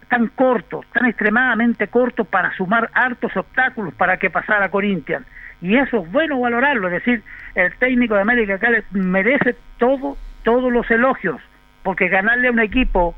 tan 0.09 0.29
corto, 0.29 0.83
tan 0.93 1.07
extremadamente 1.07 1.89
corto 1.89 2.25
para 2.25 2.55
sumar 2.57 2.91
hartos 2.93 3.37
obstáculos 3.37 3.95
para 3.95 4.17
que 4.17 4.31
pasara 4.31 4.71
Corinthians. 4.71 5.27
Y 5.63 5.77
eso 5.77 5.99
es 6.03 6.11
bueno 6.13 6.41
valorarlo, 6.41 6.89
es 6.89 6.95
decir, 6.95 7.23
el 7.55 7.75
técnico 7.77 8.15
de 8.15 8.23
América 8.23 8.59
Cali 8.59 8.79
merece 8.93 9.55
todo, 9.79 10.17
todos 10.43 10.73
los 10.73 10.91
elogios, 10.91 11.41
porque 11.83 12.09
ganarle 12.09 12.49
a 12.49 12.53
un 12.53 12.61
equipo 12.61 13.15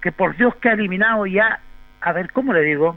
que 0.00 0.10
por 0.12 0.36
Dios 0.36 0.54
que 0.56 0.70
ha 0.70 0.72
eliminado 0.72 1.26
ya, 1.26 1.60
a 2.00 2.12
ver, 2.12 2.32
¿cómo 2.32 2.52
le 2.52 2.62
digo? 2.62 2.96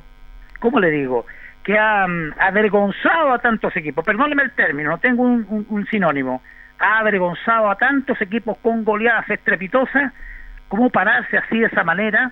¿Cómo 0.60 0.80
le 0.80 0.90
digo? 0.92 1.26
Que 1.64 1.78
ha 1.78 2.08
mm, 2.08 2.34
avergonzado 2.40 3.34
a 3.34 3.40
tantos 3.40 3.76
equipos, 3.76 4.06
perdóneme 4.06 4.44
el 4.44 4.52
término, 4.52 4.92
no 4.92 4.98
tengo 4.98 5.24
un, 5.24 5.66
un- 5.70 5.86
sinónimo, 5.88 6.42
ha 6.80 7.00
avergonzado 7.00 7.70
a 7.70 7.76
tantos 7.76 8.20
equipos 8.22 8.58
con 8.60 8.84
goleadas 8.86 9.30
estrepitosas, 9.30 10.14
¿cómo 10.70 10.90
pararse 10.90 11.38
así 11.38 11.60
de 11.60 11.68
esa 11.68 11.84
manera, 11.84 12.32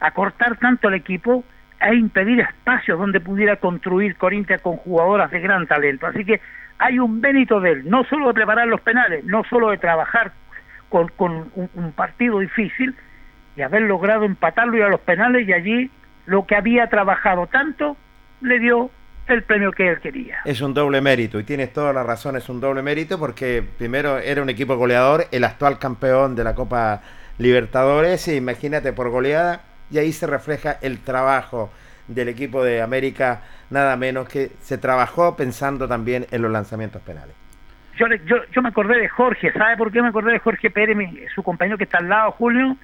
acortar 0.00 0.56
tanto 0.56 0.88
el 0.88 0.94
equipo 0.94 1.44
e 1.80 1.94
impedir 1.94 2.40
espacios 2.40 2.98
donde 2.98 3.20
pudiera 3.20 3.56
construir 3.56 4.16
Corinthians 4.16 4.62
con 4.62 4.76
jugadoras 4.76 5.30
de 5.30 5.40
gran 5.40 5.66
talento? 5.66 6.06
Así 6.06 6.24
que 6.24 6.40
hay 6.78 6.98
un 6.98 7.20
mérito 7.20 7.60
de 7.60 7.72
él, 7.72 7.90
no 7.90 8.04
solo 8.04 8.28
de 8.28 8.34
preparar 8.34 8.66
los 8.68 8.80
penales, 8.80 9.24
no 9.24 9.44
solo 9.44 9.70
de 9.70 9.78
trabajar 9.78 10.32
con, 10.88 11.10
un 11.18 11.92
partido 11.92 12.38
difícil 12.38 12.94
y 13.56 13.62
haber 13.62 13.82
logrado 13.82 14.24
empatarlo 14.24 14.78
y 14.78 14.82
a 14.82 14.88
los 14.88 15.00
penales 15.00 15.46
y 15.46 15.52
allí 15.52 15.90
lo 16.26 16.46
que 16.46 16.54
había 16.54 16.86
trabajado 16.88 17.46
tanto 17.46 17.96
le 18.40 18.58
dio 18.60 18.90
el 19.26 19.42
premio 19.42 19.72
que 19.72 19.88
él 19.88 20.00
quería. 20.00 20.38
Es 20.44 20.60
un 20.60 20.72
doble 20.72 21.00
mérito 21.00 21.38
y 21.38 21.44
tienes 21.44 21.72
toda 21.72 21.92
la 21.92 22.02
razón, 22.02 22.36
es 22.36 22.48
un 22.48 22.60
doble 22.60 22.82
mérito 22.82 23.18
porque 23.18 23.62
primero 23.76 24.18
era 24.18 24.42
un 24.42 24.48
equipo 24.48 24.76
goleador, 24.76 25.26
el 25.32 25.44
actual 25.44 25.78
campeón 25.78 26.34
de 26.34 26.44
la 26.44 26.54
Copa 26.54 27.02
Libertadores, 27.38 28.26
e 28.28 28.36
imagínate 28.36 28.92
por 28.92 29.10
goleada, 29.10 29.60
y 29.90 29.98
ahí 29.98 30.12
se 30.12 30.26
refleja 30.26 30.78
el 30.82 30.98
trabajo 30.98 31.70
del 32.06 32.28
equipo 32.28 32.62
de 32.64 32.80
América, 32.82 33.42
nada 33.70 33.96
menos 33.96 34.28
que 34.28 34.50
se 34.62 34.78
trabajó 34.78 35.36
pensando 35.36 35.86
también 35.88 36.26
en 36.30 36.42
los 36.42 36.50
lanzamientos 36.50 37.02
penales. 37.02 37.34
Yo, 37.96 38.06
le- 38.06 38.20
yo, 38.26 38.36
yo 38.52 38.62
me 38.62 38.68
acordé 38.68 38.98
de 38.98 39.08
Jorge, 39.08 39.52
¿sabe 39.52 39.76
por 39.76 39.90
qué 39.90 40.00
me 40.00 40.08
acordé 40.08 40.32
de 40.32 40.38
Jorge 40.38 40.70
Pérez, 40.70 40.96
mi- 40.96 41.18
su 41.34 41.42
compañero 41.42 41.76
que 41.76 41.84
está 41.84 41.98
al 41.98 42.08
lado, 42.08 42.30
Julio? 42.32 42.76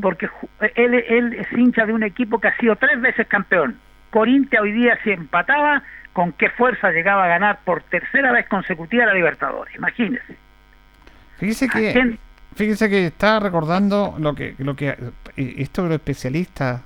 Porque 0.00 0.28
ju- 0.28 0.48
él, 0.76 0.94
él 0.94 1.32
es 1.34 1.52
hincha 1.52 1.84
de 1.86 1.92
un 1.92 2.02
equipo 2.04 2.40
que 2.40 2.48
ha 2.48 2.56
sido 2.56 2.76
tres 2.76 3.00
veces 3.00 3.26
campeón. 3.26 3.78
Corinthians 4.10 4.62
hoy 4.62 4.72
día 4.72 4.98
si 5.02 5.10
empataba, 5.10 5.82
con 6.12 6.32
qué 6.32 6.50
fuerza 6.50 6.90
llegaba 6.90 7.24
a 7.24 7.28
ganar 7.28 7.60
por 7.64 7.82
tercera 7.84 8.32
vez 8.32 8.46
consecutiva 8.48 9.06
la 9.06 9.14
Libertadores, 9.14 9.74
imagínese. 9.74 10.36
Fíjese 11.38 11.68
que, 11.68 11.92
fíjese 12.54 12.88
que 12.88 13.06
estaba 13.06 13.40
recordando 13.40 14.14
lo 14.18 14.34
que, 14.34 14.54
lo 14.58 14.74
que 14.76 14.88
eh, 15.36 15.54
esto 15.58 15.82
de 15.82 15.88
los 15.90 15.96
especialistas 15.96 16.82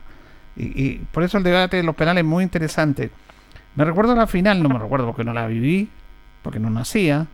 y, 0.56 0.64
y 0.84 0.98
por 1.10 1.22
eso 1.24 1.38
el 1.38 1.44
debate 1.44 1.76
de 1.78 1.82
los 1.82 1.94
penales 1.96 2.22
es 2.22 2.28
muy 2.28 2.44
interesante. 2.44 3.10
Me 3.76 3.84
recuerdo 3.84 4.14
la 4.14 4.26
final, 4.26 4.62
no 4.62 4.68
me 4.68 4.78
recuerdo 4.78 5.06
porque 5.06 5.24
no 5.24 5.32
la 5.32 5.46
viví, 5.46 5.88
porque 6.42 6.60
no 6.60 6.70
nacía. 6.70 7.26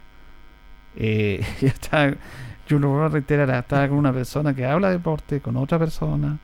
Eh, 0.97 1.45
yo, 1.61 1.69
estaba- 1.69 2.13
yo 2.69 2.79
lo 2.79 2.89
voy 2.89 3.05
a 3.05 3.09
reiterar, 3.09 3.51
estaba 3.51 3.89
con 3.89 3.99
una 3.99 4.13
persona 4.13 4.55
que 4.55 4.65
habla 4.65 4.89
de 4.89 4.95
deporte, 4.95 5.41
con 5.41 5.57
otra 5.57 5.79
persona, 5.79 6.39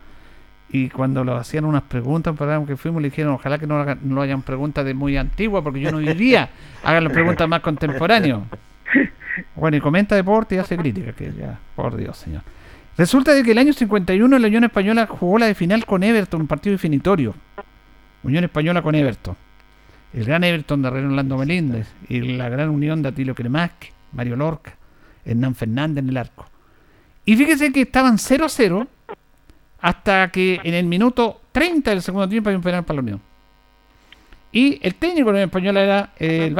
y 0.68 0.88
cuando 0.90 1.22
lo 1.24 1.36
hacían 1.36 1.64
unas 1.64 1.82
preguntas, 1.82 2.32
un 2.32 2.36
programa 2.36 2.66
que 2.66 2.76
fuimos, 2.76 3.00
le 3.00 3.08
dijeron, 3.10 3.34
ojalá 3.34 3.58
que 3.58 3.66
no, 3.68 3.76
hagan- 3.80 4.00
no 4.02 4.20
hayan 4.20 4.42
preguntas 4.42 4.84
de 4.84 4.92
muy 4.94 5.16
antigua, 5.16 5.62
porque 5.62 5.80
yo 5.80 5.92
no 5.92 5.98
viviría, 5.98 6.50
hagan 6.84 7.04
las 7.04 7.12
preguntas 7.12 7.48
más 7.48 7.60
contemporáneas. 7.60 8.40
Bueno, 9.54 9.76
y 9.76 9.80
comenta 9.80 10.14
deporte 10.14 10.54
y 10.54 10.58
hace 10.58 10.76
crítica, 10.76 11.12
que 11.12 11.32
ya, 11.32 11.58
por 11.74 11.96
Dios, 11.96 12.16
señor. 12.16 12.42
Resulta 12.96 13.34
de 13.34 13.42
que 13.42 13.52
el 13.52 13.58
año 13.58 13.72
51 13.72 14.38
la 14.38 14.46
Unión 14.46 14.64
Española 14.64 15.06
jugó 15.06 15.38
la 15.38 15.46
de 15.46 15.54
final 15.54 15.84
con 15.84 16.02
Everton, 16.02 16.40
un 16.42 16.46
partido 16.46 16.72
definitorio. 16.72 17.34
Unión 18.22 18.44
Española 18.44 18.80
con 18.82 18.94
Everton. 18.94 19.36
El 20.14 20.24
gran 20.24 20.42
Everton 20.44 20.80
de 20.80 20.88
Orlando 20.88 21.36
Meléndez 21.36 21.88
y 22.08 22.20
la 22.20 22.48
gran 22.48 22.70
unión 22.70 23.02
de 23.02 23.10
Atilio 23.10 23.34
Cremac, 23.34 23.92
Mario 24.12 24.36
Lorca, 24.36 24.74
Hernán 25.24 25.54
Fernández 25.54 26.02
en 26.04 26.08
el 26.08 26.16
arco. 26.16 26.46
Y 27.26 27.36
fíjese 27.36 27.70
que 27.72 27.82
estaban 27.82 28.16
0 28.18 28.46
a 28.46 28.48
0 28.48 28.86
hasta 29.80 30.28
que 30.30 30.60
en 30.64 30.72
el 30.74 30.86
minuto 30.86 31.42
30 31.52 31.90
del 31.90 32.00
segundo 32.02 32.28
tiempo 32.28 32.48
hay 32.48 32.56
un 32.56 32.62
penal 32.62 32.84
para 32.84 32.96
la 32.96 33.02
Unión. 33.02 33.20
Y 34.52 34.78
el 34.82 34.94
técnico 34.94 35.26
de 35.26 35.32
la 35.32 35.36
Unión 35.44 35.48
Española 35.48 35.82
era 35.82 36.10
eh, 36.18 36.46
el, 36.46 36.56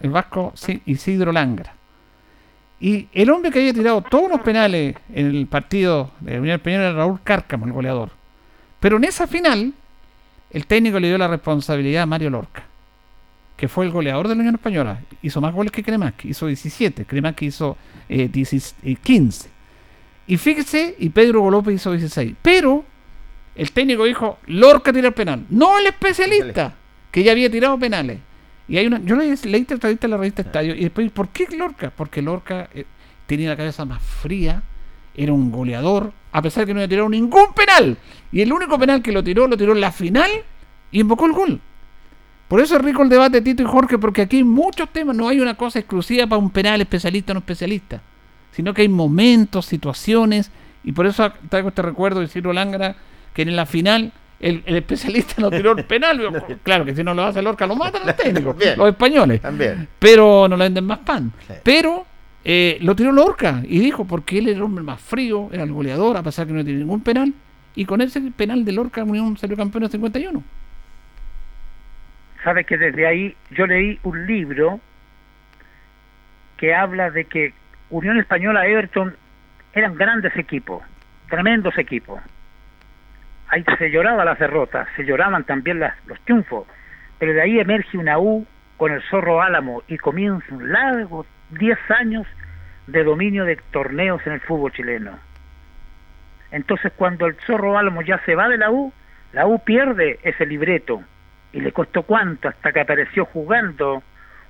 el 0.00 0.10
vasco 0.10 0.52
Si- 0.54 0.80
Isidro 0.86 1.30
Langra. 1.30 1.74
Y 2.84 3.08
el 3.14 3.30
hombre 3.30 3.50
que 3.50 3.60
había 3.60 3.72
tirado 3.72 4.02
todos 4.02 4.28
los 4.28 4.42
penales 4.42 4.94
en 5.14 5.28
el 5.28 5.46
partido 5.46 6.10
de 6.20 6.34
la 6.34 6.40
Unión 6.40 6.56
Española 6.56 6.84
era 6.84 6.92
Raúl 6.92 7.18
Cárcamo, 7.24 7.64
el 7.64 7.72
goleador. 7.72 8.10
Pero 8.78 8.98
en 8.98 9.04
esa 9.04 9.26
final, 9.26 9.72
el 10.50 10.66
técnico 10.66 11.00
le 11.00 11.08
dio 11.08 11.16
la 11.16 11.26
responsabilidad 11.26 12.02
a 12.02 12.06
Mario 12.06 12.28
Lorca, 12.28 12.62
que 13.56 13.68
fue 13.68 13.86
el 13.86 13.90
goleador 13.90 14.28
de 14.28 14.34
la 14.34 14.40
Unión 14.40 14.56
Española. 14.56 15.00
Hizo 15.22 15.40
más 15.40 15.54
goles 15.54 15.72
que 15.72 15.82
Cremac, 15.82 16.26
hizo 16.26 16.46
17, 16.46 17.06
Cremac 17.06 17.40
hizo 17.40 17.78
eh, 18.06 18.28
16 18.30 18.74
eh, 18.82 18.96
15. 18.96 19.48
Y 20.26 20.36
fíjese, 20.36 20.94
y 20.98 21.08
Pedro 21.08 21.40
Golópez 21.40 21.76
hizo 21.76 21.90
16. 21.90 22.34
Pero 22.42 22.84
el 23.54 23.72
técnico 23.72 24.04
dijo, 24.04 24.40
Lorca 24.44 24.92
tira 24.92 25.08
el 25.08 25.14
penal, 25.14 25.46
no 25.48 25.78
el 25.78 25.86
especialista, 25.86 26.74
que 27.10 27.22
ya 27.22 27.32
había 27.32 27.50
tirado 27.50 27.78
penales. 27.78 28.18
Y 28.66 28.78
hay 28.78 28.86
una, 28.86 29.00
yo 29.00 29.16
leí, 29.16 29.34
leí 29.44 29.66
en 29.68 30.10
la 30.10 30.16
revista 30.16 30.42
Estadio 30.42 30.74
y 30.74 30.80
después, 30.80 31.10
¿por 31.10 31.28
qué 31.28 31.46
Lorca? 31.56 31.92
Porque 31.94 32.22
Lorca 32.22 32.68
eh, 32.74 32.86
tenía 33.26 33.50
la 33.50 33.56
cabeza 33.56 33.84
más 33.84 34.02
fría, 34.02 34.62
era 35.14 35.32
un 35.32 35.50
goleador, 35.50 36.12
a 36.32 36.42
pesar 36.42 36.62
de 36.62 36.66
que 36.68 36.74
no 36.74 36.80
había 36.80 36.88
tirado 36.88 37.08
ningún 37.08 37.52
penal. 37.54 37.98
Y 38.32 38.40
el 38.40 38.52
único 38.52 38.78
penal 38.78 39.02
que 39.02 39.12
lo 39.12 39.22
tiró, 39.22 39.46
lo 39.46 39.56
tiró 39.56 39.72
en 39.72 39.80
la 39.80 39.92
final 39.92 40.30
y 40.90 41.00
invocó 41.00 41.26
el 41.26 41.32
gol. 41.32 41.60
Por 42.48 42.60
eso 42.60 42.76
es 42.76 42.82
rico 42.82 43.02
el 43.02 43.08
debate 43.08 43.40
de 43.40 43.42
Tito 43.42 43.62
y 43.62 43.66
Jorge, 43.66 43.98
porque 43.98 44.22
aquí 44.22 44.38
hay 44.38 44.44
muchos 44.44 44.88
temas, 44.90 45.16
no 45.16 45.28
hay 45.28 45.40
una 45.40 45.54
cosa 45.54 45.78
exclusiva 45.78 46.26
para 46.26 46.38
un 46.38 46.50
penal 46.50 46.80
especialista 46.80 47.32
o 47.32 47.34
no 47.34 47.40
especialista, 47.40 48.00
sino 48.52 48.74
que 48.74 48.82
hay 48.82 48.88
momentos, 48.88 49.66
situaciones, 49.66 50.50
y 50.82 50.92
por 50.92 51.06
eso 51.06 51.32
traigo 51.48 51.70
este 51.70 51.82
recuerdo 51.82 52.20
de 52.20 52.28
Ciro 52.28 52.52
Langra, 52.52 52.96
que 53.32 53.42
en 53.42 53.56
la 53.56 53.66
final 53.66 54.12
el, 54.40 54.62
el 54.66 54.76
especialista 54.76 55.34
no 55.42 55.50
tiró 55.50 55.72
el 55.76 55.84
penal. 55.84 56.20
claro 56.62 56.84
que 56.84 56.94
si 56.94 57.02
no 57.04 57.14
lo 57.14 57.24
hace 57.24 57.42
Lorca, 57.42 57.66
lo 57.66 57.76
matan 57.76 58.02
los 58.06 58.16
técnicos, 58.16 58.54
También. 58.58 58.78
los 58.78 58.88
españoles. 58.88 59.40
También. 59.40 59.88
Pero 59.98 60.46
no 60.48 60.56
le 60.56 60.64
venden 60.64 60.84
más 60.86 60.98
pan. 60.98 61.32
Pero 61.62 62.06
eh, 62.44 62.78
lo 62.82 62.94
tiró 62.94 63.12
Lorca 63.12 63.60
y 63.64 63.78
dijo, 63.78 64.04
porque 64.06 64.38
él 64.38 64.48
era 64.48 64.56
el 64.56 64.62
hombre 64.62 64.84
más 64.84 65.00
frío, 65.00 65.48
era 65.52 65.62
el 65.62 65.72
goleador, 65.72 66.16
a 66.16 66.22
pesar 66.22 66.46
que 66.46 66.52
no 66.52 66.64
tiene 66.64 66.80
ningún 66.80 67.00
penal. 67.02 67.32
Y 67.76 67.84
con 67.86 68.00
ese 68.00 68.20
penal 68.36 68.64
de 68.64 68.72
Lorca, 68.72 69.02
Unión 69.02 69.36
salió 69.36 69.56
campeón 69.56 69.84
en 69.84 69.90
51. 69.90 70.42
Sabe 72.44 72.64
que 72.64 72.76
desde 72.76 73.06
ahí 73.06 73.34
yo 73.50 73.66
leí 73.66 73.98
un 74.02 74.26
libro 74.26 74.78
que 76.58 76.74
habla 76.74 77.10
de 77.10 77.24
que 77.24 77.52
Unión 77.90 78.18
Española 78.18 78.66
Everton 78.66 79.16
eran 79.72 79.94
grandes 79.96 80.36
equipos, 80.36 80.82
tremendos 81.30 81.76
equipos. 81.78 82.20
Ahí 83.54 83.64
se 83.78 83.88
lloraba 83.88 84.24
las 84.24 84.40
derrotas, 84.40 84.88
se 84.96 85.04
lloraban 85.04 85.44
también 85.44 85.78
las, 85.78 85.94
los 86.06 86.18
triunfos, 86.22 86.66
pero 87.20 87.32
de 87.34 87.40
ahí 87.40 87.60
emerge 87.60 87.96
una 87.96 88.18
U 88.18 88.44
con 88.76 88.90
el 88.90 89.00
Zorro 89.02 89.42
Álamo 89.42 89.84
y 89.86 89.96
comienza 89.96 90.52
un 90.52 90.72
largo 90.72 91.24
10 91.50 91.78
años 91.92 92.26
de 92.88 93.04
dominio 93.04 93.44
de 93.44 93.54
torneos 93.70 94.26
en 94.26 94.32
el 94.32 94.40
fútbol 94.40 94.72
chileno. 94.72 95.12
Entonces 96.50 96.90
cuando 96.96 97.26
el 97.26 97.36
Zorro 97.46 97.78
Álamo 97.78 98.02
ya 98.02 98.18
se 98.26 98.34
va 98.34 98.48
de 98.48 98.58
la 98.58 98.72
U, 98.72 98.92
la 99.32 99.46
U 99.46 99.60
pierde 99.60 100.18
ese 100.24 100.46
libreto 100.46 101.04
y 101.52 101.60
le 101.60 101.70
costó 101.70 102.02
cuánto 102.02 102.48
hasta 102.48 102.72
que 102.72 102.80
apareció 102.80 103.24
jugando 103.24 104.02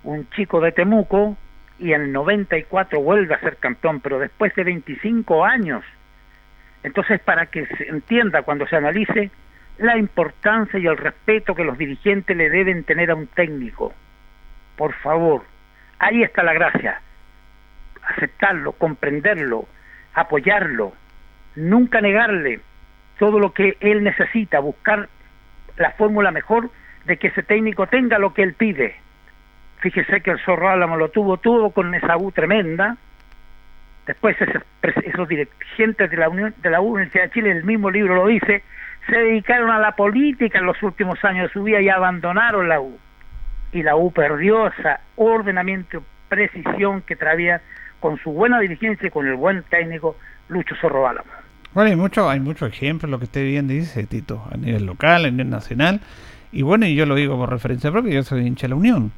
un 0.03 0.31
chico 0.31 0.63
de 0.63 0.73
Temuco 0.73 1.37
y 1.79 1.93
en 1.93 2.01
el 2.01 2.13
94 2.13 3.03
vuelve 3.03 3.35
a 3.35 3.41
ser 3.41 3.59
campeón, 3.59 4.01
pero 4.01 4.19
después 4.19 4.55
de 4.55 4.65
25 4.65 5.45
años. 5.45 5.85
Entonces, 6.85 7.19
para 7.21 7.47
que 7.47 7.67
se 7.67 7.89
entienda 7.89 8.43
cuando 8.43 8.67
se 8.67 8.77
analice 8.77 9.31
la 9.79 9.97
importancia 9.97 10.79
y 10.79 10.87
el 10.87 10.97
respeto 10.97 11.55
que 11.55 11.65
los 11.65 11.77
dirigentes 11.77 12.37
le 12.37 12.51
deben 12.51 12.85
tener 12.85 13.11
a 13.11 13.17
un 13.17 13.27
técnico, 13.27 13.93
por 14.77 14.93
favor, 14.93 15.43
ahí 15.99 16.23
está 16.23 16.43
la 16.43 16.53
gracia. 16.53 17.01
Aceptarlo, 18.03 18.73
comprenderlo, 18.73 19.67
apoyarlo, 20.13 20.93
nunca 21.57 22.03
negarle 22.03 22.61
todo 23.19 23.39
lo 23.39 23.55
que 23.55 23.79
él 23.81 24.05
necesita, 24.05 24.61
buscar 24.61 25.09
la 25.79 25.93
fórmula 25.93 26.31
mejor 26.31 26.71
de 27.07 27.17
que 27.17 27.29
ese 27.29 27.43
técnico 27.43 27.87
tenga 27.87 28.19
lo 28.19 28.35
que 28.35 28.43
él 28.43 28.53
pide. 28.53 28.97
Fíjese 29.79 30.21
que 30.21 30.33
el 30.33 30.41
Zorro 30.41 30.69
Álamo 30.69 30.97
lo 30.97 31.09
tuvo 31.09 31.39
todo 31.39 31.71
con 31.71 31.95
esa 31.95 32.19
U 32.19 32.31
tremenda, 32.31 32.99
después 34.07 34.37
esos, 34.41 34.63
esos 35.05 35.29
dirigentes 35.29 36.11
de 36.11 36.17
la 36.17 36.29
Unión 36.29 36.55
de 36.63 36.71
la 36.71 36.81
Universidad 36.81 37.25
de 37.25 37.31
Chile, 37.31 37.51
el 37.53 37.65
mismo 37.65 37.91
libro 37.91 38.15
lo 38.15 38.27
dice, 38.27 38.63
se 39.07 39.17
dedicaron 39.17 39.71
a 39.71 39.79
la 39.79 39.93
política 39.97 40.59
en 40.59 40.67
los 40.67 40.83
últimos 40.83 41.23
años 41.25 41.49
de 41.49 41.53
su 41.53 41.63
vida 41.63 41.81
y 41.81 41.89
abandonaron 41.89 42.69
la 42.69 42.81
U. 42.81 42.99
Y 43.73 43.83
la 43.83 43.97
U 43.97 44.13
perdió 44.13 44.69
ese 44.69 44.97
ordenamiento, 45.17 46.03
precisión 46.29 47.03
que 47.03 47.17
traía 47.17 47.61
con 48.01 48.19
su 48.19 48.33
buena 48.33 48.61
dirigencia 48.61 49.09
y 49.09 49.11
con 49.11 49.27
el 49.27 49.35
buen 49.35 49.63
técnico 49.65 50.17
Lucho 50.49 50.75
Zorro 50.77 51.09
Álamo. 51.09 51.31
Bueno, 51.73 51.91
hay 51.91 51.97
mucho, 51.97 52.31
hay 52.31 52.39
muchos 52.39 52.69
ejemplos, 52.69 53.11
lo 53.11 53.19
que 53.19 53.25
usted 53.25 53.45
bien 53.45 53.67
dice, 53.67 54.05
Tito, 54.05 54.47
a 54.53 54.57
nivel 54.57 54.87
local, 54.87 55.25
a 55.25 55.31
nivel 55.31 55.51
nacional. 55.51 56.01
Y 56.53 56.63
bueno, 56.63 56.87
y 56.87 56.95
yo 56.95 57.05
lo 57.05 57.17
digo 57.17 57.37
por 57.37 57.51
referencia 57.51 57.91
propia, 57.91 58.15
yo 58.15 58.23
soy 58.23 58.47
hincha 58.47 58.67
de 58.67 58.71
la 58.71 58.77
Unión. 58.77 59.11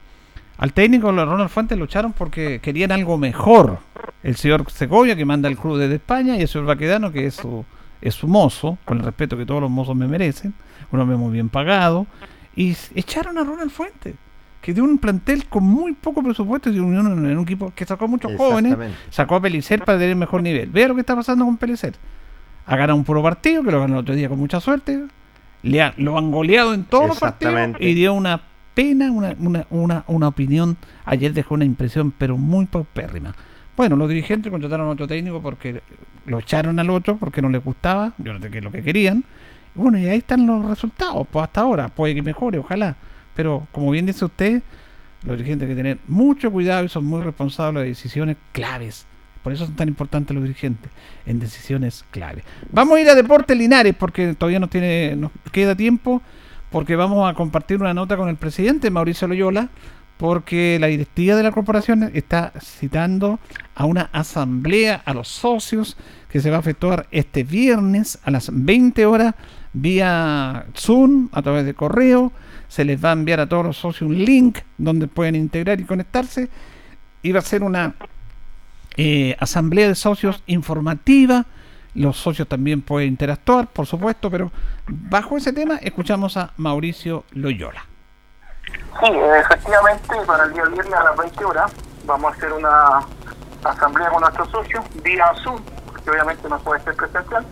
Al 0.59 0.73
técnico 0.73 1.13
Ronald 1.13 1.51
Fuentes 1.51 1.79
lucharon 1.79 2.13
porque 2.13 2.61
querían 2.61 2.93
algo 2.93 3.19
mejor. 3.19 3.79
El 4.23 4.37
señor 4.37 4.71
Segovia, 4.71 5.15
que 5.15 5.25
manda 5.25 5.49
el 5.49 5.57
club 5.57 5.79
desde 5.79 5.97
España, 5.97 6.37
y 6.37 6.43
el 6.43 6.49
señor 6.49 6.67
Baquedano, 6.67 7.13
que 7.13 7.27
es 7.27 7.35
su, 7.35 7.65
es 8.01 8.15
su 8.15 8.27
mozo, 8.27 8.79
con 8.85 8.99
el 8.99 9.05
respeto 9.05 9.37
que 9.37 9.45
todos 9.45 9.61
los 9.61 9.71
mozos 9.71 9.95
me 9.95 10.09
merecen, 10.09 10.55
un 10.91 11.01
hombre 11.01 11.17
muy 11.17 11.33
bien 11.33 11.49
pagado, 11.49 12.07
y 12.57 12.77
echaron 12.95 13.39
a 13.39 13.45
Ronald 13.45 13.71
Fuentes, 13.71 14.15
que 14.63 14.75
dio 14.75 14.83
un 14.83 14.99
plantel 14.99 15.47
con 15.47 15.63
muy 15.63 15.93
poco 15.93 16.23
presupuesto 16.23 16.71
y 16.71 16.79
unión 16.81 17.07
en 17.07 17.37
un 17.37 17.45
equipo 17.45 17.73
que 17.75 17.85
sacó 17.85 18.07
a 18.07 18.09
muchos 18.09 18.33
jóvenes, 18.37 18.77
sacó 19.11 19.37
a 19.37 19.41
Pelicer 19.41 19.85
para 19.85 19.99
tener 19.99 20.17
mejor 20.17 20.43
nivel. 20.43 20.71
Vea 20.71 20.89
lo 20.89 20.95
que 20.95 21.03
está 21.03 21.15
pasando 21.15 21.45
con 21.45 21.57
Pelicer. 21.57 21.95
Ha 22.67 22.77
ganado 22.77 22.97
un 22.97 23.05
puro 23.05 23.23
partido, 23.23 23.63
que 23.63 23.71
lo 23.71 23.79
ganó 23.79 23.95
el 23.95 24.01
otro 24.01 24.15
día 24.15 24.29
con 24.29 24.39
mucha 24.39 24.61
suerte, 24.61 25.05
le 25.63 25.93
lo 25.99 26.19
han 26.19 26.31
goleado 26.33 26.75
en 26.75 26.85
todos 26.85 27.09
los 27.09 27.21
partidos 27.21 27.77
y 27.79 27.95
dio 27.95 28.15
una 28.15 28.41
pena, 28.77 29.11
una, 29.11 29.35
una, 29.41 29.67
una, 29.71 30.05
una 30.07 30.29
opinión, 30.29 30.77
ayer 31.07 31.33
dejó 31.33 31.55
una 31.55 31.65
impresión, 31.65 32.13
pero 32.17 32.37
muy 32.37 32.67
paupérrima. 32.67 33.35
Bueno, 33.75 33.97
los 33.97 34.07
dirigentes 34.07 34.51
contrataron 34.51 34.87
a 34.87 34.91
otro 34.91 35.09
técnico 35.09 35.41
porque 35.41 35.81
lo 36.27 36.39
echaron 36.39 36.79
al 36.79 36.91
otro 36.91 37.17
porque 37.17 37.41
no 37.41 37.49
les 37.49 37.65
gustaba, 37.65 38.13
yo 38.19 38.35
no 38.35 38.41
sé 38.41 38.51
qué 38.51 38.59
es 38.59 38.65
lo 38.65 38.71
que 38.71 38.83
querían. 38.83 39.25
Bueno, 39.75 39.99
y 39.99 40.07
ahí 40.07 40.19
están 40.19 40.47
los 40.47 40.63
resultados, 40.67 41.27
pues 41.31 41.45
hasta 41.45 41.63
ahora, 41.63 41.89
puede 41.89 42.15
que 42.15 42.23
mejore, 42.23 42.59
ojalá. 42.59 42.97
Pero 43.35 43.67
como 43.73 43.91
bien 43.91 44.05
dice 44.05 44.27
usted, 44.27 44.63
los 45.25 45.39
dirigentes 45.39 45.67
hay 45.67 45.75
que 45.75 45.83
tener 45.83 45.99
mucho 46.07 46.53
cuidado 46.53 46.85
y 46.85 46.91
son 46.91 47.07
muy 47.07 47.23
responsables 47.23 47.83
de 47.83 47.89
decisiones 47.89 48.37
claves. 48.53 49.07
Por 49.43 49.55
eso 49.55 49.65
son 49.65 49.77
tan 49.77 49.89
importantes 49.89 50.35
los 50.35 50.45
dirigentes 50.45 50.91
en 51.25 51.39
decisiones 51.39 52.05
claves. 52.11 52.45
Vamos 52.71 52.99
a 52.99 53.01
ir 53.01 53.09
a 53.09 53.15
Deportes 53.15 53.57
Linares 53.57 53.95
porque 53.99 54.35
todavía 54.35 54.59
nos, 54.59 54.69
tiene, 54.69 55.17
nos 55.17 55.31
queda 55.51 55.75
tiempo 55.75 56.21
porque 56.77 56.95
vamos 56.95 57.27
a 57.27 57.33
compartir 57.33 57.81
una 57.81 57.95
nota 57.95 58.19
con 58.19 58.29
el 58.29 58.37
presidente 58.37 58.91
Mauricio 58.91 59.27
Loyola 59.27 59.71
porque 60.19 60.77
la 60.79 60.89
directiva 60.89 61.35
de 61.35 61.43
la 61.43 61.51
corporación 61.51 62.11
está 62.13 62.53
citando 62.61 63.41
a 63.75 63.87
una 63.87 64.11
asamblea 64.13 65.01
a 65.07 65.15
los 65.15 65.27
socios 65.27 65.97
que 66.29 66.39
se 66.39 66.51
va 66.51 66.59
a 66.59 66.61
efectuar 66.61 67.07
este 67.13 67.45
viernes 67.45 68.19
a 68.25 68.31
las 68.31 68.51
20 68.53 69.07
horas 69.07 69.35
vía 69.73 70.67
Zoom 70.77 71.31
a 71.33 71.41
través 71.41 71.65
de 71.65 71.73
correo. 71.73 72.31
Se 72.69 72.85
les 72.85 73.03
va 73.03 73.09
a 73.09 73.13
enviar 73.15 73.41
a 73.41 73.49
todos 73.49 73.65
los 73.65 73.79
socios 73.79 74.11
un 74.11 74.23
link 74.23 74.59
donde 74.77 75.09
pueden 75.09 75.35
integrar 75.35 75.81
y 75.81 75.85
conectarse. 75.85 76.51
Y 77.23 77.33
va 77.33 77.39
a 77.39 77.43
ser 77.43 77.63
una 77.63 77.95
eh, 78.99 79.35
asamblea 79.41 79.89
de 79.89 79.95
socios 79.95 80.43
informativa. 80.47 81.47
Los 81.97 82.19
socios 82.19 82.47
también 82.47 82.83
pueden 82.83 83.09
interactuar, 83.09 83.69
por 83.69 83.87
supuesto, 83.87 84.31
pero 84.31 84.51
bajo 84.87 85.39
ese 85.39 85.53
tema 85.53 85.77
escuchamos 85.77 86.37
a 86.37 86.53
Mauricio 86.59 87.25
Loyola. 87.31 87.87
Sí, 89.01 89.11
efectivamente, 89.41 90.15
para 90.27 90.45
el 90.45 90.53
día 90.53 90.65
viernes 90.65 90.93
a 90.93 91.05
las 91.05 91.17
20 91.17 91.45
horas 91.45 91.73
vamos 92.05 92.33
a 92.33 92.37
hacer 92.37 92.53
una 92.53 93.01
asamblea 93.65 94.11
con 94.11 94.21
nuestros 94.21 94.49
socios 94.51 94.85
vía 95.03 95.25
Zoom, 95.43 95.61
porque 95.87 96.11
obviamente 96.11 96.49
no 96.49 96.59
puede 96.59 96.83
ser 96.83 96.95
presencial. 96.97 97.47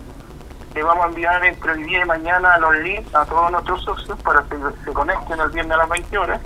Le 0.75 0.83
vamos 0.83 1.05
a 1.05 1.09
enviar 1.09 1.45
entre 1.45 1.73
el 1.73 1.87
día 1.87 2.03
y 2.03 2.05
mañana 2.05 2.59
los 2.59 2.75
links 2.77 3.15
a 3.15 3.25
todos 3.25 3.51
nuestros 3.51 3.83
socios 3.83 4.21
para 4.23 4.43
que 4.43 4.57
se 4.85 4.93
conecten 4.93 5.41
el 5.41 5.51
viernes 5.51 5.75
a 5.75 5.79
las 5.79 5.89
20 5.89 6.19
horas, 6.19 6.41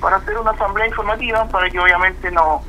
para 0.00 0.16
hacer 0.16 0.36
una 0.36 0.50
asamblea 0.50 0.88
informativa, 0.88 1.46
para 1.46 1.70
que 1.70 1.78
obviamente 1.78 2.30
nos 2.30 2.62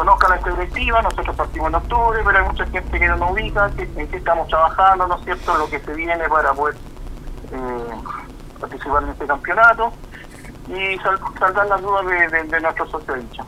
conozcan 0.00 0.38
esta 0.38 0.50
directiva. 0.50 1.02
Nosotros 1.02 1.36
partimos 1.36 1.68
en 1.68 1.74
octubre, 1.74 2.20
pero 2.24 2.38
hay 2.38 2.44
mucha 2.44 2.66
gente 2.66 2.98
que 2.98 3.08
no 3.08 3.16
nos 3.16 3.32
ubica, 3.32 3.70
que, 3.76 3.82
en 3.82 4.08
qué 4.08 4.16
estamos 4.16 4.48
trabajando, 4.48 5.06
¿no 5.06 5.18
es 5.18 5.24
cierto?, 5.24 5.58
lo 5.58 5.68
que 5.68 5.78
se 5.80 5.92
viene 5.94 6.28
para 6.28 6.52
poder 6.54 6.74
eh, 7.52 7.94
participar 8.58 9.02
en 9.02 9.10
este 9.10 9.26
campeonato 9.26 9.92
y 10.68 10.96
saldrán 11.38 11.68
las 11.68 11.82
dudas 11.82 12.06
de, 12.06 12.44
de, 12.44 12.60
nuestros 12.60 12.90
socios 12.90 13.18
hinchas. 13.18 13.46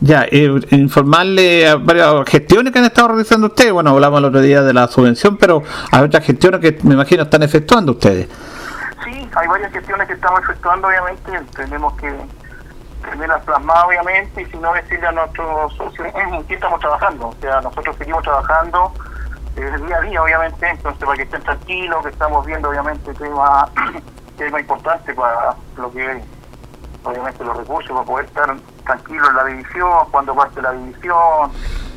Ya, 0.00 0.24
eh, 0.30 0.60
informarle 0.70 1.66
a 1.66 1.76
varias 1.76 2.14
gestiones 2.28 2.72
que 2.72 2.78
han 2.78 2.84
estado 2.84 3.08
realizando 3.08 3.46
ustedes. 3.48 3.72
Bueno, 3.72 3.90
hablamos 3.90 4.18
el 4.18 4.24
otro 4.26 4.40
día 4.40 4.62
de 4.62 4.74
la 4.74 4.86
subvención, 4.86 5.36
pero 5.38 5.62
hay 5.90 6.02
otras 6.02 6.24
gestiones 6.24 6.60
que 6.60 6.78
me 6.82 6.94
imagino 6.94 7.22
están 7.22 7.42
efectuando 7.42 7.92
ustedes. 7.92 8.28
Sí, 9.04 9.28
hay 9.34 9.48
varias 9.48 9.72
gestiones 9.72 10.06
que 10.06 10.14
estamos 10.14 10.40
efectuando, 10.42 10.88
obviamente. 10.88 11.32
Tenemos 11.56 11.94
que 11.94 12.12
tenerlas 13.10 13.42
plasmadas, 13.44 13.84
obviamente, 13.86 14.42
y 14.42 14.46
si 14.46 14.56
no, 14.58 14.72
decirle 14.72 15.06
a 15.06 15.12
nuestros 15.12 15.74
socios 15.74 16.08
en 16.14 16.44
qué 16.44 16.54
estamos 16.54 16.80
trabajando. 16.80 17.28
O 17.28 17.34
sea, 17.40 17.60
nosotros 17.60 17.96
seguimos 17.96 18.22
trabajando 18.22 18.92
eh, 19.56 19.70
día 19.86 19.96
a 19.96 20.00
día, 20.02 20.22
obviamente, 20.22 20.68
entonces 20.68 21.04
para 21.04 21.16
que 21.16 21.22
estén 21.22 21.42
tranquilos, 21.42 22.04
que 22.04 22.10
estamos 22.10 22.46
viendo, 22.46 22.68
obviamente, 22.68 23.12
tema, 23.14 23.68
tema 24.36 24.60
importante 24.60 25.14
para 25.14 25.54
lo 25.76 25.92
que 25.92 26.22
obviamente 27.04 27.44
los 27.44 27.56
recursos 27.56 27.90
para 27.90 28.04
poder 28.04 28.26
estar 28.26 28.56
tranquilos 28.84 29.28
en 29.28 29.36
la 29.36 29.44
división, 29.44 30.10
cuando 30.10 30.34
parte 30.34 30.62
la 30.62 30.72
división, 30.72 31.50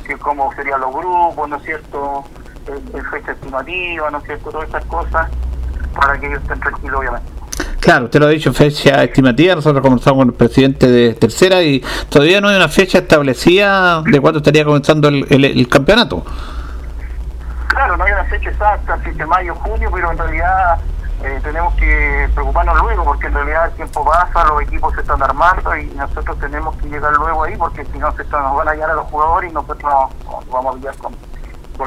que 0.06 0.16
cómo 0.18 0.52
serían 0.54 0.80
los 0.80 0.92
grupos, 0.92 1.48
¿no 1.48 1.56
es 1.56 1.62
cierto? 1.62 2.24
En, 2.66 3.04
fecha 3.10 3.32
estimativa, 3.32 4.10
¿no 4.10 4.18
es 4.18 4.24
cierto? 4.24 4.50
Todas 4.50 4.68
esas 4.68 4.84
cosas 4.86 5.30
para 5.94 6.18
que 6.18 6.26
ellos 6.26 6.42
estén 6.42 6.60
tranquilos, 6.60 7.00
obviamente. 7.00 7.41
Claro, 7.80 8.04
usted 8.04 8.20
lo 8.20 8.26
ha 8.26 8.30
dicho, 8.30 8.52
fecha 8.52 9.02
estimativa. 9.02 9.56
Nosotros 9.56 9.82
conversamos 9.82 10.20
con 10.20 10.28
el 10.28 10.34
presidente 10.34 10.88
de 10.88 11.14
Tercera 11.14 11.62
y 11.62 11.82
todavía 12.08 12.40
no 12.40 12.48
hay 12.48 12.56
una 12.56 12.68
fecha 12.68 12.98
establecida 12.98 14.02
de 14.02 14.20
cuándo 14.20 14.38
estaría 14.38 14.64
comenzando 14.64 15.08
el, 15.08 15.26
el, 15.28 15.68
campeonato. 15.68 16.24
Claro, 17.68 17.96
no 17.96 18.04
hay 18.04 18.12
una 18.12 18.24
fecha 18.24 18.50
exacta, 18.50 18.98
si 19.02 19.10
de 19.10 19.26
mayo, 19.26 19.54
junio, 19.56 19.90
pero 19.92 20.12
en 20.12 20.18
realidad 20.18 20.78
eh, 21.24 21.40
tenemos 21.42 21.74
que 21.74 22.28
preocuparnos 22.34 22.76
luego 22.82 23.04
porque 23.04 23.26
en 23.26 23.34
realidad 23.34 23.66
el 23.66 23.72
tiempo 23.72 24.04
pasa, 24.04 24.44
los 24.44 24.62
equipos 24.62 24.94
se 24.94 25.00
están 25.02 25.22
armando 25.22 25.76
y 25.76 25.86
nosotros 25.86 26.38
tenemos 26.38 26.76
que 26.76 26.88
llegar 26.88 27.12
luego 27.14 27.44
ahí 27.44 27.56
porque 27.56 27.84
si 27.84 27.98
no 27.98 28.10
se 28.12 28.24
nos 28.24 28.56
van 28.56 28.68
a 28.68 28.74
llegar 28.74 28.90
a 28.90 28.94
los 28.94 29.06
jugadores 29.06 29.50
y 29.50 29.54
nosotros 29.54 29.92
nos, 30.24 30.48
vamos 30.48 30.74
a 30.74 30.78
pillar 30.78 30.96
con, 30.96 31.14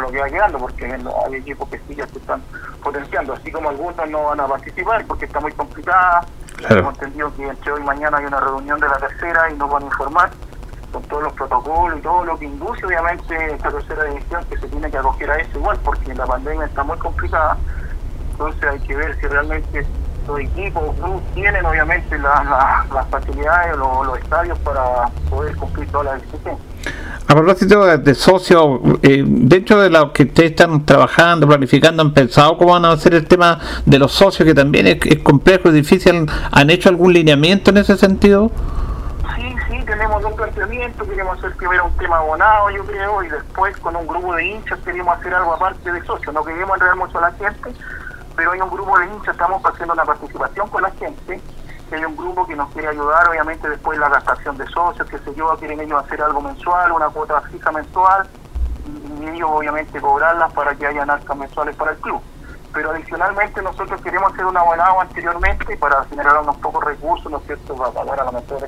lo 0.01 0.11
que 0.11 0.19
va 0.19 0.27
quedando 0.27 0.57
porque 0.57 0.85
hay 0.85 1.35
equipos 1.35 1.69
que 1.69 1.79
sí 1.87 1.95
ya 1.95 2.07
se 2.07 2.19
están 2.19 2.41
potenciando, 2.83 3.33
así 3.33 3.51
como 3.51 3.69
algunos 3.69 4.09
no 4.09 4.23
van 4.23 4.39
a 4.39 4.47
participar 4.47 5.05
porque 5.05 5.25
está 5.25 5.39
muy 5.39 5.51
complicada. 5.53 6.25
Hemos 6.69 6.93
entendido 6.95 7.35
que 7.35 7.47
entre 7.47 7.71
hoy 7.71 7.81
y 7.81 7.83
mañana 7.83 8.17
hay 8.17 8.25
una 8.25 8.39
reunión 8.39 8.79
de 8.79 8.87
la 8.87 8.97
tercera 8.97 9.49
y 9.51 9.55
nos 9.55 9.69
van 9.69 9.83
a 9.83 9.85
informar 9.87 10.31
con 10.91 11.03
todos 11.03 11.23
los 11.23 11.33
protocolos 11.33 11.99
y 11.99 12.01
todo 12.01 12.23
lo 12.23 12.39
que 12.39 12.45
induce 12.45 12.85
obviamente 12.85 13.53
esta 13.53 13.69
tercera 13.69 14.05
división 14.05 14.45
que 14.45 14.57
se 14.57 14.67
tiene 14.67 14.89
que 14.89 14.97
acoger 14.97 15.29
a 15.29 15.37
eso 15.37 15.59
igual 15.59 15.77
porque 15.83 16.13
la 16.13 16.25
pandemia 16.25 16.65
está 16.65 16.83
muy 16.83 16.97
complicada. 16.97 17.57
Entonces 18.31 18.63
hay 18.63 18.79
que 18.79 18.95
ver 18.95 19.19
si 19.19 19.27
realmente 19.27 19.85
los 20.27 20.39
equipos 20.39 20.83
tienen 21.33 21.65
obviamente 21.65 22.17
las 22.17 23.07
facilidades 23.09 23.77
o 23.77 24.03
los, 24.03 24.17
estadios 24.19 24.57
para 24.59 25.07
poder 25.29 25.55
cumplir 25.55 25.87
todas 25.89 26.05
las 26.05 26.23
exigencias. 26.23 26.57
A 27.27 27.33
propósito 27.33 27.97
de, 27.97 28.15
socios, 28.15 28.79
eh, 29.01 29.23
dentro 29.25 29.81
de 29.81 29.89
lo 29.89 30.13
que 30.13 30.23
ustedes 30.23 30.51
están 30.51 30.85
trabajando, 30.85 31.47
planificando, 31.47 32.03
¿han 32.03 32.13
pensado 32.13 32.57
cómo 32.57 32.73
van 32.73 32.85
a 32.85 32.91
hacer 32.91 33.15
el 33.15 33.27
tema 33.27 33.59
de 33.85 33.97
los 33.97 34.11
socios, 34.11 34.45
que 34.45 34.53
también 34.53 34.85
es, 34.85 34.99
complejo, 35.23 35.69
y 35.69 35.71
difícil? 35.71 36.29
¿Han 36.51 36.69
hecho 36.69 36.89
algún 36.89 37.13
lineamiento 37.13 37.71
en 37.71 37.77
ese 37.77 37.97
sentido? 37.97 38.51
Sí, 39.35 39.55
sí, 39.67 39.83
tenemos 39.85 40.23
un 40.23 40.35
planteamiento, 40.35 41.03
queremos 41.03 41.39
hacer 41.39 41.55
primero 41.55 41.85
un 41.85 41.97
tema 41.97 42.17
abonado, 42.17 42.69
yo 42.69 42.85
creo, 42.85 43.23
y 43.23 43.29
después 43.29 43.75
con 43.77 43.95
un 43.95 44.05
grupo 44.05 44.35
de 44.35 44.45
hinchas 44.45 44.77
queremos 44.85 45.17
hacer 45.17 45.33
algo 45.33 45.53
aparte 45.53 45.91
de 45.91 46.05
socios, 46.05 46.31
no 46.31 46.43
queremos 46.43 46.75
enredar 46.75 46.95
mucho 46.95 47.17
a 47.17 47.21
la 47.21 47.31
gente, 47.31 47.73
pero 48.35 48.51
hay 48.51 48.61
un 48.61 48.69
grupo 48.69 48.97
de 48.99 49.05
hinchas, 49.05 49.33
estamos 49.33 49.61
haciendo 49.63 49.93
una 49.93 50.05
participación 50.05 50.67
con 50.69 50.83
la 50.83 50.91
gente, 50.91 51.41
hay 51.91 52.03
un 52.03 52.15
grupo 52.15 52.45
que 52.45 52.55
nos 52.55 52.69
quiere 52.71 52.89
ayudar, 52.89 53.29
obviamente 53.29 53.69
después 53.69 53.97
la 53.97 54.09
gastación 54.09 54.57
de 54.57 54.65
socios, 54.67 55.07
que 55.09 55.17
se 55.19 55.33
yo, 55.35 55.55
quieren 55.57 55.79
ellos 55.79 56.03
hacer 56.03 56.21
algo 56.21 56.41
mensual, 56.41 56.91
una 56.91 57.07
cuota 57.09 57.41
fija 57.41 57.71
mensual, 57.71 58.27
y, 59.21 59.27
ellos 59.27 59.49
obviamente 59.51 59.99
cobrarlas 60.01 60.51
para 60.53 60.75
que 60.75 60.85
hayan 60.85 61.09
arcas 61.09 61.37
mensuales 61.37 61.75
para 61.75 61.91
el 61.91 61.97
club. 61.97 62.21
Pero 62.73 62.91
adicionalmente 62.91 63.61
nosotros 63.61 64.01
queremos 64.01 64.33
hacer 64.33 64.45
un 64.45 64.57
abonado 64.57 64.99
anteriormente 64.99 65.77
para 65.77 66.03
generar 66.05 66.41
unos 66.41 66.57
pocos 66.57 66.83
recursos, 66.83 67.31
¿no 67.31 67.37
es 67.37 67.45
cierto?, 67.45 67.75
para 67.75 67.91
pagar 67.91 68.19
a 68.19 68.25
lo 68.25 68.31
mejor 68.33 68.67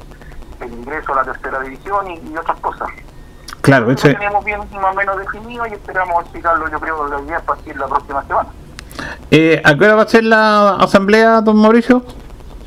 el 0.61 0.73
ingreso 0.73 1.11
a 1.13 1.15
la 1.17 1.23
tercera 1.33 1.59
división 1.59 2.07
y, 2.07 2.37
otras 2.37 2.59
cosas. 2.59 2.87
Claro, 3.61 3.87
Lo 3.87 3.95
tenemos 3.95 4.45
bien 4.45 4.59
más 4.59 4.93
o 4.93 4.93
menos 4.93 5.17
definido 5.17 5.65
y 5.67 5.73
esperamos 5.73 6.21
explicarlo, 6.21 6.69
yo 6.69 6.79
creo, 6.79 7.07
la 7.07 7.19
idea 7.19 7.37
a 7.37 7.41
partir 7.41 7.73
de 7.73 7.79
la 7.79 7.87
próxima 7.87 8.23
semana. 8.23 8.49
Eh, 9.31 9.61
¿A 9.63 9.75
qué 9.75 9.85
hora 9.85 9.95
va 9.95 10.03
a 10.03 10.07
ser 10.07 10.23
la 10.23 10.75
asamblea, 10.75 11.41
don 11.41 11.57
Mauricio? 11.57 12.03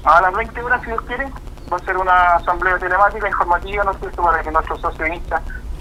A 0.04 0.20
las 0.20 0.34
20 0.34 0.62
horas, 0.62 0.80
si 0.82 0.86
Dios 0.88 1.00
quiere. 1.02 1.28
Va 1.72 1.76
a 1.76 1.80
ser 1.80 1.96
una 1.96 2.34
asamblea 2.34 2.78
telemática, 2.78 3.28
informativa, 3.28 3.84
¿no 3.84 3.92
es 3.92 3.98
cierto?, 3.98 4.22
para 4.22 4.42
que 4.42 4.50
nuestros 4.50 4.80
socios 4.80 5.08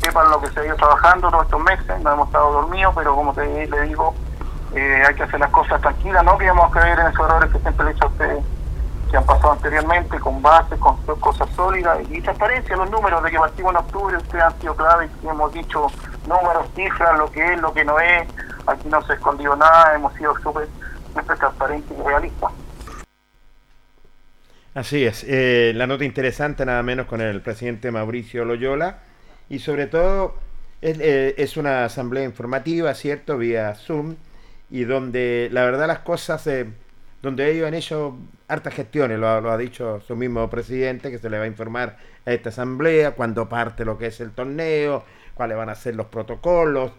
sepan 0.02 0.30
lo 0.30 0.40
que 0.40 0.50
se 0.52 0.60
ha 0.60 0.66
ido 0.66 0.76
trabajando 0.76 1.30
todos 1.30 1.46
estos 1.46 1.62
meses, 1.62 2.02
no 2.02 2.14
hemos 2.14 2.28
estado 2.28 2.52
dormidos, 2.54 2.94
pero 2.96 3.16
como 3.16 3.34
te 3.34 3.68
le 3.68 3.82
digo, 3.82 4.14
eh, 4.76 5.04
hay 5.08 5.16
que 5.16 5.24
hacer 5.24 5.40
las 5.40 5.50
cosas 5.50 5.82
tranquilas, 5.82 6.24
no 6.24 6.38
queremos 6.38 6.72
caer 6.72 7.00
en 7.00 7.08
esos 7.08 7.26
errores 7.26 7.52
que 7.52 7.60
siempre 7.60 7.86
le 7.86 7.92
he 7.92 7.94
dicho 7.96 8.06
a 8.06 8.10
ustedes 8.10 8.44
que 9.10 9.18
han 9.18 9.26
pasado 9.26 9.54
anteriormente, 9.54 10.20
con 10.20 10.42
bases, 10.42 10.78
con 10.80 10.96
cosas 11.20 11.50
sólidas 11.56 11.98
y 12.10 12.22
transparencia, 12.22 12.76
los 12.76 12.92
números 12.92 13.24
de 13.24 13.32
que 13.32 13.40
partimos 13.40 13.72
en 13.72 13.78
octubre, 13.78 14.18
ustedes 14.18 14.44
han 14.44 14.60
sido 14.60 14.76
claves 14.76 15.10
y 15.24 15.28
hemos 15.28 15.52
dicho 15.52 15.88
números, 16.28 16.68
cifras, 16.76 17.18
lo 17.18 17.32
que 17.32 17.54
es, 17.54 17.60
lo 17.60 17.74
que 17.74 17.84
no 17.84 18.00
es, 18.00 18.28
aquí 18.70 18.88
no 18.88 19.02
se 19.06 19.14
ha 19.14 19.16
escondido 19.16 19.56
nada, 19.56 19.96
hemos 19.96 20.14
sido 20.16 20.36
súper 20.40 20.68
transparentes 21.26 21.98
y 21.98 22.02
realistas. 22.02 22.52
Así 24.74 25.04
es, 25.04 25.26
eh, 25.28 25.74
la 25.76 25.88
nota 25.88 26.06
interesante 26.06 26.66
nada 26.66 26.84
menos 26.84 27.08
con 27.08 27.22
el 27.22 27.41
presidente 27.41 27.91
Mauricio 27.91 28.46
Loyola 28.46 29.00
y 29.50 29.60
sobre 29.60 29.88
todo 29.88 30.36
es, 30.82 31.00
eh, 31.00 31.36
es 31.38 31.58
una 31.58 31.86
asamblea 31.86 32.24
informativa, 32.24 32.94
¿cierto? 32.94 33.38
Vía 33.38 33.74
Zoom 33.76 34.16
y 34.70 34.84
donde 34.84 35.50
la 35.52 35.66
verdad 35.66 35.88
las 35.88 36.00
cosas, 36.00 36.46
eh, 36.48 36.68
donde 37.22 37.52
ellos 37.52 37.68
han 37.68 37.74
hecho 37.74 38.16
hartas 38.48 38.76
gestiones, 38.76 39.20
lo, 39.20 39.41
lo 39.41 39.52
ha 39.52 39.58
dicho 39.58 40.00
su 40.02 40.16
mismo 40.16 40.50
presidente, 40.50 41.10
que 41.10 41.18
se 41.18 41.30
le 41.30 41.40
va 41.40 41.46
a 41.46 41.48
informar 41.48 41.98
a 42.26 42.32
esta 42.32 42.50
asamblea 42.50 43.12
cuando 43.12 43.50
parte 43.50 43.84
lo 43.84 43.98
que 43.98 44.08
es 44.08 44.22
el 44.22 44.32
torneo, 44.32 45.04
cuáles 45.34 45.58
van 45.58 45.70
a 45.70 45.76
ser 45.76 45.96
los 45.96 46.08
protocolos 46.08 46.91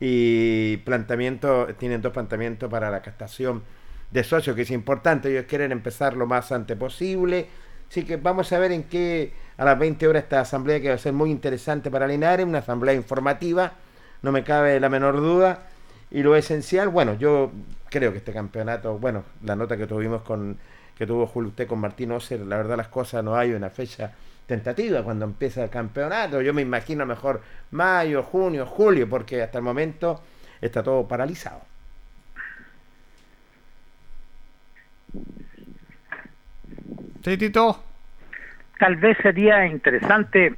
y 0.00 0.78
planteamiento, 0.78 1.68
tienen 1.78 2.02
dos 2.02 2.12
planteamientos 2.12 2.70
para 2.70 2.90
la 2.90 3.02
captación 3.02 3.62
de 4.10 4.24
socios, 4.24 4.54
que 4.54 4.62
es 4.62 4.70
importante, 4.70 5.30
ellos 5.30 5.46
quieren 5.48 5.72
empezar 5.72 6.16
lo 6.16 6.26
más 6.26 6.52
antes 6.52 6.76
posible, 6.76 7.48
así 7.88 8.04
que 8.04 8.16
vamos 8.16 8.52
a 8.52 8.58
ver 8.58 8.72
en 8.72 8.84
qué, 8.84 9.32
a 9.56 9.64
las 9.64 9.78
20 9.78 10.06
horas 10.06 10.24
esta 10.24 10.40
asamblea 10.40 10.80
que 10.80 10.88
va 10.88 10.94
a 10.94 10.98
ser 10.98 11.12
muy 11.12 11.30
interesante 11.30 11.90
para 11.90 12.06
Linares, 12.06 12.46
una 12.46 12.58
asamblea 12.58 12.94
informativa, 12.94 13.72
no 14.22 14.32
me 14.32 14.44
cabe 14.44 14.78
la 14.80 14.88
menor 14.88 15.16
duda, 15.16 15.66
y 16.10 16.22
lo 16.22 16.36
esencial, 16.36 16.88
bueno, 16.88 17.14
yo 17.14 17.50
creo 17.90 18.12
que 18.12 18.18
este 18.18 18.32
campeonato, 18.32 18.98
bueno, 18.98 19.24
la 19.42 19.56
nota 19.56 19.76
que 19.76 19.86
tuvimos 19.86 20.22
con, 20.22 20.58
que 20.96 21.06
tuvo 21.06 21.26
Julio 21.26 21.50
usted 21.50 21.66
con 21.66 21.80
Martín 21.80 22.12
Oser, 22.12 22.40
la 22.40 22.56
verdad 22.56 22.76
las 22.76 22.88
cosas 22.88 23.24
no 23.24 23.36
hay 23.36 23.52
una 23.52 23.70
fecha 23.70 24.12
tentativa 24.46 25.02
cuando 25.02 25.24
empieza 25.24 25.62
el 25.62 25.70
campeonato, 25.70 26.42
yo 26.42 26.52
me 26.52 26.62
imagino 26.62 27.06
mejor 27.06 27.40
mayo, 27.70 28.22
junio, 28.22 28.66
julio, 28.66 29.08
porque 29.08 29.42
hasta 29.42 29.58
el 29.58 29.64
momento 29.64 30.22
está 30.60 30.82
todo 30.82 31.06
paralizado. 31.06 31.62
Sí, 37.24 37.38
Tito. 37.38 37.82
Tal 38.78 38.96
vez 38.96 39.16
sería 39.22 39.66
interesante 39.66 40.54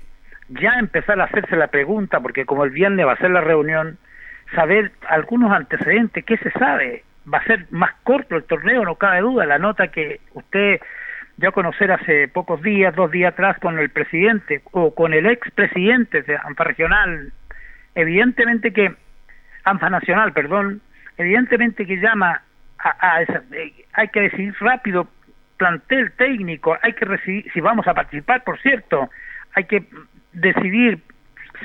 ya 0.48 0.78
empezar 0.78 1.20
a 1.20 1.24
hacerse 1.24 1.56
la 1.56 1.68
pregunta, 1.68 2.20
porque 2.20 2.44
como 2.44 2.64
el 2.64 2.70
viernes 2.70 3.06
va 3.06 3.12
a 3.12 3.18
ser 3.18 3.30
la 3.30 3.40
reunión, 3.40 3.98
saber 4.54 4.92
algunos 5.08 5.52
antecedentes, 5.52 6.24
qué 6.24 6.36
se 6.38 6.50
sabe. 6.52 7.04
Va 7.32 7.38
a 7.38 7.44
ser 7.44 7.66
más 7.70 7.92
corto 8.02 8.36
el 8.36 8.44
torneo, 8.44 8.84
no 8.84 8.96
cabe 8.96 9.20
duda. 9.20 9.46
La 9.46 9.58
nota 9.58 9.88
que 9.88 10.20
usted 10.34 10.80
dio 11.36 11.52
conocer 11.52 11.92
hace 11.92 12.28
pocos 12.28 12.62
días, 12.62 12.94
dos 12.94 13.10
días 13.10 13.32
atrás, 13.32 13.58
con 13.58 13.78
el 13.78 13.90
presidente 13.90 14.62
o 14.72 14.94
con 14.94 15.12
el 15.12 15.26
expresidente 15.26 16.22
de 16.22 16.36
ANFA 16.36 16.64
Regional, 16.64 17.32
evidentemente 17.94 18.72
que, 18.72 18.94
ANFA 19.64 19.90
Nacional, 19.90 20.32
perdón, 20.32 20.80
evidentemente 21.18 21.86
que 21.86 21.96
llama 21.96 22.42
a, 22.78 23.14
a 23.14 23.22
esa, 23.22 23.42
eh, 23.52 23.72
hay 23.92 24.08
que 24.08 24.22
decidir 24.22 24.54
rápido 24.60 25.08
plantel 25.56 26.12
técnico, 26.12 26.76
hay 26.82 26.92
que 26.94 27.06
decidir, 27.06 27.50
si 27.52 27.60
vamos 27.60 27.86
a 27.86 27.94
participar, 27.94 28.44
por 28.44 28.58
cierto, 28.60 29.10
hay 29.54 29.64
que 29.64 29.84
decidir, 30.32 31.00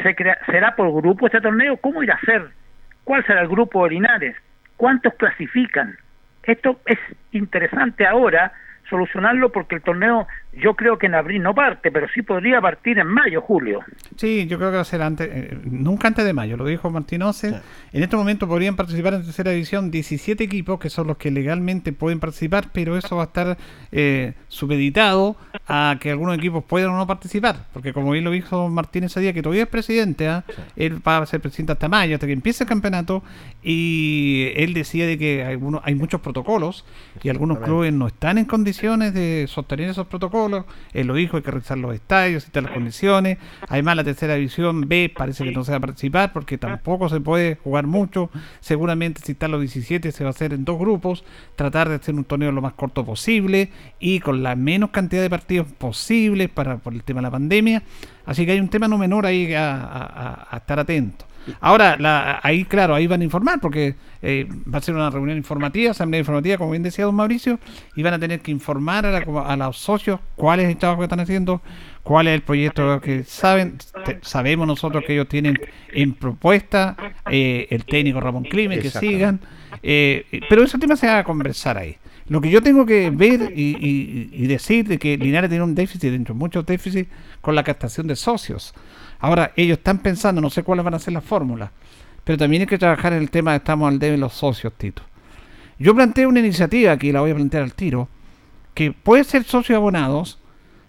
se 0.04 0.16
crea, 0.16 0.38
será 0.46 0.76
por 0.76 0.92
grupo 0.94 1.28
este 1.28 1.42
torneo, 1.42 1.78
cómo 1.78 2.04
irá 2.04 2.16
a 2.16 2.26
ser, 2.26 2.50
cuál 3.04 3.26
será 3.26 3.42
el 3.42 3.48
grupo 3.48 3.84
de 3.84 3.92
Linares, 3.92 4.36
cuántos 4.78 5.14
clasifican. 5.16 5.98
Esto 6.44 6.80
es 6.86 6.98
interesante 7.32 8.06
ahora 8.06 8.52
solucionarlo 8.92 9.52
porque 9.52 9.76
el 9.76 9.82
torneo 9.82 10.28
yo 10.54 10.76
creo 10.76 10.98
que 10.98 11.06
en 11.06 11.16
abril 11.16 11.42
no 11.42 11.56
parte, 11.56 11.92
pero 11.92 12.08
sí 12.14 12.22
podría 12.24 12.60
partir 12.60 13.00
en 13.00 13.08
mayo, 13.08 13.42
julio. 13.42 13.80
Sí, 14.18 14.48
yo 14.48 14.58
creo 14.58 14.70
que 14.70 14.76
va 14.76 14.82
a 14.82 14.86
ser 14.86 15.02
antes, 15.02 15.30
eh, 15.32 15.58
nunca 15.64 16.10
antes 16.10 16.26
de 16.26 16.34
mayo, 16.34 16.58
lo 16.58 16.66
dijo 16.66 16.90
Martín 16.90 17.22
Ose. 17.22 17.62
En 17.94 18.04
este 18.04 18.18
momento 18.18 18.48
podrían 18.50 18.76
participar 18.76 19.14
en 19.14 19.24
tercera 19.24 19.52
división 19.52 19.92
17 19.92 20.44
equipos, 20.44 20.80
que 20.80 20.90
son 20.90 21.08
los 21.08 21.18
que 21.18 21.32
legalmente 21.32 21.94
pueden 21.94 22.20
participar, 22.20 22.66
pero 22.74 22.98
eso 22.98 23.16
va 23.16 23.24
a 23.24 23.26
estar 23.28 23.58
eh, 23.94 24.34
supeditado 24.50 25.38
a 25.68 25.98
que 26.02 26.12
algunos 26.12 26.38
equipos 26.38 26.66
puedan 26.66 26.92
o 26.92 26.98
no 26.98 27.08
participar, 27.08 27.68
porque 27.72 27.94
como 27.94 28.12
bien 28.12 28.26
lo 28.26 28.32
dijo 28.32 28.68
Martín 28.68 29.06
ese 29.06 29.22
día, 29.22 29.32
que 29.32 29.42
todavía 29.42 29.64
es 29.64 29.70
presidente, 29.70 30.28
¿ah? 30.28 30.44
él 30.76 31.02
va 31.08 31.20
a 31.20 31.26
ser 31.26 31.40
presidente 31.40 31.74
hasta 31.74 31.88
mayo, 31.88 32.16
hasta 32.16 32.28
que 32.28 32.34
empiece 32.34 32.66
el 32.66 32.68
campeonato, 32.68 33.24
y 33.64 34.52
él 34.56 34.74
decía 34.74 35.08
de 35.08 35.18
que 35.18 35.46
hay, 35.46 35.54
algunos, 35.54 35.82
hay 35.86 35.96
muchos 35.96 36.20
protocolos 36.20 36.84
y 37.24 37.30
algunos 37.30 37.60
clubes 37.60 37.94
no 37.94 38.08
están 38.08 38.38
en 38.38 38.46
condiciones 38.46 39.14
de 39.14 39.46
sostener 39.48 39.90
esos 39.90 40.08
protocolos 40.08 40.41
él 40.94 41.08
lo 41.08 41.16
dijo, 41.16 41.38
hay 41.38 41.44
que 41.44 41.52
revisar 41.52 41.78
los 41.78 41.94
estadios, 41.94 42.48
y 42.48 42.62
las 42.62 42.72
condiciones. 42.72 43.38
Además, 43.68 43.96
la 43.96 44.04
tercera 44.04 44.36
división 44.36 44.88
B 44.88 45.12
parece 45.16 45.44
que 45.44 45.52
no 45.52 45.64
se 45.64 45.72
va 45.72 45.78
a 45.78 45.82
participar 45.82 46.34
porque 46.34 46.58
tampoco 46.58 47.10
se 47.10 47.20
puede 47.20 47.56
jugar 47.56 47.88
mucho. 47.88 48.30
Seguramente, 48.60 49.22
si 49.24 49.34
están 49.34 49.52
los 49.52 49.62
17, 49.62 50.12
se 50.12 50.24
va 50.24 50.30
a 50.30 50.32
hacer 50.32 50.54
en 50.54 50.66
dos 50.66 50.80
grupos. 50.80 51.24
Tratar 51.56 51.90
de 51.90 51.96
hacer 51.96 52.16
un 52.16 52.24
torneo 52.24 52.52
lo 52.52 52.62
más 52.62 52.74
corto 52.74 53.06
posible 53.06 53.72
y 54.00 54.20
con 54.20 54.44
la 54.44 54.56
menos 54.56 54.92
cantidad 54.92 55.22
de 55.22 55.30
partidos 55.30 55.68
posibles 55.78 56.50
para, 56.50 56.78
por 56.78 56.94
el 56.94 57.04
tema 57.04 57.20
de 57.20 57.24
la 57.24 57.32
pandemia. 57.32 57.84
Así 58.26 58.46
que 58.46 58.54
hay 58.54 58.60
un 58.60 58.70
tema 58.70 58.88
no 58.88 58.98
menor 58.98 59.26
ahí 59.26 59.54
a 59.54 60.48
estar 60.54 60.80
atento. 60.80 61.31
Ahora, 61.60 61.98
la, 62.00 62.40
ahí, 62.44 62.66
claro, 62.66 62.94
ahí 62.96 63.08
van 63.08 63.22
a 63.22 63.24
informar, 63.24 63.60
porque 63.60 63.96
eh, 64.22 64.48
va 64.74 64.78
a 64.78 64.82
ser 64.82 64.96
una 64.96 65.10
reunión 65.10 65.38
informativa, 65.38 65.92
asamblea 65.92 66.20
informativa, 66.20 66.58
como 66.58 66.72
bien 66.72 66.84
decía 66.84 67.06
don 67.06 67.16
Mauricio, 67.16 67.60
y 67.96 68.04
van 68.04 68.14
a 68.14 68.20
tener 68.20 68.42
que 68.42 68.52
informar 68.52 69.06
a, 69.06 69.12
la- 69.12 69.42
a 69.46 69.56
los 69.58 69.78
socios 69.78 70.20
cuál 70.36 70.60
es 70.60 70.70
el 70.70 70.78
trabajo 70.78 71.00
que 71.02 71.06
están 71.06 71.20
haciendo, 71.20 71.62
cuál 72.04 72.28
es 72.28 72.36
el 72.36 72.42
proyecto 72.42 73.00
que 73.02 73.24
saben. 73.24 73.78
Te- 74.06 74.20
sabemos 74.22 74.68
nosotros 74.68 75.04
que 75.06 75.14
ellos 75.14 75.28
tienen 75.28 75.60
en 75.94 76.14
propuesta 76.14 76.96
eh, 77.30 77.68
el 77.70 77.86
técnico 77.86 78.20
Ramón 78.20 78.44
Clime, 78.44 78.76
que 78.80 78.90
sigan, 79.00 79.40
eh, 79.84 80.26
pero 80.50 80.64
ese 80.64 80.78
tema 80.78 80.96
se 80.96 81.08
va 81.08 81.20
a 81.20 81.24
conversar 81.24 81.78
ahí. 81.78 81.98
Lo 82.28 82.40
que 82.40 82.50
yo 82.50 82.62
tengo 82.62 82.86
que 82.86 83.10
ver 83.10 83.52
y, 83.56 83.76
y- 83.80 84.30
y 84.32 84.48
decir 84.48 84.88
de 84.88 84.98
que 84.98 85.18
Linares 85.18 85.50
tiene 85.50 85.66
un 85.66 85.76
déficit, 85.76 86.12
dentro 86.12 86.34
de 86.34 86.40
muchos 86.40 86.66
déficits, 86.66 87.10
con 87.42 87.56
la 87.56 87.64
captación 87.64 88.08
de 88.08 88.16
socios. 88.16 88.74
Ahora, 89.22 89.52
ellos 89.56 89.78
están 89.78 90.00
pensando, 90.00 90.42
no 90.42 90.50
sé 90.50 90.64
cuáles 90.64 90.84
van 90.84 90.96
a 90.96 91.00
ser 91.00 91.14
las 91.14 91.24
fórmulas, 91.24 91.70
pero 92.24 92.38
también 92.38 92.62
hay 92.62 92.68
que 92.68 92.78
trabajar 92.78 93.14
en 93.14 93.20
el 93.20 93.30
tema 93.30 93.52
de 93.52 93.58
estamos 93.58 93.88
al 93.88 94.00
debe 94.00 94.18
los 94.18 94.34
socios, 94.34 94.74
Tito. 94.74 95.04
Yo 95.78 95.96
planteé 95.96 96.26
una 96.26 96.40
iniciativa, 96.40 96.92
aquí 96.92 97.12
la 97.12 97.22
voy 97.22 97.32
a 97.32 97.36
plantear 97.36 97.64
al 97.64 97.74
tiro, 97.74 98.10
que 98.74 98.92
puede 98.92 99.24
ser 99.24 99.44
socios 99.44 99.78
abonados, 99.78 100.40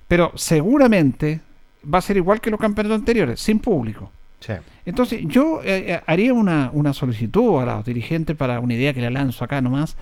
pero 0.08 0.32
seguramente 0.34 1.40
va 1.82 1.98
a 1.98 2.02
ser 2.02 2.16
igual 2.16 2.40
que 2.40 2.50
los 2.50 2.60
campeonatos 2.60 2.98
anteriores, 2.98 3.40
sin 3.40 3.58
público. 3.58 4.10
Sí. 4.40 4.54
Entonces, 4.86 5.20
yo 5.24 5.60
eh, 5.62 5.92
eh, 5.92 6.00
haría 6.06 6.32
una, 6.32 6.70
una 6.72 6.92
solicitud 6.92 7.60
a 7.60 7.66
los 7.66 7.84
dirigentes 7.84 8.34
para 8.36 8.60
una 8.60 8.74
idea 8.74 8.94
que 8.94 9.00
le 9.00 9.10
lanzo 9.10 9.44
acá 9.44 9.60
nomás, 9.60 9.96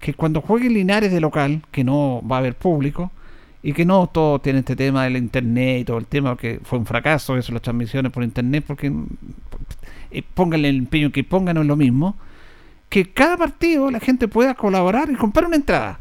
que 0.00 0.14
cuando 0.14 0.40
juegue 0.40 0.68
Linares 0.68 1.12
de 1.12 1.20
local, 1.20 1.62
que 1.70 1.84
no 1.84 2.22
va 2.28 2.36
a 2.36 2.38
haber 2.40 2.56
público, 2.56 3.10
y 3.66 3.72
que 3.72 3.84
no 3.84 4.06
todo 4.06 4.38
tiene 4.38 4.60
este 4.60 4.76
tema 4.76 5.02
del 5.02 5.16
internet 5.16 5.80
y 5.80 5.84
todo 5.84 5.98
el 5.98 6.06
tema, 6.06 6.36
que 6.36 6.60
fue 6.62 6.78
un 6.78 6.86
fracaso 6.86 7.36
eso, 7.36 7.50
las 7.50 7.62
transmisiones 7.62 8.12
por 8.12 8.22
internet, 8.22 8.62
porque 8.64 8.92
eh, 10.12 10.22
pónganle 10.22 10.68
el 10.68 10.76
empeño 10.76 11.10
que 11.10 11.24
pongan, 11.24 11.56
no 11.56 11.62
es 11.62 11.66
lo 11.66 11.74
mismo, 11.74 12.14
que 12.88 13.10
cada 13.12 13.36
partido 13.36 13.90
la 13.90 13.98
gente 13.98 14.28
pueda 14.28 14.54
colaborar 14.54 15.10
y 15.10 15.16
comprar 15.16 15.46
una 15.46 15.56
entrada. 15.56 15.98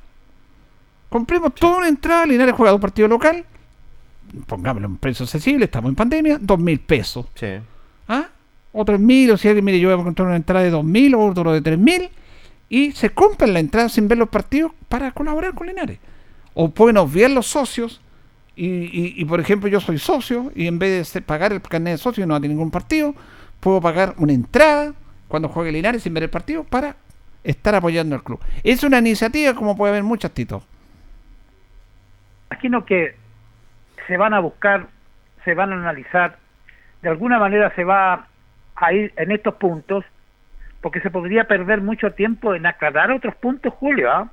Compremos 1.10 1.56
toda 1.56 1.78
una 1.78 1.88
entrada, 1.88 2.28
Linares 2.28 2.54
juega 2.54 2.76
un 2.76 2.82
partido 2.82 3.08
local, 3.08 3.44
pongámoslo 4.46 4.88
en 4.88 4.98
precio 4.98 5.24
accesible, 5.24 5.66
estamos 5.66 5.90
en 5.90 5.96
pandemia, 5.96 6.38
dos 6.40 6.60
mil 6.60 6.80
pesos. 6.80 7.26
Sí. 7.34 7.48
¿Ah? 8.08 8.28
O 8.74 8.86
tres 8.86 9.00
mil, 9.00 9.32
o 9.32 9.38
si 9.38 9.48
alguien 9.48 9.66
mire, 9.66 9.80
yo 9.80 9.90
voy 9.90 9.98
a 9.98 10.02
encontrar 10.02 10.28
una 10.28 10.38
entrada 10.38 10.64
de 10.64 10.70
dos 10.70 10.86
mil 10.86 11.16
o 11.16 11.26
otro 11.26 11.52
de 11.52 11.64
tres 11.64 11.80
mil, 11.80 12.12
y 12.70 12.92
se 12.92 13.10
compran 13.10 13.54
la 13.54 13.60
entrada 13.60 13.90
sin 13.90 14.08
ver 14.08 14.20
los 14.20 14.30
partidos 14.30 14.72
para 14.88 15.12
colaborar 15.14 15.56
con 15.56 15.66
Linares. 15.66 15.98
O 16.56 16.70
pueden 16.70 16.98
obviar 16.98 17.30
los 17.30 17.46
socios, 17.46 18.02
y, 18.56 19.22
y- 19.22 19.26
por 19.26 19.40
ejemplo 19.40 19.70
yo 19.70 19.80
soy 19.80 20.00
socio, 20.00 20.52
y 20.56 20.66
en 20.68 20.80
vez 20.80 21.14
de 21.14 21.22
pagar 21.22 21.52
el 21.54 21.62
carnet 21.62 21.94
de 21.94 21.98
socio 22.00 22.24
y 22.24 22.28
no 22.28 22.34
a 22.36 22.40
ningún 22.40 22.72
partido, 22.72 23.14
puedo 23.60 23.80
pagar 23.82 24.16
una 24.18 24.34
entrada 24.34 24.94
cuando 25.28 25.50
juegue 25.50 25.72
Linares 25.72 26.02
sin 26.04 26.14
ver 26.14 26.24
el 26.24 26.30
partido 26.30 26.64
para 26.64 26.96
estar 27.44 27.76
apoyando 27.76 28.16
al 28.16 28.24
club. 28.24 28.40
Es 28.64 28.84
una 28.84 28.98
iniciativa 29.00 29.54
como 29.54 29.76
puede 29.78 29.92
haber 29.92 30.04
muchas, 30.04 30.32
Tito. 30.32 30.64
imagino 32.50 32.86
que 32.86 33.16
se 34.08 34.18
van 34.18 34.34
a 34.34 34.40
buscar, 34.40 34.88
se 35.44 35.54
van 35.54 35.72
a 35.74 35.76
analizar, 35.76 36.38
de 37.02 37.10
alguna 37.10 37.38
manera 37.40 37.74
se 37.76 37.84
va 37.84 38.28
a 38.76 38.94
ir 38.94 39.14
en 39.18 39.32
estos 39.32 39.56
puntos, 39.56 40.06
porque 40.82 41.02
se 41.02 41.10
podría 41.10 41.46
perder 41.48 41.82
mucho 41.82 42.12
tiempo 42.14 42.56
en 42.56 42.66
aclarar 42.66 43.12
otros 43.12 43.36
puntos, 43.36 43.74
Julio. 43.74 44.12
¿ah? 44.12 44.30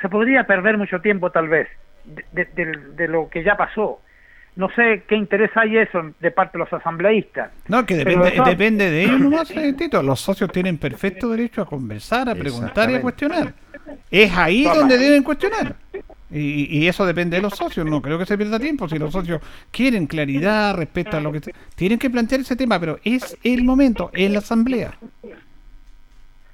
Se 0.00 0.08
podría 0.08 0.44
perder 0.44 0.78
mucho 0.78 1.00
tiempo 1.00 1.30
tal 1.30 1.48
vez 1.48 1.68
de, 2.04 2.24
de- 2.32 2.44
de- 2.54 2.78
de 2.96 3.08
lo 3.08 3.28
que 3.28 3.42
ya 3.44 3.56
pasó. 3.56 4.00
no 4.56 4.68
sé 4.74 5.04
qué 5.08 5.14
interés 5.14 5.50
hay 5.54 5.78
eso 5.78 6.10
de 6.20 6.30
parte 6.32 6.58
de 6.58 6.64
los 6.64 6.72
asambleístas. 6.72 7.50
No, 7.68 7.86
que 7.86 7.94
depende, 7.96 8.28
eso- 8.34 8.44
depende 8.44 8.90
de 8.90 9.04
ellos 9.04 9.20
nomás, 9.20 9.50
eh, 9.52 9.72
Tito. 9.74 10.02
Los 10.02 10.20
socios 10.20 10.50
tienen 10.50 10.76
perfecto 10.76 11.28
derecho 11.30 11.62
a 11.62 11.66
conversar, 11.66 12.28
a 12.28 12.34
preguntar 12.34 12.90
y 12.90 12.94
a 12.96 13.00
cuestionar. 13.00 13.54
Es 14.10 14.36
ahí 14.36 14.64
donde 14.64 14.98
deben 14.98 15.22
cuestionar. 15.22 15.76
Y, 16.32 16.78
y 16.78 16.86
eso 16.88 17.06
depende 17.06 17.36
de 17.36 17.42
los 17.42 17.54
socios. 17.54 17.86
No 17.86 18.00
creo 18.02 18.18
que 18.18 18.26
se 18.26 18.36
pierda 18.36 18.58
tiempo. 18.58 18.88
Si 18.88 18.98
los 18.98 19.12
socios 19.12 19.40
quieren 19.70 20.06
claridad 20.06 20.76
respecto 20.76 21.16
a 21.16 21.20
lo 21.20 21.32
que... 21.32 21.40
Tienen 21.74 21.98
que 21.98 22.08
plantear 22.10 22.40
ese 22.42 22.54
tema, 22.56 22.78
pero 22.78 22.98
es 23.04 23.36
el 23.42 23.64
momento, 23.64 24.10
en 24.12 24.32
la 24.32 24.38
asamblea. 24.40 24.92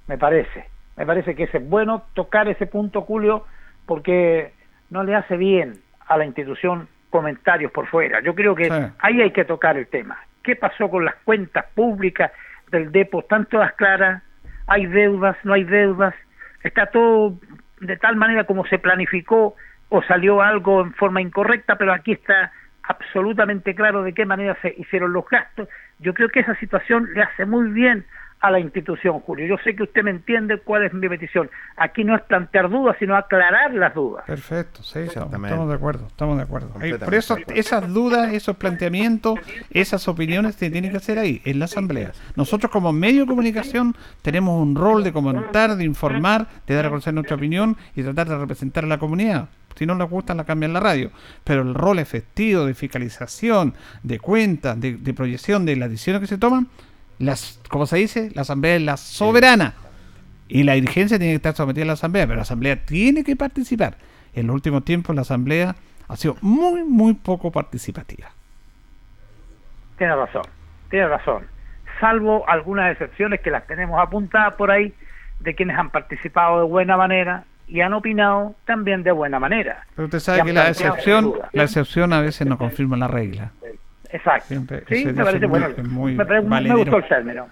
me 0.06 0.16
parece. 0.18 0.64
Me 0.97 1.06
parece 1.06 1.35
que 1.35 1.44
es 1.44 1.68
bueno 1.68 2.05
tocar 2.14 2.48
ese 2.48 2.66
punto, 2.66 3.02
Julio, 3.02 3.44
porque 3.86 4.52
no 4.90 5.05
le 5.05 5.14
hace 5.14 5.36
bien 5.36 5.74
a 6.06 6.16
la 6.16 6.24
institución 6.24 6.89
comentarios 7.10 7.73
por 7.73 7.86
fuera. 7.86 8.20
Yo 8.20 8.35
creo 8.35 8.55
que 8.55 8.64
Sí. 8.64 8.86
ahí 8.98 9.20
hay 9.20 9.31
que 9.31 9.44
tocar 9.44 9.77
el 9.77 9.86
tema. 9.86 10.18
¿Qué 10.43 10.56
pasó 10.56 10.89
con 10.89 11.05
las 11.05 11.14
cuentas 11.24 11.64
públicas 11.74 12.31
del 12.70 12.93
DEPO? 12.93 13.20
¿Están 13.20 13.47
todas 13.47 13.73
claras? 13.74 14.23
¿Hay 14.66 14.86
deudas? 14.86 15.36
¿No 15.44 15.55
hay 15.55 15.64
deudas? 15.64 16.14
¿Está 16.62 16.86
todo 16.86 17.39
de 17.81 17.97
tal 17.97 18.16
manera 18.16 18.44
como 18.44 18.66
se 18.66 18.78
planificó 18.78 19.55
o 19.89 20.02
salió 20.02 20.43
algo 20.43 20.81
en 20.82 20.94
forma 20.94 21.20
incorrecta? 21.20 21.77
Pero 21.77 21.93
aquí 21.93 22.12
está 22.12 22.52
absolutamente 22.82 23.74
claro 23.74 24.02
de 24.02 24.12
qué 24.12 24.24
manera 24.24 24.56
se 24.62 24.74
hicieron 24.78 25.12
los 25.12 25.28
gastos. 25.28 25.68
Yo 25.98 26.14
creo 26.14 26.28
que 26.28 26.40
esa 26.40 26.55
situación 26.56 27.09
le 27.14 27.23
hace 27.23 27.44
muy 27.44 27.70
bien 27.70 28.05
a 28.47 28.51
la 28.51 28.60
institución, 28.60 29.20
Julio. 29.20 29.47
Yo 29.47 29.56
sé 29.64 29.74
que 29.74 29.82
usted 29.82 30.02
me 30.02 30.10
entiende 30.10 30.59
cuál 30.59 30.85
es 30.85 30.94
mi 30.94 31.09
petición. 31.09 31.51
Aquí 31.77 32.05
no 32.05 32.14
es 32.14 32.23
plantear 32.23 32.70
dudas, 32.70 32.97
sino 32.98 33.16
aclarar 33.16 33.74
las 33.74 33.94
dudas. 33.94 34.24
Perfecto, 34.24 34.82
sí, 34.82 35.01
estamos, 35.01 35.68
de 35.68 35.74
acuerdo, 35.74 36.06
estamos 36.06 36.36
de 36.36 36.44
acuerdo. 36.44 36.70
Por 37.05 37.14
eso 37.14 37.36
esas 37.48 37.93
dudas, 37.93 38.32
esos 38.32 38.56
planteamientos, 38.56 39.39
esas 39.70 40.06
opiniones 40.06 40.55
se 40.55 40.70
tienen 40.70 40.93
que 40.93 40.98
hacer 40.98 41.18
ahí, 41.18 41.43
en 41.44 41.59
la 41.59 41.64
asamblea. 41.64 42.12
Nosotros 42.36 42.70
como 42.70 42.93
medio 42.93 43.23
de 43.23 43.27
comunicación 43.27 43.97
tenemos 44.23 44.62
un 44.62 44.77
rol 44.77 45.02
de 45.02 45.12
comentar, 45.12 45.77
de 45.77 45.85
informar, 45.85 46.47
de 46.66 46.74
dar 46.74 46.86
a 46.86 46.89
conocer 46.90 47.14
nuestra 47.14 47.36
opinión 47.36 47.77
y 47.97 48.02
tratar 48.02 48.28
de 48.28 48.39
representar 48.39 48.85
a 48.85 48.89
la 48.89 48.98
comunidad. 48.98 49.48
Si 49.74 49.85
no 49.85 49.94
les 49.94 50.09
gusta, 50.09 50.35
la 50.35 50.44
cambian 50.44 50.73
la 50.73 50.81
radio. 50.81 51.10
Pero 51.44 51.62
el 51.62 51.74
rol 51.74 51.98
efectivo 51.98 52.64
de 52.64 52.74
fiscalización, 52.74 53.74
de 54.02 54.18
cuentas, 54.18 54.81
de, 54.81 54.97
de 54.97 55.12
proyección 55.12 55.66
de 55.66 55.77
las 55.77 55.90
decisiones 55.90 56.20
que 56.20 56.27
se 56.27 56.39
toman, 56.39 56.68
las, 57.18 57.60
como 57.68 57.86
se 57.86 57.97
dice, 57.97 58.30
la 58.34 58.43
asamblea 58.43 58.76
es 58.76 58.82
la 58.82 58.97
soberana. 58.97 59.74
Y 60.48 60.62
la 60.62 60.74
dirigencia 60.74 61.18
tiene 61.18 61.32
que 61.32 61.36
estar 61.36 61.55
sometida 61.55 61.84
a 61.84 61.86
la 61.88 61.93
asamblea, 61.94 62.26
pero 62.26 62.36
la 62.36 62.43
asamblea 62.43 62.84
tiene 62.84 63.24
que 63.24 63.34
participar. 63.34 63.97
En 64.34 64.47
los 64.47 64.55
últimos 64.55 64.84
tiempos 64.84 65.16
la 65.16 65.22
asamblea 65.22 65.74
ha 66.09 66.16
sido 66.16 66.36
muy, 66.40 66.84
muy 66.84 67.14
poco 67.14 67.51
participativa. 67.51 68.30
Tiene 69.98 70.14
razón, 70.14 70.44
tiene 70.90 71.09
razón. 71.09 71.47
Salvo 72.01 72.48
algunas 72.48 72.93
excepciones 72.93 73.40
que 73.40 73.51
las 73.51 73.66
tenemos 73.66 73.98
apuntadas 74.01 74.55
por 74.55 74.70
ahí 74.70 74.93
de 75.40 75.55
quienes 75.55 75.76
han 75.78 75.90
participado 75.90 76.60
de 76.60 76.66
buena 76.66 76.97
manera 76.97 77.44
y 77.66 77.80
han 77.80 77.94
opinado 77.94 78.55
también 78.66 79.02
de 79.02 79.12
buena 79.12 79.40
manera. 79.40 79.84
Pero 79.97 80.06
usted 80.06 80.20
sabe 80.20 80.43
que 80.44 80.52
la 80.52 80.68
excepción, 80.68 81.32
la 81.52 81.64
excepción 81.64 82.12
a 82.12 82.20
veces 82.20 82.47
no 82.47 82.59
confirma 82.59 82.97
la 82.97 83.09
regla. 83.09 83.51
Exacto. 84.12 84.49
Siempre- 84.49 84.85
Sí, 84.89 85.05
me 85.07 85.24
parece 85.24 85.47
muy- 85.47 85.61
bueno. 85.61 85.74
muy 85.89 86.15
me, 86.15 86.74
gustó 86.74 86.97
el 86.99 87.09
término. 87.09 87.49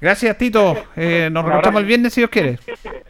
Gracias, 0.00 0.36
Tito. 0.36 0.74
Eh, 0.96 1.28
nos 1.30 1.44
reencontramos 1.44 1.80
el 1.82 1.86
viernes 1.86 2.12
si 2.12 2.20
Dios 2.22 2.30
quiere. 2.30 2.58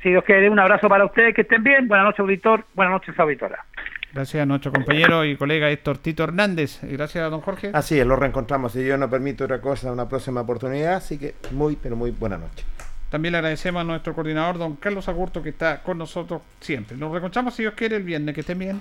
Si 0.02 0.10
Dios 0.10 0.22
quiere, 0.24 0.50
un 0.50 0.58
abrazo 0.58 0.88
para 0.90 1.04
ustedes, 1.06 1.34
que 1.34 1.40
estén 1.40 1.62
bien. 1.64 1.88
Buenas 1.88 2.04
noches, 2.04 2.20
auditor. 2.20 2.64
Buenas 2.74 2.92
noches, 2.92 3.18
auditora. 3.18 3.64
Gracias 4.12 4.42
a 4.42 4.44
nuestro 4.44 4.72
compañero 4.72 5.24
y 5.24 5.36
colega 5.36 5.70
Héctor 5.70 5.96
Tito 5.96 6.24
Hernández. 6.24 6.82
Y 6.84 6.88
gracias 6.88 7.24
a 7.24 7.30
don 7.30 7.40
Jorge. 7.40 7.70
Así 7.72 7.98
es, 7.98 8.06
lo 8.06 8.14
reencontramos. 8.16 8.72
Si 8.72 8.82
Dios 8.82 8.98
no 8.98 9.08
permite 9.08 9.42
otra 9.44 9.62
cosa, 9.62 9.90
una 9.90 10.06
próxima 10.06 10.42
oportunidad. 10.42 10.96
Así 10.96 11.18
que 11.18 11.34
muy, 11.52 11.76
pero 11.76 11.96
muy 11.96 12.10
buena 12.10 12.36
noche. 12.36 12.62
También 13.08 13.32
le 13.32 13.38
agradecemos 13.38 13.80
a 13.80 13.84
nuestro 13.84 14.14
coordinador, 14.14 14.58
don 14.58 14.76
Carlos 14.76 15.08
Agurto, 15.08 15.42
que 15.42 15.48
está 15.48 15.82
con 15.82 15.96
nosotros 15.96 16.42
siempre. 16.60 16.96
Nos 16.98 17.10
reencontramos 17.10 17.54
si 17.54 17.62
Dios 17.62 17.72
quiere 17.74 17.96
el 17.96 18.02
viernes. 18.02 18.34
Que 18.34 18.40
estén 18.42 18.58
bien. 18.58 18.80